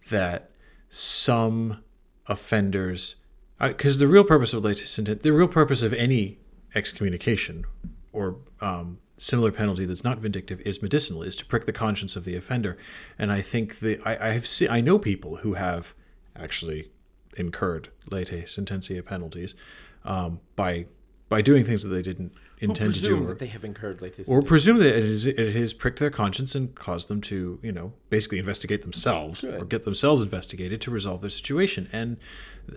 that 0.09 0.51
some 0.89 1.83
offenders 2.27 3.15
uh, 3.59 3.69
because 3.69 3.97
the 3.97 4.07
real 4.07 4.23
purpose 4.23 4.53
of 4.53 4.63
latae 4.63 4.83
sententiae 4.83 5.21
the 5.21 5.33
real 5.33 5.47
purpose 5.47 5.81
of 5.81 5.93
any 5.93 6.39
excommunication 6.75 7.65
or 8.13 8.37
um, 8.59 8.99
similar 9.17 9.51
penalty 9.51 9.85
that's 9.85 10.03
not 10.03 10.17
vindictive 10.17 10.61
is 10.61 10.81
medicinal 10.81 11.21
is 11.21 11.35
to 11.35 11.45
prick 11.45 11.65
the 11.65 11.73
conscience 11.73 12.15
of 12.15 12.25
the 12.25 12.35
offender. 12.35 12.77
And 13.19 13.31
i 13.31 13.41
think 13.41 13.79
the 13.79 13.99
i, 14.05 14.29
I 14.29 14.31
have 14.31 14.47
seen 14.47 14.69
i 14.69 14.81
know 14.81 14.97
people 14.97 15.37
who 15.37 15.53
have 15.53 15.93
actually 16.35 16.89
incurred 17.37 17.89
latae 18.09 18.43
sententiae 18.43 19.05
penalties 19.05 19.55
um, 20.03 20.39
by 20.55 20.85
by 21.29 21.41
doing 21.41 21.63
things 21.63 21.81
that 21.83 21.89
they 21.89 22.01
didn't 22.01 22.33
intend 22.59 22.93
to 22.93 23.01
do 23.01 23.23
or, 23.23 23.27
that 23.27 23.39
they 23.39 23.47
have 23.47 23.63
incurred 23.63 24.01
latest. 24.01 24.29
or 24.29 24.41
presume 24.41 24.77
that 24.77 24.95
it 24.95 25.03
is 25.03 25.25
it 25.25 25.55
has 25.55 25.73
pricked 25.73 25.99
their 25.99 26.09
conscience 26.09 26.53
and 26.55 26.75
caused 26.75 27.07
them 27.07 27.21
to 27.21 27.57
you 27.63 27.71
know 27.71 27.93
basically 28.09 28.37
investigate 28.37 28.81
themselves 28.81 29.43
or 29.43 29.65
get 29.65 29.85
themselves 29.85 30.21
investigated 30.21 30.81
to 30.81 30.91
resolve 30.91 31.21
their 31.21 31.29
situation. 31.29 31.89
And 31.91 32.17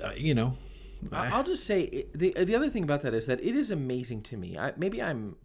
uh, 0.02 0.12
you 0.16 0.34
know 0.34 0.56
I'll 1.12 1.44
just 1.44 1.64
say 1.64 2.06
the 2.14 2.32
the 2.44 2.54
other 2.54 2.70
thing 2.70 2.84
about 2.84 3.02
that 3.02 3.14
is 3.14 3.26
that 3.26 3.40
it 3.42 3.56
is 3.56 3.70
amazing 3.70 4.22
to 4.22 4.36
me. 4.36 4.58
I, 4.58 4.72
maybe 4.76 5.02
I'm 5.02 5.36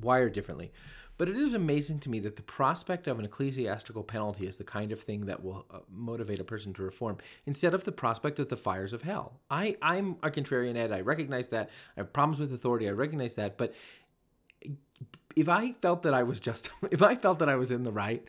wired 0.00 0.32
differently, 0.32 0.72
but 1.16 1.28
it 1.28 1.36
is 1.36 1.54
amazing 1.54 2.00
to 2.00 2.10
me 2.10 2.20
that 2.20 2.36
the 2.36 2.42
prospect 2.42 3.06
of 3.06 3.18
an 3.18 3.24
ecclesiastical 3.24 4.02
penalty 4.02 4.46
is 4.46 4.56
the 4.56 4.64
kind 4.64 4.92
of 4.92 5.00
thing 5.00 5.26
that 5.26 5.42
will 5.42 5.66
uh, 5.70 5.78
motivate 5.90 6.40
a 6.40 6.44
person 6.44 6.72
to 6.74 6.82
reform 6.82 7.18
instead 7.46 7.74
of 7.74 7.84
the 7.84 7.92
prospect 7.92 8.38
of 8.38 8.48
the 8.48 8.56
fires 8.56 8.92
of 8.92 9.02
hell. 9.02 9.40
I 9.50 9.76
I'm 9.82 10.16
a 10.22 10.30
contrarian 10.30 10.76
Ed. 10.76 10.92
I 10.92 11.00
recognize 11.00 11.48
that. 11.48 11.70
I 11.96 12.00
have 12.00 12.12
problems 12.12 12.40
with 12.40 12.52
authority. 12.52 12.88
I 12.88 12.92
recognize 12.92 13.34
that, 13.34 13.56
but 13.56 13.74
if 15.36 15.48
I 15.48 15.72
felt 15.82 16.02
that 16.02 16.14
I 16.14 16.22
was 16.22 16.40
just 16.40 16.70
if 16.90 17.02
I 17.02 17.14
felt 17.16 17.38
that 17.40 17.48
I 17.48 17.56
was 17.56 17.70
in 17.70 17.84
the 17.84 17.92
right 17.92 18.24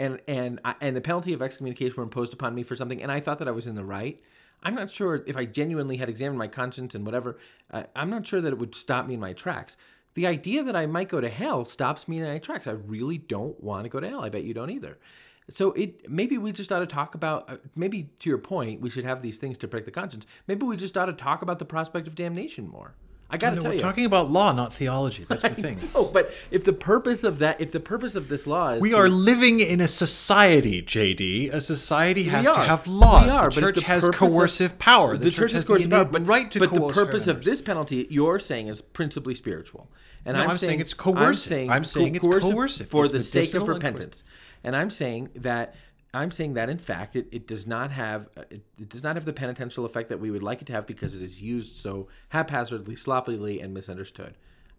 and 0.00 0.20
and 0.26 0.60
I, 0.64 0.74
and 0.80 0.96
the 0.96 1.00
penalty 1.00 1.32
of 1.32 1.42
excommunication 1.42 1.96
were 1.96 2.02
imposed 2.02 2.32
upon 2.32 2.54
me 2.54 2.62
for 2.62 2.74
something, 2.74 3.02
and 3.02 3.12
I 3.12 3.20
thought 3.20 3.38
that 3.38 3.48
I 3.48 3.52
was 3.52 3.66
in 3.66 3.74
the 3.74 3.84
right. 3.84 4.20
I'm 4.62 4.74
not 4.74 4.90
sure 4.90 5.22
if 5.26 5.36
I 5.36 5.44
genuinely 5.44 5.96
had 5.96 6.08
examined 6.08 6.38
my 6.38 6.48
conscience 6.48 6.94
and 6.94 7.04
whatever. 7.04 7.38
Uh, 7.70 7.84
I'm 7.96 8.10
not 8.10 8.26
sure 8.26 8.40
that 8.40 8.52
it 8.52 8.58
would 8.58 8.74
stop 8.74 9.06
me 9.06 9.14
in 9.14 9.20
my 9.20 9.32
tracks. 9.32 9.76
The 10.14 10.26
idea 10.26 10.62
that 10.64 10.76
I 10.76 10.86
might 10.86 11.08
go 11.08 11.20
to 11.20 11.28
hell 11.28 11.64
stops 11.64 12.08
me 12.08 12.18
in 12.18 12.24
my 12.24 12.38
tracks. 12.38 12.66
I 12.66 12.72
really 12.72 13.18
don't 13.18 13.62
want 13.62 13.84
to 13.84 13.88
go 13.88 14.00
to 14.00 14.08
hell. 14.08 14.22
I 14.22 14.28
bet 14.28 14.44
you 14.44 14.54
don't 14.54 14.70
either. 14.70 14.98
So 15.48 15.72
it 15.72 16.08
maybe 16.08 16.38
we 16.38 16.52
just 16.52 16.70
ought 16.72 16.80
to 16.80 16.86
talk 16.86 17.14
about 17.14 17.50
uh, 17.50 17.56
maybe 17.74 18.10
to 18.20 18.28
your 18.28 18.38
point 18.38 18.80
we 18.80 18.90
should 18.90 19.04
have 19.04 19.22
these 19.22 19.38
things 19.38 19.58
to 19.58 19.68
prick 19.68 19.84
the 19.84 19.90
conscience. 19.90 20.26
Maybe 20.46 20.64
we 20.64 20.76
just 20.76 20.96
ought 20.96 21.06
to 21.06 21.12
talk 21.12 21.42
about 21.42 21.58
the 21.58 21.64
prospect 21.64 22.06
of 22.06 22.14
damnation 22.14 22.68
more. 22.68 22.94
I 23.32 23.36
got 23.36 23.50
to 23.50 23.56
no, 23.56 23.62
tell 23.62 23.70
we're 23.70 23.74
you. 23.76 23.80
talking 23.80 24.04
about 24.04 24.30
law 24.30 24.52
not 24.52 24.74
theology 24.74 25.24
that's 25.28 25.42
the 25.48 25.50
thing 25.50 25.78
Oh, 25.94 26.04
but 26.04 26.32
if 26.50 26.64
the 26.64 26.72
purpose 26.72 27.22
of 27.24 27.38
that, 27.38 27.60
if 27.60 27.70
the 27.72 27.78
purpose 27.80 28.16
of 28.16 28.28
this 28.28 28.46
law 28.46 28.70
is 28.70 28.82
we 28.82 28.90
to- 28.90 28.96
are 28.96 29.08
living 29.08 29.60
in 29.60 29.80
a 29.80 29.88
society, 29.88 30.82
JD. 30.82 31.52
A 31.52 31.60
society 31.60 32.24
has 32.24 32.46
to 32.48 32.54
have 32.60 32.86
laws. 32.86 33.24
We 33.26 33.30
are, 33.30 33.50
the 33.50 33.60
church 33.60 33.82
has 33.82 34.04
purpose 34.04 34.20
of- 34.22 34.30
coercive 34.32 34.78
power. 34.78 35.16
The, 35.16 35.24
the 35.24 35.30
church, 35.30 35.36
church 35.36 35.52
has 35.52 35.62
is 35.62 35.66
coercive 35.66 35.90
power, 35.90 36.04
but, 36.06 36.26
right 36.26 36.50
to 36.50 36.58
but 36.58 36.72
the 36.74 36.88
purpose 36.88 37.26
of 37.28 37.44
this 37.44 37.62
penalty 37.62 38.06
you're 38.10 38.38
saying 38.38 38.68
is 38.68 38.80
principally 38.82 39.34
spiritual 39.34 39.88
and 40.24 40.36
No, 40.36 40.42
I'm, 40.42 40.50
I'm 40.50 40.58
saying 40.58 40.80
it's 40.80 40.92
I'm 40.92 40.98
coercive. 40.98 41.48
saying, 41.48 41.70
I'm 41.70 41.84
saying 41.84 42.14
it's 42.16 42.26
coercive. 42.26 42.88
for 42.88 43.04
It's 43.04 43.12
the 43.12 43.20
sake 43.20 43.54
of 43.54 43.62
medicinal 43.62 43.66
and 43.66 43.74
repentance 43.74 44.24
and 44.62 44.76
i'm 44.76 44.90
saying 44.90 45.30
that 45.36 45.74
i'm 46.14 46.30
saying 46.30 46.54
that 46.54 46.68
in 46.68 46.78
fact 46.78 47.16
it, 47.16 47.26
it 47.30 47.46
does 47.46 47.66
not 47.66 47.90
have 47.90 48.28
uh, 48.36 48.42
it, 48.50 48.62
it 48.78 48.88
does 48.88 49.02
not 49.02 49.16
have 49.16 49.24
the 49.24 49.32
penitential 49.32 49.84
effect 49.84 50.08
that 50.08 50.18
we 50.18 50.30
would 50.30 50.42
like 50.42 50.60
it 50.60 50.66
to 50.66 50.72
have 50.72 50.86
because 50.86 51.14
it 51.14 51.22
is 51.22 51.40
used 51.40 51.76
so 51.76 52.08
haphazardly 52.30 52.96
sloppily 52.96 53.60
and 53.60 53.72
misunderstood 53.74 54.34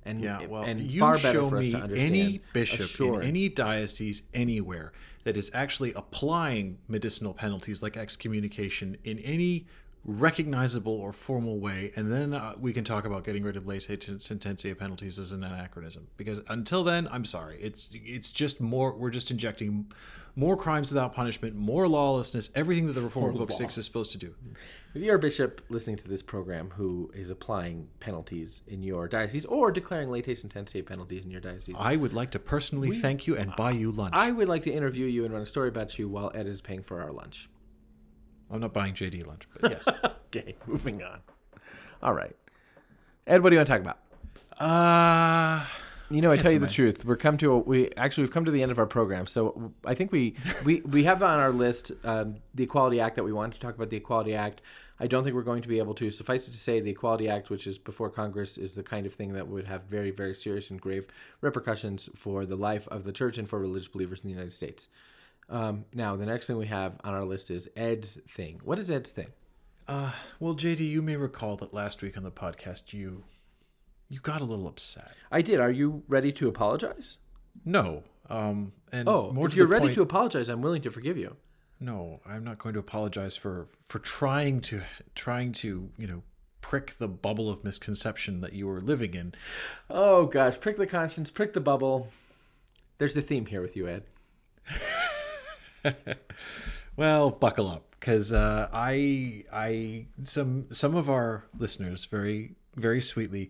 and 0.06 0.22
Yeah, 0.22 0.46
well, 0.48 0.64
and 0.64 0.80
you 0.80 1.00
far 1.00 1.18
better 1.18 1.34
show 1.34 1.50
for 1.50 1.58
us 1.58 1.66
me 1.66 1.72
to 1.72 1.78
understand 1.78 2.16
any 2.16 2.42
bishop 2.54 3.00
in 3.00 3.22
any 3.22 3.50
diocese 3.50 4.24
anywhere 4.34 4.94
that 5.24 5.38
is 5.38 5.52
actually 5.54 5.94
applying 5.94 6.80
medicinal 6.88 7.34
penalties 7.34 7.84
like 7.84 7.98
excommunication 7.98 8.98
in 9.04 9.20
any 9.20 9.68
recognizable 10.04 10.94
or 10.94 11.14
formal 11.14 11.60
way, 11.60 11.92
and 11.96 12.12
then 12.12 12.34
uh, 12.34 12.56
we 12.60 12.74
can 12.74 12.84
talk 12.84 13.06
about 13.06 13.24
getting 13.24 13.44
rid 13.44 13.56
of 13.56 13.66
latae 13.66 13.98
sententiae 13.98 14.78
penalties 14.78 15.20
as 15.20 15.32
an 15.32 15.44
anachronism. 15.44 16.08
Because 16.18 16.42
until 16.50 16.84
then, 16.84 17.08
I'm 17.12 17.26
sorry, 17.26 17.60
it's 17.62 17.92
it's 17.94 18.32
just 18.32 18.60
more. 18.60 18.94
We're 18.94 19.12
just 19.12 19.30
injecting 19.30 19.92
more 20.36 20.56
crimes 20.58 20.92
without 20.92 21.14
punishment, 21.14 21.56
more 21.56 21.88
lawlessness, 21.88 22.50
everything 22.56 22.88
that 22.88 22.94
the 22.94 23.02
Reformed 23.02 23.38
Book 23.38 23.52
Six 23.52 23.78
is 23.78 23.86
supposed 23.86 24.12
to 24.14 24.18
do. 24.18 24.34
If 24.94 25.02
you're 25.02 25.16
a 25.16 25.20
bishop 25.20 25.62
listening 25.70 25.96
to 25.98 26.08
this 26.08 26.22
program 26.22 26.70
who 26.72 27.10
is 27.14 27.30
applying 27.30 27.88
penalties 28.02 28.62
in 28.68 28.84
your 28.84 29.08
diocese 29.08 29.46
or 29.46 29.72
declaring 29.72 30.10
latae 30.10 30.32
sententiae 30.32 30.86
penalties 30.86 31.24
in 31.24 31.32
your 31.32 31.40
diocese, 31.40 31.76
I 31.78 31.96
would 31.96 32.14
like 32.14 32.32
to 32.32 32.40
personally 32.40 33.00
thank 33.00 33.26
you 33.26 33.38
and 33.38 33.56
buy 33.56 33.72
you 33.72 33.92
lunch. 33.92 34.14
I 34.16 34.32
would 34.32 34.50
like 34.50 34.64
to 34.64 34.72
interview 34.72 35.06
you 35.06 35.24
and 35.24 35.34
run 35.34 35.44
a 35.44 35.46
story 35.46 35.70
about 35.70 35.98
you 35.98 36.10
while 36.10 36.32
Ed 36.36 36.48
is 36.48 36.62
paying 36.62 36.84
for 36.84 37.02
our 37.02 37.12
lunch. 37.12 37.50
I'm 38.50 38.60
not 38.60 38.74
buying 38.74 38.94
JD 38.94 39.26
lunch, 39.26 39.48
but 39.60 39.72
yes. 39.72 39.86
Okay, 40.34 40.56
moving 40.66 41.04
on. 41.04 41.20
All 42.02 42.14
right. 42.14 42.34
Ed, 43.28 43.44
what 43.44 43.50
do 43.50 43.56
you 43.56 43.60
want 43.60 43.68
to 43.68 43.74
talk 43.74 43.82
about? 43.82 44.00
Uh 44.60 45.66
You 46.12 46.22
know, 46.22 46.32
I 46.32 46.38
tell 46.38 46.52
you 46.52 46.60
the 46.60 46.68
truth. 46.68 47.06
We're 47.06 47.16
come 47.16 47.38
to 47.38 47.54
a, 47.54 47.58
we 47.58 47.90
actually 47.96 48.24
we've 48.24 48.32
come 48.32 48.46
to 48.46 48.52
the 48.52 48.62
end 48.62 48.72
of 48.72 48.80
our 48.80 48.86
program. 48.86 49.28
So 49.28 49.74
I 49.86 49.96
think 49.96 50.12
we 50.12 50.36
we, 50.66 50.82
we 50.82 51.06
have 51.06 51.24
on 51.24 51.40
our 51.40 51.52
list 51.52 51.92
um, 52.04 52.36
the 52.54 52.64
Equality 52.64 53.00
Act 53.00 53.16
that 53.16 53.24
we 53.24 53.32
wanted 53.32 53.54
to 53.54 53.60
talk 53.62 53.76
about. 53.76 53.90
The 53.90 53.98
Equality 53.98 54.36
Act. 54.36 54.62
I 55.00 55.08
don't 55.08 55.24
think 55.24 55.36
we're 55.36 55.42
going 55.42 55.64
to 55.64 55.68
be 55.68 55.80
able 55.80 55.96
to. 55.96 56.12
Suffice 56.12 56.48
it 56.48 56.52
to 56.52 56.58
say, 56.58 56.80
the 56.80 56.92
Equality 56.92 57.28
Act, 57.28 57.50
which 57.50 57.66
is 57.66 57.80
before 57.80 58.10
Congress, 58.10 58.58
is 58.58 58.76
the 58.76 58.84
kind 58.84 59.06
of 59.06 59.14
thing 59.14 59.34
that 59.34 59.48
would 59.48 59.66
have 59.66 59.84
very 59.84 60.12
very 60.12 60.36
serious 60.36 60.70
and 60.70 60.82
grave 60.82 61.08
repercussions 61.40 62.10
for 62.14 62.46
the 62.46 62.58
life 62.58 62.88
of 62.90 63.06
the 63.06 63.14
church 63.14 63.38
and 63.38 63.50
for 63.50 63.60
religious 63.60 63.88
believers 63.88 64.22
in 64.22 64.28
the 64.28 64.34
United 64.34 64.54
States. 64.54 64.90
Um, 65.50 65.86
now, 65.94 66.16
the 66.16 66.26
next 66.26 66.48
thing 66.48 66.58
we 66.58 66.68
have 66.68 66.94
on 67.04 67.14
our 67.14 67.26
list 67.26 67.52
is 67.52 67.70
Ed's 67.76 68.18
thing. 68.28 68.62
What 68.64 68.80
is 68.80 68.92
Ed's 68.92 69.12
thing? 69.12 69.28
Uh, 69.88 70.12
well, 70.40 70.56
JD, 70.56 70.80
you 70.80 71.02
may 71.02 71.16
recall 71.18 71.58
that 71.58 71.74
last 71.74 72.02
week 72.02 72.16
on 72.16 72.24
the 72.24 72.32
podcast, 72.32 72.94
you 72.94 73.24
you 74.12 74.20
got 74.20 74.42
a 74.42 74.44
little 74.46 74.68
upset. 74.68 75.14
I 75.32 75.42
did. 75.42 75.60
Are 75.60 75.72
you 75.72 76.04
ready 76.08 76.32
to 76.34 76.48
apologize? 76.48 77.18
No, 77.66 78.04
um, 78.30 78.74
and 78.92 79.08
Oh, 79.10 79.32
more 79.32 79.48
if 79.48 79.56
you're 79.56 79.68
ready 79.68 79.86
point, 79.86 79.96
to 79.96 80.02
apologize, 80.02 80.50
I'm 80.50 80.62
willing 80.62 80.82
to 80.84 80.92
forgive 80.92 81.18
you. 81.18 81.36
no, 81.80 82.20
I'm 82.26 82.44
not 82.44 82.60
going 82.60 82.74
to 82.74 82.80
apologize 82.80 83.36
for 83.36 83.68
for 83.88 84.00
trying 84.00 84.62
to 84.62 84.82
trying 85.16 85.52
to 85.64 85.90
you 85.98 86.08
know 86.08 86.22
prick 86.62 86.98
the 87.00 87.08
bubble 87.08 87.50
of 87.50 87.64
misconception 87.64 88.42
that 88.42 88.54
you 88.54 88.68
were 88.68 88.82
living 88.82 89.14
in. 89.16 89.34
Oh 89.90 90.26
gosh, 90.28 90.60
prick 90.60 90.78
the 90.78 90.86
conscience, 90.88 91.32
prick 91.32 91.54
the 91.54 91.60
bubble. 91.62 92.10
There's 93.00 93.18
a 93.18 93.22
theme 93.22 93.46
here 93.48 93.62
with 93.62 93.76
you, 93.76 93.88
Ed. 93.88 94.04
Well, 96.98 97.32
buckle 97.32 97.68
up, 97.70 97.96
because 98.00 98.32
uh, 98.34 98.68
I 98.74 99.46
I 99.52 100.06
some 100.22 100.68
some 100.72 100.96
of 100.96 101.10
our 101.10 101.46
listeners 101.58 102.06
very 102.06 102.56
very 102.76 103.02
sweetly 103.02 103.50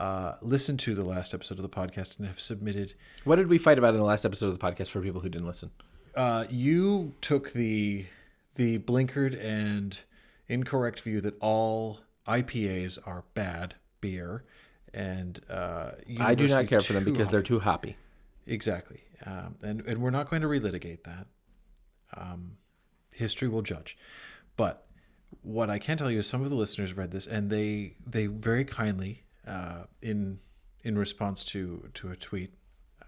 uh, 0.00 0.36
listened 0.40 0.78
to 0.80 0.94
the 0.94 1.04
last 1.04 1.34
episode 1.34 1.58
of 1.58 1.62
the 1.62 1.68
podcast 1.68 2.18
and 2.18 2.26
have 2.26 2.40
submitted 2.40 2.94
What 3.24 3.36
did 3.36 3.48
we 3.48 3.58
fight 3.58 3.76
about 3.76 3.92
in 3.92 4.00
the 4.00 4.06
last 4.06 4.24
episode 4.24 4.46
of 4.46 4.58
the 4.58 4.66
podcast 4.66 4.88
for 4.88 5.02
people 5.02 5.20
who 5.20 5.28
didn't 5.28 5.46
listen? 5.46 5.70
Uh, 6.16 6.46
you 6.48 7.12
took 7.20 7.52
the 7.52 8.06
the 8.54 8.78
blinkered 8.78 9.38
and 9.44 10.00
incorrect 10.48 11.02
view 11.02 11.20
that 11.20 11.34
all 11.40 12.00
IPAs 12.26 12.98
are 13.06 13.24
bad 13.34 13.74
beer, 14.00 14.44
and 14.94 15.38
uh, 15.50 15.90
I 16.18 16.34
do 16.34 16.48
not 16.48 16.66
care 16.66 16.80
for 16.80 16.94
them 16.94 17.04
because 17.04 17.28
they're 17.28 17.42
too 17.42 17.60
hoppy. 17.60 17.96
exactly, 18.46 19.02
um, 19.26 19.56
and 19.62 19.82
and 19.82 19.98
we're 19.98 20.10
not 20.10 20.30
going 20.30 20.40
to 20.42 20.48
relitigate 20.48 21.04
that. 21.04 21.26
Um, 22.16 22.56
history 23.14 23.48
will 23.48 23.62
judge, 23.62 23.98
but 24.56 24.86
what 25.42 25.68
I 25.68 25.78
can 25.78 25.98
tell 25.98 26.10
you 26.10 26.18
is 26.18 26.26
some 26.26 26.42
of 26.42 26.48
the 26.48 26.56
listeners 26.56 26.96
read 26.96 27.10
this 27.10 27.26
and 27.26 27.50
they 27.50 27.94
they 28.04 28.26
very 28.26 28.64
kindly 28.64 29.24
uh, 29.50 29.84
in 30.00 30.38
in 30.82 30.96
response 30.96 31.44
to 31.44 31.90
to 31.94 32.10
a 32.10 32.16
tweet 32.16 32.54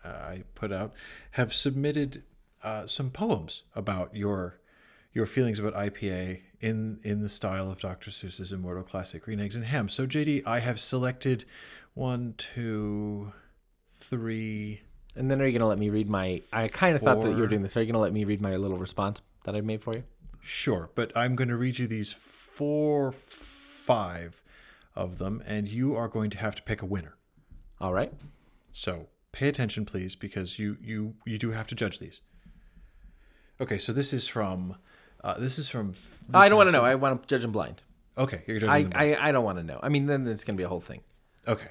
uh, 0.04 0.08
I 0.08 0.42
put 0.54 0.72
out 0.72 0.92
have 1.32 1.54
submitted 1.54 2.24
uh, 2.62 2.86
some 2.86 3.10
poems 3.10 3.62
about 3.74 4.14
your 4.14 4.58
your 5.12 5.26
feelings 5.26 5.58
about 5.58 5.74
IPA 5.74 6.40
in 6.60 6.98
in 7.02 7.22
the 7.22 7.28
style 7.28 7.70
of 7.70 7.80
Dr. 7.80 8.10
Seuss's 8.10 8.52
Immortal 8.52 8.82
Classic 8.82 9.22
Green 9.22 9.40
Eggs 9.40 9.56
and 9.56 9.66
Ham. 9.66 9.88
So 9.88 10.06
JD, 10.06 10.42
I 10.46 10.60
have 10.60 10.80
selected 10.80 11.44
one, 11.94 12.34
two, 12.38 13.32
three. 13.96 14.82
And 15.14 15.30
then 15.30 15.42
are 15.42 15.46
you 15.46 15.52
going 15.52 15.60
to 15.60 15.66
let 15.66 15.78
me 15.78 15.90
read 15.90 16.08
my? 16.08 16.42
I 16.52 16.68
kind 16.68 16.96
of 16.96 17.02
thought 17.02 17.22
that 17.22 17.32
you 17.32 17.42
were 17.42 17.46
doing 17.46 17.62
this. 17.62 17.76
Are 17.76 17.80
you 17.80 17.86
going 17.86 17.94
to 17.94 18.00
let 18.00 18.12
me 18.12 18.24
read 18.24 18.40
my 18.40 18.56
little 18.56 18.78
response 18.78 19.20
that 19.44 19.54
I 19.54 19.60
made 19.60 19.82
for 19.82 19.94
you? 19.94 20.04
Sure, 20.40 20.90
but 20.94 21.14
I'm 21.16 21.36
going 21.36 21.48
to 21.48 21.56
read 21.56 21.78
you 21.78 21.86
these 21.86 22.10
four, 22.10 23.12
five 23.12 24.41
of 24.94 25.18
them, 25.18 25.42
and 25.46 25.68
you 25.68 25.94
are 25.96 26.08
going 26.08 26.30
to 26.30 26.38
have 26.38 26.54
to 26.56 26.62
pick 26.62 26.82
a 26.82 26.86
winner. 26.86 27.16
All 27.80 27.92
right. 27.92 28.12
So 28.70 29.08
pay 29.32 29.48
attention, 29.48 29.84
please, 29.84 30.14
because 30.14 30.58
you 30.58 30.76
you 30.80 31.14
you 31.24 31.38
do 31.38 31.50
have 31.50 31.66
to 31.68 31.74
judge 31.74 31.98
these. 31.98 32.20
Okay, 33.60 33.78
so 33.78 33.92
this 33.92 34.12
is 34.12 34.26
from 34.28 34.76
uh, 35.22 35.38
this 35.38 35.58
is 35.58 35.68
from. 35.68 35.92
This 35.92 36.34
I 36.34 36.48
don't 36.48 36.56
want 36.56 36.68
to 36.68 36.72
know. 36.72 36.84
I 36.84 36.94
want 36.94 37.22
to 37.22 37.28
judge 37.28 37.42
them 37.42 37.52
blind. 37.52 37.82
Okay, 38.18 38.42
you're 38.46 38.58
judging. 38.58 38.70
I, 38.70 38.82
them 38.82 38.92
I, 38.94 39.28
I 39.28 39.32
don't 39.32 39.44
want 39.44 39.58
to 39.58 39.64
know. 39.64 39.78
I 39.82 39.88
mean, 39.88 40.06
then 40.06 40.26
it's 40.26 40.44
going 40.44 40.56
to 40.56 40.60
be 40.60 40.64
a 40.64 40.68
whole 40.68 40.80
thing. 40.80 41.00
Okay. 41.46 41.68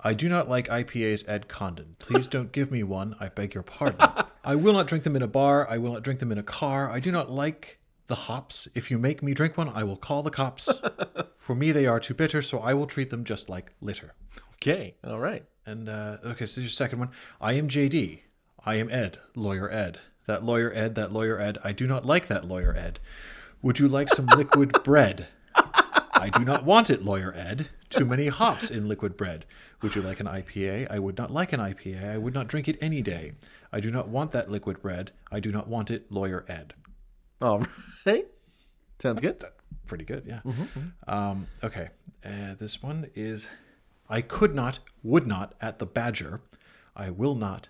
I 0.00 0.14
do 0.14 0.28
not 0.28 0.48
like 0.48 0.68
IPAs, 0.68 1.28
Ed 1.28 1.48
Condon. 1.48 1.96
Please 1.98 2.26
don't 2.26 2.52
give 2.52 2.70
me 2.70 2.82
one. 2.82 3.16
I 3.18 3.28
beg 3.28 3.54
your 3.54 3.62
pardon. 3.62 3.98
I 4.44 4.54
will 4.54 4.72
not 4.72 4.86
drink 4.86 5.04
them 5.04 5.16
in 5.16 5.22
a 5.22 5.26
bar. 5.26 5.68
I 5.68 5.78
will 5.78 5.92
not 5.92 6.02
drink 6.02 6.20
them 6.20 6.30
in 6.30 6.38
a 6.38 6.42
car. 6.42 6.90
I 6.90 7.00
do 7.00 7.10
not 7.10 7.30
like 7.30 7.78
the 8.06 8.14
hops. 8.14 8.68
If 8.74 8.90
you 8.90 8.98
make 8.98 9.22
me 9.22 9.34
drink 9.34 9.56
one, 9.56 9.68
I 9.68 9.84
will 9.84 9.96
call 9.96 10.22
the 10.22 10.30
cops. 10.30 10.70
For 11.38 11.54
me, 11.54 11.72
they 11.72 11.86
are 11.86 12.00
too 12.00 12.14
bitter, 12.14 12.42
so 12.42 12.58
I 12.58 12.74
will 12.74 12.86
treat 12.86 13.10
them 13.10 13.24
just 13.24 13.48
like 13.48 13.72
litter. 13.80 14.14
Okay. 14.54 14.94
All 15.04 15.18
right. 15.18 15.44
And 15.64 15.88
uh, 15.88 16.18
okay, 16.24 16.46
so 16.46 16.60
your 16.60 16.70
second 16.70 16.98
one. 16.98 17.10
I 17.40 17.54
am 17.54 17.68
JD. 17.68 18.20
I 18.64 18.76
am 18.76 18.90
Ed, 18.90 19.18
lawyer 19.34 19.70
Ed. 19.70 19.98
That 20.26 20.44
lawyer 20.44 20.72
Ed, 20.72 20.94
that 20.96 21.12
lawyer 21.12 21.38
Ed. 21.38 21.58
I 21.62 21.72
do 21.72 21.86
not 21.86 22.04
like 22.04 22.26
that 22.28 22.46
lawyer 22.46 22.74
Ed. 22.76 22.98
Would 23.62 23.78
you 23.78 23.88
like 23.88 24.08
some 24.08 24.26
liquid 24.26 24.72
bread? 24.84 25.28
I 25.54 26.30
do 26.30 26.44
not 26.44 26.64
want 26.64 26.90
it, 26.90 27.04
lawyer 27.04 27.32
Ed. 27.36 27.68
Too 27.90 28.04
many 28.04 28.28
hops 28.28 28.70
in 28.70 28.88
liquid 28.88 29.16
bread. 29.16 29.44
Would 29.82 29.94
you 29.94 30.02
like 30.02 30.18
an 30.18 30.26
IPA? 30.26 30.90
I 30.90 30.98
would 30.98 31.18
not 31.18 31.30
like 31.30 31.52
an 31.52 31.60
IPA. 31.60 32.12
I 32.12 32.18
would 32.18 32.34
not 32.34 32.48
drink 32.48 32.66
it 32.68 32.78
any 32.80 33.02
day. 33.02 33.32
I 33.72 33.80
do 33.80 33.90
not 33.90 34.08
want 34.08 34.32
that 34.32 34.50
liquid 34.50 34.82
bread. 34.82 35.12
I 35.30 35.38
do 35.38 35.52
not 35.52 35.68
want 35.68 35.90
it, 35.90 36.10
lawyer 36.10 36.44
Ed. 36.48 36.74
All 37.40 37.64
right. 38.04 38.26
Sounds 38.98 39.20
good. 39.20 39.42
Pretty 39.86 40.04
good, 40.04 40.24
yeah. 40.26 40.40
Um, 41.06 41.46
okay, 41.62 41.90
uh, 42.24 42.54
this 42.58 42.82
one 42.82 43.08
is 43.14 43.46
I 44.08 44.20
could 44.20 44.54
not, 44.54 44.78
would 45.02 45.26
not 45.26 45.54
at 45.60 45.78
the 45.78 45.86
Badger. 45.86 46.40
I 46.96 47.10
will 47.10 47.34
not. 47.34 47.68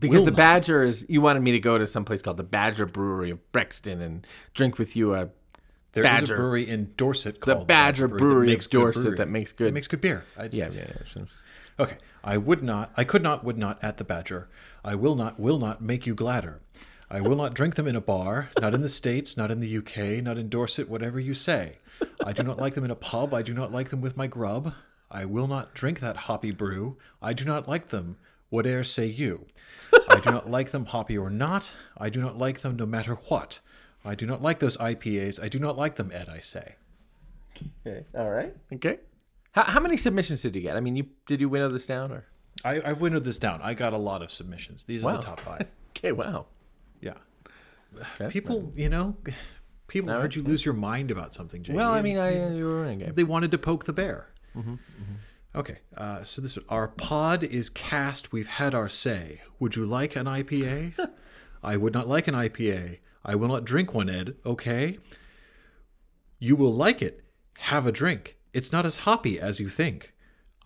Because 0.00 0.18
Will 0.18 0.24
the 0.26 0.30
not. 0.32 0.36
Badger 0.36 0.82
is, 0.82 1.06
you 1.08 1.20
wanted 1.20 1.40
me 1.42 1.52
to 1.52 1.60
go 1.60 1.78
to 1.78 1.86
some 1.86 2.04
place 2.04 2.20
called 2.20 2.36
the 2.36 2.42
Badger 2.42 2.84
Brewery 2.84 3.30
of 3.30 3.52
Brexton 3.52 4.00
and 4.02 4.26
drink 4.52 4.76
with 4.76 4.96
you 4.96 5.14
a 5.14 5.28
There 5.92 6.02
is 6.02 6.08
Badger. 6.10 6.34
a 6.34 6.36
brewery 6.36 6.68
in 6.68 6.92
Dorset 6.96 7.40
called 7.40 7.48
the 7.50 7.54
called 7.60 7.68
Badger 7.68 8.08
that 8.08 8.18
Brewery 8.18 8.48
makes 8.48 8.66
Dorset 8.66 9.02
brewery. 9.02 9.16
that 9.18 9.28
makes 9.28 9.52
good. 9.52 9.68
It 9.68 9.72
makes 9.74 9.86
good 9.86 10.00
beer. 10.00 10.24
I, 10.36 10.48
yeah, 10.50 10.68
yeah, 10.70 10.90
yeah. 11.16 11.22
Okay. 11.78 11.96
I 12.24 12.36
would 12.38 12.62
not, 12.62 12.92
I 12.96 13.04
could 13.04 13.22
not, 13.22 13.44
would 13.44 13.56
not 13.56 13.78
at 13.82 13.96
the 13.98 14.04
Badger. 14.04 14.48
I 14.84 14.94
will 14.96 15.14
not, 15.14 15.38
will 15.38 15.58
not 15.58 15.80
make 15.80 16.06
you 16.06 16.14
gladder. 16.14 16.60
I 17.14 17.20
will 17.20 17.36
not 17.36 17.54
drink 17.54 17.76
them 17.76 17.86
in 17.86 17.94
a 17.94 18.00
bar, 18.00 18.50
not 18.60 18.74
in 18.74 18.80
the 18.82 18.88
States, 18.88 19.36
not 19.36 19.52
in 19.52 19.60
the 19.60 19.78
UK, 19.78 20.20
not 20.20 20.36
in 20.36 20.48
Dorset, 20.48 20.88
whatever 20.88 21.20
you 21.20 21.32
say. 21.32 21.78
I 22.24 22.32
do 22.32 22.42
not 22.42 22.58
like 22.58 22.74
them 22.74 22.82
in 22.82 22.90
a 22.90 22.96
pub. 22.96 23.32
I 23.32 23.40
do 23.40 23.54
not 23.54 23.70
like 23.70 23.90
them 23.90 24.00
with 24.00 24.16
my 24.16 24.26
grub. 24.26 24.74
I 25.12 25.24
will 25.24 25.46
not 25.46 25.74
drink 25.74 26.00
that 26.00 26.16
hoppy 26.16 26.50
brew. 26.50 26.96
I 27.22 27.32
do 27.32 27.44
not 27.44 27.68
like 27.68 27.90
them, 27.90 28.16
whate'er 28.50 28.82
say 28.82 29.06
you. 29.06 29.46
I 30.08 30.18
do 30.18 30.32
not 30.32 30.50
like 30.50 30.72
them 30.72 30.86
hoppy 30.86 31.16
or 31.16 31.30
not. 31.30 31.70
I 31.96 32.10
do 32.10 32.20
not 32.20 32.36
like 32.36 32.62
them 32.62 32.74
no 32.74 32.84
matter 32.84 33.14
what. 33.14 33.60
I 34.04 34.16
do 34.16 34.26
not 34.26 34.42
like 34.42 34.58
those 34.58 34.76
IPAs. 34.78 35.40
I 35.40 35.46
do 35.46 35.60
not 35.60 35.78
like 35.78 35.94
them, 35.94 36.10
Ed, 36.12 36.28
I 36.28 36.40
say. 36.40 36.74
Okay. 37.86 38.04
All 38.18 38.30
right. 38.30 38.56
Okay. 38.72 38.98
How, 39.52 39.62
how 39.62 39.78
many 39.78 39.96
submissions 39.96 40.42
did 40.42 40.56
you 40.56 40.62
get? 40.62 40.76
I 40.76 40.80
mean, 40.80 40.96
you 40.96 41.06
did 41.26 41.40
you 41.40 41.48
winnow 41.48 41.68
this 41.68 41.86
down 41.86 42.10
or? 42.10 42.24
I, 42.64 42.82
I've 42.84 43.00
winnowed 43.00 43.22
this 43.22 43.38
down. 43.38 43.60
I 43.62 43.74
got 43.74 43.92
a 43.92 43.98
lot 43.98 44.20
of 44.20 44.32
submissions. 44.32 44.82
These 44.82 45.04
are 45.04 45.12
the 45.12 45.22
top 45.22 45.38
five. 45.38 45.68
Okay. 45.96 46.10
Wow. 46.10 46.46
Yeah. 47.04 47.14
Okay. 48.20 48.28
People, 48.32 48.72
you 48.74 48.88
know, 48.88 49.16
people 49.88 50.10
All 50.12 50.20
heard 50.20 50.34
you 50.34 50.42
lose 50.42 50.64
your 50.64 50.74
mind 50.74 51.10
about 51.10 51.32
something, 51.32 51.62
Jay. 51.62 51.74
Well, 51.74 51.90
I 51.90 52.02
mean, 52.02 52.18
I 52.18 52.54
you 52.54 52.66
were 52.66 52.84
in 52.84 52.90
a 53.00 53.04
game. 53.04 53.14
they 53.14 53.24
wanted 53.24 53.50
to 53.52 53.58
poke 53.58 53.84
the 53.84 53.92
bear. 53.92 54.28
Mm-hmm, 54.56 54.74
Okay, 55.56 55.78
uh, 55.96 56.24
so 56.24 56.42
this 56.42 56.58
our 56.68 56.88
pod 56.88 57.44
is 57.44 57.70
cast. 57.70 58.32
We've 58.32 58.46
had 58.46 58.74
our 58.74 58.88
say. 58.88 59.40
Would 59.60 59.76
you 59.76 59.86
like 59.86 60.16
an 60.16 60.26
IPA? 60.26 60.94
I 61.62 61.76
would 61.76 61.92
not 61.92 62.08
like 62.08 62.26
an 62.26 62.34
IPA. 62.34 62.98
I 63.24 63.36
will 63.36 63.48
not 63.48 63.64
drink 63.64 63.94
one, 63.94 64.10
Ed. 64.10 64.34
Okay. 64.44 64.98
You 66.40 66.56
will 66.56 66.74
like 66.74 67.00
it. 67.00 67.22
Have 67.58 67.86
a 67.86 67.92
drink. 67.92 68.36
It's 68.52 68.72
not 68.72 68.84
as 68.84 68.98
hoppy 68.98 69.38
as 69.38 69.60
you 69.60 69.68
think. 69.68 70.12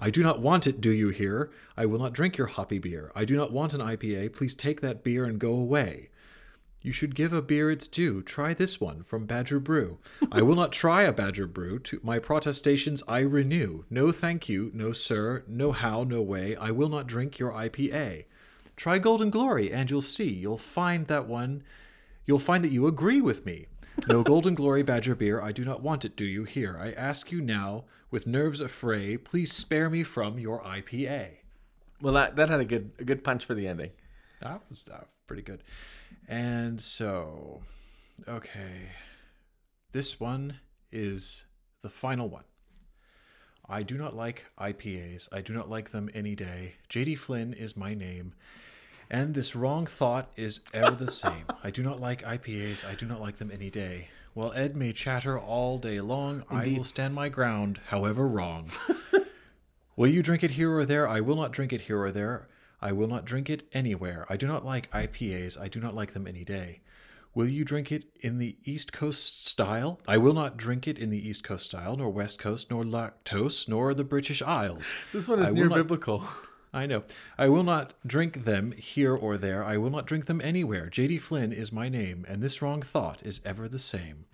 I 0.01 0.11
do 0.11 0.23
not 0.23 0.41
want 0.41 0.67
it, 0.67 0.81
do 0.81 0.91
you 0.91 1.09
hear? 1.09 1.51
I 1.77 1.87
will 1.87 1.99
not 1.99 2.13
drink 2.13 2.37
your 2.37 2.47
hoppy 2.47 2.79
beer. 2.79 3.13
I 3.15 3.25
do 3.25 3.37
not 3.37 3.53
want 3.53 3.75
an 3.75 3.81
IPA. 3.81 4.33
Please 4.33 4.55
take 4.55 4.81
that 4.81 5.03
beer 5.05 5.25
and 5.25 5.39
go 5.39 5.53
away. 5.53 6.11
You 6.89 6.93
should 6.95 7.15
give 7.15 7.35
a 7.35 7.43
beer 7.43 7.71
its 7.71 7.87
due. 7.87 8.23
Try 8.23 8.55
this 8.55 8.81
one 8.81 9.03
from 9.03 9.27
Badger 9.27 9.61
Brew. 9.61 9.99
I 10.33 10.41
will 10.41 10.55
not 10.55 10.73
try 10.73 11.03
a 11.03 11.13
Badger 11.13 11.47
Brew. 11.47 11.79
To 11.81 12.01
my 12.03 12.19
protestations 12.19 13.03
I 13.07 13.19
renew. 13.19 13.85
No 13.91 14.11
thank 14.11 14.49
you, 14.49 14.71
no 14.73 14.95
sir, 14.95 15.45
no 15.47 15.73
how, 15.73 16.03
no 16.05 16.23
way. 16.23 16.57
I 16.57 16.71
will 16.71 16.89
not 16.89 17.07
drink 17.07 17.39
your 17.39 17.53
IPA. 17.53 18.25
Try 18.75 18.97
Golden 18.97 19.29
Glory 19.29 19.71
and 19.71 19.91
you'll 19.91 20.01
see. 20.01 20.31
You'll 20.31 20.57
find 20.57 21.07
that 21.09 21.29
one. 21.29 21.63
You'll 22.25 22.39
find 22.39 22.65
that 22.65 22.73
you 22.73 22.87
agree 22.87 23.21
with 23.21 23.45
me. 23.45 23.67
No 24.07 24.23
Golden 24.23 24.55
Glory 24.55 24.83
Badger 24.83 25.15
beer. 25.15 25.43
I 25.43 25.53
do 25.53 25.67
not 25.67 25.83
want 25.83 26.07
it, 26.07 26.17
do 26.17 26.25
you 26.25 26.45
hear? 26.45 26.79
I 26.81 26.93
ask 26.93 27.31
you 27.31 27.43
now, 27.43 27.85
with 28.11 28.27
nerves 28.27 28.63
affray, 28.63 29.23
please 29.23 29.53
spare 29.53 29.91
me 29.91 30.05
from 30.05 30.39
your 30.39 30.63
IPA. 30.63 31.33
Well, 32.01 32.15
that 32.15 32.37
that 32.37 32.49
had 32.49 32.61
a 32.61 32.65
good 32.65 32.93
a 32.99 33.05
good 33.05 33.23
punch 33.23 33.45
for 33.45 33.53
the 33.53 33.69
ending. 33.69 33.91
That 34.41 34.63
was, 34.71 34.81
that 34.87 35.01
was 35.01 35.09
pretty 35.27 35.43
good. 35.43 35.63
And 36.29 36.81
so, 36.81 37.63
okay. 38.29 38.91
This 39.93 40.21
one 40.21 40.61
is 40.93 41.45
the 41.83 41.89
final 41.89 42.29
one. 42.29 42.45
I 43.67 43.83
do 43.83 43.97
not 43.97 44.15
like 44.15 44.45
IPAs. 44.61 45.29
I 45.33 45.41
do 45.41 45.55
not 45.55 45.71
like 45.71 45.91
them 45.91 46.11
any 46.15 46.35
day. 46.35 46.75
JD 46.91 47.19
Flynn 47.19 47.53
is 47.55 47.77
my 47.77 47.95
name. 47.95 48.35
And 49.11 49.35
this 49.35 49.57
wrong 49.57 49.87
thought 49.87 50.31
is 50.37 50.61
ever 50.75 50.95
the 50.95 51.11
same. 51.11 51.45
I 51.65 51.71
do 51.71 51.83
not 51.83 52.01
like 52.01 52.23
IPAs. 52.23 52.85
I 52.85 52.95
do 52.95 53.07
not 53.07 53.21
like 53.21 53.39
them 53.39 53.51
any 53.51 53.71
day. 53.71 54.09
While 54.35 54.53
Ed 54.53 54.77
may 54.77 54.93
chatter 54.93 55.39
all 55.39 55.79
day 55.79 56.01
long, 56.01 56.45
I 56.51 56.69
will 56.69 56.85
stand 56.85 57.15
my 57.15 57.29
ground, 57.29 57.81
however 57.89 58.29
wrong. 58.29 58.71
Will 59.97 60.09
you 60.09 60.23
drink 60.23 60.45
it 60.45 60.53
here 60.53 60.73
or 60.73 60.85
there? 60.85 61.09
I 61.09 61.21
will 61.21 61.35
not 61.35 61.51
drink 61.51 61.73
it 61.73 61.81
here 61.83 62.01
or 62.01 62.13
there. 62.13 62.47
I 62.81 62.93
will 62.93 63.09
not 63.09 63.25
drink 63.25 63.51
it 63.51 63.69
anywhere. 63.73 64.27
I 64.29 64.37
do 64.37 64.47
not 64.47 64.65
like 64.65 64.91
IPAs. 64.91 65.61
I 65.61 65.69
do 65.69 65.81
not 65.81 65.95
like 65.95 66.13
them 66.13 66.27
any 66.27 66.45
day. 66.45 66.81
Will 67.35 67.51
you 67.51 67.65
drink 67.65 67.93
it 67.93 68.05
in 68.21 68.39
the 68.39 68.57
East 68.65 68.93
Coast 68.93 69.47
style? 69.47 70.01
I 70.09 70.17
will 70.17 70.33
not 70.33 70.57
drink 70.57 70.89
it 70.89 70.99
in 70.99 71.11
the 71.11 71.29
East 71.29 71.45
Coast 71.45 71.67
style, 71.67 71.97
nor 71.97 72.11
West 72.11 72.39
Coast, 72.39 72.71
nor 72.71 72.85
lactose, 72.85 73.69
nor 73.69 73.95
the 73.95 74.05
British 74.05 74.43
Isles. 74.43 74.91
This 75.13 75.29
one 75.29 75.43
is 75.43 75.53
near 75.53 75.69
not- 75.69 75.77
biblical. 75.77 76.25
I 76.73 76.85
know. 76.87 77.05
I 77.39 77.49
will 77.49 77.63
not 77.63 77.95
drink 78.07 78.45
them 78.45 78.73
here 78.73 79.15
or 79.15 79.39
there. 79.39 79.65
I 79.65 79.79
will 79.79 79.91
not 79.91 80.07
drink 80.07 80.27
them 80.27 80.41
anywhere. 80.43 80.91
JD 80.91 81.21
Flynn 81.21 81.53
is 81.53 81.73
my 81.73 81.89
name, 81.89 82.27
and 82.29 82.43
this 82.43 82.61
wrong 82.61 82.83
thought 82.83 83.23
is 83.25 83.41
ever 83.45 83.69
the 83.69 83.79
same. 83.79 84.27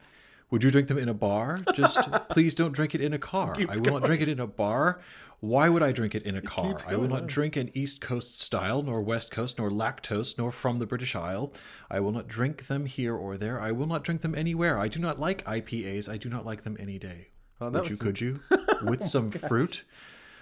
Would 0.51 0.63
you 0.65 0.71
drink 0.71 0.89
them 0.89 0.99
in 0.99 1.09
a 1.09 1.15
bar? 1.15 1.59
Just 1.75 1.99
please 2.31 2.55
don't 2.55 2.73
drink 2.73 2.95
it 2.95 3.01
in 3.01 3.13
a 3.13 3.19
car. 3.19 3.55
I 3.69 3.77
will 3.77 3.93
not 3.93 4.05
drink 4.05 4.21
it 4.21 4.29
in 4.29 4.41
a 4.41 4.47
bar. 4.47 5.01
Why 5.45 5.69
would 5.69 5.83
I 5.83 5.93
drink 5.93 6.15
it 6.15 6.23
in 6.23 6.37
a 6.37 6.41
car? 6.41 6.79
I 6.87 6.97
will 6.97 7.07
not 7.07 7.23
on. 7.23 7.27
drink 7.27 7.55
an 7.57 7.71
East 7.75 8.01
Coast 8.01 8.41
style, 8.41 8.83
nor 8.83 9.03
West 9.03 9.31
Coast, 9.31 9.59
nor 9.59 9.71
lactose, 9.71 10.39
nor 10.39 10.51
from 10.51 10.79
the 10.79 10.87
British 10.87 11.15
Isle. 11.15 11.53
I 11.91 12.01
will 12.01 12.13
not 12.13 12.29
drink 12.29 12.67
them 12.67 12.87
here 12.87 13.15
or 13.15 13.37
there. 13.37 13.61
I 13.61 13.71
will 13.71 13.87
not 13.87 14.05
drink 14.05 14.23
them 14.23 14.35
anywhere. 14.35 14.79
I 14.79 14.89
do 14.89 14.99
not 14.99 15.21
like 15.21 15.45
IPAs. 15.45 16.09
I 16.09 16.17
do 16.17 16.31
not 16.31 16.47
like 16.47 16.65
them 16.65 16.79
any 16.81 16.99
day. 16.99 17.29
Oh, 17.61 17.69
would 17.69 17.85
you? 17.85 17.91
was 17.91 18.01
Could 18.01 18.21
you? 18.23 18.41
With 18.85 19.05
some 19.05 19.31
fruit. 19.31 19.85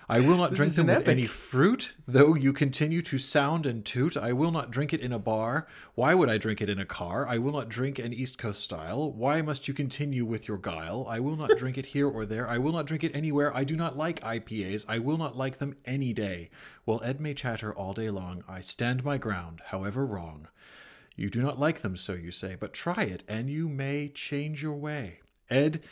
I 0.08 0.20
will 0.20 0.36
not 0.36 0.54
drink 0.54 0.74
them 0.74 0.88
with 0.88 1.08
any 1.08 1.26
fruit, 1.26 1.92
though 2.06 2.34
you 2.34 2.52
continue 2.52 3.02
to 3.02 3.18
sound 3.18 3.66
and 3.66 3.84
toot. 3.84 4.16
I 4.16 4.32
will 4.32 4.50
not 4.50 4.70
drink 4.70 4.92
it 4.92 5.00
in 5.00 5.12
a 5.12 5.18
bar. 5.18 5.66
Why 5.94 6.14
would 6.14 6.28
I 6.28 6.38
drink 6.38 6.60
it 6.60 6.68
in 6.68 6.78
a 6.78 6.84
car? 6.84 7.26
I 7.26 7.38
will 7.38 7.52
not 7.52 7.68
drink 7.68 7.98
an 7.98 8.12
East 8.12 8.36
Coast 8.36 8.62
style. 8.62 9.12
Why 9.12 9.42
must 9.42 9.68
you 9.68 9.74
continue 9.74 10.24
with 10.24 10.48
your 10.48 10.58
guile? 10.58 11.06
I 11.08 11.20
will 11.20 11.36
not 11.36 11.56
drink 11.56 11.78
it 11.78 11.86
here 11.86 12.08
or 12.08 12.26
there. 12.26 12.48
I 12.48 12.58
will 12.58 12.72
not 12.72 12.86
drink 12.86 13.04
it 13.04 13.14
anywhere. 13.14 13.56
I 13.56 13.64
do 13.64 13.76
not 13.76 13.96
like 13.96 14.20
IPAs. 14.20 14.84
I 14.88 14.98
will 14.98 15.18
not 15.18 15.36
like 15.36 15.58
them 15.58 15.76
any 15.84 16.12
day. 16.12 16.50
While 16.84 17.00
Ed 17.04 17.20
may 17.20 17.34
chatter 17.34 17.72
all 17.72 17.92
day 17.92 18.10
long, 18.10 18.42
I 18.48 18.60
stand 18.60 19.04
my 19.04 19.18
ground, 19.18 19.60
however 19.66 20.04
wrong. 20.04 20.48
You 21.14 21.30
do 21.30 21.42
not 21.42 21.60
like 21.60 21.82
them, 21.82 21.96
so 21.96 22.14
you 22.14 22.32
say, 22.32 22.56
but 22.58 22.72
try 22.72 23.04
it, 23.04 23.22
and 23.28 23.48
you 23.48 23.68
may 23.68 24.08
change 24.08 24.62
your 24.62 24.74
way. 24.74 25.20
Ed, 25.48 25.82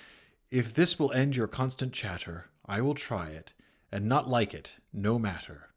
if 0.50 0.74
this 0.74 0.98
will 0.98 1.12
end 1.12 1.36
your 1.36 1.46
constant 1.46 1.92
chatter, 1.92 2.46
I 2.66 2.80
will 2.80 2.94
try 2.94 3.28
it, 3.28 3.52
and 3.92 4.06
not 4.06 4.28
like 4.28 4.54
it, 4.54 4.72
no 4.92 5.18
matter. 5.18 5.70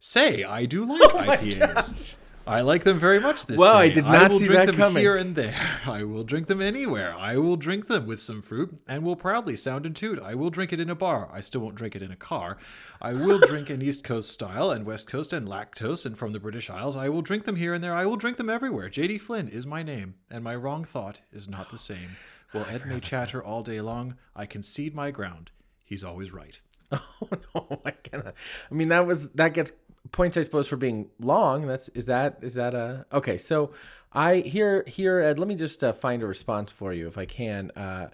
Say, 0.00 0.44
I 0.44 0.64
do 0.66 0.84
like 0.84 1.00
oh 1.14 1.18
IPAs. 1.18 2.14
I 2.46 2.62
like 2.62 2.84
them 2.84 2.98
very 2.98 3.20
much 3.20 3.44
this 3.44 3.58
Wow, 3.58 3.72
day. 3.72 3.78
I 3.78 3.88
did 3.90 4.04
not 4.04 4.30
will 4.30 4.38
see 4.38 4.46
drink 4.46 4.60
that 4.60 4.66
them 4.68 4.76
coming. 4.76 5.02
here 5.02 5.16
and 5.16 5.34
there. 5.36 5.80
I 5.86 6.04
will 6.04 6.24
drink 6.24 6.46
them 6.46 6.62
anywhere. 6.62 7.14
I 7.14 7.36
will 7.36 7.56
drink 7.56 7.88
them 7.88 8.06
with 8.06 8.20
some 8.22 8.40
fruit 8.40 8.78
and 8.88 9.02
will 9.02 9.16
proudly 9.16 9.54
sound 9.54 9.84
and 9.84 9.94
toot. 9.94 10.18
I 10.18 10.34
will 10.34 10.48
drink 10.48 10.72
it 10.72 10.80
in 10.80 10.88
a 10.88 10.94
bar. 10.94 11.28
I 11.30 11.42
still 11.42 11.60
won't 11.60 11.74
drink 11.74 11.94
it 11.94 12.00
in 12.00 12.10
a 12.10 12.16
car. 12.16 12.56
I 13.02 13.12
will 13.12 13.38
drink 13.46 13.68
an 13.68 13.82
East 13.82 14.02
Coast 14.02 14.30
style 14.30 14.70
and 14.70 14.86
West 14.86 15.06
Coast 15.06 15.34
and 15.34 15.46
lactose 15.46 16.06
and 16.06 16.16
from 16.16 16.32
the 16.32 16.40
British 16.40 16.70
Isles. 16.70 16.96
I 16.96 17.10
will 17.10 17.20
drink 17.20 17.44
them 17.44 17.56
here 17.56 17.74
and 17.74 17.84
there. 17.84 17.94
I 17.94 18.06
will 18.06 18.16
drink 18.16 18.38
them 18.38 18.48
everywhere. 18.48 18.88
JD 18.88 19.20
Flynn 19.20 19.48
is 19.48 19.66
my 19.66 19.82
name, 19.82 20.14
and 20.30 20.42
my 20.42 20.54
wrong 20.56 20.84
thought 20.84 21.20
is 21.30 21.48
not 21.50 21.70
the 21.70 21.76
same. 21.78 22.16
While 22.52 22.64
Ed 22.70 22.86
may 22.86 23.00
chatter 23.00 23.44
all 23.44 23.62
day 23.62 23.82
long, 23.82 24.14
I 24.34 24.46
concede 24.46 24.94
my 24.94 25.10
ground. 25.10 25.50
he's 25.84 26.02
always 26.04 26.32
right. 26.32 26.60
Oh 27.20 27.28
no, 27.54 27.80
I 27.84 27.90
cannot. 27.90 28.34
I 28.70 28.74
mean, 28.74 28.88
that 28.88 29.06
was 29.06 29.28
that 29.30 29.52
gets 29.52 29.72
points, 30.12 30.36
I 30.36 30.42
suppose, 30.42 30.68
for 30.68 30.76
being 30.76 31.10
long. 31.20 31.66
That's 31.66 31.88
is 31.90 32.06
that 32.06 32.38
is 32.42 32.54
that 32.54 32.74
a 32.74 33.06
okay? 33.12 33.38
So 33.38 33.72
I 34.12 34.36
here 34.36 34.84
here 34.86 35.20
Ed. 35.20 35.38
Let 35.38 35.48
me 35.48 35.54
just 35.54 35.82
uh, 35.82 35.92
find 35.92 36.22
a 36.22 36.26
response 36.26 36.72
for 36.72 36.92
you 36.92 37.06
if 37.08 37.18
I 37.18 37.26
can. 37.26 37.70
Uh, 37.72 38.08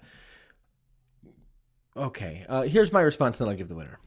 okay, 1.95 2.45
uh, 2.49 2.63
here's 2.63 2.91
my 2.91 3.01
response, 3.01 3.39
and 3.39 3.47
then 3.47 3.53
I'll 3.53 3.57
give 3.57 3.69
the 3.69 3.75
winner. 3.75 3.99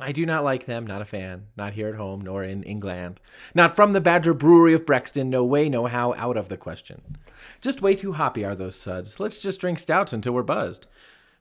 I 0.00 0.12
do 0.12 0.26
not 0.26 0.42
like 0.42 0.66
them, 0.66 0.86
not 0.86 1.02
a 1.02 1.04
fan, 1.04 1.46
not 1.56 1.74
here 1.74 1.88
at 1.88 1.94
home, 1.94 2.22
nor 2.22 2.42
in 2.42 2.62
England. 2.62 3.20
Not 3.54 3.76
from 3.76 3.92
the 3.92 4.00
Badger 4.00 4.34
Brewery 4.34 4.74
of 4.74 4.86
Brexton, 4.86 5.30
no 5.30 5.44
way, 5.44 5.68
no 5.68 5.86
how, 5.86 6.14
out 6.14 6.36
of 6.36 6.48
the 6.48 6.56
question. 6.56 7.18
Just 7.60 7.82
way 7.82 7.94
too 7.94 8.14
hoppy 8.14 8.44
are 8.44 8.56
those 8.56 8.74
suds. 8.74 9.20
Let's 9.20 9.38
just 9.38 9.60
drink 9.60 9.78
stouts 9.78 10.12
until 10.12 10.32
we're 10.32 10.42
buzzed. 10.42 10.86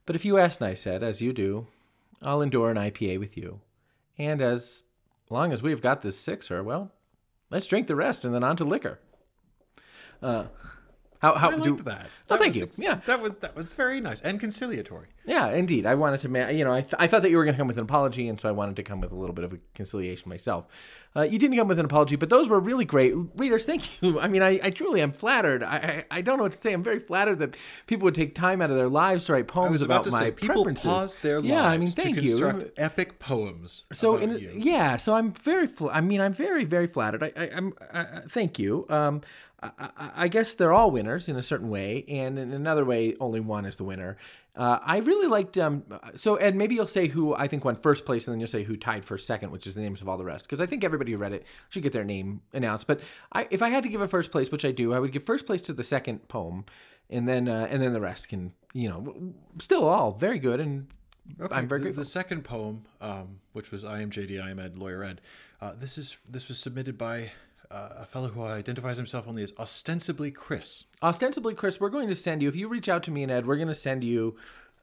But 0.05 0.15
if 0.15 0.25
you 0.25 0.37
ask 0.37 0.59
nice 0.59 0.85
Ed, 0.85 1.01
as 1.01 1.21
you 1.21 1.31
do, 1.33 1.67
I'll 2.21 2.41
endure 2.41 2.69
an 2.69 2.77
IPA 2.77 3.19
with 3.19 3.37
you. 3.37 3.61
And 4.17 4.41
as 4.41 4.83
long 5.29 5.51
as 5.51 5.63
we've 5.63 5.81
got 5.81 6.01
this 6.01 6.19
sixer, 6.19 6.61
well, 6.63 6.91
let's 7.49 7.67
drink 7.67 7.87
the 7.87 7.95
rest 7.95 8.25
and 8.25 8.33
then 8.33 8.43
on 8.43 8.57
to 8.57 8.63
liquor. 8.63 8.99
Uh, 10.21 10.45
how 11.21 11.35
how 11.35 11.49
I 11.49 11.55
liked 11.55 11.63
do 11.63 11.83
that. 11.83 12.07
Oh, 12.29 12.35
That 12.35 12.39
thank 12.39 12.53
was 12.55 12.61
you. 12.63 12.69
Yeah. 12.77 12.99
that 13.05 13.21
was 13.21 13.37
that 13.37 13.55
was 13.55 13.67
very 13.73 14.01
nice 14.01 14.21
and 14.21 14.39
conciliatory. 14.39 15.07
Yeah, 15.25 15.49
indeed. 15.51 15.85
I 15.85 15.93
wanted 15.93 16.19
to, 16.21 16.29
ma- 16.29 16.47
you 16.47 16.63
know, 16.63 16.73
I, 16.73 16.81
th- 16.81 16.95
I 16.97 17.05
thought 17.05 17.21
that 17.21 17.29
you 17.29 17.37
were 17.37 17.43
going 17.43 17.53
to 17.53 17.57
come 17.59 17.67
with 17.67 17.77
an 17.77 17.83
apology, 17.83 18.27
and 18.27 18.39
so 18.41 18.49
I 18.49 18.51
wanted 18.51 18.75
to 18.77 18.83
come 18.83 19.01
with 19.01 19.11
a 19.11 19.15
little 19.15 19.35
bit 19.35 19.45
of 19.45 19.53
a 19.53 19.59
conciliation 19.75 20.27
myself. 20.29 20.65
Uh, 21.15 21.21
you 21.21 21.37
didn't 21.37 21.57
come 21.57 21.67
with 21.67 21.77
an 21.77 21.85
apology, 21.85 22.15
but 22.15 22.29
those 22.31 22.49
were 22.49 22.59
really 22.59 22.85
great. 22.85 23.13
Readers, 23.35 23.65
thank 23.65 24.01
you. 24.01 24.19
I 24.25 24.27
mean, 24.27 24.41
I, 24.41 24.59
I 24.63 24.69
truly 24.71 24.99
am 24.99 25.11
flattered. 25.11 25.61
I, 25.61 25.75
I, 26.09 26.17
I 26.17 26.21
don't 26.23 26.37
know 26.37 26.43
what 26.43 26.53
to 26.53 26.57
say. 26.57 26.73
I'm 26.73 26.81
very 26.81 26.97
flattered 26.97 27.37
that 27.37 27.55
people 27.85 28.05
would 28.05 28.15
take 28.15 28.33
time 28.33 28.63
out 28.63 28.71
of 28.71 28.77
their 28.77 28.89
lives 28.89 29.25
to 29.25 29.33
write 29.33 29.47
poems 29.47 29.73
was 29.73 29.81
about, 29.83 29.97
about, 29.97 30.03
to 30.05 30.11
my 30.11 30.19
say 30.21 30.31
people 30.31 30.55
preferences. 30.55 30.85
paused 30.85 31.21
their 31.21 31.35
lives 31.39 31.49
yeah, 31.51 31.65
I 31.67 31.77
mean, 31.77 31.89
to 31.89 32.01
thank 32.01 32.17
construct 32.17 32.63
you. 32.63 32.71
epic 32.77 33.19
poems. 33.19 33.83
So 33.93 34.17
in, 34.17 34.59
yeah, 34.59 34.97
so 34.97 35.13
I'm 35.13 35.33
very. 35.33 35.67
Fl- 35.67 35.89
I 35.91 36.01
mean, 36.01 36.19
I'm 36.19 36.33
very, 36.33 36.65
very 36.65 36.87
flattered. 36.87 37.21
I, 37.21 37.31
I, 37.37 37.71
I- 37.93 38.21
thank 38.27 38.57
you. 38.57 38.87
Um, 38.89 39.21
I, 39.61 39.71
I, 39.79 40.11
I 40.15 40.27
guess 40.27 40.55
they're 40.55 40.73
all 40.73 40.91
winners 40.91 41.29
in 41.29 41.35
a 41.35 41.41
certain 41.41 41.69
way, 41.69 42.03
and 42.07 42.39
in 42.39 42.51
another 42.51 42.83
way, 42.83 43.15
only 43.19 43.39
one 43.39 43.65
is 43.65 43.75
the 43.75 43.83
winner. 43.83 44.17
Uh, 44.55 44.79
I 44.83 44.97
really 44.97 45.27
liked. 45.27 45.57
Um, 45.57 45.83
so 46.17 46.35
and 46.35 46.57
maybe 46.57 46.75
you'll 46.75 46.87
say 46.87 47.07
who 47.07 47.33
I 47.35 47.47
think 47.47 47.63
won 47.63 47.75
first 47.75 48.05
place, 48.05 48.27
and 48.27 48.33
then 48.33 48.39
you'll 48.39 48.47
say 48.47 48.63
who 48.63 48.75
tied 48.75 49.05
for 49.05 49.17
second, 49.17 49.51
which 49.51 49.67
is 49.67 49.75
the 49.75 49.81
names 49.81 50.01
of 50.01 50.09
all 50.09 50.17
the 50.17 50.25
rest. 50.25 50.45
Because 50.45 50.59
I 50.59 50.65
think 50.65 50.83
everybody 50.83 51.11
who 51.11 51.17
read 51.17 51.33
it 51.33 51.45
should 51.69 51.83
get 51.83 51.93
their 51.93 52.03
name 52.03 52.41
announced. 52.53 52.87
But 52.87 52.99
I, 53.31 53.47
if 53.49 53.61
I 53.61 53.69
had 53.69 53.83
to 53.83 53.89
give 53.89 54.01
a 54.01 54.07
first 54.07 54.31
place, 54.31 54.51
which 54.51 54.65
I 54.65 54.71
do, 54.71 54.93
I 54.93 54.99
would 54.99 55.11
give 55.11 55.23
first 55.23 55.45
place 55.45 55.61
to 55.63 55.73
the 55.73 55.83
second 55.83 56.27
poem, 56.27 56.65
and 57.09 57.27
then 57.27 57.47
uh, 57.47 57.67
and 57.69 57.81
then 57.81 57.93
the 57.93 58.01
rest 58.01 58.27
can, 58.29 58.53
you 58.73 58.89
know, 58.89 59.33
still 59.59 59.87
all 59.87 60.11
very 60.11 60.39
good 60.39 60.59
and. 60.59 60.87
Okay, 61.39 61.55
I'm 61.55 61.67
very 61.67 61.79
the, 61.79 61.85
grateful. 61.85 62.01
the 62.01 62.09
second 62.09 62.43
poem, 62.43 62.83
um, 62.99 63.39
which 63.53 63.71
was 63.71 63.85
I 63.85 64.01
am 64.01 64.09
JD, 64.09 64.43
I 64.43 64.49
am 64.49 64.59
Ed, 64.59 64.77
lawyer 64.77 65.03
Ed. 65.03 65.21
Uh, 65.61 65.71
this 65.79 65.97
is 65.97 66.17
this 66.27 66.47
was 66.47 66.57
submitted 66.57 66.97
by 66.97 67.31
a 67.73 68.05
fellow 68.05 68.27
who 68.29 68.43
identifies 68.43 68.97
himself 68.97 69.27
only 69.27 69.43
as 69.43 69.53
ostensibly 69.57 70.31
Chris. 70.31 70.83
ostensibly 71.01 71.53
chris 71.53 71.79
we're 71.79 71.89
going 71.89 72.07
to 72.07 72.15
send 72.15 72.41
you 72.41 72.49
if 72.49 72.55
you 72.55 72.67
reach 72.67 72.89
out 72.89 73.03
to 73.03 73.11
me 73.11 73.23
and 73.23 73.31
ed 73.31 73.45
we're 73.45 73.55
going 73.55 73.67
to 73.67 73.75
send 73.75 74.03
you 74.03 74.35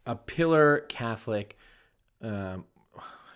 a 0.06 0.14
pillar 0.16 0.80
catholic 0.88 1.56
um, 2.22 2.64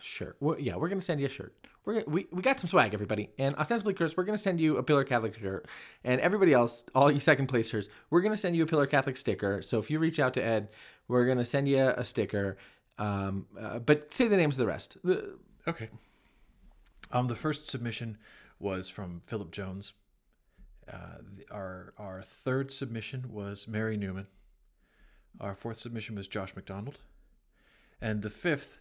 shirt. 0.00 0.36
Well, 0.40 0.58
yeah 0.58 0.76
we're 0.76 0.88
going 0.88 1.00
to 1.00 1.04
send 1.04 1.20
you 1.20 1.26
a 1.26 1.30
shirt. 1.30 1.54
We're 1.84 2.02
we, 2.06 2.26
we 2.32 2.42
got 2.42 2.60
some 2.60 2.68
swag 2.68 2.94
everybody. 2.94 3.30
And 3.38 3.54
ostensibly 3.56 3.94
chris 3.94 4.16
we're 4.16 4.24
going 4.24 4.36
to 4.38 4.42
send 4.42 4.58
you 4.60 4.76
a 4.78 4.82
pillar 4.82 5.04
catholic 5.04 5.38
shirt. 5.38 5.66
And 6.04 6.20
everybody 6.20 6.52
else 6.52 6.82
all 6.94 7.10
you 7.10 7.20
second 7.20 7.46
placers 7.48 7.88
we're 8.10 8.22
going 8.22 8.32
to 8.32 8.36
send 8.38 8.56
you 8.56 8.62
a 8.62 8.66
pillar 8.66 8.86
catholic 8.86 9.16
sticker. 9.16 9.62
So 9.62 9.78
if 9.78 9.90
you 9.90 9.98
reach 9.98 10.18
out 10.18 10.34
to 10.34 10.42
ed 10.44 10.68
we're 11.08 11.26
going 11.26 11.38
to 11.38 11.44
send 11.44 11.68
you 11.68 11.80
a 11.88 12.04
sticker. 12.04 12.56
Um, 12.98 13.46
uh, 13.60 13.78
but 13.80 14.12
say 14.14 14.28
the 14.28 14.36
names 14.36 14.54
of 14.54 14.58
the 14.60 14.66
rest. 14.66 14.96
The- 15.04 15.38
Okay. 15.68 15.88
Um, 17.12 17.28
the 17.28 17.36
first 17.36 17.66
submission 17.68 18.18
was 18.62 18.88
from 18.88 19.22
Philip 19.26 19.50
Jones. 19.50 19.92
Uh, 20.90 21.18
the, 21.36 21.44
our 21.52 21.92
our 21.98 22.22
third 22.22 22.70
submission 22.70 23.26
was 23.30 23.68
Mary 23.68 23.96
Newman. 23.96 24.26
Our 25.40 25.54
fourth 25.54 25.78
submission 25.78 26.16
was 26.16 26.28
Josh 26.28 26.54
McDonald, 26.54 26.98
and 28.00 28.22
the 28.22 28.30
fifth, 28.30 28.78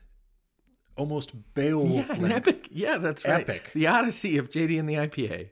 almost 0.96 1.54
Beowulf 1.54 2.08
yeah 2.10 2.16
length, 2.16 2.48
epic 2.48 2.68
yeah 2.72 2.98
that's 2.98 3.26
right 3.26 3.48
Epic. 3.50 3.72
the 3.74 3.88
odyssey 3.88 4.38
of 4.38 4.50
jd 4.50 4.80
and 4.80 4.88
the 4.90 4.96
ipa 4.96 5.48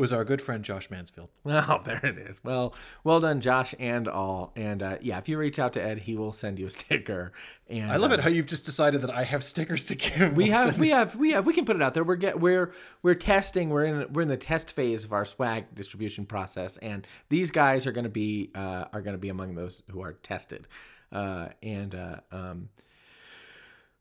was 0.00 0.12
our 0.14 0.24
good 0.24 0.40
friend 0.40 0.64
Josh 0.64 0.90
Mansfield. 0.90 1.28
Well, 1.44 1.82
there 1.86 2.00
it 2.04 2.16
is. 2.18 2.42
Well, 2.42 2.74
well 3.04 3.20
done, 3.20 3.40
Josh, 3.42 3.74
and 3.78 4.08
all. 4.08 4.52
And 4.56 4.82
uh, 4.82 4.96
yeah, 5.02 5.18
if 5.18 5.28
you 5.28 5.36
reach 5.36 5.58
out 5.58 5.74
to 5.74 5.82
Ed, 5.82 5.98
he 5.98 6.16
will 6.16 6.32
send 6.32 6.58
you 6.58 6.66
a 6.66 6.70
sticker. 6.72 7.32
And 7.68 7.92
I 7.92 7.96
love 7.96 8.10
uh, 8.10 8.14
it 8.14 8.20
how 8.20 8.30
you've 8.30 8.46
just 8.46 8.64
decided 8.64 9.02
that 9.02 9.10
I 9.10 9.24
have 9.24 9.44
stickers 9.44 9.84
to 9.84 9.94
give. 9.94 10.34
We 10.34 10.48
have, 10.48 10.78
we 10.78 10.88
have, 10.88 11.14
we 11.14 11.32
have. 11.32 11.46
We 11.46 11.52
can 11.52 11.66
put 11.66 11.76
it 11.76 11.82
out 11.82 11.94
there. 11.94 12.02
We're 12.02 12.16
get, 12.16 12.40
we're 12.40 12.72
we're 13.02 13.14
testing. 13.14 13.68
We're 13.68 13.84
in 13.84 14.12
we're 14.12 14.22
in 14.22 14.28
the 14.28 14.36
test 14.36 14.72
phase 14.72 15.04
of 15.04 15.12
our 15.12 15.26
swag 15.26 15.74
distribution 15.74 16.24
process, 16.24 16.78
and 16.78 17.06
these 17.28 17.50
guys 17.50 17.86
are 17.86 17.92
going 17.92 18.04
to 18.04 18.10
be 18.10 18.50
uh, 18.54 18.86
are 18.92 19.02
going 19.02 19.14
to 19.14 19.18
be 19.18 19.28
among 19.28 19.54
those 19.54 19.82
who 19.90 20.02
are 20.02 20.14
tested. 20.14 20.66
Uh, 21.12 21.48
and 21.62 21.94
uh, 21.94 22.16
um, 22.32 22.70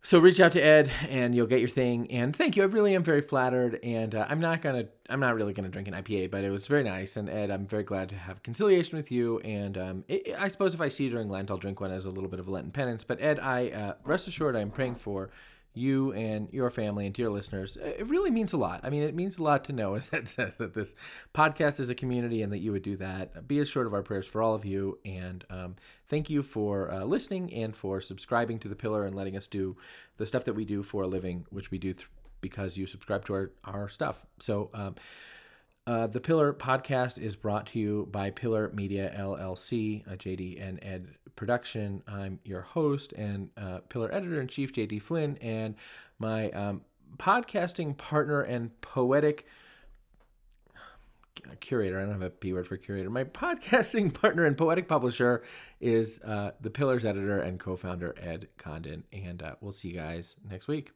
so 0.02 0.18
reach 0.20 0.40
out 0.40 0.54
to 0.54 0.62
Ed 0.62 0.90
and 1.10 1.36
you'll 1.36 1.48
get 1.48 1.60
your 1.60 1.70
thing. 1.70 2.10
And 2.12 2.36
thank 2.36 2.56
you. 2.56 2.64
I 2.64 2.68
really 2.68 2.96
am 2.96 3.04
very 3.04 3.22
flattered. 3.22 3.80
And 3.84 4.16
uh, 4.16 4.26
I'm 4.30 4.40
not 4.40 4.62
gonna, 4.62 4.86
I'm 5.10 5.20
not 5.20 5.36
really 5.36 5.54
gonna 5.54 5.70
drink 5.70 5.88
an 5.88 5.94
IPA, 5.94 6.32
but 6.32 6.44
it 6.44 6.50
was 6.50 6.68
very 6.68 6.84
nice. 6.84 7.18
And 7.18 7.30
Ed, 7.30 7.52
I'm 7.52 7.68
very 7.68 7.84
glad 7.84 8.10
to 8.10 8.16
have 8.16 8.42
conciliation 8.42 8.98
with 8.98 9.12
you. 9.12 9.40
And 9.40 9.78
um, 9.78 10.04
it, 10.08 10.36
I 10.38 10.48
suppose 10.48 10.74
if 10.74 10.82
I 10.82 10.88
see 10.88 11.06
you 11.06 11.10
during 11.10 11.30
Lent, 11.30 11.52
I'll 11.52 11.58
drink 11.58 11.82
one 11.82 11.92
as 11.92 12.06
a 12.06 12.10
little 12.10 12.30
bit 12.30 12.40
of 12.40 12.48
a 12.48 12.52
Lenten 12.52 12.72
penance. 12.72 13.04
But 13.04 13.22
Ed, 13.22 13.40
I 13.40 13.70
uh, 13.70 13.94
rest 14.06 14.28
assured, 14.28 14.56
I'm 14.56 14.72
praying 14.72 14.96
for 14.96 15.32
you 15.80 16.12
and 16.14 16.48
your 16.52 16.70
family 16.70 17.06
and 17.06 17.16
dear 17.16 17.30
listeners. 17.30 17.78
It 17.82 18.08
really 18.08 18.30
means 18.30 18.54
a 18.54 18.58
lot. 18.58 18.82
I 18.84 18.90
mean, 18.90 19.04
it 19.04 19.16
means 19.16 19.38
a 19.38 19.44
lot 19.44 19.64
to 19.66 19.74
know, 19.74 19.94
as 19.96 20.10
Ed 20.14 20.28
says, 20.28 20.58
that 20.58 20.74
this 20.74 20.96
podcast 21.34 21.80
is 21.80 21.90
a 21.90 21.96
community 21.96 22.42
and 22.42 22.52
that 22.52 22.60
you 22.60 22.72
would 22.72 22.84
do 22.84 22.98
that. 22.98 23.48
Be 23.48 23.60
assured 23.60 23.88
of 23.88 23.94
our 23.94 24.04
prayers 24.04 24.28
for 24.28 24.42
all 24.42 24.54
of 24.54 24.66
you. 24.66 25.00
And 25.06 25.44
um, 25.50 25.76
thank 26.08 26.30
you 26.30 26.44
for 26.44 26.92
uh, 26.92 27.04
listening 27.04 27.54
and 27.54 27.76
for 27.76 28.02
subscribing 28.02 28.60
to 28.60 28.68
The 28.68 28.76
Pillar 28.76 29.06
and 29.06 29.16
letting 29.16 29.38
us 29.38 29.48
do 29.48 29.78
the 30.18 30.26
stuff 30.26 30.44
that 30.46 30.54
we 30.54 30.66
do 30.66 30.84
for 30.84 31.04
a 31.04 31.08
living, 31.08 31.46
which 31.50 31.72
we 31.72 31.78
do 31.78 31.94
th- 31.94 32.08
because 32.42 32.78
you 32.78 32.86
subscribe 32.86 33.26
to 33.26 33.34
our, 33.34 33.52
our 33.66 33.90
stuff. 33.90 34.26
So, 34.40 34.70
um, 34.74 34.96
uh, 35.90 36.06
the 36.06 36.20
Pillar 36.20 36.54
podcast 36.54 37.18
is 37.18 37.36
brought 37.36 37.66
to 37.68 37.80
you 37.80 38.08
by 38.12 38.30
Pillar 38.30 38.70
Media 38.76 39.12
LLC, 39.18 40.06
a 40.06 40.16
JD 40.16 40.62
and 40.62 40.78
Ed 40.84 41.08
production. 41.36 42.04
I'm 42.08 42.40
your 42.44 42.62
host 42.62 43.12
and 43.14 43.50
uh, 43.58 43.80
Pillar 43.90 44.14
editor 44.14 44.40
in 44.40 44.48
chief, 44.48 44.72
JD 44.72 45.02
Flynn, 45.02 45.38
and 45.42 45.74
my 46.20 46.52
um, 46.52 46.82
podcasting 47.18 47.98
partner 47.98 48.42
and 48.42 48.80
poetic 48.82 49.48
curator. 51.60 52.00
I 52.00 52.04
don't 52.04 52.12
have 52.12 52.22
a 52.22 52.30
P 52.30 52.54
word 52.54 52.68
for 52.68 52.78
curator. 52.78 53.10
My 53.10 53.24
podcasting 53.24 54.14
partner 54.22 54.46
and 54.46 54.56
poetic 54.56 54.88
publisher 54.88 55.42
is 55.82 56.20
uh, 56.20 56.52
the 56.62 56.70
Pillars 56.70 57.04
editor 57.04 57.40
and 57.40 57.60
co 57.60 57.76
founder, 57.76 58.14
Ed 58.22 58.50
Condon. 58.60 59.06
And 59.12 59.42
uh, 59.42 59.56
we'll 59.60 59.72
see 59.72 59.88
you 59.88 59.96
guys 59.96 60.36
next 60.48 60.68
week. 60.68 60.92